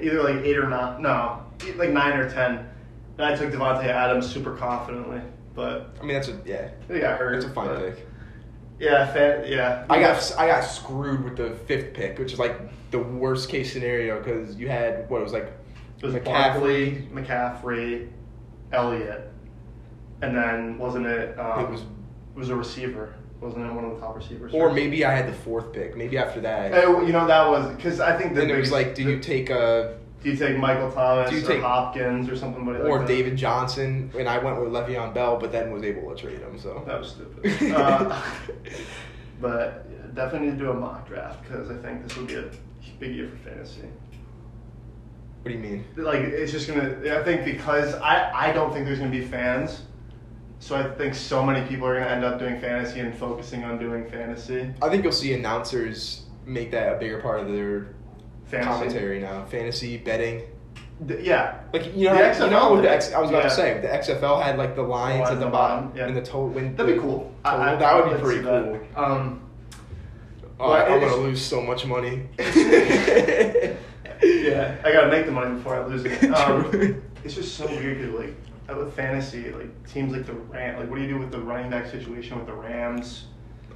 either 0.00 0.22
like 0.22 0.44
eight 0.44 0.56
or 0.58 0.68
not, 0.68 1.00
no, 1.00 1.42
like 1.76 1.90
nine 1.90 2.16
or 2.18 2.30
ten. 2.30 2.68
And 3.18 3.26
I 3.26 3.34
took 3.34 3.50
Davante 3.50 3.84
Adams 3.84 4.30
super 4.30 4.54
confidently, 4.56 5.20
but 5.54 5.96
I 6.00 6.04
mean 6.04 6.14
that's 6.14 6.28
a 6.28 6.38
yeah. 6.44 6.68
he 6.88 7.00
got 7.00 7.18
hurt. 7.18 7.34
That's 7.34 7.46
a 7.46 7.54
fine 7.54 7.76
pick. 7.76 8.06
Yeah, 8.78 9.06
fa- 9.10 9.44
yeah. 9.46 9.86
I 9.88 10.00
got 10.00 10.34
I 10.38 10.46
got 10.46 10.60
screwed 10.62 11.24
with 11.24 11.36
the 11.36 11.50
fifth 11.66 11.94
pick, 11.94 12.18
which 12.18 12.34
is 12.34 12.38
like 12.38 12.60
the 12.90 12.98
worst 12.98 13.48
case 13.48 13.72
scenario 13.72 14.18
because 14.22 14.56
you 14.56 14.68
had 14.68 15.08
what 15.08 15.20
it 15.20 15.24
was 15.24 15.32
like 15.32 15.50
It 16.02 16.06
was 16.06 16.14
McCaffrey. 16.14 16.24
Barkley, 16.24 17.08
McCaffrey, 17.12 18.08
Elliott, 18.72 19.32
and 20.22 20.36
then 20.36 20.78
wasn't 20.78 21.06
it? 21.06 21.38
Um, 21.38 21.64
It 21.64 21.70
was- 21.70 21.82
it 21.82 22.38
was 22.38 22.50
a 22.50 22.56
receiver, 22.56 23.14
wasn't 23.40 23.64
it? 23.66 23.72
One 23.72 23.84
of 23.84 23.94
the 23.94 24.00
top 24.00 24.14
receivers. 24.16 24.52
or 24.54 24.70
maybe 24.72 25.04
I 25.04 25.12
had 25.12 25.26
the 25.26 25.32
fourth 25.32 25.72
pick. 25.72 25.96
Maybe 25.96 26.18
after 26.18 26.40
that. 26.40 26.72
Eh, 26.74 26.82
you 27.06 27.12
know 27.12 27.26
that 27.26 27.48
was 27.48 27.74
because 27.74 28.00
I 28.00 28.16
think 28.16 28.34
the 28.34 28.40
then 28.42 28.50
it 28.50 28.58
was 28.58 28.70
like, 28.72 28.94
do 28.94 29.02
you 29.02 29.18
take 29.18 29.48
a 29.50 29.96
do 30.22 30.30
you 30.30 30.36
take 30.36 30.58
Michael 30.58 30.90
Thomas 30.90 31.30
do 31.30 31.36
you 31.36 31.44
or 31.44 31.48
take- 31.48 31.60
Hopkins 31.62 32.28
or 32.28 32.36
something 32.36 32.66
like 32.66 32.80
or 32.80 32.98
that? 32.98 33.06
David 33.08 33.36
Johnson? 33.36 34.10
And 34.18 34.28
I 34.28 34.38
went 34.38 34.60
with 34.60 34.70
Le'Veon 34.72 35.14
Bell, 35.14 35.36
but 35.38 35.52
then 35.52 35.70
was 35.70 35.82
able 35.82 36.14
to 36.14 36.20
trade 36.20 36.40
him. 36.40 36.58
So 36.58 36.82
That 36.86 36.98
was 36.98 37.10
stupid. 37.10 37.72
uh, 37.76 38.20
but 39.40 39.86
definitely 40.14 40.48
need 40.48 40.58
to 40.58 40.64
do 40.64 40.70
a 40.70 40.74
mock 40.74 41.06
draft 41.06 41.42
because 41.42 41.70
I 41.70 41.74
think 41.76 42.02
this 42.06 42.16
will 42.16 42.24
be 42.26 42.34
a 42.36 42.44
big 42.98 43.14
year 43.14 43.28
for 43.28 43.36
fantasy. 43.50 43.82
what 45.42 45.50
do 45.50 45.52
you 45.52 45.58
mean? 45.58 45.84
Like 45.96 46.20
it's 46.20 46.52
just 46.52 46.66
gonna. 46.68 46.96
I 47.18 47.22
think 47.22 47.44
because 47.44 47.94
I 47.96 48.48
I 48.48 48.52
don't 48.52 48.72
think 48.72 48.86
there's 48.86 48.98
gonna 48.98 49.10
be 49.10 49.22
fans, 49.24 49.82
so 50.58 50.76
I 50.76 50.84
think 50.96 51.14
so 51.14 51.44
many 51.44 51.66
people 51.68 51.86
are 51.86 51.94
gonna 51.98 52.10
end 52.10 52.24
up 52.24 52.38
doing 52.38 52.60
fantasy 52.60 53.00
and 53.00 53.14
focusing 53.14 53.64
on 53.64 53.78
doing 53.78 54.08
fantasy. 54.08 54.72
I 54.82 54.88
think 54.88 55.04
you'll 55.04 55.12
see 55.12 55.34
announcers 55.34 56.22
make 56.44 56.70
that 56.72 56.94
a 56.94 56.98
bigger 56.98 57.20
part 57.20 57.40
of 57.40 57.48
their 57.48 57.88
Fantasy. 58.46 58.68
commentary 58.70 59.20
now. 59.20 59.44
Fantasy 59.46 59.96
betting. 59.98 60.42
D- 61.04 61.18
yeah. 61.20 61.58
Like 61.72 61.94
you 61.96 62.06
know, 62.08 62.14
The 62.32 62.44
you 62.44 62.50
know 62.50 62.72
with 62.74 62.82
the. 62.82 62.90
X, 62.90 63.12
I 63.12 63.20
was 63.20 63.28
about 63.30 63.42
Yeah. 63.44 63.48
to 63.50 63.54
say 63.54 63.80
the 63.82 63.88
XFL 63.88 64.42
had 64.42 64.56
like 64.56 64.74
the 64.76 64.82
lines 64.82 65.28
at 65.28 65.34
the 65.38 65.44
the 65.44 65.50
bottom 65.50 65.92
yeah. 65.94 66.06
and 66.06 66.16
the 66.16 66.22
total. 66.22 66.48
When 66.48 66.74
That'd 66.74 66.94
be 66.94 67.00
cool. 67.00 67.32
total- 67.44 67.60
I- 67.60 67.72
I- 67.72 67.76
that 67.76 67.94
would 68.04 68.16
be 68.16 68.22
pretty 68.22 68.40
that. 68.42 68.80
cool. 68.94 69.04
Um, 69.04 69.40
Oh, 70.58 70.70
Well, 70.70 70.90
I'm 70.90 71.00
gonna 71.00 71.16
lose 71.16 71.42
so 71.44 71.60
much 71.60 71.84
money. 71.84 72.22
yeah, 72.38 73.74
I 74.84 74.92
gotta 74.92 75.08
make 75.10 75.26
the 75.26 75.32
money 75.32 75.54
before 75.56 75.74
I 75.76 75.84
lose 75.86 76.04
it. 76.06 76.30
Um, 76.34 77.02
it's 77.24 77.34
just 77.34 77.56
so 77.56 77.66
weird 77.66 77.98
because 77.98 78.14
like 78.14 78.34
with 78.74 78.94
fantasy, 78.94 79.50
like 79.52 79.86
teams 79.88 80.12
like 80.12 80.26
the 80.26 80.32
Ram, 80.32 80.80
like 80.80 80.88
what 80.90 80.96
do 80.96 81.02
you 81.02 81.08
do 81.08 81.18
with 81.18 81.30
the 81.30 81.40
running 81.40 81.70
back 81.70 81.86
situation 81.86 82.36
with 82.38 82.46
the 82.46 82.52
Rams? 82.54 83.26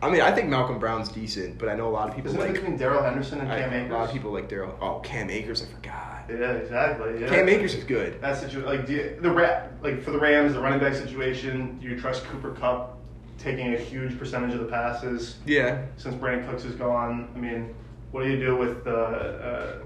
I 0.02 0.10
mean, 0.10 0.22
I 0.22 0.32
think 0.32 0.48
Malcolm 0.48 0.78
Brown's 0.78 1.10
decent, 1.10 1.58
but 1.58 1.68
I 1.68 1.74
know 1.74 1.86
a 1.86 1.90
lot 1.90 2.08
of 2.08 2.14
people 2.16 2.30
Isn't 2.30 2.40
it 2.40 2.44
like. 2.44 2.54
between 2.54 2.76
Darrell 2.78 3.02
Henderson 3.02 3.40
and 3.40 3.52
I- 3.52 3.60
Cam 3.60 3.72
Akers? 3.74 3.90
a 3.90 3.94
lot 3.94 4.08
of 4.08 4.12
people 4.14 4.32
like 4.32 4.48
Darrell. 4.48 4.76
Oh, 4.80 5.00
Cam 5.00 5.28
Akers, 5.28 5.62
I 5.62 5.66
forgot. 5.66 6.24
Yeah, 6.30 6.52
exactly. 6.52 7.20
Yeah. 7.20 7.28
Cam 7.28 7.48
Akers 7.48 7.74
is 7.74 7.84
good. 7.84 8.20
That 8.22 8.36
situation, 8.38 8.64
like 8.64 8.86
do 8.86 8.94
you, 8.94 9.18
the 9.20 9.30
Ra- 9.30 9.64
like 9.82 10.02
for 10.02 10.10
the 10.12 10.18
Rams, 10.18 10.54
the 10.54 10.60
running 10.60 10.80
back 10.80 10.94
situation, 10.94 11.78
do 11.80 11.88
you 11.88 12.00
trust 12.00 12.24
Cooper 12.24 12.52
Kupp 12.52 12.96
taking 13.36 13.74
a 13.74 13.78
huge 13.78 14.18
percentage 14.18 14.54
of 14.54 14.60
the 14.60 14.66
passes 14.66 15.36
Yeah. 15.44 15.82
since 15.98 16.14
Brandin 16.14 16.48
Cooks 16.48 16.64
is 16.64 16.74
gone? 16.76 17.28
I 17.34 17.38
mean, 17.38 17.74
what 18.10 18.24
do 18.24 18.30
you 18.30 18.38
do 18.38 18.56
with 18.56 18.84
the 18.84 18.96
uh, 18.96 19.78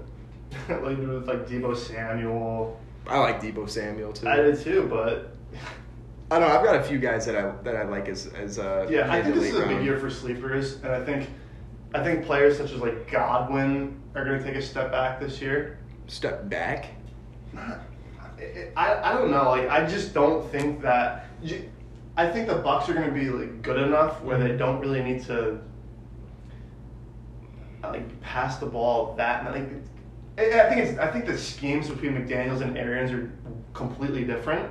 do 0.67 1.09
with 1.19 1.27
like 1.27 1.45
Deebo 1.47 1.75
Samuel? 1.75 2.79
I 3.07 3.19
like 3.19 3.41
Deebo 3.41 3.69
Samuel 3.69 4.13
too. 4.13 4.27
I 4.27 4.37
did 4.37 4.59
too, 4.59 4.87
but 4.89 5.35
I 6.31 6.39
don't 6.39 6.49
know. 6.49 6.55
I've 6.57 6.65
got 6.65 6.75
a 6.75 6.83
few 6.83 6.97
guys 6.97 7.25
that 7.27 7.35
I 7.35 7.51
that 7.63 7.75
I 7.75 7.83
like 7.83 8.07
as 8.07 8.27
as 8.27 8.57
uh. 8.59 8.87
yeah, 8.89 9.11
I 9.11 9.21
think 9.21 9.35
this 9.35 9.45
is 9.45 9.53
late 9.55 9.63
a 9.63 9.67
big 9.67 9.83
year 9.85 9.99
for 9.99 10.09
sleepers, 10.09 10.75
and 10.77 10.87
I 10.87 11.03
think 11.03 11.29
I 11.93 12.03
think 12.03 12.25
players 12.25 12.57
such 12.57 12.71
as 12.71 12.79
like 12.79 13.09
Godwin 13.11 14.01
are 14.15 14.25
going 14.25 14.39
to 14.39 14.43
take 14.43 14.55
a 14.55 14.61
step 14.61 14.91
back 14.91 15.19
this 15.19 15.39
year. 15.41 15.77
Step 16.07 16.49
back. 16.49 16.87
I, 17.57 17.77
I 18.75 19.13
don't 19.13 19.31
know. 19.31 19.49
Like 19.51 19.69
I 19.69 19.85
just 19.85 20.13
don't 20.13 20.49
think 20.51 20.81
that. 20.81 21.27
you- 21.41 21.69
I 22.17 22.29
think 22.29 22.47
the 22.47 22.55
Bucs 22.55 22.87
are 22.87 22.93
going 22.93 23.07
to 23.07 23.11
be 23.13 23.29
like 23.29 23.61
good 23.61 23.77
enough 23.77 24.21
where 24.23 24.37
they 24.37 24.55
don't 24.55 24.79
really 24.79 25.03
need 25.03 25.21
to 25.25 25.59
like 27.83 28.21
pass 28.21 28.57
the 28.57 28.65
ball 28.65 29.15
that 29.17 29.45
like. 29.51 29.69
I 30.37 30.69
think 30.69 30.81
it's. 30.81 30.99
I 30.99 31.07
think 31.11 31.25
the 31.25 31.37
schemes 31.37 31.89
between 31.89 32.13
McDaniel's 32.13 32.61
and 32.61 32.77
Arians 32.77 33.11
are 33.11 33.31
completely 33.73 34.23
different. 34.25 34.69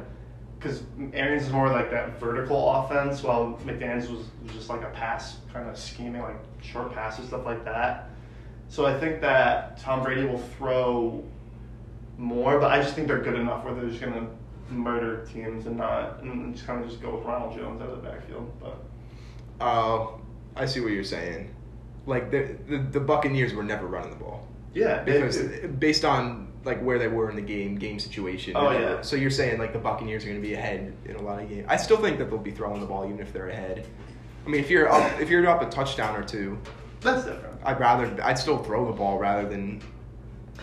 Because 0.58 0.82
Arians 1.12 1.44
is 1.44 1.52
more 1.52 1.68
like 1.68 1.90
that 1.90 2.18
vertical 2.18 2.70
offense, 2.70 3.22
while 3.22 3.58
McDaniel's 3.64 4.08
was, 4.08 4.26
just 4.46 4.70
like 4.70 4.82
a 4.82 4.90
pass 4.90 5.38
kind 5.52 5.68
of 5.68 5.78
scheming, 5.78 6.22
like 6.22 6.38
short 6.62 6.92
passes, 6.94 7.28
stuff 7.28 7.44
like 7.44 7.64
that. 7.64 8.10
So 8.68 8.86
I 8.86 8.98
think 8.98 9.20
that 9.20 9.78
Tom 9.78 10.02
Brady 10.02 10.24
will 10.24 10.38
throw 10.56 11.22
more, 12.16 12.58
but 12.58 12.70
I 12.70 12.80
just 12.80 12.94
think 12.94 13.08
they're 13.08 13.22
good 13.22 13.38
enough 13.38 13.64
where 13.64 13.74
they're 13.74 13.88
just 13.88 14.00
gonna 14.00 14.26
murder 14.70 15.26
teams 15.26 15.66
and 15.66 15.76
not 15.76 16.22
and 16.22 16.54
just 16.54 16.66
kind 16.66 16.82
of 16.82 16.88
just 16.88 17.02
go 17.02 17.16
with 17.16 17.26
Ronald 17.26 17.54
Jones 17.56 17.82
out 17.82 17.90
of 17.90 18.02
the 18.02 18.08
backfield. 18.08 18.50
But 18.60 18.78
Oh, 19.60 20.20
I 20.56 20.66
see 20.66 20.80
what 20.80 20.92
you're 20.92 21.04
saying. 21.04 21.54
Like 22.06 22.30
the 22.30 22.56
the, 22.68 22.78
the 22.78 23.00
Buccaneers 23.00 23.52
were 23.52 23.62
never 23.62 23.86
running 23.86 24.10
the 24.10 24.16
ball 24.16 24.48
yeah, 24.74 25.02
because 25.02 25.38
based 25.78 26.04
on 26.04 26.52
like 26.64 26.82
where 26.82 26.98
they 26.98 27.08
were 27.08 27.30
in 27.30 27.36
the 27.36 27.42
game, 27.42 27.76
game 27.76 27.98
situation. 27.98 28.54
Oh, 28.56 28.70
yeah. 28.70 29.02
So 29.02 29.16
you're 29.16 29.30
saying 29.30 29.58
like 29.58 29.72
the 29.72 29.78
Buccaneers 29.78 30.24
are 30.24 30.28
going 30.28 30.40
to 30.40 30.46
be 30.46 30.54
ahead 30.54 30.94
in 31.04 31.16
a 31.16 31.22
lot 31.22 31.42
of 31.42 31.48
games. 31.48 31.66
I 31.68 31.76
still 31.76 31.98
think 31.98 32.18
that 32.18 32.30
they'll 32.30 32.38
be 32.38 32.50
throwing 32.50 32.80
the 32.80 32.86
ball 32.86 33.04
even 33.04 33.20
if 33.20 33.32
they're 33.32 33.48
ahead. 33.48 33.86
I 34.44 34.48
mean, 34.48 34.60
if 34.60 34.70
you're 34.70 34.90
up, 34.90 35.20
if 35.20 35.30
you're 35.30 35.46
up 35.46 35.62
a 35.62 35.66
touchdown 35.66 36.16
or 36.16 36.22
two, 36.22 36.58
that's 37.00 37.24
different. 37.24 37.58
I'd 37.64 37.80
rather 37.80 38.22
I'd 38.22 38.38
still 38.38 38.58
throw 38.58 38.86
the 38.86 38.92
ball 38.92 39.18
rather 39.18 39.48
than 39.48 39.80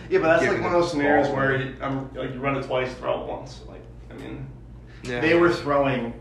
Yeah, 0.08 0.20
but 0.20 0.38
that's 0.38 0.46
like 0.46 0.60
one 0.60 0.74
of 0.74 0.80
those 0.80 0.90
scenarios 0.90 1.26
ball 1.28 1.36
where 1.36 1.62
you, 1.62 1.76
um, 1.80 2.10
like 2.14 2.32
you 2.32 2.40
run 2.40 2.56
it 2.56 2.64
twice, 2.64 2.92
throw 2.94 3.22
it 3.22 3.26
once. 3.28 3.60
Like 3.66 3.82
I 4.10 4.14
mean, 4.14 4.46
yeah. 5.02 5.20
they 5.20 5.34
were 5.34 5.52
throwing 5.52 6.14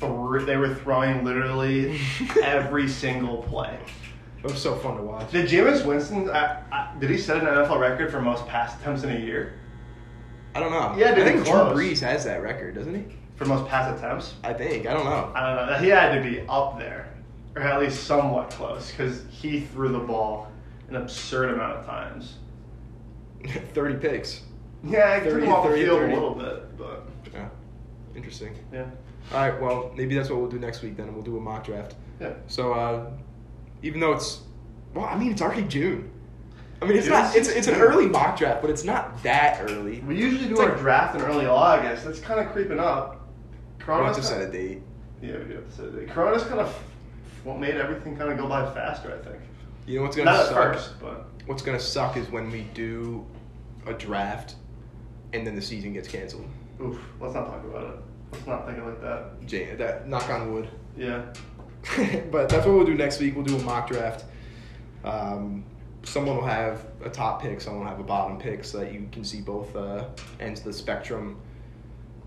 thr 0.00 0.40
they 0.40 0.56
were 0.56 0.74
throwing 0.74 1.24
literally 1.24 1.98
every 2.42 2.88
single 2.88 3.42
play. 3.42 3.78
It 4.46 4.52
was 4.52 4.62
so 4.62 4.76
fun 4.76 4.96
to 4.96 5.02
watch. 5.02 5.32
Did 5.32 5.48
Jameis 5.48 5.84
Winston? 5.84 6.30
I, 6.30 6.62
I, 6.70 6.94
did 7.00 7.10
he 7.10 7.18
set 7.18 7.38
an 7.38 7.46
NFL 7.46 7.80
record 7.80 8.12
for 8.12 8.20
most 8.20 8.46
pass 8.46 8.78
attempts 8.80 9.02
in 9.02 9.10
a 9.10 9.18
year? 9.18 9.54
I 10.54 10.60
don't 10.60 10.70
know. 10.70 10.94
Yeah, 10.96 11.10
I 11.10 11.14
dude, 11.16 11.24
think 11.24 11.44
close. 11.44 11.72
Drew 11.74 11.82
Brees 11.82 12.00
has 12.00 12.24
that 12.26 12.42
record, 12.42 12.76
doesn't 12.76 12.94
he? 12.94 13.16
For 13.34 13.44
most 13.44 13.66
pass 13.68 13.98
attempts? 13.98 14.34
I 14.44 14.52
think. 14.52 14.86
I 14.86 14.94
don't 14.94 15.04
know. 15.04 15.32
I 15.34 15.52
don't 15.56 15.66
know. 15.66 15.78
He 15.78 15.88
had 15.88 16.14
to 16.14 16.22
be 16.30 16.42
up 16.48 16.78
there, 16.78 17.12
or 17.56 17.62
at 17.62 17.80
least 17.80 18.04
somewhat 18.04 18.50
close, 18.50 18.92
because 18.92 19.24
he 19.30 19.62
threw 19.62 19.88
the 19.88 19.98
ball 19.98 20.46
an 20.88 20.94
absurd 20.94 21.52
amount 21.52 21.78
of 21.78 21.84
times. 21.86 22.36
Thirty 23.74 23.96
picks. 23.96 24.42
Yeah, 24.84 25.18
I 25.20 25.24
took 25.28 25.42
him 25.42 25.48
off 25.50 25.68
the 25.68 25.74
field 25.74 25.98
30. 26.02 26.12
a 26.12 26.14
little 26.14 26.34
bit, 26.36 26.78
but 26.78 27.08
Yeah. 27.34 27.48
Interesting. 28.14 28.54
yeah, 28.72 28.84
All 29.34 29.40
right. 29.50 29.60
Well, 29.60 29.92
maybe 29.96 30.14
that's 30.14 30.30
what 30.30 30.38
we'll 30.38 30.48
do 30.48 30.60
next 30.60 30.82
week. 30.82 30.96
Then 30.96 31.12
we'll 31.12 31.24
do 31.24 31.36
a 31.36 31.40
mock 31.40 31.64
draft. 31.64 31.96
yeah. 32.20 32.34
So, 32.46 32.72
uh, 32.72 33.10
even 33.86 34.00
though 34.00 34.12
it's, 34.12 34.40
well, 34.94 35.04
I 35.06 35.16
mean, 35.16 35.30
it's 35.30 35.40
already 35.40 35.62
June. 35.62 36.10
I 36.82 36.84
mean, 36.86 36.98
it's 36.98 37.06
It 37.06 37.10
not. 37.10 37.34
It's 37.36 37.48
it's 37.48 37.68
an 37.68 37.76
early 37.76 38.06
mock 38.06 38.36
draft, 38.36 38.60
but 38.60 38.68
it's 38.70 38.84
not 38.84 39.22
that 39.22 39.62
early. 39.70 40.00
We 40.00 40.16
usually 40.16 40.46
do 40.46 40.50
It's 40.52 40.60
our 40.60 40.70
like- 40.70 40.78
draft 40.78 41.14
in 41.14 41.22
early 41.22 41.46
August. 41.46 42.04
That's 42.04 42.18
kind 42.20 42.40
of 42.40 42.52
creeping 42.52 42.78
up. 42.80 43.26
We 43.78 43.84
Corona's 43.84 44.16
have 44.16 44.24
to 44.24 44.30
set 44.30 44.40
a 44.42 44.44
kinda- 44.50 44.58
date. 44.58 44.82
Yeah, 45.22 45.38
we 45.38 45.44
do 45.44 45.54
have 45.54 45.66
to 45.68 45.72
set 45.72 45.84
a 45.86 45.90
date. 45.92 46.10
Corona's 46.10 46.42
kind 46.42 46.60
of 46.60 46.68
what 47.44 47.58
made 47.58 47.76
everything 47.76 48.16
kind 48.16 48.30
of 48.30 48.36
go 48.36 48.46
by 48.48 48.68
faster. 48.74 49.08
I 49.18 49.24
think. 49.26 49.40
You 49.86 49.96
know 49.98 50.02
what's 50.02 50.16
gonna 50.16 50.30
Not 50.32 50.40
at 50.40 50.46
suck? 50.48 50.54
first, 50.74 51.00
but 51.00 51.26
What's 51.46 51.62
gonna 51.62 51.78
suck 51.80 52.16
is 52.16 52.28
when 52.28 52.50
we 52.50 52.62
do 52.74 53.24
a 53.86 53.94
draft, 53.94 54.56
and 55.32 55.46
then 55.46 55.54
the 55.54 55.62
season 55.62 55.92
gets 55.92 56.08
canceled. 56.08 56.46
oof. 56.82 56.98
Let's 57.20 57.34
not 57.34 57.46
talk 57.46 57.64
about 57.64 57.84
it. 57.84 57.96
Let's 58.32 58.46
not 58.48 58.66
think 58.66 58.78
it 58.78 58.84
like 58.84 59.00
that. 59.00 59.46
Jay, 59.46 59.74
that 59.76 60.08
knock 60.08 60.28
on 60.28 60.52
wood. 60.52 60.68
Yeah. 60.96 61.22
but 62.30 62.48
that's 62.48 62.66
what 62.66 62.74
we'll 62.74 62.84
do 62.86 62.94
next 62.94 63.20
week. 63.20 63.34
We'll 63.36 63.44
do 63.44 63.56
a 63.56 63.62
mock 63.62 63.88
draft. 63.90 64.24
Um, 65.04 65.64
someone 66.02 66.36
will 66.36 66.44
have 66.46 66.86
a 67.04 67.08
top 67.10 67.42
pick, 67.42 67.60
someone 67.60 67.82
will 67.84 67.90
have 67.90 68.00
a 68.00 68.04
bottom 68.04 68.38
pick, 68.38 68.64
so 68.64 68.78
that 68.78 68.92
you 68.92 69.08
can 69.12 69.24
see 69.24 69.40
both 69.40 69.74
uh, 69.76 70.04
ends 70.40 70.60
of 70.60 70.66
the 70.66 70.72
spectrum, 70.72 71.38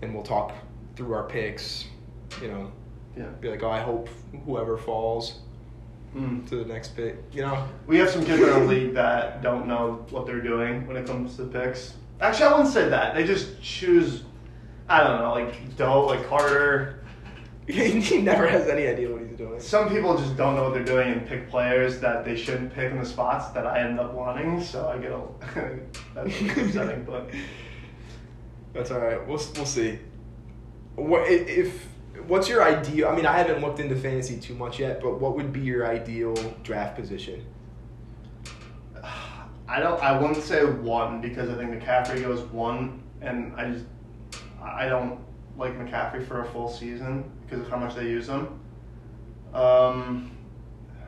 and 0.02 0.14
we'll 0.14 0.22
talk 0.22 0.52
through 0.96 1.12
our 1.12 1.24
picks. 1.24 1.86
You 2.40 2.48
know, 2.48 2.72
Yeah. 3.16 3.26
be 3.40 3.48
like, 3.50 3.62
oh, 3.62 3.70
I 3.70 3.80
hope 3.80 4.08
whoever 4.46 4.76
falls 4.76 5.40
Mm. 6.16 6.48
to 6.48 6.56
the 6.56 6.64
next 6.64 6.96
pick. 6.96 7.18
You 7.32 7.42
know, 7.42 7.68
We 7.86 7.96
have 7.98 8.10
some 8.10 8.24
kids 8.24 8.42
in 8.42 8.48
our 8.48 8.64
league 8.64 8.94
that 8.94 9.42
don't 9.42 9.68
know 9.68 10.04
what 10.10 10.26
they're 10.26 10.40
doing 10.40 10.84
when 10.88 10.96
it 10.96 11.06
comes 11.06 11.36
to 11.36 11.44
picks. 11.44 11.94
Actually, 12.20 12.46
I 12.46 12.52
wouldn't 12.56 12.74
say 12.74 12.88
that. 12.88 13.14
They 13.14 13.22
just 13.24 13.62
choose. 13.62 14.24
I 14.88 15.04
don't 15.04 15.20
know, 15.20 15.30
like 15.32 15.76
Doe, 15.76 16.06
like 16.06 16.26
Carter. 16.28 16.99
he 17.66 18.20
never 18.20 18.46
has 18.48 18.68
any 18.68 18.86
idea 18.86 19.10
what 19.12 19.22
he's 19.22 19.36
doing. 19.36 19.60
Some 19.60 19.88
people 19.88 20.16
just 20.16 20.36
don't 20.36 20.56
know 20.56 20.64
what 20.64 20.74
they're 20.74 20.84
doing 20.84 21.12
and 21.12 21.26
pick 21.26 21.48
players 21.48 22.00
that 22.00 22.24
they 22.24 22.36
shouldn't 22.36 22.74
pick 22.74 22.90
in 22.90 22.98
the 22.98 23.06
spots 23.06 23.50
that 23.50 23.66
I 23.66 23.80
end 23.80 24.00
up 24.00 24.12
wanting. 24.12 24.62
So 24.62 24.88
I 24.88 24.98
get 24.98 25.12
a 25.12 25.78
that's 26.14 26.40
upsetting, 26.58 27.04
but 27.04 27.30
That's 28.72 28.90
all 28.90 29.00
right. 29.00 29.18
We'll 29.26 29.40
we'll 29.56 29.66
see. 29.66 29.98
What 30.94 31.28
if? 31.28 31.88
What's 32.26 32.48
your 32.48 32.62
ideal? 32.62 33.08
I 33.08 33.16
mean, 33.16 33.26
I 33.26 33.36
haven't 33.36 33.60
looked 33.60 33.80
into 33.80 33.96
fantasy 33.96 34.38
too 34.38 34.54
much 34.54 34.78
yet, 34.78 35.00
but 35.00 35.20
what 35.20 35.36
would 35.36 35.52
be 35.52 35.60
your 35.60 35.86
ideal 35.86 36.34
draft 36.62 36.96
position? 36.96 37.44
I 39.68 39.80
don't. 39.80 40.00
I 40.02 40.18
wouldn't 40.18 40.42
say 40.42 40.64
one 40.64 41.20
because 41.20 41.48
I 41.48 41.56
think 41.56 41.70
McCaffrey 41.70 42.22
goes 42.22 42.40
one, 42.52 43.02
and 43.20 43.54
I 43.56 43.70
just 43.70 43.86
I 44.62 44.88
don't 44.88 45.18
like 45.60 45.78
McCaffrey 45.78 46.26
for 46.26 46.40
a 46.40 46.44
full 46.46 46.68
season 46.68 47.30
because 47.46 47.60
of 47.64 47.68
how 47.70 47.76
much 47.76 47.94
they 47.94 48.04
use 48.04 48.28
him. 48.28 48.58
Um, 49.54 50.30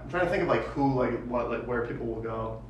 I'm 0.02 0.10
trying 0.10 0.24
to 0.26 0.30
think 0.30 0.42
of 0.42 0.48
like 0.48 0.64
who, 0.66 0.94
like 0.94 1.24
what, 1.26 1.50
like 1.50 1.66
where 1.66 1.86
people 1.86 2.06
will 2.06 2.20
go. 2.22 2.62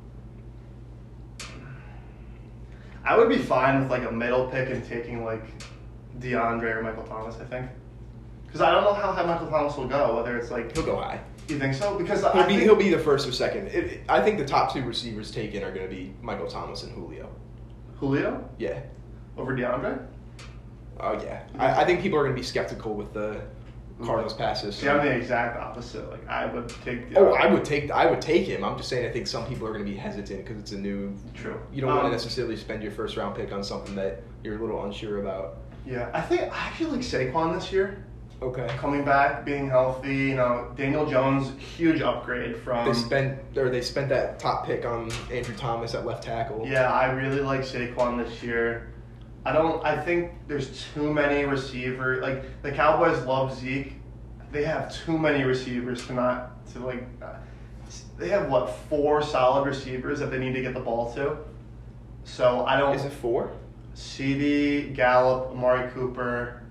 I 3.05 3.17
would 3.17 3.27
be 3.29 3.37
fine 3.37 3.81
with 3.81 3.91
like 3.91 4.03
a 4.07 4.11
middle 4.11 4.47
pick 4.47 4.69
and 4.69 4.83
taking 4.85 5.25
like 5.25 5.43
DeAndre 6.19 6.75
or 6.77 6.83
Michael 6.83 7.03
Thomas. 7.03 7.35
I 7.35 7.43
think 7.45 7.69
because 8.45 8.61
I 8.61 8.71
don't 8.71 8.83
know 8.83 8.93
how 8.93 9.11
high 9.11 9.25
Michael 9.25 9.47
Thomas 9.47 9.75
will 9.75 9.87
go. 9.87 10.15
Whether 10.15 10.37
it's 10.37 10.51
like 10.51 10.73
He'll 10.73 10.85
go 10.85 10.95
high. 10.95 11.19
you 11.49 11.59
think 11.59 11.73
so 11.73 11.97
because 11.97 12.21
He'll 12.21 12.29
I 12.31 12.43
be 12.47 12.53
think, 12.53 12.61
he'll 12.63 12.75
be 12.75 12.89
the 12.89 12.99
first 12.99 13.27
or 13.27 13.31
second. 13.33 13.67
It, 13.67 13.75
it- 13.85 14.01
I 14.07 14.21
think 14.21 14.37
the 14.37 14.45
top 14.45 14.73
two 14.73 14.83
receivers 14.83 15.31
taken 15.31 15.63
are 15.63 15.71
going 15.73 15.87
to 15.89 15.93
be 15.93 16.13
Michael 16.21 16.47
Thomas 16.47 16.83
and 16.83 16.93
Julio. 16.93 17.29
Julio 17.97 18.47
Yeah. 18.57 18.79
over 19.37 19.53
DeAndre. 19.53 20.05
Oh 20.99 21.13
yeah. 21.23 21.43
I, 21.57 21.81
I 21.81 21.85
think 21.85 22.01
people 22.01 22.17
are 22.19 22.23
going 22.23 22.35
to 22.35 22.39
be 22.39 22.45
skeptical 22.45 22.93
with 22.93 23.13
the 23.13 23.41
Cardinals 24.03 24.33
passes. 24.33 24.75
See, 24.75 24.89
I'm 24.89 25.05
the 25.05 25.11
exact 25.11 25.57
opposite. 25.57 26.09
Like 26.09 26.27
I 26.27 26.45
would 26.45 26.67
take. 26.83 27.11
The 27.13 27.19
Oh, 27.19 27.33
I 27.33 27.45
would 27.45 27.63
take 27.63 27.91
I 27.91 28.05
would 28.05 28.21
take 28.21 28.45
him. 28.47 28.63
I'm 28.63 28.75
just 28.77 28.89
saying 28.89 29.07
I 29.07 29.11
think 29.11 29.27
some 29.27 29.45
people 29.47 29.67
are 29.67 29.71
going 29.71 29.85
to 29.85 29.89
be 29.91 29.97
hesitant 29.97 30.43
because 30.45 30.59
it's 30.59 30.71
a 30.71 30.77
new. 30.77 31.15
True. 31.33 31.59
You 31.71 31.81
don't 31.81 31.89
want 31.91 32.01
Um, 32.05 32.11
to 32.11 32.11
necessarily 32.11 32.55
spend 32.57 32.81
your 32.83 32.91
first 32.91 33.17
round 33.17 33.35
pick 33.35 33.51
on 33.51 33.63
something 33.63 33.95
that 33.95 34.23
you're 34.43 34.57
a 34.57 34.59
little 34.61 34.83
unsure 34.83 35.21
about. 35.21 35.57
Yeah, 35.85 36.09
I 36.13 36.21
think 36.21 36.41
I 36.43 36.47
actually 36.67 36.91
like 36.91 37.01
Saquon 37.01 37.53
this 37.59 37.71
year. 37.71 38.03
Okay. 38.41 38.67
Coming 38.77 39.05
back, 39.05 39.45
being 39.45 39.69
healthy. 39.69 40.15
You 40.15 40.35
know, 40.35 40.71
Daniel 40.75 41.05
Jones, 41.05 41.51
huge 41.77 42.01
upgrade 42.01 42.57
from. 42.57 42.85
They 42.85 42.93
spent 42.93 43.39
or 43.57 43.69
they 43.69 43.81
spent 43.81 44.09
that 44.09 44.39
top 44.39 44.65
pick 44.65 44.85
on 44.85 45.11
Andrew 45.31 45.55
Thomas 45.55 45.93
at 45.93 46.05
left 46.05 46.23
tackle. 46.23 46.65
Yeah, 46.67 46.91
I 46.91 47.11
really 47.11 47.39
like 47.41 47.61
Saquon 47.61 48.23
this 48.23 48.41
year. 48.43 48.89
I 49.45 49.51
don't. 49.51 49.83
I 49.83 50.01
think 50.01 50.31
there's 50.47 50.85
too 50.93 51.13
many 51.13 51.43
receivers. 51.43 52.21
Like 52.21 52.61
the 52.61 52.71
Cowboys 52.71 53.23
love 53.25 53.57
Zeke. 53.57 53.93
They 54.51 54.63
have 54.63 54.93
too 54.93 55.17
many 55.17 55.43
receivers 55.43 56.05
to 56.07 56.13
not 56.13 56.65
to 56.73 56.79
like. 56.79 57.03
Uh, 57.21 57.33
they 58.17 58.29
have 58.29 58.49
what 58.49 58.69
four 58.89 59.21
solid 59.21 59.67
receivers 59.67 60.19
that 60.19 60.31
they 60.31 60.39
need 60.39 60.53
to 60.53 60.61
get 60.61 60.73
the 60.73 60.79
ball 60.79 61.13
to. 61.15 61.37
So 62.23 62.65
I 62.65 62.77
don't. 62.77 62.95
Is 62.95 63.03
it 63.03 63.11
four? 63.11 63.51
CD, 63.95 64.89
Gallup, 64.89 65.51
Amari 65.51 65.91
Cooper. 65.91 66.61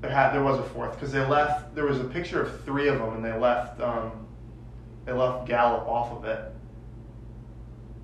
There 0.00 0.10
had 0.10 0.32
there 0.32 0.44
was 0.44 0.58
a 0.58 0.62
fourth 0.62 0.94
because 0.94 1.10
they 1.10 1.26
left. 1.26 1.74
There 1.74 1.86
was 1.86 1.98
a 1.98 2.04
picture 2.04 2.40
of 2.40 2.64
three 2.64 2.86
of 2.88 2.98
them, 2.98 3.16
and 3.16 3.24
they 3.24 3.36
left. 3.36 3.80
Um, 3.80 4.12
they 5.04 5.12
left 5.12 5.48
Gallup 5.48 5.88
off 5.88 6.12
of 6.12 6.24
it. 6.24 6.52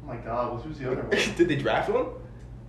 Oh 0.02 0.08
my 0.08 0.16
God, 0.16 0.60
who's 0.62 0.78
the 0.78 0.90
other 0.90 1.02
one? 1.02 1.10
did 1.36 1.48
they 1.48 1.56
draft 1.56 1.88
one? 1.88 2.06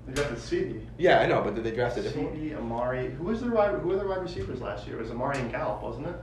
They 0.08 0.22
the 0.22 0.38
CD. 0.40 0.82
Yeah, 0.98 1.20
I 1.20 1.28
know, 1.28 1.42
but 1.42 1.56
did 1.56 1.64
they 1.64 1.72
draft 1.72 1.98
a 1.98 2.02
different? 2.02 2.34
CD, 2.34 2.54
Amari. 2.56 3.12
Who 3.12 3.24
was 3.26 3.42
the 3.42 3.50
wide? 3.50 3.72
Who 3.76 3.88
were 3.88 3.96
the 3.98 4.08
wide 4.08 4.22
receivers 4.22 4.60
last 4.62 4.86
year? 4.86 4.98
It 4.98 5.02
was 5.02 5.12
Amari 5.12 5.40
and 5.40 5.50
Gallup, 5.52 5.82
wasn't 5.82 6.08
it? 6.08 6.16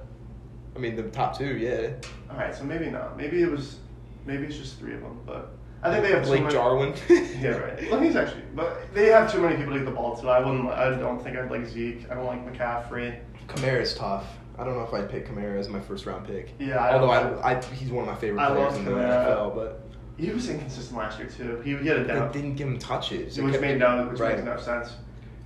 I 0.77 0.79
mean, 0.79 0.97
the 0.97 1.05
top 1.05 1.37
two, 1.37 1.57
yeah. 1.57 1.93
All 2.31 2.37
right, 2.37 2.55
so 2.55 2.65
maybe 2.65 2.91
not. 2.91 3.17
Maybe 3.17 3.43
it 3.43 3.51
was. 3.51 3.79
Maybe 4.27 4.45
it's 4.45 4.57
just 4.57 4.79
three 4.79 4.93
of 4.95 5.01
them, 5.01 5.19
but 5.25 5.57
I 5.83 5.91
think 5.91 6.05
they 6.05 6.13
have 6.13 6.23
too 6.23 6.29
Blake 6.29 6.43
many- 6.43 6.55
Jarwin. 6.55 6.95
Yeah, 7.41 7.57
right. 7.57 7.91
Well, 7.91 8.01
he's 8.01 8.17
actually, 8.17 8.43
but 8.55 8.93
they 8.95 9.07
have 9.07 9.33
too 9.33 9.41
many 9.41 9.57
people 9.57 9.73
to 9.73 9.79
get 9.79 9.87
the 9.87 9.93
ball 9.93 10.15
to. 10.19 10.29
I 10.29 10.41
wouldn't. 10.41 10.69
I 10.69 10.91
don't 10.91 11.23
think 11.23 11.39
I'd 11.39 11.51
like 11.51 11.65
Zeke. 11.67 12.11
I 12.11 12.15
don't 12.15 12.27
like 12.27 12.47
McCaffrey. 12.47 13.19
Kamara's 13.49 13.95
tough. 13.95 14.27
I 14.59 14.65
don't 14.65 14.75
know 14.77 14.83
if 14.85 14.93
I'd 14.93 15.09
pick 15.09 15.27
Kamara 15.27 15.59
as 15.59 15.71
my 15.71 15.81
first 15.81 16.05
round 16.05 16.27
pick. 16.27 16.53
Yeah, 16.59 16.77
I 16.85 16.93
Although 16.93 17.11
I, 17.11 17.55
I, 17.57 17.63
he's 17.73 17.91
one 17.91 18.07
of 18.07 18.15
my 18.15 18.21
favorite 18.21 18.43
I 18.43 18.49
players 18.55 18.77
in 18.77 18.85
the 18.85 18.91
NFL, 18.91 19.55
but 19.55 19.90
He 20.21 20.31
was 20.31 20.49
inconsistent 20.49 20.99
last 20.99 21.19
year 21.19 21.29
too. 21.29 21.61
He 21.65 21.75
would 21.75 21.83
get 21.83 21.97
it 21.97 22.07
they 22.07 22.41
didn't 22.41 22.57
give 22.57 22.69
him 22.69 22.79
touches. 22.79 23.41
Which 23.41 23.59
made 23.61 23.79
no, 23.79 24.07
which 24.11 24.21
right. 24.21 24.35
makes 24.35 24.45
no 24.45 24.59
sense. 24.59 24.95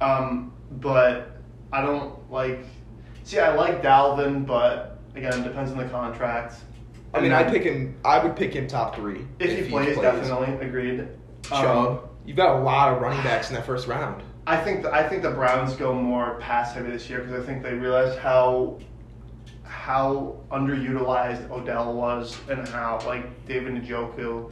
Um, 0.01 0.53
but 0.73 1.37
I 1.73 1.81
don't 1.81 2.31
like. 2.31 2.65
See, 3.23 3.39
I 3.39 3.55
like 3.55 3.83
Dalvin, 3.83 4.45
but 4.45 4.99
again, 5.15 5.41
it 5.41 5.45
depends 5.45 5.71
on 5.71 5.79
the 5.79 5.85
contract. 5.87 6.57
I 7.15 7.21
mean, 7.21 7.33
I'd 7.33 7.53
pick 7.53 7.63
him. 7.63 7.97
I 8.05 8.19
would 8.23 8.35
pick 8.35 8.53
him 8.53 8.67
top 8.67 8.97
three 8.97 9.25
if, 9.39 9.65
he, 9.65 9.71
plays, 9.71 9.97
Definitely 9.97 10.67
agreed. 10.67 11.07
Chubb. 11.43 11.89
Um, 11.89 12.01
You've 12.27 12.37
got 12.37 12.57
a 12.59 12.63
lot 12.63 12.93
of 12.93 13.03
running 13.03 13.23
backs 13.23 13.51
in 13.51 13.55
that 13.55 13.67
first 13.67 13.87
round. 13.87 14.23
I 14.47 14.57
think 14.57 14.83
the, 14.83 14.93
I 14.93 15.09
think 15.09 15.23
the 15.23 15.31
Browns 15.31 15.75
go 15.75 15.95
more 15.95 16.39
pass 16.41 16.73
heavy 16.73 16.91
this 16.91 17.09
year 17.09 17.21
because 17.21 17.43
I 17.43 17.47
think 17.47 17.63
they 17.63 17.75
realized 17.75 18.19
how 18.19 18.81
how 19.63 20.37
underutilized 20.51 21.51
Odell 21.51 21.95
was 21.95 22.37
and 22.49 22.67
how 22.69 22.99
like 23.07 23.47
David 23.47 23.75
Njoku 23.75 24.51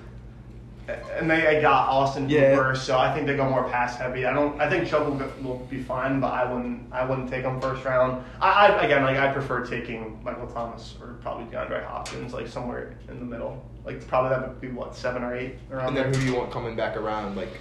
Uh, 0.88 0.92
and 1.16 1.30
they 1.30 1.46
uh, 1.46 1.58
I 1.58 1.60
got 1.60 1.88
Austin 1.88 2.28
Yeah. 2.28 2.50
Hooper, 2.54 2.74
so 2.74 2.98
I 2.98 3.14
think 3.14 3.26
they 3.26 3.36
go 3.36 3.48
more 3.48 3.68
pass 3.68 3.96
heavy. 3.96 4.26
I 4.26 4.32
don't. 4.32 4.60
I 4.60 4.68
think 4.68 4.88
Chubb 4.88 5.06
will, 5.06 5.32
will 5.42 5.58
be 5.70 5.80
fine, 5.82 6.18
but 6.20 6.32
I 6.32 6.50
wouldn't. 6.52 6.92
I 6.92 7.04
wouldn't 7.04 7.30
take 7.30 7.44
him 7.44 7.60
first 7.60 7.84
round. 7.84 8.24
I, 8.40 8.66
I 8.66 8.82
again 8.84 9.02
like 9.04 9.16
I 9.16 9.32
prefer 9.32 9.64
taking 9.64 10.20
Michael 10.24 10.48
Thomas 10.48 10.96
or 11.00 11.14
probably 11.22 11.44
DeAndre 11.46 11.84
Hopkins, 11.86 12.32
like 12.32 12.48
somewhere 12.48 12.96
in 13.08 13.18
the 13.20 13.24
middle. 13.24 13.64
Like 13.84 14.06
probably 14.08 14.30
that 14.30 14.48
would 14.48 14.60
be 14.60 14.68
what 14.68 14.96
seven 14.96 15.22
or 15.22 15.36
eight 15.36 15.54
around 15.70 15.88
And 15.88 15.96
then 15.96 16.10
there. 16.10 16.20
who 16.20 16.26
do 16.26 16.32
you 16.32 16.38
want 16.38 16.50
coming 16.50 16.74
back 16.76 16.96
around? 16.96 17.36
Like 17.36 17.60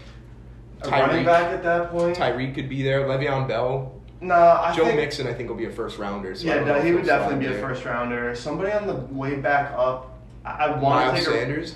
A 0.84 0.89
running 0.89 1.26
back 1.26 1.52
at 1.52 1.64
that 1.64 1.91
point. 1.91 2.18
Tyreek 2.18 2.56
could 2.56 2.69
be 2.69 2.81
there. 2.81 3.02
Le'Veon 3.02 3.48
Bell. 3.48 3.93
Nah, 4.23 4.72
Joe 4.76 4.85
think, 4.85 4.98
Mixon, 4.98 5.26
I 5.26 5.34
think, 5.34 5.49
will 5.49 5.56
be 5.56 5.65
a 5.65 5.72
first 5.72 5.98
rounder. 5.98 6.35
So 6.35 6.45
Yeah, 6.48 6.64
no, 6.64 6.80
he 6.80 6.91
would 6.91 7.06
definitely 7.06 7.48
be 7.48 7.52
a 7.53 7.60
first 7.60 7.84
rounder. 7.85 8.35
Somebody 8.35 8.72
on 8.72 8.85
the 8.85 8.93
way 8.93 9.35
back 9.35 9.72
up. 9.76 10.19
I, 10.45 10.65
I 10.65 10.80
want 10.80 11.15
to 11.15 11.19
take 11.23 11.27
a, 11.27 11.31
Sanders. 11.31 11.76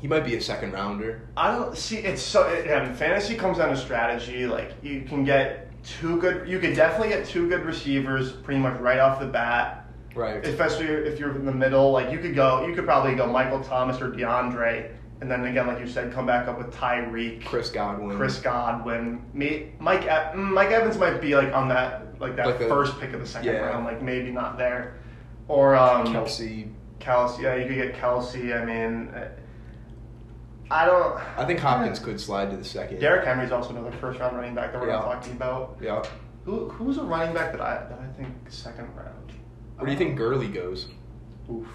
He 0.00 0.08
might 0.08 0.24
be 0.24 0.34
a 0.34 0.40
second 0.40 0.72
rounder. 0.72 1.28
I 1.36 1.54
don't 1.54 1.76
see. 1.76 1.98
It's 1.98 2.22
so. 2.22 2.48
It, 2.48 2.66
yeah, 2.66 2.92
fantasy 2.94 3.34
comes 3.34 3.58
down 3.58 3.68
to 3.70 3.76
strategy. 3.76 4.46
Like 4.46 4.72
you 4.82 5.02
can 5.02 5.24
get 5.24 5.68
two 5.84 6.20
good. 6.20 6.48
You 6.48 6.58
could 6.58 6.74
definitely 6.74 7.10
get 7.10 7.26
two 7.26 7.48
good 7.48 7.64
receivers 7.64 8.32
pretty 8.32 8.60
much 8.60 8.80
right 8.80 8.98
off 8.98 9.20
the 9.20 9.26
bat. 9.26 9.86
Right. 10.14 10.44
Especially 10.44 10.86
if 10.86 11.18
you're 11.18 11.36
in 11.36 11.44
the 11.44 11.52
middle, 11.52 11.92
like 11.92 12.10
you 12.10 12.18
could 12.18 12.34
go, 12.34 12.66
you 12.66 12.74
could 12.74 12.84
probably 12.84 13.14
go 13.14 13.26
Michael 13.26 13.62
Thomas 13.62 14.00
or 14.00 14.10
DeAndre, 14.10 14.90
and 15.20 15.30
then 15.30 15.44
again, 15.44 15.66
like 15.66 15.78
you 15.78 15.86
said, 15.86 16.12
come 16.12 16.26
back 16.26 16.48
up 16.48 16.58
with 16.58 16.74
Tyreek, 16.74 17.44
Chris 17.44 17.70
Godwin. 17.70 18.16
Chris 18.16 18.40
Godwin, 18.40 19.22
me, 19.34 19.72
Mike. 19.78 20.02
Mm, 20.02 20.52
Mike 20.52 20.70
Evans 20.70 20.98
might 20.98 21.20
be 21.20 21.36
like 21.36 21.52
on 21.54 21.68
that, 21.68 22.20
like 22.20 22.36
that 22.36 22.46
Like 22.46 22.58
first 22.58 22.98
pick 22.98 23.12
of 23.12 23.20
the 23.20 23.26
second 23.26 23.54
yeah. 23.54 23.60
round, 23.60 23.84
like 23.84 24.02
maybe 24.02 24.30
not 24.30 24.56
there, 24.56 24.96
or 25.46 25.76
um, 25.76 26.06
Kelce. 26.06 26.72
Kelce. 26.98 27.40
Yeah, 27.40 27.54
you 27.56 27.66
could 27.66 27.76
get 27.76 27.94
Kelce. 27.94 28.60
I 28.60 28.64
mean, 28.64 29.14
I 30.70 30.86
don't. 30.86 31.18
I 31.36 31.44
think 31.44 31.58
Hopkins 31.58 31.98
could 31.98 32.20
slide 32.20 32.50
to 32.50 32.56
the 32.56 32.64
second. 32.64 33.00
Derrick 33.00 33.24
Henry's 33.24 33.50
also 33.50 33.70
another 33.70 33.90
first 33.92 34.20
round 34.20 34.36
running 34.36 34.54
back 34.54 34.72
that 34.72 34.80
we're 34.80 34.86
not 34.86 35.06
Yeah. 35.06 35.14
talking 35.14 35.32
about. 35.32 35.76
Yeah. 35.80 36.04
Who 36.44 36.68
who's 36.68 36.98
a 36.98 37.02
running 37.02 37.34
back 37.34 37.52
that 37.52 37.60
I 37.60 37.74
that 37.88 37.98
I 37.98 38.06
think 38.16 38.34
second 38.48 38.88
round? 38.96 39.32
Where 39.76 39.86
do 39.86 39.92
you 39.92 39.98
think 39.98 40.16
Gurley 40.16 40.48
goes? 40.48 40.88
Oof. 41.50 41.66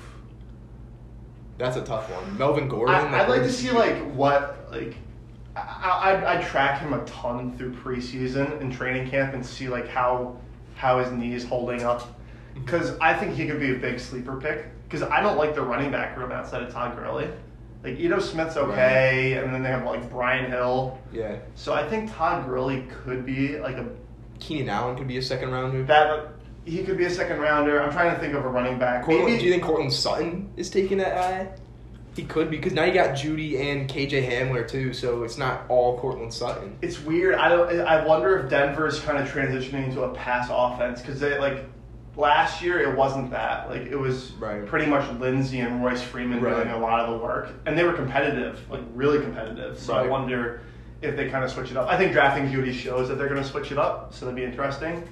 That's 1.58 1.78
a 1.78 1.82
tough 1.82 2.10
one. 2.10 2.38
Melvin 2.38 2.68
Gordon. 2.68 2.96
I, 2.96 3.24
I'd 3.24 3.30
like 3.30 3.42
to 3.44 3.52
see 3.52 3.72
where 3.72 3.96
like 3.96 4.14
what 4.14 4.68
like 4.72 4.96
I 5.56 6.14
I 6.14 6.38
I 6.38 6.42
track 6.44 6.80
him 6.80 6.94
a 6.94 7.04
ton 7.06 7.58
through 7.58 7.74
preseason 7.74 8.62
and 8.62 8.72
training 8.72 9.10
camp 9.10 9.34
and 9.34 9.46
see 9.46 9.68
like 9.68 9.88
how 9.88 10.38
how 10.76 11.00
his 11.00 11.12
knee 11.12 11.34
is 11.34 11.44
holding 11.44 11.84
up 11.84 12.02
mm-hmm. 12.02 12.66
because 12.66 12.98
I 13.00 13.14
think 13.14 13.36
he 13.36 13.46
could 13.48 13.60
be 13.60 13.72
a 13.74 13.78
big 13.78 14.00
sleeper 14.00 14.40
pick 14.40 14.66
because 14.84 15.02
I 15.02 15.22
don't 15.22 15.38
like 15.38 15.56
the 15.56 15.62
running 15.62 15.92
back 15.92 16.18
room 16.18 16.32
outside 16.32 16.64
of 16.64 16.72
Todd 16.72 16.96
Gurley. 16.96 17.30
Like 17.86 18.00
Ito 18.00 18.20
Smith's 18.20 18.58
okay, 18.58 19.34
and 19.38 19.54
then 19.54 19.62
they 19.62 19.70
have 19.70 19.86
like 19.86 20.10
Brian 20.10 20.50
Hill. 20.50 20.98
Yeah. 21.14 21.38
So 21.54 21.74
I 21.74 21.88
think 21.88 22.12
Todd 22.12 22.48
Gurley 22.48 22.88
could 23.04 23.26
be 23.26 23.60
like 23.60 23.78
a 23.78 23.88
Keenan 24.40 24.70
Allen 24.70 24.98
could 24.98 25.08
be 25.08 25.18
a 25.18 25.22
second 25.22 25.52
rounder. 25.52 25.84
that. 25.86 26.30
He 26.66 26.84
could 26.84 26.98
be 26.98 27.06
a 27.06 27.12
second 27.12 27.40
rounder. 27.40 27.80
I'm 27.80 27.92
trying 27.92 28.16
to 28.16 28.20
think 28.20 28.34
of 28.34 28.44
a 28.44 28.50
running 28.50 28.80
back. 28.80 29.04
Courtland, 29.06 29.28
Maybe 29.28 29.38
do 29.40 29.46
you 29.46 29.52
think 29.52 29.64
Courtland 29.64 29.94
Sutton 29.94 30.52
is 30.58 30.72
taking 30.72 30.98
that 30.98 31.16
high? 31.16 31.50
He 32.16 32.24
could 32.24 32.50
because 32.50 32.74
now 32.74 32.86
you 32.86 32.94
got 32.94 33.12
Jeudy 33.12 33.60
and 33.60 33.88
KJ 33.88 34.28
Hamler 34.28 34.68
too, 34.68 34.92
so 34.92 35.22
it's 35.24 35.38
not 35.38 35.66
all 35.70 36.00
Courtland 36.00 36.34
Sutton. 36.34 36.76
it's 36.82 37.00
weird. 37.00 37.36
I 37.36 37.50
don't. 37.50 37.82
I 37.82 38.04
wonder 38.04 38.40
if 38.40 38.50
Denver's 38.50 39.00
kind 39.00 39.20
of 39.20 39.30
transitioning 39.30 39.90
into 39.90 40.02
a 40.02 40.14
pass 40.16 40.48
offense 40.52 41.02
because 41.02 41.20
they 41.20 41.38
like 41.38 41.66
last 42.18 42.62
year 42.62 42.80
it 42.80 42.96
wasn't 42.96 43.32
that. 43.32 43.70
Like 43.70 43.84
it 43.84 43.96
was 43.98 44.32
Right. 44.34 44.66
pretty 44.66 44.86
much 44.86 45.10
Lindsay 45.20 45.60
and 45.60 45.84
Royce 45.84 46.02
Freeman 46.02 46.42
Right. 46.42 46.56
doing 46.56 46.70
a 46.70 46.78
lot 46.80 47.00
of 47.02 47.12
the 47.12 47.18
work, 47.26 47.50
and 47.66 47.78
they 47.78 47.84
were 47.84 47.94
competitive, 47.94 48.60
like 48.70 48.82
really 48.94 49.20
competitive. 49.20 49.78
So 49.80 49.94
I 49.94 50.08
wonder 50.08 50.62
if 51.02 51.16
they 51.16 51.30
kind 51.30 51.44
of 51.44 51.52
switch 51.52 51.72
it 51.72 51.78
up. 51.78 51.88
I 51.90 51.98
think 51.98 52.14
drafting 52.14 52.48
Jeudy 52.52 52.74
shows 52.74 53.10
that 53.10 53.16
they're 53.18 53.28
going 53.30 53.42
to 53.42 53.48
switch 53.48 53.72
it 53.72 53.78
up, 53.78 54.14
so 54.14 54.26
that'd 54.26 54.36
be 54.36 54.44
interesting. 54.44 55.04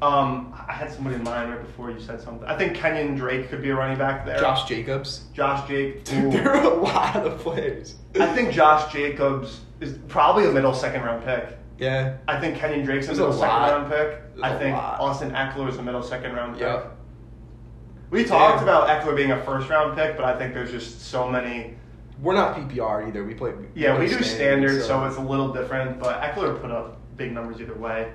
Um, 0.00 0.54
I 0.68 0.72
had 0.72 0.92
somebody 0.92 1.16
in 1.16 1.24
mind 1.24 1.50
right 1.50 1.60
before 1.60 1.90
you 1.90 1.98
said 2.00 2.20
something. 2.20 2.46
I 2.48 2.56
think 2.56 2.76
Kenyan 2.76 3.16
Drake 3.16 3.50
could 3.50 3.60
be 3.60 3.70
a 3.70 3.74
running 3.74 3.98
back 3.98 4.24
there. 4.24 4.38
Josh 4.38 4.68
Jacobs. 4.68 5.24
Josh 5.34 5.66
Jake. 5.68 6.04
Dude, 6.04 6.32
there 6.32 6.54
are 6.54 6.62
a 6.64 6.74
lot 6.74 7.16
of 7.16 7.38
players. 7.40 7.96
I 8.18 8.26
think 8.32 8.52
Josh 8.52 8.92
Jacobs 8.92 9.60
is 9.80 9.98
probably 10.06 10.46
a 10.46 10.52
middle 10.52 10.72
second 10.72 11.02
round 11.02 11.24
pick. 11.24 11.58
Yeah. 11.78 12.16
I 12.26 12.40
think 12.40 12.56
Kenyan 12.58 12.84
Drake's 12.84 13.06
a 13.06 13.08
There's 13.08 13.18
middle 13.18 13.34
a 13.34 13.38
second 13.38 13.48
lot. 13.56 13.70
round 13.70 13.90
pick. 13.90 14.34
There's 14.34 14.42
I 14.42 14.48
a 14.50 14.58
think 14.58 14.76
lot. 14.76 15.00
Austin 15.00 15.30
Ekeler 15.30 15.68
is 15.68 15.76
a 15.78 15.82
middle 15.82 16.02
second 16.02 16.34
round 16.34 16.54
pick. 16.54 16.62
Yep. 16.62 16.96
We 18.10 18.24
talked 18.24 18.58
Yeah. 18.58 18.62
about 18.62 18.88
Ekeler 18.88 19.14
being 19.16 19.30
a 19.32 19.42
first 19.42 19.68
round 19.68 19.96
pick, 19.96 20.16
but 20.16 20.24
I 20.24 20.36
think 20.36 20.54
there's 20.54 20.70
just 20.70 21.02
so 21.02 21.28
many. 21.28 21.74
We're 22.20 22.34
not 22.34 22.56
PPR 22.56 23.06
either. 23.06 23.22
We 23.24 23.34
play. 23.34 23.52
Yeah, 23.74 23.98
we 23.98 24.06
play 24.08 24.18
do 24.18 24.24
standard, 24.24 24.82
so 24.82 25.04
it's 25.04 25.16
a 25.18 25.20
little 25.20 25.52
different. 25.52 26.00
But 26.00 26.20
Ekeler 26.22 26.60
put 26.60 26.70
up 26.72 26.98
big 27.16 27.32
numbers 27.32 27.60
either 27.60 27.74
way. 27.74 28.12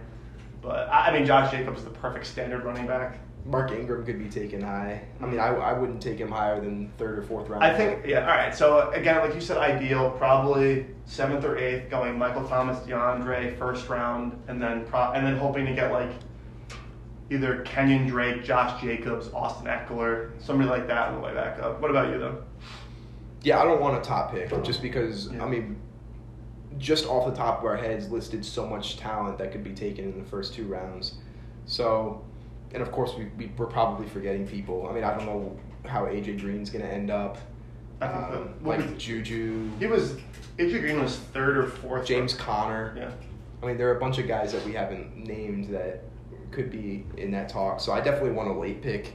But 0.61 0.89
I 0.89 1.07
I 1.09 1.13
mean, 1.13 1.25
Josh 1.25 1.51
Jacobs 1.51 1.79
is 1.79 1.85
the 1.85 1.91
perfect 1.91 2.25
standard 2.25 2.63
running 2.65 2.85
back. 2.87 3.19
Mark 3.45 3.71
Ingram 3.71 4.05
could 4.05 4.19
be 4.19 4.29
taken 4.29 4.61
high. 4.61 5.01
I 5.19 5.25
mean, 5.25 5.35
mm-hmm. 5.35 5.61
I, 5.61 5.71
I 5.71 5.73
wouldn't 5.73 6.01
take 6.01 6.17
him 6.17 6.29
higher 6.29 6.61
than 6.61 6.91
third 6.97 7.19
or 7.19 7.23
fourth 7.23 7.49
round. 7.49 7.63
I 7.63 7.75
think, 7.75 8.05
yeah, 8.05 8.21
all 8.21 8.37
right. 8.37 8.55
So 8.55 8.89
again, 8.91 9.17
like 9.17 9.35
you 9.35 9.41
said, 9.41 9.57
ideal, 9.57 10.11
probably 10.11 10.85
seventh 11.05 11.43
or 11.43 11.57
eighth, 11.57 11.89
going 11.89 12.17
Michael 12.17 12.47
Thomas, 12.47 12.79
DeAndre, 12.87 13.57
first 13.57 13.89
round, 13.89 14.41
and 14.47 14.61
then 14.61 14.85
pro- 14.85 15.11
and 15.11 15.25
then 15.25 15.35
hoping 15.35 15.65
to 15.65 15.73
get 15.73 15.91
like 15.91 16.11
either 17.29 17.63
Kenyan 17.65 18.07
Drake, 18.07 18.43
Josh 18.43 18.81
Jacobs, 18.81 19.29
Austin 19.33 19.67
Ekeler, 19.67 20.31
somebody 20.39 20.69
like 20.69 20.87
that 20.87 21.09
on 21.09 21.15
the 21.15 21.21
way 21.21 21.33
back 21.33 21.59
up. 21.59 21.81
What 21.81 21.91
about 21.91 22.11
you 22.13 22.19
though? 22.19 22.43
Yeah, 23.41 23.59
I 23.59 23.65
don't 23.65 23.81
want 23.81 23.97
a 23.97 24.01
top 24.01 24.31
pick 24.31 24.49
just 24.63 24.81
because 24.81 25.29
Yeah. 25.33 25.43
I 25.43 25.49
mean, 25.49 25.75
just 26.77 27.05
off 27.05 27.29
the 27.29 27.35
top 27.35 27.59
of 27.59 27.65
our 27.65 27.75
heads, 27.75 28.09
listed 28.09 28.45
so 28.45 28.65
much 28.65 28.97
talent 28.97 29.37
that 29.37 29.51
could 29.51 29.63
be 29.63 29.73
taken 29.73 30.05
in 30.05 30.17
the 30.17 30.23
first 30.29 30.53
two 30.53 30.65
rounds. 30.65 31.15
So, 31.65 32.23
and 32.73 32.81
of 32.81 32.91
course, 32.91 33.13
we, 33.15 33.25
we 33.37 33.51
we're 33.57 33.65
probably 33.67 34.07
forgetting 34.07 34.47
people. 34.47 34.87
I 34.89 34.93
mean, 34.93 35.03
I 35.03 35.15
don't 35.15 35.25
know 35.25 35.57
how 35.85 36.05
AJ 36.05 36.39
Green's 36.39 36.69
gonna 36.69 36.85
end 36.85 37.09
up. 37.11 37.37
I 38.01 38.07
think 38.07 38.23
Um, 38.25 38.31
that- 38.31 38.65
like 38.67 38.97
Juju, 38.97 39.69
He 39.79 39.85
was 39.87 40.17
AJ 40.57 40.81
Green 40.81 41.01
was 41.01 41.17
third 41.17 41.57
or 41.57 41.67
fourth. 41.67 42.05
James 42.05 42.33
Conner. 42.33 42.93
Yeah. 42.97 43.11
I 43.61 43.65
mean, 43.67 43.77
there 43.77 43.89
are 43.91 43.95
a 43.97 43.99
bunch 43.99 44.17
of 44.17 44.27
guys 44.27 44.51
that 44.51 44.65
we 44.65 44.73
haven't 44.73 45.15
named 45.15 45.69
that 45.73 46.03
could 46.51 46.69
be 46.69 47.05
in 47.17 47.31
that 47.31 47.47
talk. 47.49 47.79
So 47.79 47.93
I 47.93 48.01
definitely 48.01 48.31
want 48.31 48.49
a 48.49 48.53
late 48.53 48.81
pick. 48.81 49.13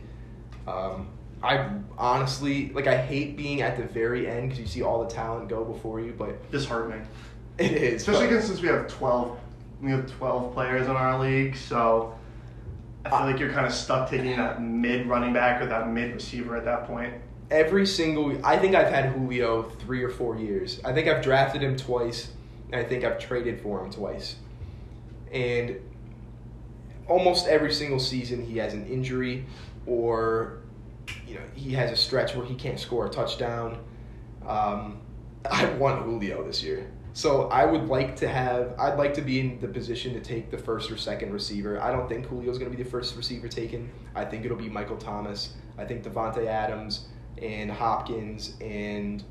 Um, 0.67 1.09
I 1.43 1.69
honestly 1.97 2.71
like. 2.73 2.87
I 2.87 2.97
hate 2.97 3.37
being 3.37 3.63
at 3.63 3.77
the 3.77 3.85
very 3.85 4.29
end 4.29 4.49
because 4.49 4.61
you 4.61 4.67
see 4.67 4.83
all 4.83 5.05
the 5.05 5.11
talent 5.11 5.49
go 5.49 5.65
before 5.65 6.01
you, 6.01 6.13
but 6.17 6.51
Disheartening. 6.51 7.07
it 7.59 7.73
is. 7.73 8.03
Especially 8.09 8.35
but- 8.35 8.43
since 8.43 8.61
we 8.61 8.69
have 8.69 8.89
twelve, 8.89 9.39
we 9.81 9.91
have 9.93 10.11
twelve 10.11 10.53
players 10.55 10.87
in 10.89 10.93
our 10.97 11.19
league, 11.21 11.55
so 11.57 12.18
I 13.05 13.11
feel 13.11 13.21
like 13.21 13.39
you're 13.39 13.53
kind 13.53 13.67
of 13.67 13.73
stuck 13.73 14.11
taking 14.11 14.37
that 14.37 14.61
mid 14.63 15.07
running 15.07 15.33
back 15.33 15.63
or 15.63 15.67
that 15.67 15.89
mid 15.89 16.15
receiver 16.15 16.57
at 16.57 16.65
that 16.65 16.87
point. 16.87 17.15
every 17.51 17.87
single 17.87 18.45
I 18.45 18.59
think 18.59 18.75
I've 18.75 18.93
had 18.93 19.13
Julio 19.13 19.63
three 19.81 20.03
or 20.03 20.11
four 20.11 20.37
years. 20.37 20.81
I 20.85 20.93
think 20.93 21.09
I've 21.09 21.23
drafted 21.23 21.63
him 21.63 21.77
twice, 21.77 22.33
and 22.73 22.81
I 22.81 22.85
think 22.89 23.05
I've 23.05 23.19
traded 23.19 23.61
for 23.61 23.83
him 23.85 23.91
twice. 23.91 24.37
And 25.33 25.77
almost 27.07 27.47
every 27.47 27.73
single 27.73 28.01
season 28.01 28.45
he 28.45 28.59
has 28.59 28.75
an 28.75 28.87
injury 28.87 29.47
or 29.87 30.59
you 31.27 31.35
know, 31.37 31.41
he 31.55 31.73
has 31.73 31.91
a 31.91 31.97
stretch 31.97 32.35
where 32.35 32.45
he 32.45 32.55
can't 32.55 32.79
score 32.79 33.07
a 33.07 33.11
touchdown. 33.11 33.79
Um, 34.47 34.99
I 35.51 35.67
want 35.75 36.03
Julio 36.05 36.45
this 36.47 36.63
year. 36.63 36.87
So 37.19 37.49
I 37.49 37.65
would 37.65 37.89
like 37.89 38.15
to 38.19 38.29
have 38.29 38.77
I'd 38.79 38.97
like 38.97 39.13
to 39.15 39.21
be 39.21 39.41
in 39.41 39.59
the 39.59 39.67
position 39.67 40.15
to 40.15 40.21
take 40.21 40.53
the 40.53 40.57
first 40.57 40.89
or 40.89 40.97
second 40.97 41.33
receiver. 41.33 41.83
I 41.83 41.91
don't 41.91 42.09
think 42.09 42.29
Julio's 42.29 42.59
gonna 42.59 42.71
be 42.71 42.81
the 42.81 42.89
first 42.89 43.17
receiver 43.17 43.49
taken. 43.49 43.91
I 44.15 44.25
think 44.25 44.45
it'll 44.45 44.57
be 44.57 44.69
Michael 44.69 44.97
Thomas. 44.99 45.55
I 45.79 45.85
think 45.85 46.05
Davante 46.05 46.47
Adams 46.47 47.09
and 47.43 47.73
Hopkins 47.73 48.55
and 48.61 49.25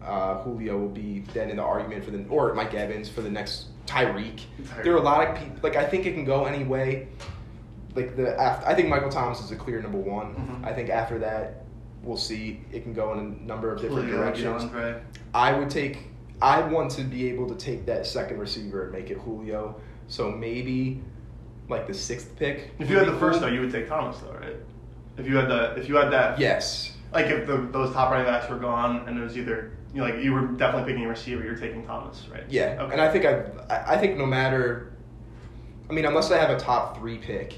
uh, 0.00 0.42
Julio 0.42 0.78
will 0.78 0.88
be 0.88 1.24
then 1.34 1.50
in 1.50 1.56
the 1.56 1.62
argument 1.64 2.04
for 2.04 2.12
the 2.12 2.24
or 2.28 2.54
Mike 2.54 2.72
Evans 2.72 3.08
for 3.08 3.20
the 3.20 3.30
next 3.30 3.66
Tyreek. 3.84 4.42
There 4.84 4.92
are 4.94 4.98
a 4.98 5.02
lot 5.02 5.26
of 5.26 5.36
people 5.36 5.56
like 5.64 5.74
I 5.74 5.84
think 5.84 6.06
it 6.06 6.14
can 6.14 6.24
go 6.24 6.44
any 6.44 6.62
way. 6.62 7.08
Like 7.96 8.14
the 8.14 8.40
after, 8.40 8.64
I 8.64 8.76
think 8.76 8.88
Michael 8.88 9.10
Thomas 9.10 9.40
is 9.40 9.50
a 9.50 9.56
clear 9.56 9.82
number 9.82 9.98
one. 9.98 10.36
Mhm. 10.36 10.68
I 10.68 10.72
think 10.72 10.88
after 10.88 11.18
that 11.18 11.64
we'll 12.04 12.16
see 12.16 12.60
it 12.70 12.84
can 12.84 12.92
go 12.94 13.12
in 13.12 13.18
a 13.18 13.44
number 13.44 13.72
of 13.72 13.80
different 13.80 14.04
Julio, 14.08 14.18
directions. 14.22 14.64
DeAndre. 14.66 15.00
I 15.34 15.52
would 15.58 15.68
take 15.68 16.13
I 16.42 16.60
want 16.62 16.90
to 16.92 17.02
be 17.04 17.28
able 17.30 17.48
to 17.48 17.54
take 17.54 17.86
that 17.86 18.06
second 18.06 18.38
receiver 18.38 18.84
and 18.84 18.92
make 18.92 19.10
it 19.10 19.18
Julio. 19.18 19.80
So 20.08 20.30
maybe 20.30 21.00
like 21.68 21.86
the 21.86 21.94
sixth 21.94 22.36
pick. 22.36 22.72
If 22.78 22.90
you 22.90 22.98
had 22.98 23.06
the 23.08 23.16
first 23.18 23.40
though, 23.40 23.46
you 23.48 23.60
would 23.60 23.72
take 23.72 23.88
Thomas 23.88 24.18
though, 24.18 24.32
right? 24.34 24.56
If 25.16 25.26
you 25.26 25.36
had 25.36 25.48
the 25.48 25.74
if 25.76 25.88
you 25.88 25.96
had 25.96 26.10
that 26.12 26.38
Yes. 26.38 26.96
like 27.12 27.26
if 27.26 27.46
the, 27.46 27.56
those 27.72 27.92
top 27.94 28.10
running 28.10 28.26
backs 28.26 28.50
were 28.50 28.58
gone 28.58 29.08
and 29.08 29.18
it 29.18 29.22
was 29.22 29.38
either 29.38 29.72
you 29.94 30.00
know, 30.00 30.06
like 30.08 30.22
you 30.22 30.32
were 30.32 30.46
definitely 30.48 30.90
picking 30.92 31.06
a 31.06 31.08
receiver, 31.08 31.44
you're 31.44 31.54
taking 31.56 31.86
Thomas, 31.86 32.26
right? 32.30 32.42
Yeah, 32.48 32.76
Okay. 32.82 32.92
and 32.92 33.00
I 33.00 33.10
think 33.12 33.24
I, 33.24 33.44
I 33.72 33.94
I 33.94 33.98
think 33.98 34.18
no 34.18 34.26
matter, 34.26 34.92
I 35.88 35.92
mean, 35.92 36.04
unless 36.04 36.30
I 36.32 36.36
have 36.38 36.50
a 36.50 36.58
top 36.58 36.98
three 36.98 37.16
pick, 37.18 37.54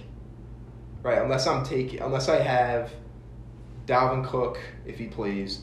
right? 1.02 1.16
Unless 1.18 1.46
I'm 1.46 1.64
taking, 1.64 2.00
unless 2.02 2.28
I 2.28 2.40
have 2.40 2.92
Dalvin 3.86 4.22
Cook 4.24 4.58
if 4.84 4.98
he 4.98 5.06
plays, 5.06 5.62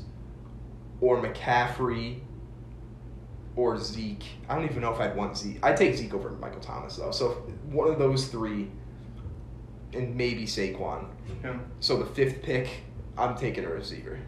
or 0.99 1.21
McCaffrey, 1.21 2.21
or 3.55 3.77
Zeke. 3.77 4.23
I 4.49 4.55
don't 4.55 4.65
even 4.65 4.81
know 4.81 4.93
if 4.93 4.99
I'd 4.99 5.15
want 5.15 5.37
Zeke. 5.37 5.59
I'd 5.63 5.77
take 5.77 5.95
Zeke 5.95 6.13
over 6.13 6.31
Michael 6.31 6.59
Thomas 6.59 6.95
though. 6.95 7.11
So 7.11 7.29
one 7.69 7.89
of 7.89 7.99
those 7.99 8.27
three, 8.27 8.69
and 9.93 10.15
maybe 10.15 10.45
Saquon. 10.45 11.05
Yeah. 11.43 11.57
So 11.79 11.97
the 11.97 12.05
fifth 12.05 12.41
pick, 12.41 12.69
I'm 13.17 13.37
taking 13.37 13.65
a 13.65 13.69
receiver. 13.69 14.19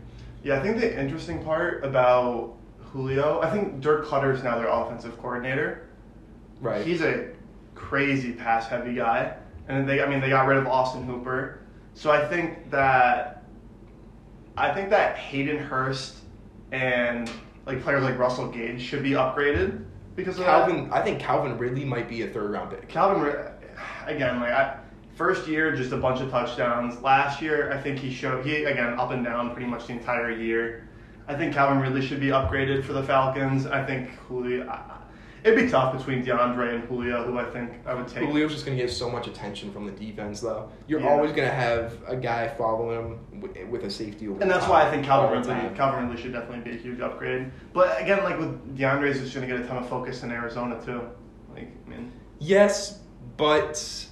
Yeah, 0.43 0.59
I 0.59 0.61
think 0.61 0.79
the 0.79 0.99
interesting 0.99 1.43
part 1.43 1.83
about 1.83 2.55
Julio, 2.91 3.41
I 3.41 3.49
think 3.49 3.81
Dirk 3.81 4.05
Koetter's 4.05 4.43
now 4.43 4.57
their 4.57 4.67
offensive 4.67 5.17
coordinator. 5.17 5.87
Right. 6.61 6.85
He's 6.85 7.01
a 7.01 7.31
crazy 7.73 8.31
pass 8.31 8.67
heavy 8.67 8.93
guy. 8.93 9.35
And 9.67 9.89
they 9.89 10.01
I 10.01 10.07
mean 10.07 10.21
they 10.21 10.29
got 10.29 10.45
rid 10.45 10.57
of 10.57 10.67
Austin 10.67 11.03
Hooper. 11.03 11.61
So 11.95 12.11
I 12.11 12.27
think 12.27 12.69
that 12.69 13.43
I 14.55 14.73
think 14.73 14.89
that 14.91 15.17
Hayden 15.17 15.57
Hurst 15.57 16.17
and 16.71 17.29
like 17.65 17.81
players 17.81 18.03
like 18.03 18.17
Russell 18.17 18.49
Gage 18.49 18.81
should 18.81 19.03
be 19.03 19.11
upgraded 19.11 19.83
because 20.15 20.37
of 20.37 20.45
that. 20.45 20.67
Calvin, 20.67 20.89
I 20.91 21.01
think 21.01 21.19
Calvin 21.19 21.57
Ridley 21.57 21.85
might 21.85 22.07
be 22.07 22.21
a 22.21 22.27
third 22.27 22.51
round 22.51 22.71
pick. 22.71 22.87
Calvin, 22.87 23.35
again, 24.05 24.39
like 24.39 24.51
I, 24.51 24.77
first 25.15 25.47
year, 25.47 25.75
just 25.75 25.91
a 25.91 25.97
bunch 25.97 26.21
of 26.21 26.29
touchdowns. 26.29 27.01
Last 27.01 27.41
year, 27.41 27.71
I 27.71 27.81
think 27.81 27.99
he 27.99 28.11
showed 28.11 28.45
he 28.45 28.63
again 28.65 28.99
up 28.99 29.11
and 29.11 29.23
down 29.23 29.51
pretty 29.51 29.67
much 29.67 29.87
the 29.87 29.93
entire 29.93 30.31
year. 30.31 30.87
I 31.27 31.35
think 31.35 31.53
Calvin 31.53 31.79
Ridley 31.79 32.05
should 32.05 32.19
be 32.19 32.27
upgraded 32.27 32.83
for 32.83 32.93
the 32.93 33.03
Falcons. 33.03 33.65
I 33.65 33.83
think 33.83 34.09
Julio. 34.27 34.67
I- 34.67 34.91
It'd 35.45 35.63
be 35.63 35.69
tough 35.69 35.95
between 35.95 36.25
DeAndre 36.25 36.73
and 36.73 36.83
Julio, 36.85 37.23
who 37.23 37.37
I 37.37 37.45
think 37.45 37.69
I 37.85 37.93
would 37.93 38.07
take. 38.07 38.23
Julio's 38.27 38.51
just 38.51 38.65
going 38.65 38.75
to 38.75 38.83
get 38.83 38.91
so 38.91 39.07
much 39.11 39.27
attention 39.27 39.71
from 39.71 39.85
the 39.85 39.91
defense, 39.91 40.41
though. 40.41 40.71
You're 40.87 41.01
Yeah. 41.01 41.09
always 41.09 41.33
going 41.33 41.47
to 41.47 41.53
have 41.53 41.93
a 42.07 42.15
guy 42.15 42.47
following 42.47 42.97
him 43.31 43.41
with, 43.41 43.55
with 43.69 43.83
a 43.83 43.89
safety 43.91 44.25
And 44.25 44.41
that's 44.49 44.67
why 44.67 44.87
I 44.87 44.89
think 44.89 45.05
Calvin 45.05 45.37
Ridley. 45.37 45.75
Calvin 45.77 46.07
Ridley 46.07 46.19
should 46.19 46.33
definitely 46.33 46.71
be 46.71 46.75
a 46.75 46.81
huge 46.81 46.99
upgrade. 46.99 47.51
But 47.73 48.01
again, 48.01 48.23
like 48.23 48.39
with 48.39 48.75
DeAndre, 48.75 49.07
is 49.09 49.19
just 49.19 49.35
going 49.35 49.47
to 49.47 49.55
get 49.55 49.63
a 49.63 49.67
ton 49.67 49.77
of 49.77 49.87
focus 49.87 50.23
in 50.23 50.31
Arizona 50.31 50.81
too. 50.83 51.01
Like, 51.53 51.69
I 51.85 51.89
mean, 51.91 52.11
Yes, 52.39 53.01
but 53.37 54.07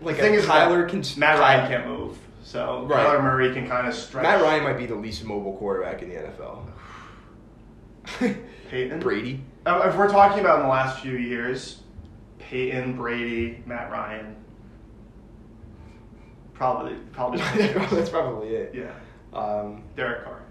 like 0.00 0.16
the 0.16 0.22
thing 0.22 0.34
is, 0.34 0.46
Kyler 0.46 0.88
can 0.88 1.02
Matt 1.18 1.40
Ryan 1.40 1.68
can't 1.68 1.86
move, 1.88 2.16
so 2.44 2.84
Right. 2.88 3.04
Kyler 3.04 3.20
Murray 3.20 3.52
can 3.52 3.66
kind 3.68 3.88
of 3.88 3.94
stretch. 3.94 4.22
Matt 4.22 4.40
Ryan 4.42 4.62
might 4.62 4.78
be 4.78 4.86
the 4.86 4.94
least 4.94 5.24
mobile 5.24 5.56
quarterback 5.56 6.02
in 6.02 6.08
the 6.08 6.14
NFL. 6.14 6.66
Peyton 8.70 9.00
Brady. 9.00 9.42
Uh, 9.66 9.82
If 9.88 9.96
we're 9.96 10.08
talking 10.08 10.40
about 10.40 10.60
in 10.60 10.62
the 10.66 10.70
last 10.70 11.00
few 11.00 11.16
years, 11.16 11.80
Peyton, 12.38 12.96
Brady, 12.96 13.62
Matt 13.66 13.90
Ryan, 13.90 14.36
probably, 16.54 16.94
probably. 17.12 17.40
that's 17.40 18.08
probably 18.10 18.48
it. 18.54 18.74
yeah, 18.74 18.92
Um, 19.38 19.82
Derek 19.96 20.24
Carr. 20.24 20.42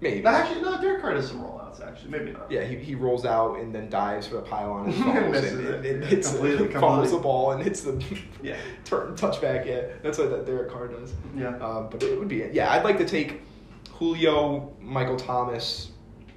maybe. 0.00 0.20
No, 0.22 0.30
actually, 0.30 0.62
no. 0.62 0.80
Derek 0.80 1.00
Carr 1.02 1.14
does 1.14 1.28
some 1.28 1.40
rollouts. 1.42 1.84
Actually, 1.84 2.10
maybe 2.10 2.30
not. 2.32 2.50
Yeah, 2.52 2.62
he, 2.64 2.76
he 2.76 2.94
rolls 2.94 3.24
out 3.24 3.58
and 3.58 3.74
then 3.74 3.88
dives 3.90 4.28
for 4.28 4.36
the 4.36 4.42
pylon 4.42 4.86
and 4.86 4.94
fumbles 5.04 5.32
Misses 5.32 5.52
and, 5.58 5.66
it. 5.68 5.74
and, 5.74 5.86
and 5.86 6.04
hits 6.04 6.30
completely- 6.30 6.68
the, 6.68 6.72
fumbles 6.80 7.10
the 7.10 7.18
ball 7.18 7.50
and 7.52 7.62
hits 7.62 7.80
the 7.80 8.00
Yeah. 8.42 8.56
turn 8.84 9.14
touchback. 9.16 9.66
Yeah, 9.66 9.82
that's 10.02 10.18
what 10.18 10.30
that 10.30 10.46
Derek 10.46 10.70
Carr 10.70 10.86
does. 10.88 11.12
Yeah. 11.36 11.56
Um, 11.58 11.88
but 11.90 12.02
it 12.04 12.16
would 12.18 12.28
be 12.28 12.48
yeah. 12.52 12.70
I'd 12.72 12.84
like 12.84 12.98
to 12.98 13.04
take 13.06 13.40
Julio, 13.92 14.72
Michael 14.80 15.16
Thomas. 15.16 15.88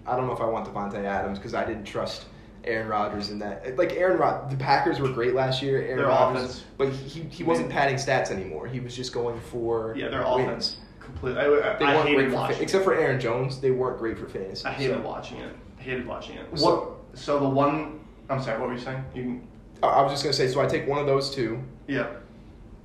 I 0.07 0.15
don't 0.15 0.27
know 0.27 0.33
if 0.33 0.41
I 0.41 0.45
want 0.45 0.67
Davante 0.71 1.03
Adams 1.03 1.39
because 1.39 1.53
I 1.53 1.65
didn't 1.65 1.85
trust 1.85 2.25
Aaron 2.63 2.87
Rodgers 2.87 3.29
in 3.31 3.39
that. 3.39 3.77
Like 3.77 3.93
Aaron 3.93 4.17
Rod, 4.17 4.49
the 4.49 4.57
Packers 4.57 4.99
were 4.99 5.09
great 5.09 5.33
last 5.33 5.61
year. 5.61 5.81
Aaron 5.81 5.97
Their 5.97 6.07
Rodgers, 6.07 6.43
offense. 6.43 6.63
but 6.77 6.89
he 6.89 7.21
he 7.29 7.43
wasn't 7.43 7.69
padding 7.69 7.95
stats 7.95 8.31
anymore. 8.31 8.67
He 8.67 8.79
was 8.79 8.95
just 8.95 9.13
going 9.13 9.39
for 9.39 9.95
Yeah, 9.97 10.09
their 10.09 10.21
wins. 10.23 10.41
offense 10.47 10.77
completely. 10.99 11.39
I, 11.41 11.45
I, 11.45 11.77
They 11.77 11.85
I 11.85 11.95
weren't 11.95 12.07
hated 12.09 12.15
great 12.17 12.29
for 12.29 12.35
watching. 12.35 12.61
except 12.63 12.83
for 12.83 12.93
Aaron 12.95 13.19
Jones. 13.19 13.59
They 13.61 13.71
weren't 13.71 13.97
great 13.99 14.17
for 14.17 14.27
fantasy. 14.27 14.65
I 14.65 14.71
hated 14.73 14.95
so- 14.97 15.01
watching 15.07 15.37
it. 15.37 15.55
I 15.79 15.81
hated 15.81 16.07
watching 16.07 16.37
it. 16.37 16.47
So- 16.55 16.65
what? 16.75 17.19
So 17.19 17.39
the 17.39 17.49
one. 17.49 17.99
I'm 18.29 18.41
sorry. 18.41 18.59
What 18.59 18.69
were 18.69 18.75
you 18.75 18.81
saying? 18.81 19.03
You. 19.13 19.21
can- 19.23 19.47
I 19.83 19.87
I 19.87 20.01
was 20.01 20.11
just 20.11 20.23
gonna 20.23 20.33
say. 20.33 20.47
So 20.47 20.59
I 20.61 20.65
take 20.65 20.87
one 20.87 20.99
of 20.99 21.05
those 21.05 21.33
two. 21.33 21.61
Yeah. 21.87 22.07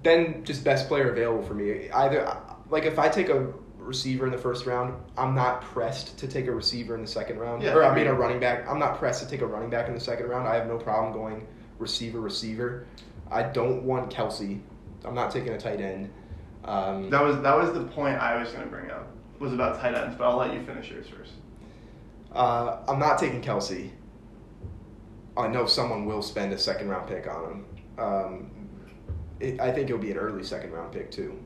then 0.02 0.42
just 0.44 0.64
best 0.64 0.88
player 0.88 1.10
available 1.10 1.42
for 1.42 1.52
me. 1.54 1.90
Either 1.90 2.34
like 2.70 2.84
if 2.84 2.98
I 2.98 3.08
take 3.08 3.28
a 3.28 3.52
receiver 3.90 4.24
in 4.24 4.30
the 4.32 4.38
first 4.38 4.66
round, 4.66 4.94
I'm 5.18 5.34
not 5.34 5.62
pressed 5.62 6.16
to 6.18 6.28
take 6.28 6.46
a 6.46 6.52
receiver 6.52 6.94
in 6.94 7.02
the 7.02 7.08
second 7.08 7.38
round. 7.38 7.60
Yeah, 7.62 7.74
or 7.74 7.84
I 7.84 7.92
mean 7.94 8.06
a 8.06 8.14
running 8.14 8.38
back. 8.38 8.66
I'm 8.68 8.78
not 8.78 8.98
pressed 8.98 9.20
to 9.24 9.28
take 9.28 9.40
a 9.42 9.46
running 9.46 9.68
back 9.68 9.88
in 9.88 9.94
the 9.94 10.00
second 10.00 10.28
round. 10.28 10.46
I 10.48 10.54
have 10.54 10.68
no 10.68 10.78
problem 10.78 11.12
going 11.12 11.46
receiver 11.80 12.20
receiver. 12.20 12.86
I 13.30 13.42
don't 13.42 13.82
want 13.82 14.10
Kelce. 14.12 14.60
I'm 15.04 15.14
not 15.14 15.30
taking 15.32 15.52
a 15.54 15.58
tight 15.58 15.80
end. 15.80 16.08
Um, 16.64 17.10
That 17.10 17.22
was 17.22 17.40
that 17.42 17.56
was 17.56 17.72
the 17.72 17.82
point 17.84 18.16
I 18.18 18.38
was 18.40 18.50
going 18.52 18.62
to 18.64 18.70
bring 18.70 18.90
up. 18.92 19.08
Was 19.40 19.52
about 19.52 19.80
tight 19.80 19.94
ends, 19.94 20.14
but 20.16 20.28
I'll 20.28 20.36
let 20.36 20.52
you 20.54 20.62
finish 20.64 20.90
yours 20.90 21.08
first. 21.08 21.32
uh, 22.32 22.78
I'm 22.86 22.98
not 23.00 23.18
taking 23.18 23.42
Kelce. 23.42 23.90
I 25.36 25.48
know 25.48 25.66
someone 25.66 26.04
will 26.06 26.22
spend 26.22 26.52
a 26.52 26.58
second 26.58 26.88
round 26.88 27.08
pick 27.08 27.26
on 27.26 27.44
him. 27.50 27.64
Um, 27.98 28.50
it, 29.40 29.58
I 29.60 29.72
think 29.72 29.88
it'll 29.88 30.00
be 30.02 30.10
an 30.10 30.18
early 30.18 30.44
second 30.44 30.70
round 30.72 30.92
pick 30.92 31.10
too. 31.10 31.38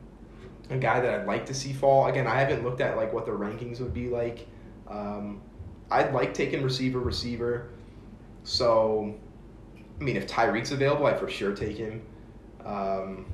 A 0.71 0.77
guy 0.79 1.01
that 1.01 1.21
I'd 1.21 1.27
like 1.27 1.47
to 1.47 1.55
see 1.55 1.73
fall. 1.73 2.07
Again, 2.07 2.27
I 2.27 2.39
haven't 2.39 2.65
looked 2.65 2.81
at 2.81 2.97
like 2.97 3.13
what 3.13 3.27
the 3.27 3.33
rankings 3.33 3.81
would 3.81 3.93
be 3.95 4.09
like. 4.09 4.49
Um, 4.89 5.43
I'd 5.91 6.13
like 6.13 6.33
taking 6.35 6.63
receiver 6.63 6.99
receiver. 7.01 7.69
So, 8.45 9.15
I 10.01 10.03
mean, 10.03 10.17
if 10.17 10.27
Tyreek's 10.27 10.73
available, 10.73 11.07
I'd 11.07 11.19
for 11.19 11.29
sure 11.29 11.55
take 11.55 11.77
him. 11.77 12.03
Um, 12.65 13.27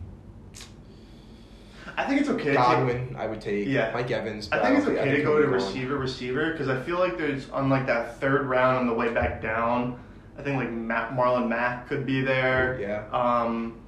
I 1.96 2.04
think 2.06 2.20
it's 2.20 2.30
okay. 2.30 2.44
take- 2.44 2.54
Godwin, 2.54 3.14
I 3.18 3.26
would 3.26 3.40
take. 3.40 3.66
Yeah. 3.66 3.90
Mike 3.92 4.10
Evans. 4.10 4.48
I 4.52 4.60
think 4.60 4.78
it's 4.78 4.86
okay 4.86 5.12
I 5.12 5.16
to 5.16 5.22
go 5.22 5.40
to 5.40 5.48
receiver, 5.48 5.96
receiver, 5.98 6.52
because 6.52 6.68
I 6.68 6.80
feel 6.80 6.98
like 6.98 7.18
there's 7.18 7.48
on 7.50 7.68
like 7.68 7.86
that 7.86 8.20
third 8.20 8.46
round 8.46 8.78
on 8.78 8.86
the 8.86 8.94
way 8.94 9.12
back 9.12 9.42
down. 9.42 10.00
I 10.38 10.42
think 10.42 10.56
like 10.56 10.70
Matt, 10.70 11.12
Marlon 11.12 11.48
Mack 11.48 11.88
could 11.88 12.06
be 12.06 12.22
there. 12.22 12.78
Yeah. 12.80 13.04
Um, 13.12 13.79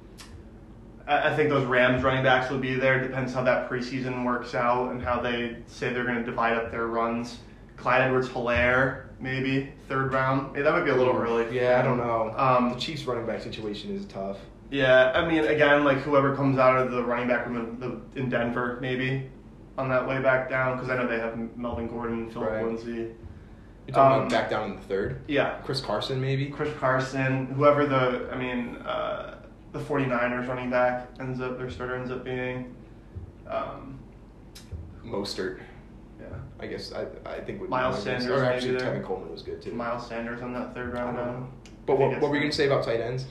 I, 1.07 1.35
think 1.35 1.49
those 1.49 1.65
Rams 1.65 2.01
running 2.03 2.23
backs 2.23 2.49
will 2.49 2.59
be 2.59 2.75
there. 2.75 3.01
Depends 3.01 3.33
how 3.33 3.43
that 3.43 3.69
preseason 3.69 4.23
works 4.25 4.55
out 4.55 4.91
and 4.91 5.01
how 5.03 5.19
they 5.19 5.57
say 5.67 5.91
they're 5.91 6.05
going 6.05 6.17
to 6.19 6.23
divide 6.23 6.53
up 6.57 6.71
their 6.71 6.87
runs. 6.87 7.39
Clyde 7.75 8.01
Edwards 8.01 8.29
Helaire, 8.29 9.05
maybe 9.19 9.73
third 9.89 10.13
round. 10.13 10.55
Yeah, 10.55 10.63
that 10.63 10.71
might 10.71 10.85
be 10.85 10.91
a 10.91 10.95
little 10.95 11.15
early. 11.15 11.53
Yeah, 11.53 11.79
I 11.79 11.81
don't 11.81 11.97
know. 11.97 12.33
Um, 12.37 12.69
the 12.69 12.79
Chiefs 12.79 13.03
running 13.03 13.25
back 13.25 13.41
situation 13.41 13.93
is 13.95 14.05
tough. 14.05 14.37
Yeah, 14.71 15.11
I 15.13 15.27
mean, 15.27 15.43
again, 15.43 15.83
like 15.83 15.97
whoever 15.99 16.35
comes 16.35 16.57
out 16.57 16.77
of 16.77 16.91
the 16.91 17.03
running 17.03 17.27
back 17.27 17.47
room 17.47 18.05
in 18.15 18.29
Denver, 18.29 18.77
maybe 18.81 19.29
on 19.77 19.89
that 19.89 20.07
way 20.07 20.21
back 20.21 20.49
down, 20.49 20.77
because 20.77 20.89
I 20.89 20.95
know 20.95 21.07
they 21.07 21.19
have 21.19 21.37
Melvin 21.57 21.87
Gordon, 21.87 22.29
Philip 22.31 22.49
Right. 22.51 22.65
Lindsay. 22.65 23.11
You're 23.87 23.93
talking 23.95 24.21
Um, 24.21 24.27
about 24.27 24.29
back 24.29 24.49
down 24.49 24.69
in 24.71 24.75
the 24.77 24.81
third. 24.83 25.19
Yeah, 25.27 25.55
Chris 25.65 25.81
Carson, 25.81 26.21
maybe. 26.21 26.45
Chris 26.45 26.73
Carson, 26.79 27.47
whoever 27.47 27.85
the, 27.85 28.29
I 28.31 28.37
mean, 28.37 28.77
uh, 28.77 29.32
the 29.73 29.79
49ers 29.79 30.47
running 30.47 30.69
back 30.69 31.09
ends 31.19 31.41
up, 31.41 31.57
their 31.57 31.69
starter 31.69 31.95
ends 31.95 32.11
up 32.11 32.23
being. 32.23 32.73
Um, 33.47 33.99
Mostert. 35.03 35.59
yeah, 36.21 36.27
I 36.59 36.67
guess 36.67 36.93
I 36.93 37.05
I 37.29 37.39
think 37.41 37.59
would 37.59 37.69
Miles 37.69 38.05
one 38.05 38.15
of 38.15 38.19
those. 38.19 38.23
Sanders 38.23 38.41
Or 38.41 38.45
actually, 38.45 38.71
there. 38.77 38.93
Tevin 38.95 39.03
Coleman 39.03 39.31
was 39.31 39.41
good 39.41 39.61
too. 39.61 39.73
Miles 39.73 40.07
Sanders 40.07 40.41
on 40.41 40.53
that 40.53 40.73
third 40.73 40.93
round. 40.93 41.17
don't 41.17 41.25
now. 41.25 41.31
know. 41.39 41.47
But 41.85 41.99
what, 41.99 42.21
what 42.21 42.29
were 42.31 42.35
you 42.37 42.41
gonna 42.43 42.53
say 42.53 42.67
about 42.67 42.85
tight 42.85 43.01
ends? 43.01 43.25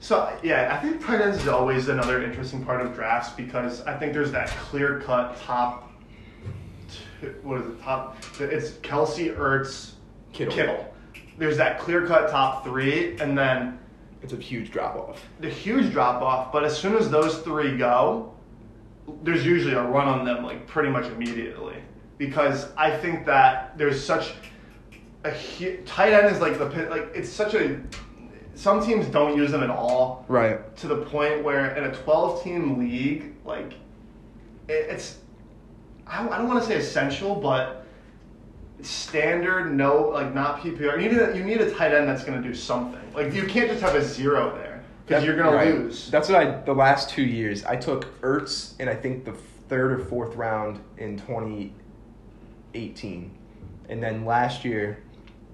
So 0.00 0.36
yeah, 0.42 0.76
I 0.76 0.84
think 0.84 1.04
tight 1.04 1.20
ends 1.20 1.38
is 1.38 1.46
always 1.48 1.88
another 1.88 2.24
interesting 2.24 2.64
part 2.64 2.80
of 2.80 2.92
drafts 2.94 3.30
because 3.34 3.82
I 3.82 3.96
think 3.96 4.12
there's 4.12 4.32
that 4.32 4.48
clear 4.48 4.98
cut 5.00 5.36
top. 5.42 5.92
Two, 7.20 7.34
what 7.42 7.60
is 7.60 7.66
it? 7.68 7.80
Top. 7.82 8.16
It's 8.40 8.70
Kelce, 8.78 9.36
Ertz, 9.36 9.92
Kittle. 10.32 10.92
There's 11.38 11.56
that 11.58 11.78
clear 11.78 12.04
cut 12.06 12.30
top 12.30 12.64
three, 12.64 13.16
and 13.18 13.38
then 13.38 13.78
It's 14.22 14.32
a 14.32 14.36
huge 14.36 14.70
drop 14.70 14.96
off. 14.96 15.24
the 15.40 15.50
huge 15.50 15.92
drop 15.92 16.22
off. 16.22 16.52
But 16.52 16.64
as 16.64 16.76
soon 16.78 16.96
as 16.96 17.10
those 17.10 17.38
three 17.38 17.76
go, 17.76 18.32
there's 19.22 19.44
usually 19.44 19.74
a 19.74 19.82
run 19.82 20.06
on 20.08 20.24
them 20.24 20.44
like 20.44 20.66
pretty 20.66 20.88
much 20.90 21.06
immediately 21.06 21.76
because 22.18 22.68
I 22.76 22.96
think 22.96 23.26
that 23.26 23.76
there's 23.76 24.02
such 24.02 24.32
a 25.24 25.32
tight 25.86 26.12
end 26.12 26.34
is 26.34 26.40
like 26.40 26.58
the 26.58 26.68
pit- 26.70 26.90
like 26.90 27.10
it's 27.14 27.28
such 27.28 27.54
a 27.54 27.80
some 28.54 28.84
teams 28.84 29.06
don't 29.06 29.36
use 29.36 29.50
them 29.50 29.62
at 29.62 29.70
all 29.70 30.24
Right. 30.28 30.76
to 30.76 30.86
the 30.86 30.96
point 30.96 31.42
where 31.42 31.74
in 31.74 31.84
a 31.84 31.92
12 31.94 32.44
team 32.44 32.78
league, 32.78 33.34
like 33.44 33.72
it, 34.68 34.86
it's 34.90 35.18
I 36.06 36.28
I 36.28 36.38
don't 36.38 36.46
want 36.46 36.60
to 36.62 36.66
say 36.68 36.76
essential, 36.76 37.34
but 37.34 37.81
standard, 38.86 39.74
no, 39.74 40.08
like 40.08 40.34
not 40.34 40.60
PPR. 40.60 41.02
You 41.02 41.10
need 41.10 41.18
a, 41.18 41.36
you 41.36 41.44
need 41.44 41.60
a 41.60 41.70
tight 41.70 41.94
end 41.94 42.08
that's 42.08 42.24
going 42.24 42.40
to 42.40 42.48
do 42.48 42.54
something. 42.54 43.00
Like 43.14 43.32
you 43.32 43.46
can't 43.46 43.70
just 43.70 43.82
have 43.82 43.94
a 43.94 44.02
zero 44.02 44.54
there 44.56 44.82
because 45.06 45.24
you're 45.24 45.36
going 45.36 45.52
to 45.52 45.64
lose. 45.78 46.10
That's 46.10 46.28
what 46.28 46.38
I. 46.38 46.60
The 46.62 46.74
last 46.74 47.10
two 47.10 47.22
years, 47.22 47.64
I 47.64 47.76
took 47.76 48.20
Ertz 48.22 48.78
in 48.80 48.88
I 48.88 48.94
think 48.94 49.24
the 49.24 49.32
third 49.68 49.92
or 49.92 49.98
fourth 50.04 50.34
round 50.36 50.80
in 50.98 51.16
2018, 51.18 53.30
and 53.88 54.02
then 54.02 54.24
last 54.24 54.64
year, 54.64 55.02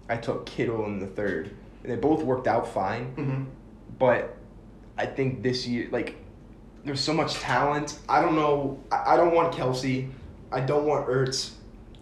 I 0.09 0.17
took 0.17 0.47
Kittle 0.47 0.87
in 0.87 0.99
the 0.99 1.07
third, 1.07 1.51
and 1.83 1.93
they 1.93 1.97
both 1.97 2.23
worked 2.23 2.47
out 2.47 2.67
fine. 2.67 3.05
hmm 3.15 3.45
but 3.99 4.37
I 4.97 5.07
think 5.07 5.43
this 5.43 5.67
year, 5.67 5.89
like, 5.91 6.15
there's 6.85 7.01
so 7.01 7.13
much 7.13 7.35
talent. 7.35 7.99
I 8.09 8.23
don't 8.23 8.37
know. 8.37 8.79
I, 8.93 9.15
I 9.15 9.17
don't 9.17 9.35
want 9.35 9.53
Kelce. 9.53 10.09
I 10.53 10.61
don't 10.61 10.87
want 10.87 11.09
Ertz. 11.09 11.51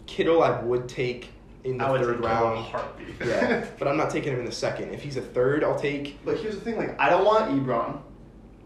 Kittle, 0.07 0.41
I 0.43 0.59
would 0.61 0.87
take 0.89 1.29
in 1.63 1.77
the 1.77 1.83
I 1.85 1.91
would 1.91 2.01
third 2.01 2.21
take 2.21 2.21
Kittle 2.23 2.37
in 2.37 2.43
a 2.43 2.55
round. 2.55 2.65
heartbeat. 2.65 3.15
yeah, 3.25 3.65
but 3.77 3.87
I'm 3.87 3.97
not 3.97 4.09
taking 4.09 4.33
him 4.33 4.39
in 4.39 4.45
the 4.45 4.51
second. 4.51 4.93
If 4.93 5.01
he's 5.03 5.17
a 5.17 5.21
third, 5.21 5.63
I'll 5.63 5.77
take 5.79 6.17
But 6.25 6.37
here's 6.37 6.55
the 6.55 6.61
thing: 6.61 6.77
like 6.77 6.99
I 6.99 7.09
don't 7.09 7.25
want 7.25 7.51
Ebron 7.51 7.99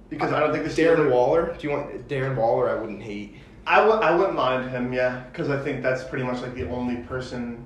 because 0.09 0.31
I 0.31 0.39
don't 0.39 0.51
think 0.53 0.63
the 0.65 0.69
Darren 0.69 0.97
Steelers- 0.97 1.11
Waller. 1.11 1.55
Do 1.57 1.68
you 1.68 1.73
want 1.73 2.07
Darren 2.07 2.35
Waller? 2.35 2.69
I 2.69 2.76
wouldn't 2.80 3.01
hate. 3.01 3.35
I 3.68 3.77
w- 3.77 3.99
I 3.99 4.15
wouldn't 4.15 4.35
mind 4.35 4.69
him, 4.72 4.91
yeah, 4.91 5.23
because 5.31 5.49
I 5.49 5.59
think 5.61 5.84
that's 5.84 6.03
pretty 6.03 6.23
much 6.26 6.41
like 6.41 6.55
the 6.55 6.68
only 6.69 6.97
person. 7.03 7.63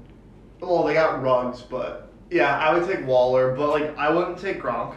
Well, 0.60 0.84
they 0.84 0.94
got 0.94 1.22
Ruggs, 1.22 1.62
but 1.62 2.10
yeah, 2.30 2.58
I 2.60 2.74
would 2.78 2.88
take 2.88 3.06
Waller, 3.08 3.54
but 3.56 3.70
like 3.70 3.98
I 3.98 4.10
wouldn't 4.10 4.38
take 4.38 4.62
Gronk. 4.62 4.96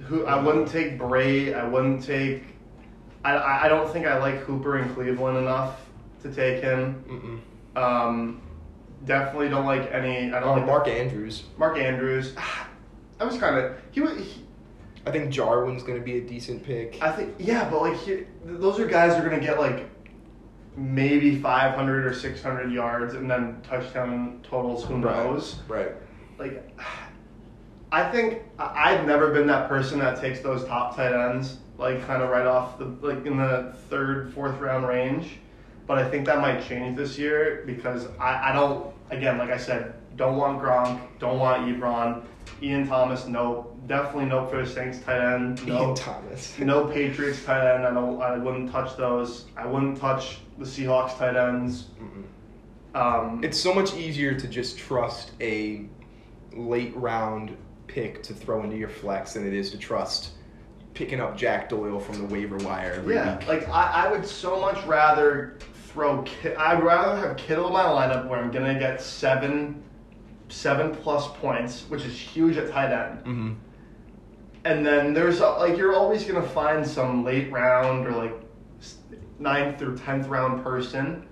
Who 0.00 0.26
I 0.26 0.40
wouldn't 0.42 0.68
take 0.68 0.98
Bray. 0.98 1.54
I 1.54 1.66
wouldn't 1.66 2.02
take. 2.04 2.42
I, 3.24 3.34
I 3.36 3.64
I 3.64 3.68
don't 3.68 3.90
think 3.90 4.06
I 4.06 4.18
like 4.18 4.36
Hooper 4.40 4.78
in 4.78 4.92
Cleveland 4.94 5.38
enough 5.38 5.80
to 6.22 6.30
take 6.32 6.62
him. 6.62 7.02
Mm-mm. 7.08 7.38
Um, 7.76 8.40
Definitely 9.04 9.50
don't 9.50 9.66
like 9.66 9.92
any. 9.92 10.32
I 10.32 10.40
don't 10.40 10.44
Oh, 10.48 10.52
like 10.54 10.66
Mark 10.66 10.88
Andrews. 10.88 11.42
Mark 11.58 11.76
Andrews. 11.78 12.34
I 13.20 13.24
was 13.24 13.36
kind 13.36 13.56
of 13.56 13.76
he 13.90 14.00
was. 14.00 14.16
He, 14.16 14.42
I 15.06 15.10
think 15.10 15.30
Jarwin's 15.30 15.82
going 15.82 15.98
to 15.98 16.04
be 16.04 16.16
a 16.16 16.20
decent 16.22 16.64
pick. 16.64 16.96
I 17.02 17.12
think 17.12 17.34
yeah, 17.38 17.68
but 17.68 17.82
like 17.82 17.96
he, 17.98 18.24
those 18.46 18.80
are 18.80 18.86
guys 18.86 19.14
who 19.14 19.22
are 19.22 19.28
gonna 19.28 19.42
get 19.42 19.58
like 19.60 19.90
maybe 20.76 21.38
500 21.40 22.06
or 22.06 22.14
600 22.14 22.72
yards 22.72 23.14
and 23.14 23.30
then 23.30 23.60
touchdown 23.62 24.40
totals. 24.42 24.84
Who 24.86 24.94
Right. 24.94 25.02
knows? 25.02 25.56
Right. 25.68 25.92
Like, 26.38 26.66
I 27.92 28.10
think 28.10 28.42
I've 28.58 29.06
never 29.06 29.30
been 29.32 29.46
that 29.48 29.68
person 29.68 29.98
that 29.98 30.18
takes 30.20 30.40
those 30.40 30.64
top 30.64 30.96
tight 30.96 31.12
ends 31.12 31.58
like 31.78 32.04
kind 32.06 32.22
of 32.22 32.30
right 32.30 32.46
off 32.46 32.78
the 32.78 32.86
like 33.06 33.26
in 33.26 33.36
the 33.36 33.76
third, 33.90 34.32
fourth 34.32 34.58
round 34.60 34.86
range. 34.88 35.38
But 35.86 35.98
I 35.98 36.08
think 36.08 36.26
that 36.26 36.40
might 36.40 36.66
change 36.66 36.96
this 36.96 37.18
year 37.18 37.62
because 37.66 38.08
I, 38.18 38.50
I 38.50 38.52
don't 38.52 38.94
again 39.10 39.38
like 39.38 39.50
I 39.50 39.58
said 39.58 39.94
don't 40.16 40.36
want 40.36 40.62
Gronk, 40.62 41.00
don't 41.18 41.38
want 41.38 41.66
Ebron, 41.66 42.22
Ian 42.62 42.86
Thomas, 42.86 43.26
no, 43.26 43.72
definitely 43.86 44.26
no 44.26 44.46
for 44.46 44.64
the 44.64 44.68
Saints 44.68 44.98
tight 45.00 45.20
end, 45.20 45.66
no, 45.66 45.88
Ian 45.88 45.94
Thomas. 45.94 46.56
no 46.58 46.86
Patriots 46.86 47.44
tight 47.44 47.74
end. 47.74 47.84
I 47.84 47.92
don't. 47.92 48.20
I 48.20 48.38
wouldn't 48.38 48.70
touch 48.70 48.96
those. 48.96 49.46
I 49.56 49.66
wouldn't 49.66 49.98
touch 49.98 50.38
the 50.58 50.64
Seahawks 50.64 51.18
tight 51.18 51.36
ends. 51.36 51.88
Um, 52.94 53.42
It's 53.42 53.58
so 53.58 53.74
much 53.74 53.94
easier 53.94 54.34
to 54.38 54.46
just 54.46 54.78
trust 54.78 55.32
a 55.40 55.86
late 56.52 56.94
round 56.96 57.56
pick 57.88 58.22
to 58.22 58.34
throw 58.34 58.62
into 58.62 58.76
your 58.76 58.88
flex 58.88 59.34
than 59.34 59.46
it 59.46 59.52
is 59.52 59.70
to 59.72 59.78
trust 59.78 60.30
picking 60.94 61.20
up 61.20 61.36
Jack 61.36 61.68
Doyle 61.68 61.98
from 61.98 62.18
the 62.18 62.24
waiver 62.24 62.56
wire 62.58 63.02
yeah, 63.06 63.36
week. 63.38 63.48
like 63.48 63.68
I, 63.68 64.06
I 64.06 64.10
would 64.12 64.24
so 64.24 64.60
much 64.60 64.82
rather 64.84 65.58
throw. 65.94 66.24
I'd 66.58 66.82
rather 66.82 67.16
have 67.26 67.36
Kittle 67.36 67.68
in 67.68 67.72
my 67.72 67.84
lineup 67.84 68.28
where 68.28 68.40
I'm 68.40 68.50
gonna 68.50 68.78
get 68.78 69.00
seven, 69.00 69.82
seven 70.48 70.94
plus 70.94 71.28
points, 71.38 71.84
which 71.88 72.04
is 72.04 72.18
huge 72.18 72.56
at 72.56 72.70
tight 72.70 72.92
end. 72.92 73.18
Mm-hmm. 73.20 73.52
And 74.64 74.84
then 74.84 75.14
there's 75.14 75.40
uh, 75.40 75.58
like 75.58 75.78
you're 75.78 75.94
always 75.94 76.24
gonna 76.24 76.42
find 76.46 76.86
some 76.86 77.24
late 77.24 77.50
round 77.52 78.06
or 78.06 78.12
like 78.12 78.34
ninth 79.38 79.80
or 79.82 79.96
tenth 79.96 80.26
round 80.26 80.62
person 80.64 81.26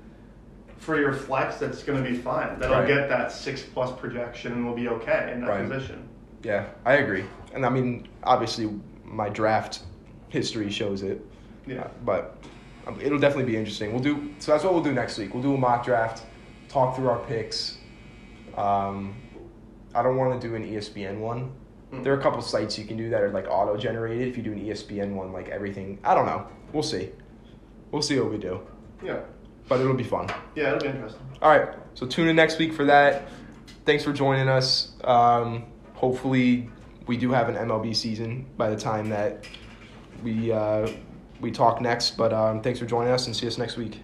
for 0.78 0.98
your 0.98 1.12
flex 1.12 1.56
that's 1.56 1.82
gonna 1.82 2.02
be 2.02 2.14
fine. 2.16 2.58
That'll 2.58 2.78
Right. 2.78 2.86
get 2.86 3.08
that 3.08 3.32
six 3.32 3.62
plus 3.62 3.90
projection 3.98 4.52
and 4.52 4.66
will 4.66 4.74
be 4.74 4.88
okay 4.88 5.32
in 5.32 5.40
that 5.40 5.48
Right. 5.48 5.68
position. 5.68 6.08
Yeah, 6.44 6.66
I 6.84 6.94
agree. 6.94 7.24
And 7.52 7.66
I 7.66 7.68
mean, 7.68 8.08
obviously, 8.24 8.68
my 9.04 9.28
draft 9.28 9.80
history 10.28 10.70
shows 10.70 11.02
it. 11.02 11.24
Yeah. 11.66 11.86
But 12.04 12.36
it'll 13.00 13.18
definitely 13.18 13.50
be 13.50 13.56
interesting. 13.56 13.92
We'll 13.92 14.02
do 14.02 14.34
so. 14.38 14.52
That's 14.52 14.64
what 14.64 14.74
we'll 14.74 14.82
do 14.82 14.92
next 14.92 15.18
week. 15.18 15.34
We'll 15.34 15.42
do 15.42 15.54
a 15.54 15.58
mock 15.58 15.84
draft, 15.84 16.24
talk 16.68 16.96
through 16.96 17.08
our 17.08 17.18
picks. 17.20 17.78
Um, 18.56 19.16
I 19.94 20.02
don't 20.02 20.16
want 20.16 20.40
to 20.40 20.48
do 20.48 20.54
an 20.54 20.64
ESPN 20.64 21.18
one. 21.18 21.52
Mm. 21.92 22.02
There 22.02 22.14
are 22.14 22.18
a 22.18 22.22
couple 22.22 22.40
sites 22.42 22.78
you 22.78 22.84
can 22.84 22.96
do 22.96 23.10
that 23.10 23.22
are 23.22 23.30
like 23.30 23.46
auto 23.48 23.76
generated. 23.76 24.28
If 24.28 24.36
you 24.36 24.42
do 24.42 24.52
an 24.52 24.60
ESPN 24.60 25.14
one, 25.14 25.32
like 25.32 25.48
everything, 25.48 25.98
I 26.04 26.14
don't 26.14 26.26
know. 26.26 26.46
We'll 26.72 26.82
see. 26.82 27.10
We'll 27.90 28.02
see 28.02 28.18
what 28.18 28.30
we 28.30 28.38
do. 28.38 28.60
Yeah. 29.02 29.20
But 29.68 29.80
it'll 29.80 29.94
be 29.94 30.04
fun. 30.04 30.28
Yeah, 30.54 30.68
it'll 30.68 30.80
be 30.80 30.88
interesting. 30.88 31.22
All 31.40 31.56
right. 31.56 31.74
So 31.94 32.06
tune 32.06 32.28
in 32.28 32.36
next 32.36 32.58
week 32.58 32.72
for 32.72 32.84
that. 32.86 33.28
Thanks 33.84 34.04
for 34.04 34.12
joining 34.12 34.48
us. 34.48 34.92
Um, 35.04 35.64
hopefully, 35.94 36.70
we 37.06 37.16
do 37.16 37.32
have 37.32 37.48
an 37.48 37.56
MLB 37.56 37.94
season 37.94 38.46
by 38.56 38.70
the 38.70 38.76
time 38.76 39.08
that 39.10 39.44
we 40.22 40.52
uh, 40.52 40.88
we 41.42 41.50
talk 41.50 41.80
next. 41.80 42.16
But 42.16 42.32
um, 42.32 42.62
thanks 42.62 42.78
for 42.78 42.86
joining 42.86 43.12
us 43.12 43.26
and 43.26 43.36
see 43.36 43.46
us 43.46 43.58
next 43.58 43.76
week. 43.76 44.00